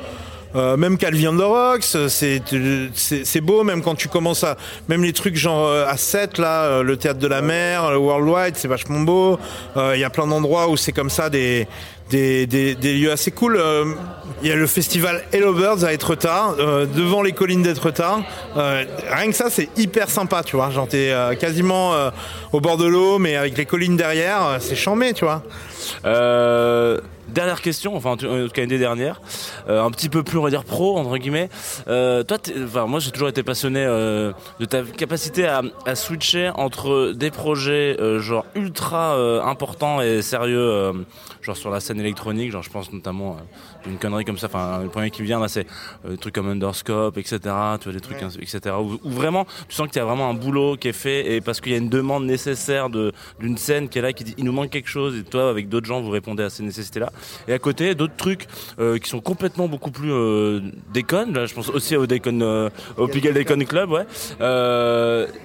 Euh, 0.55 0.77
même 0.77 0.97
Calvi 0.97 1.27
on 1.27 1.35
the 1.35 1.41
Rocks, 1.41 1.83
c'est 1.83 3.41
beau 3.41 3.63
même 3.63 3.83
quand 3.83 3.95
tu 3.95 4.07
commences 4.07 4.43
à 4.43 4.55
même 4.87 5.03
les 5.03 5.13
trucs 5.13 5.35
genre 5.35 5.67
euh, 5.67 5.85
à 5.85 5.97
7 5.97 6.37
là, 6.37 6.63
euh, 6.63 6.83
le 6.83 6.95
théâtre 6.97 7.19
de 7.19 7.27
la 7.27 7.41
mer, 7.41 7.91
le 7.91 7.97
Worldwide, 7.97 8.55
c'est 8.55 8.69
vachement 8.69 9.01
beau. 9.01 9.37
Euh, 9.75 9.91
Il 9.95 9.99
y 9.99 10.05
a 10.05 10.09
plein 10.09 10.25
d'endroits 10.25 10.69
où 10.69 10.77
c'est 10.77 10.93
comme 10.93 11.09
ça 11.09 11.29
des 11.29 11.67
des, 12.09 12.47
des, 12.47 12.75
des 12.75 12.93
lieux 12.93 13.11
assez 13.11 13.31
cool. 13.31 13.57
Euh, 13.57 13.85
Il 14.43 14.49
y 14.49 14.51
a 14.51 14.55
le 14.55 14.67
festival 14.67 15.23
Hello 15.31 15.51
Birds 15.53 15.83
à 15.83 15.93
Etretat, 15.93 16.53
euh, 16.59 16.85
devant 16.85 17.23
les 17.23 17.31
collines 17.31 17.63
d'Etretat. 17.63 18.19
Euh, 18.55 18.85
rien 19.09 19.31
que 19.31 19.35
ça, 19.35 19.49
c'est 19.49 19.69
hyper 19.77 20.09
sympa, 20.09 20.43
tu 20.43 20.55
vois. 20.55 20.69
Genre 20.69 20.87
t'es 20.87 21.09
euh, 21.11 21.33
quasiment 21.33 21.95
euh, 21.95 22.11
au 22.53 22.61
bord 22.61 22.77
de 22.77 22.85
l'eau, 22.85 23.17
mais 23.17 23.35
avec 23.35 23.57
les 23.57 23.65
collines 23.65 23.97
derrière, 23.97 24.45
euh, 24.45 24.57
c'est 24.59 24.75
chambé, 24.75 25.13
tu 25.13 25.25
vois. 25.25 25.41
Dernière 27.27 27.61
question, 27.61 27.93
enfin 27.93 28.11
en 28.11 28.17
tout 28.17 28.27
cas 28.53 28.61
une 28.63 28.69
des 28.69 28.77
dernières, 28.77 29.19
un 29.67 29.91
petit 29.91 30.07
peu 30.07 30.23
plus 30.23 30.37
on 30.37 30.43
va 30.43 30.49
dire 30.49 30.63
pro 30.63 30.97
entre 30.97 31.17
guillemets. 31.17 31.49
Toi, 31.85 32.37
enfin 32.63 32.85
moi 32.87 33.01
j'ai 33.01 33.11
toujours 33.11 33.27
été 33.27 33.43
passionné 33.43 33.83
de 33.85 34.65
ta 34.65 34.81
capacité 34.83 35.45
à, 35.45 35.61
à 35.85 35.95
switcher 35.95 36.51
entre 36.55 37.11
des 37.13 37.29
projets 37.29 37.97
genre 38.19 38.45
ultra 38.55 39.15
importants 39.43 40.01
et 40.01 40.21
sérieux, 40.21 40.93
genre 41.47 41.57
sur 41.57 41.71
la 41.71 41.79
scène 41.79 41.99
électronique, 41.99 42.51
genre 42.51 42.61
je 42.61 42.69
pense 42.69 42.91
notamment 42.91 43.37
euh, 43.37 43.89
une 43.89 43.97
connerie 43.97 44.25
comme 44.25 44.37
ça. 44.37 44.47
Enfin 44.47 44.83
le 44.83 44.89
premier 44.89 45.09
qui 45.09 45.21
me 45.21 45.27
vient 45.27 45.39
là 45.39 45.47
c'est 45.47 45.65
euh, 46.05 46.11
des 46.11 46.17
trucs 46.17 46.35
comme 46.35 46.49
Underscope, 46.49 47.17
etc. 47.17 47.39
Tu 47.79 47.89
vois 47.89 47.93
des 47.93 48.01
trucs 48.01 48.21
etc. 48.21 48.75
Où, 48.79 48.99
où 49.03 49.09
vraiment 49.09 49.45
tu 49.67 49.75
sens 49.75 49.87
qu'il 49.87 49.97
y 49.97 49.99
a 49.99 50.05
vraiment 50.05 50.29
un 50.29 50.33
boulot 50.33 50.75
qui 50.77 50.89
est 50.89 50.93
fait 50.93 51.35
et 51.35 51.41
parce 51.41 51.61
qu'il 51.61 51.71
y 51.71 51.75
a 51.75 51.77
une 51.77 51.89
demande 51.89 52.25
nécessaire 52.25 52.89
de 52.89 53.13
d'une 53.39 53.57
scène 53.57 53.89
qui 53.89 53.97
est 53.99 54.01
là 54.01 54.13
qui 54.13 54.23
dit 54.23 54.35
il 54.37 54.43
nous 54.43 54.51
manque 54.51 54.69
quelque 54.69 54.89
chose 54.89 55.17
et 55.17 55.23
toi 55.23 55.49
avec 55.49 55.69
d'autres 55.69 55.87
gens 55.87 56.01
vous 56.01 56.11
répondez 56.11 56.43
à 56.43 56.49
ces 56.49 56.63
nécessités 56.63 56.99
là 56.99 57.11
et 57.47 57.53
à 57.53 57.59
côté 57.59 57.95
d'autres 57.95 58.17
trucs 58.17 58.47
euh, 58.79 58.97
qui 58.97 59.09
sont 59.09 59.21
complètement 59.21 59.67
beaucoup 59.67 59.91
plus 59.91 60.11
euh, 60.11 60.59
déconnes 60.93 61.33
là 61.33 61.45
je 61.45 61.53
pense 61.53 61.69
aussi 61.69 61.95
au 61.95 62.05
déconne 62.05 62.43
au 62.97 63.07
Pigalle 63.07 63.33
Déconne 63.33 63.65
Club 63.65 63.91
ouais 63.91 64.05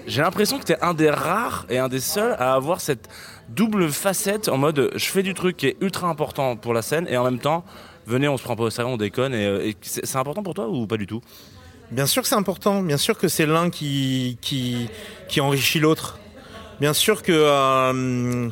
j'ai 0.07 0.23
l'impression 0.23 0.59
que 0.59 0.65
t'es 0.65 0.81
un 0.83 0.95
des 0.95 1.11
rares 1.11 1.67
et 1.71 1.79
un 1.79 1.89
des 1.89 2.01
seuls 2.01 2.35
à 2.39 2.55
avoir 2.55 2.81
cette 2.81 3.09
double 3.55 3.91
facette 3.91 4.49
en 4.49 4.59
mode 4.59 4.91
je 4.95 5.05
fais 5.07 5.23
du 5.23 5.35
truc 5.35 5.57
qui 5.57 5.67
est 5.69 5.77
ultra 5.81 6.09
important 6.09 6.57
pour 6.57 6.75
la 6.75 6.83
scène 6.83 7.07
et 7.09 7.17
en 7.17 7.25
même 7.25 7.39
temps 7.39 7.65
venez 8.07 8.29
on 8.29 8.37
se 8.37 8.43
prend 8.43 8.57
pas 8.57 8.65
au 8.65 8.71
sérieux 8.71 8.93
on 8.93 8.97
déconne 8.97 9.35
et, 9.35 9.47
euh, 9.47 9.73
c'est 9.83 10.17
important 10.17 10.43
pour 10.43 10.55
toi 10.55 10.69
ou 10.69 10.87
pas 10.87 10.97
du 10.97 11.07
tout? 11.07 11.21
Bien 11.93 12.07
sûr 12.07 12.23
que 12.23 12.29
c'est 12.29 12.37
important, 12.37 12.83
bien 12.83 12.97
sûr 12.97 13.19
que 13.19 13.29
c'est 13.29 13.45
l'un 13.45 13.69
qui, 13.69 14.39
qui, 14.41 14.89
enrichit 15.41 15.79
l'autre. 15.79 16.19
Bien 16.81 16.95
sûr 16.95 17.23
que 17.23 17.33
euh, 17.33 18.49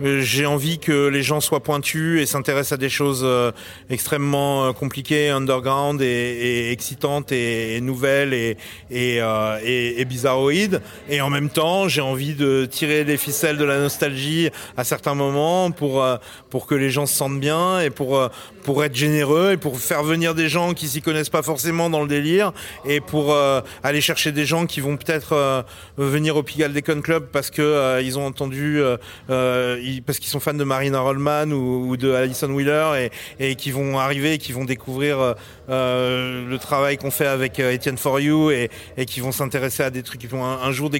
j'ai 0.00 0.46
envie 0.46 0.78
que 0.78 1.08
les 1.08 1.22
gens 1.22 1.40
soient 1.40 1.62
pointus 1.62 2.20
et 2.20 2.26
s'intéressent 2.26 2.72
à 2.72 2.76
des 2.76 2.88
choses 2.88 3.22
euh, 3.24 3.52
extrêmement 3.90 4.66
euh, 4.66 4.72
compliquées, 4.72 5.30
underground 5.30 6.00
et, 6.02 6.70
excitantes 6.72 7.32
et, 7.32 7.80
nouvelles 7.80 8.34
et, 8.34 8.56
et, 8.90 9.20
euh, 9.20 9.58
et, 9.64 10.04
bizarroïdes. 10.04 10.80
Et 11.08 11.20
en 11.20 11.30
même 11.30 11.50
temps, 11.50 11.88
j'ai 11.88 12.00
envie 12.00 12.34
de 12.34 12.66
tirer 12.70 13.04
les 13.04 13.16
ficelles 13.16 13.56
de 13.56 13.64
la 13.64 13.78
nostalgie 13.78 14.50
à 14.76 14.84
certains 14.84 15.14
moments 15.14 15.70
pour, 15.70 16.02
euh, 16.02 16.16
pour 16.50 16.66
que 16.66 16.74
les 16.74 16.90
gens 16.90 17.06
se 17.06 17.16
sentent 17.16 17.40
bien 17.40 17.80
et 17.80 17.90
pour, 17.90 18.16
euh, 18.16 18.28
pour 18.68 18.84
être 18.84 18.94
généreux 18.94 19.52
et 19.52 19.56
pour 19.56 19.80
faire 19.80 20.02
venir 20.02 20.34
des 20.34 20.50
gens 20.50 20.74
qui 20.74 20.88
s'y 20.88 21.00
connaissent 21.00 21.30
pas 21.30 21.42
forcément 21.42 21.88
dans 21.88 22.02
le 22.02 22.06
délire 22.06 22.52
et 22.84 23.00
pour 23.00 23.32
euh, 23.32 23.62
aller 23.82 24.02
chercher 24.02 24.30
des 24.30 24.44
gens 24.44 24.66
qui 24.66 24.82
vont 24.82 24.98
peut-être 24.98 25.32
euh, 25.32 25.62
venir 25.96 26.36
au 26.36 26.42
Pigalle 26.42 26.74
Decon 26.74 27.00
Club 27.00 27.28
parce 27.32 27.50
que 27.50 27.62
euh, 27.62 28.02
ils 28.02 28.18
ont 28.18 28.26
entendu 28.26 28.78
euh, 28.78 28.98
euh, 29.30 29.80
parce 30.04 30.18
qu'ils 30.18 30.28
sont 30.28 30.40
fans 30.40 30.54
de 30.54 30.64
Marina 30.64 31.00
Rollman 31.00 31.50
ou, 31.50 31.96
de 31.96 32.12
Alison 32.12 32.50
Wheeler 32.50 33.10
et, 33.38 33.54
qui 33.56 33.70
vont 33.70 33.98
arriver 33.98 34.34
et 34.34 34.38
qui 34.38 34.52
vont 34.52 34.64
découvrir 34.64 35.18
euh, 35.20 35.34
euh, 35.68 36.48
le 36.48 36.58
travail 36.58 36.96
qu'on 36.96 37.10
fait 37.10 37.26
avec 37.26 37.60
euh, 37.60 37.74
Etienne 37.74 37.98
For 37.98 38.20
You 38.20 38.50
et, 38.50 38.70
qui 39.06 39.20
vont 39.20 39.32
s'intéresser 39.32 39.82
à 39.82 39.90
des 39.90 40.02
trucs 40.02 40.20
qui 40.20 40.26
vont 40.26 40.44
un, 40.44 40.72
jour 40.72 40.90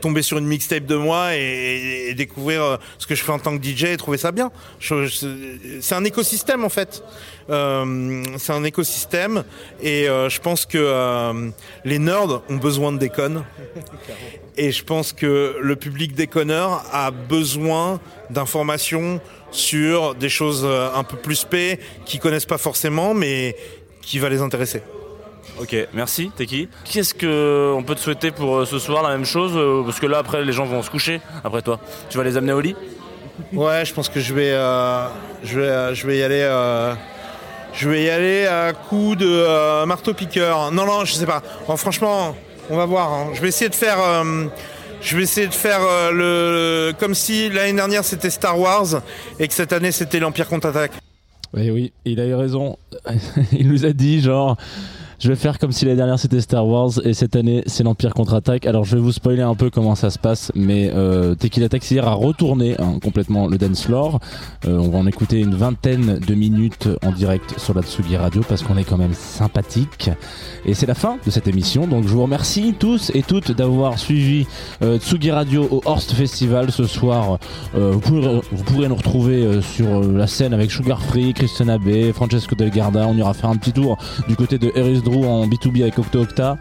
tomber 0.00 0.22
sur 0.22 0.38
une 0.38 0.46
mixtape 0.46 0.86
de 0.86 0.96
moi 0.96 1.36
et, 1.36 2.14
découvrir 2.16 2.78
ce 2.98 3.06
que 3.06 3.14
je 3.14 3.22
fais 3.22 3.32
en 3.32 3.38
tant 3.38 3.56
que 3.56 3.64
DJ 3.64 3.84
et 3.84 3.96
trouver 3.96 4.18
ça 4.18 4.32
bien. 4.32 4.50
C'est 4.80 5.94
un 5.94 6.04
écosystème 6.04 6.64
en 6.64 6.68
fait. 6.68 7.02
Euh, 7.50 8.22
c'est 8.38 8.52
un 8.52 8.62
écosystème 8.64 9.42
et 9.82 10.08
euh, 10.08 10.28
je 10.28 10.40
pense 10.40 10.66
que 10.66 10.78
euh, 10.78 11.50
les 11.84 11.98
nerds 11.98 12.42
ont 12.48 12.56
besoin 12.56 12.92
de 12.92 12.98
déconnes 12.98 13.44
et 14.56 14.70
je 14.70 14.84
pense 14.84 15.12
que 15.12 15.56
le 15.60 15.76
public 15.76 16.14
déconneur 16.14 16.84
a 16.92 17.10
besoin 17.10 17.98
d'informations 18.30 19.20
sur 19.50 20.14
des 20.14 20.28
choses 20.28 20.64
un 20.64 21.02
peu 21.02 21.16
plus 21.16 21.34
spé 21.36 21.80
qui 22.04 22.18
connaissent 22.18 22.46
pas 22.46 22.58
forcément 22.58 23.14
mais 23.14 23.56
qui 24.00 24.18
va 24.20 24.28
les 24.28 24.40
intéresser. 24.42 24.82
Ok, 25.58 25.74
merci. 25.92 26.30
T'es 26.36 26.46
qui 26.46 26.68
Qu'est-ce 26.84 27.14
que 27.14 27.72
on 27.76 27.82
peut 27.82 27.94
te 27.96 28.00
souhaiter 28.00 28.30
pour 28.30 28.66
ce 28.66 28.78
soir 28.78 29.02
La 29.02 29.10
même 29.10 29.26
chose 29.26 29.84
Parce 29.84 29.98
que 29.98 30.06
là, 30.06 30.18
après, 30.18 30.42
les 30.44 30.52
gens 30.52 30.64
vont 30.64 30.82
se 30.82 30.90
coucher. 30.90 31.20
Après 31.44 31.60
toi, 31.60 31.80
tu 32.08 32.16
vas 32.16 32.24
les 32.24 32.36
amener 32.36 32.52
au 32.52 32.60
lit? 32.60 32.76
Ouais, 33.52 33.84
je 33.84 33.92
pense 33.92 34.08
que 34.08 34.20
je 34.20 34.32
vais, 34.34 34.52
euh, 34.52 35.06
je 35.42 35.60
vais, 35.60 35.94
je 35.94 36.06
vais 36.06 36.18
y 36.18 36.22
aller. 36.22 36.40
euh, 36.42 36.94
je 37.72 37.88
vais 37.88 38.04
y 38.04 38.10
aller 38.10 38.46
à 38.46 38.72
coup 38.72 39.14
de 39.16 39.26
euh, 39.28 39.86
marteau 39.86 40.14
piqueur. 40.14 40.70
Non, 40.72 40.86
non, 40.86 41.04
je 41.04 41.12
sais 41.14 41.26
pas. 41.26 41.42
Bon, 41.66 41.76
franchement, 41.76 42.34
on 42.68 42.76
va 42.76 42.86
voir. 42.86 43.12
hein. 43.12 43.28
Je 43.34 43.40
vais 43.40 43.48
essayer 43.48 43.68
de 43.68 43.74
faire. 43.74 43.98
euh, 44.00 44.46
je 45.00 45.16
vais 45.16 45.22
essayer 45.22 45.46
de 45.46 45.54
faire 45.54 45.80
euh, 45.82 46.10
le 46.12 46.92
comme 46.98 47.14
si 47.14 47.48
l'année 47.48 47.72
dernière 47.72 48.04
c'était 48.04 48.28
Star 48.28 48.58
Wars 48.58 49.00
et 49.38 49.48
que 49.48 49.54
cette 49.54 49.72
année 49.72 49.92
c'était 49.92 50.20
l'Empire 50.20 50.46
contre-attaque. 50.46 50.92
Oui, 51.54 51.70
oui, 51.70 51.92
il 52.04 52.20
a 52.20 52.26
eu 52.26 52.34
raison. 52.34 52.76
il 53.52 53.68
nous 53.68 53.86
a 53.86 53.92
dit 53.92 54.20
genre. 54.20 54.56
Je 55.20 55.28
vais 55.28 55.36
faire 55.36 55.58
comme 55.58 55.70
si 55.70 55.84
l'année 55.84 55.98
dernière 55.98 56.18
c'était 56.18 56.40
Star 56.40 56.66
Wars 56.66 56.92
et 57.04 57.12
cette 57.12 57.36
année 57.36 57.62
c'est 57.66 57.82
l'Empire 57.82 58.14
contre-attaque. 58.14 58.66
Alors 58.66 58.84
je 58.84 58.96
vais 58.96 59.02
vous 59.02 59.12
spoiler 59.12 59.42
un 59.42 59.54
peu 59.54 59.68
comment 59.68 59.94
ça 59.94 60.08
se 60.08 60.18
passe, 60.18 60.50
mais 60.54 60.90
euh, 60.94 61.34
Tequila 61.34 61.68
Taxi 61.68 61.98
a 61.98 62.10
retourné 62.10 62.74
hein, 62.78 62.98
complètement 63.02 63.46
le 63.46 63.58
dance 63.58 63.84
floor. 63.84 64.18
Euh, 64.66 64.78
on 64.78 64.88
va 64.88 64.96
en 64.96 65.06
écouter 65.06 65.40
une 65.40 65.54
vingtaine 65.54 66.20
de 66.26 66.34
minutes 66.34 66.88
en 67.04 67.12
direct 67.12 67.58
sur 67.58 67.74
la 67.74 67.82
Tsugi 67.82 68.16
Radio 68.16 68.40
parce 68.48 68.62
qu'on 68.62 68.78
est 68.78 68.84
quand 68.84 68.96
même 68.96 69.12
sympathique. 69.12 70.10
Et 70.64 70.72
c'est 70.72 70.86
la 70.86 70.94
fin 70.94 71.18
de 71.22 71.30
cette 71.30 71.48
émission, 71.48 71.86
donc 71.86 72.04
je 72.04 72.14
vous 72.14 72.22
remercie 72.22 72.74
tous 72.78 73.10
et 73.14 73.22
toutes 73.22 73.52
d'avoir 73.52 73.98
suivi 73.98 74.46
euh, 74.82 74.98
Tsugi 74.98 75.30
Radio 75.30 75.68
au 75.70 75.82
Horst 75.84 76.12
Festival 76.12 76.70
ce 76.70 76.84
soir. 76.84 77.38
Euh, 77.74 77.92
vous, 77.92 78.00
pourrez, 78.64 78.88
nous 78.88 78.94
retrouver 78.94 79.44
euh, 79.44 79.60
sur 79.60 80.02
la 80.02 80.26
scène 80.26 80.54
avec 80.54 80.70
Sugar 80.70 81.02
Free, 81.02 81.34
Christian 81.34 81.68
Abbé, 81.68 82.14
Francesco 82.14 82.54
Del 82.54 82.70
Garda. 82.70 83.06
On 83.06 83.16
ira 83.16 83.34
faire 83.34 83.50
un 83.50 83.56
petit 83.56 83.72
tour 83.72 83.98
du 84.28 84.36
côté 84.36 84.58
de 84.58 84.72
Eris 84.74 85.02
En 85.18 85.46
B2B 85.46 85.82
avec 85.82 85.98
Octo 85.98 86.22
Octa. 86.22 86.56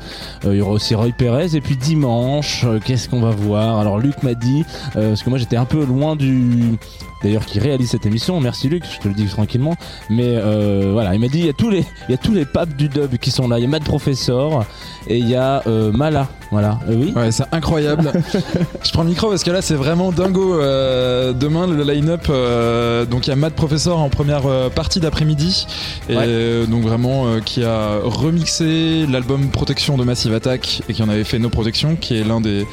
Euh, 0.45 0.53
il 0.53 0.57
y 0.57 0.61
aura 0.61 0.71
aussi 0.71 0.95
Roy 0.95 1.11
Perez. 1.17 1.55
Et 1.55 1.61
puis 1.61 1.77
dimanche, 1.77 2.63
euh, 2.65 2.79
qu'est-ce 2.83 3.09
qu'on 3.09 3.21
va 3.21 3.31
voir? 3.31 3.79
Alors 3.79 3.99
Luc 3.99 4.23
m'a 4.23 4.33
dit, 4.33 4.65
euh, 4.95 5.09
parce 5.09 5.23
que 5.23 5.29
moi 5.29 5.39
j'étais 5.39 5.57
un 5.57 5.65
peu 5.65 5.83
loin 5.85 6.15
du. 6.15 6.77
D'ailleurs, 7.23 7.45
qui 7.45 7.59
réalise 7.59 7.89
cette 7.89 8.05
émission. 8.05 8.39
Merci 8.39 8.69
Luc, 8.69 8.83
je 8.91 8.99
te 8.99 9.07
le 9.07 9.13
dis 9.13 9.25
tranquillement. 9.25 9.75
Mais 10.09 10.35
euh, 10.37 10.91
voilà, 10.93 11.13
il 11.13 11.19
m'a 11.19 11.27
dit 11.27 11.39
il 11.39 11.45
y 11.45 11.49
a 11.49 11.53
tous 11.53 11.69
les, 11.69 11.85
il 12.07 12.11
y 12.11 12.13
a 12.13 12.17
tous 12.17 12.33
les 12.33 12.45
papes 12.45 12.75
du 12.75 12.89
dub 12.89 13.17
qui 13.17 13.31
sont 13.31 13.47
là. 13.47 13.59
Il 13.59 13.63
y 13.63 13.65
a 13.65 13.69
Matt 13.69 13.83
Professor 13.83 14.65
et 15.07 15.17
il 15.17 15.27
y 15.27 15.35
a 15.35 15.63
euh, 15.67 15.91
Mala. 15.91 16.27
Voilà. 16.51 16.79
Euh, 16.89 16.95
oui. 16.97 17.13
Ouais, 17.15 17.31
c'est 17.31 17.45
incroyable. 17.51 18.11
je 18.83 18.91
prends 18.91 19.03
le 19.03 19.09
micro 19.09 19.29
parce 19.29 19.43
que 19.43 19.51
là, 19.51 19.61
c'est 19.61 19.75
vraiment 19.75 20.11
dingo. 20.11 20.59
Euh, 20.59 21.33
demain, 21.33 21.67
le 21.67 21.83
line-up, 21.83 22.27
euh, 22.29 23.05
donc 23.05 23.27
il 23.27 23.29
y 23.29 23.33
a 23.33 23.35
Matt 23.35 23.53
Professor 23.53 23.99
en 23.99 24.09
première 24.09 24.69
partie 24.73 24.99
d'après-midi, 24.99 25.67
et 26.09 26.15
euh, 26.17 26.65
donc 26.65 26.83
vraiment 26.83 27.27
euh, 27.27 27.39
qui 27.39 27.63
a 27.63 27.99
remixé 28.03 29.05
l'album 29.07 29.49
Protection 29.49 29.97
de 29.97 30.03
Massive 30.03 30.33
Attack 30.33 30.81
et 30.89 30.93
qui 30.93 31.03
en 31.03 31.09
avait 31.09 31.23
fait 31.23 31.39
No 31.39 31.49
Protection, 31.49 31.95
qui 31.95 32.17
est 32.17 32.23
l'un 32.23 32.41
des 32.41 32.65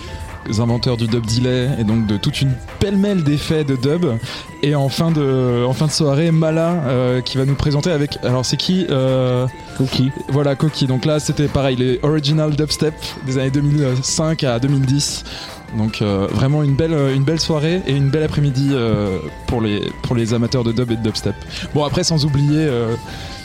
inventeurs 0.58 0.96
du 0.96 1.06
dub 1.06 1.26
delay 1.26 1.68
et 1.78 1.84
donc 1.84 2.06
de 2.06 2.16
toute 2.16 2.40
une 2.40 2.52
pêle-mêle 2.78 3.22
d'effets 3.22 3.64
de 3.64 3.76
dub. 3.76 4.06
Et 4.62 4.74
en 4.74 4.88
fin 4.88 5.10
de 5.10 5.64
en 5.64 5.72
fin 5.72 5.86
de 5.86 5.92
soirée 5.92 6.30
Mala 6.30 6.82
euh, 6.86 7.20
qui 7.20 7.36
va 7.38 7.44
nous 7.44 7.54
présenter 7.54 7.90
avec 7.90 8.18
alors 8.22 8.44
c'est 8.44 8.56
qui 8.56 8.86
euh, 8.90 9.46
Koki 9.76 10.10
voilà 10.28 10.54
Koki 10.56 10.86
donc 10.86 11.04
là 11.04 11.20
c'était 11.20 11.48
pareil 11.48 11.76
les 11.76 12.00
original 12.02 12.56
dubstep 12.56 12.94
des 13.26 13.38
années 13.38 13.50
2005 13.50 14.44
à 14.44 14.58
2010 14.58 15.24
donc 15.76 16.00
euh, 16.00 16.26
vraiment 16.30 16.62
une 16.62 16.74
belle 16.74 16.94
une 17.14 17.24
belle 17.24 17.40
soirée 17.40 17.82
et 17.86 17.92
une 17.92 18.08
belle 18.08 18.22
après-midi 18.22 18.70
euh, 18.72 19.18
pour 19.46 19.60
les 19.60 19.90
pour 20.02 20.16
les 20.16 20.32
amateurs 20.32 20.64
de 20.64 20.72
dub 20.72 20.90
et 20.90 20.96
de 20.96 21.02
dubstep. 21.02 21.34
Bon 21.74 21.84
après 21.84 22.04
sans 22.04 22.24
oublier 22.24 22.60
euh, 22.60 22.94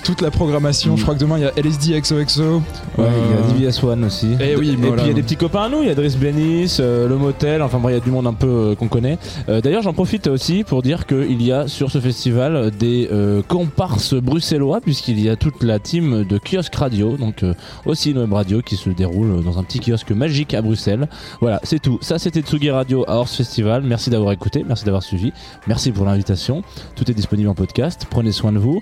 toute 0.03 0.22
la 0.22 0.32
programmation 0.32 0.98
je 0.98 1.03
crois 1.03 1.14
que 1.15 1.19
demain 1.19 1.38
il 1.38 1.44
y 1.44 1.45
a 1.45 1.52
LSD 1.56 1.99
XOXO 2.02 2.61
Ouais, 2.98 3.06
euh, 3.06 3.52
il 3.56 3.64
y 3.64 3.68
a 3.68 3.69
DVS 3.72 3.84
One 3.84 4.03
aussi. 4.03 4.36
Et 4.40 4.56
oui, 4.56 4.72
et 4.72 4.76
voilà. 4.76 4.95
puis 4.95 5.03
il 5.06 5.07
y 5.07 5.11
a 5.11 5.14
des 5.14 5.22
petits 5.23 5.38
copains 5.38 5.64
à 5.64 5.69
nous, 5.69 5.82
il 5.82 5.88
y 5.88 5.90
a 5.90 5.95
Driss 5.95 6.18
Benis, 6.18 6.78
euh, 6.80 7.07
le 7.07 7.15
motel, 7.15 7.61
enfin 7.61 7.80
bref, 7.80 7.94
il 7.94 7.98
y 7.99 8.02
a 8.02 8.03
du 8.03 8.11
monde 8.11 8.28
un 8.28 8.34
peu 8.34 8.48
euh, 8.48 8.76
qu'on 8.76 8.88
connaît. 8.88 9.18
Euh, 9.49 9.61
D'ailleurs, 9.61 9.82
j'en 9.84 9.94
profite 9.94 10.28
aussi 10.28 10.64
pour 10.64 10.82
dire 10.82 11.06
qu'il 11.06 11.41
y 11.41 11.52
a 11.52 11.68
sur 11.68 11.90
ce 11.91 11.99
festival 11.99 12.72
des 12.72 13.07
euh, 13.11 13.41
comparses 13.48 14.14
bruxellois, 14.15 14.82
puisqu'il 14.82 15.19
y 15.19 15.30
a 15.30 15.36
toute 15.36 15.64
la 15.64 15.80
team 15.80 16.23
de 16.26 16.38
kiosque 16.40 16.76
radio, 16.76 17.15
donc 17.18 17.44
euh, 17.44 17.53
aussi 17.86 18.11
une 18.11 18.18
web 18.19 18.34
radio 18.34 18.61
qui 18.61 18.76
se 18.76 18.90
déroule 18.90 19.44
dans 19.44 19.57
un 19.60 19.64
petit 19.64 19.80
kiosque 19.80 20.11
magique 20.11 20.53
à 20.53 20.61
Bruxelles. 20.61 21.07
Voilà, 21.40 21.60
c'est 21.64 21.80
tout. 21.80 21.98
Ça, 22.02 22.19
c'était 22.19 22.41
Tsugi 22.41 22.72
Radio 22.72 23.06
à 23.07 23.15
Horse 23.15 23.36
Festival. 23.38 23.84
Merci 23.84 24.10
d'avoir 24.10 24.32
écouté, 24.34 24.65
merci 24.68 24.84
d'avoir 24.86 25.03
suivi, 25.03 25.32
merci 25.68 25.91
pour 25.91 26.06
l'invitation. 26.06 26.64
Tout 26.95 27.10
est 27.10 27.14
disponible 27.15 27.49
en 27.49 27.56
podcast. 27.56 28.07
Prenez 28.10 28.32
soin 28.32 28.52
de 28.52 28.60
vous. 28.60 28.82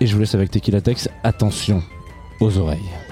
Et 0.00 0.06
je 0.06 0.14
vous 0.14 0.20
laisse 0.20 0.34
avec 0.34 0.50
Tequila 0.50 0.80
Tex. 0.80 1.08
Attention 1.24 1.82
aux 2.40 2.56
oreilles. 2.58 3.07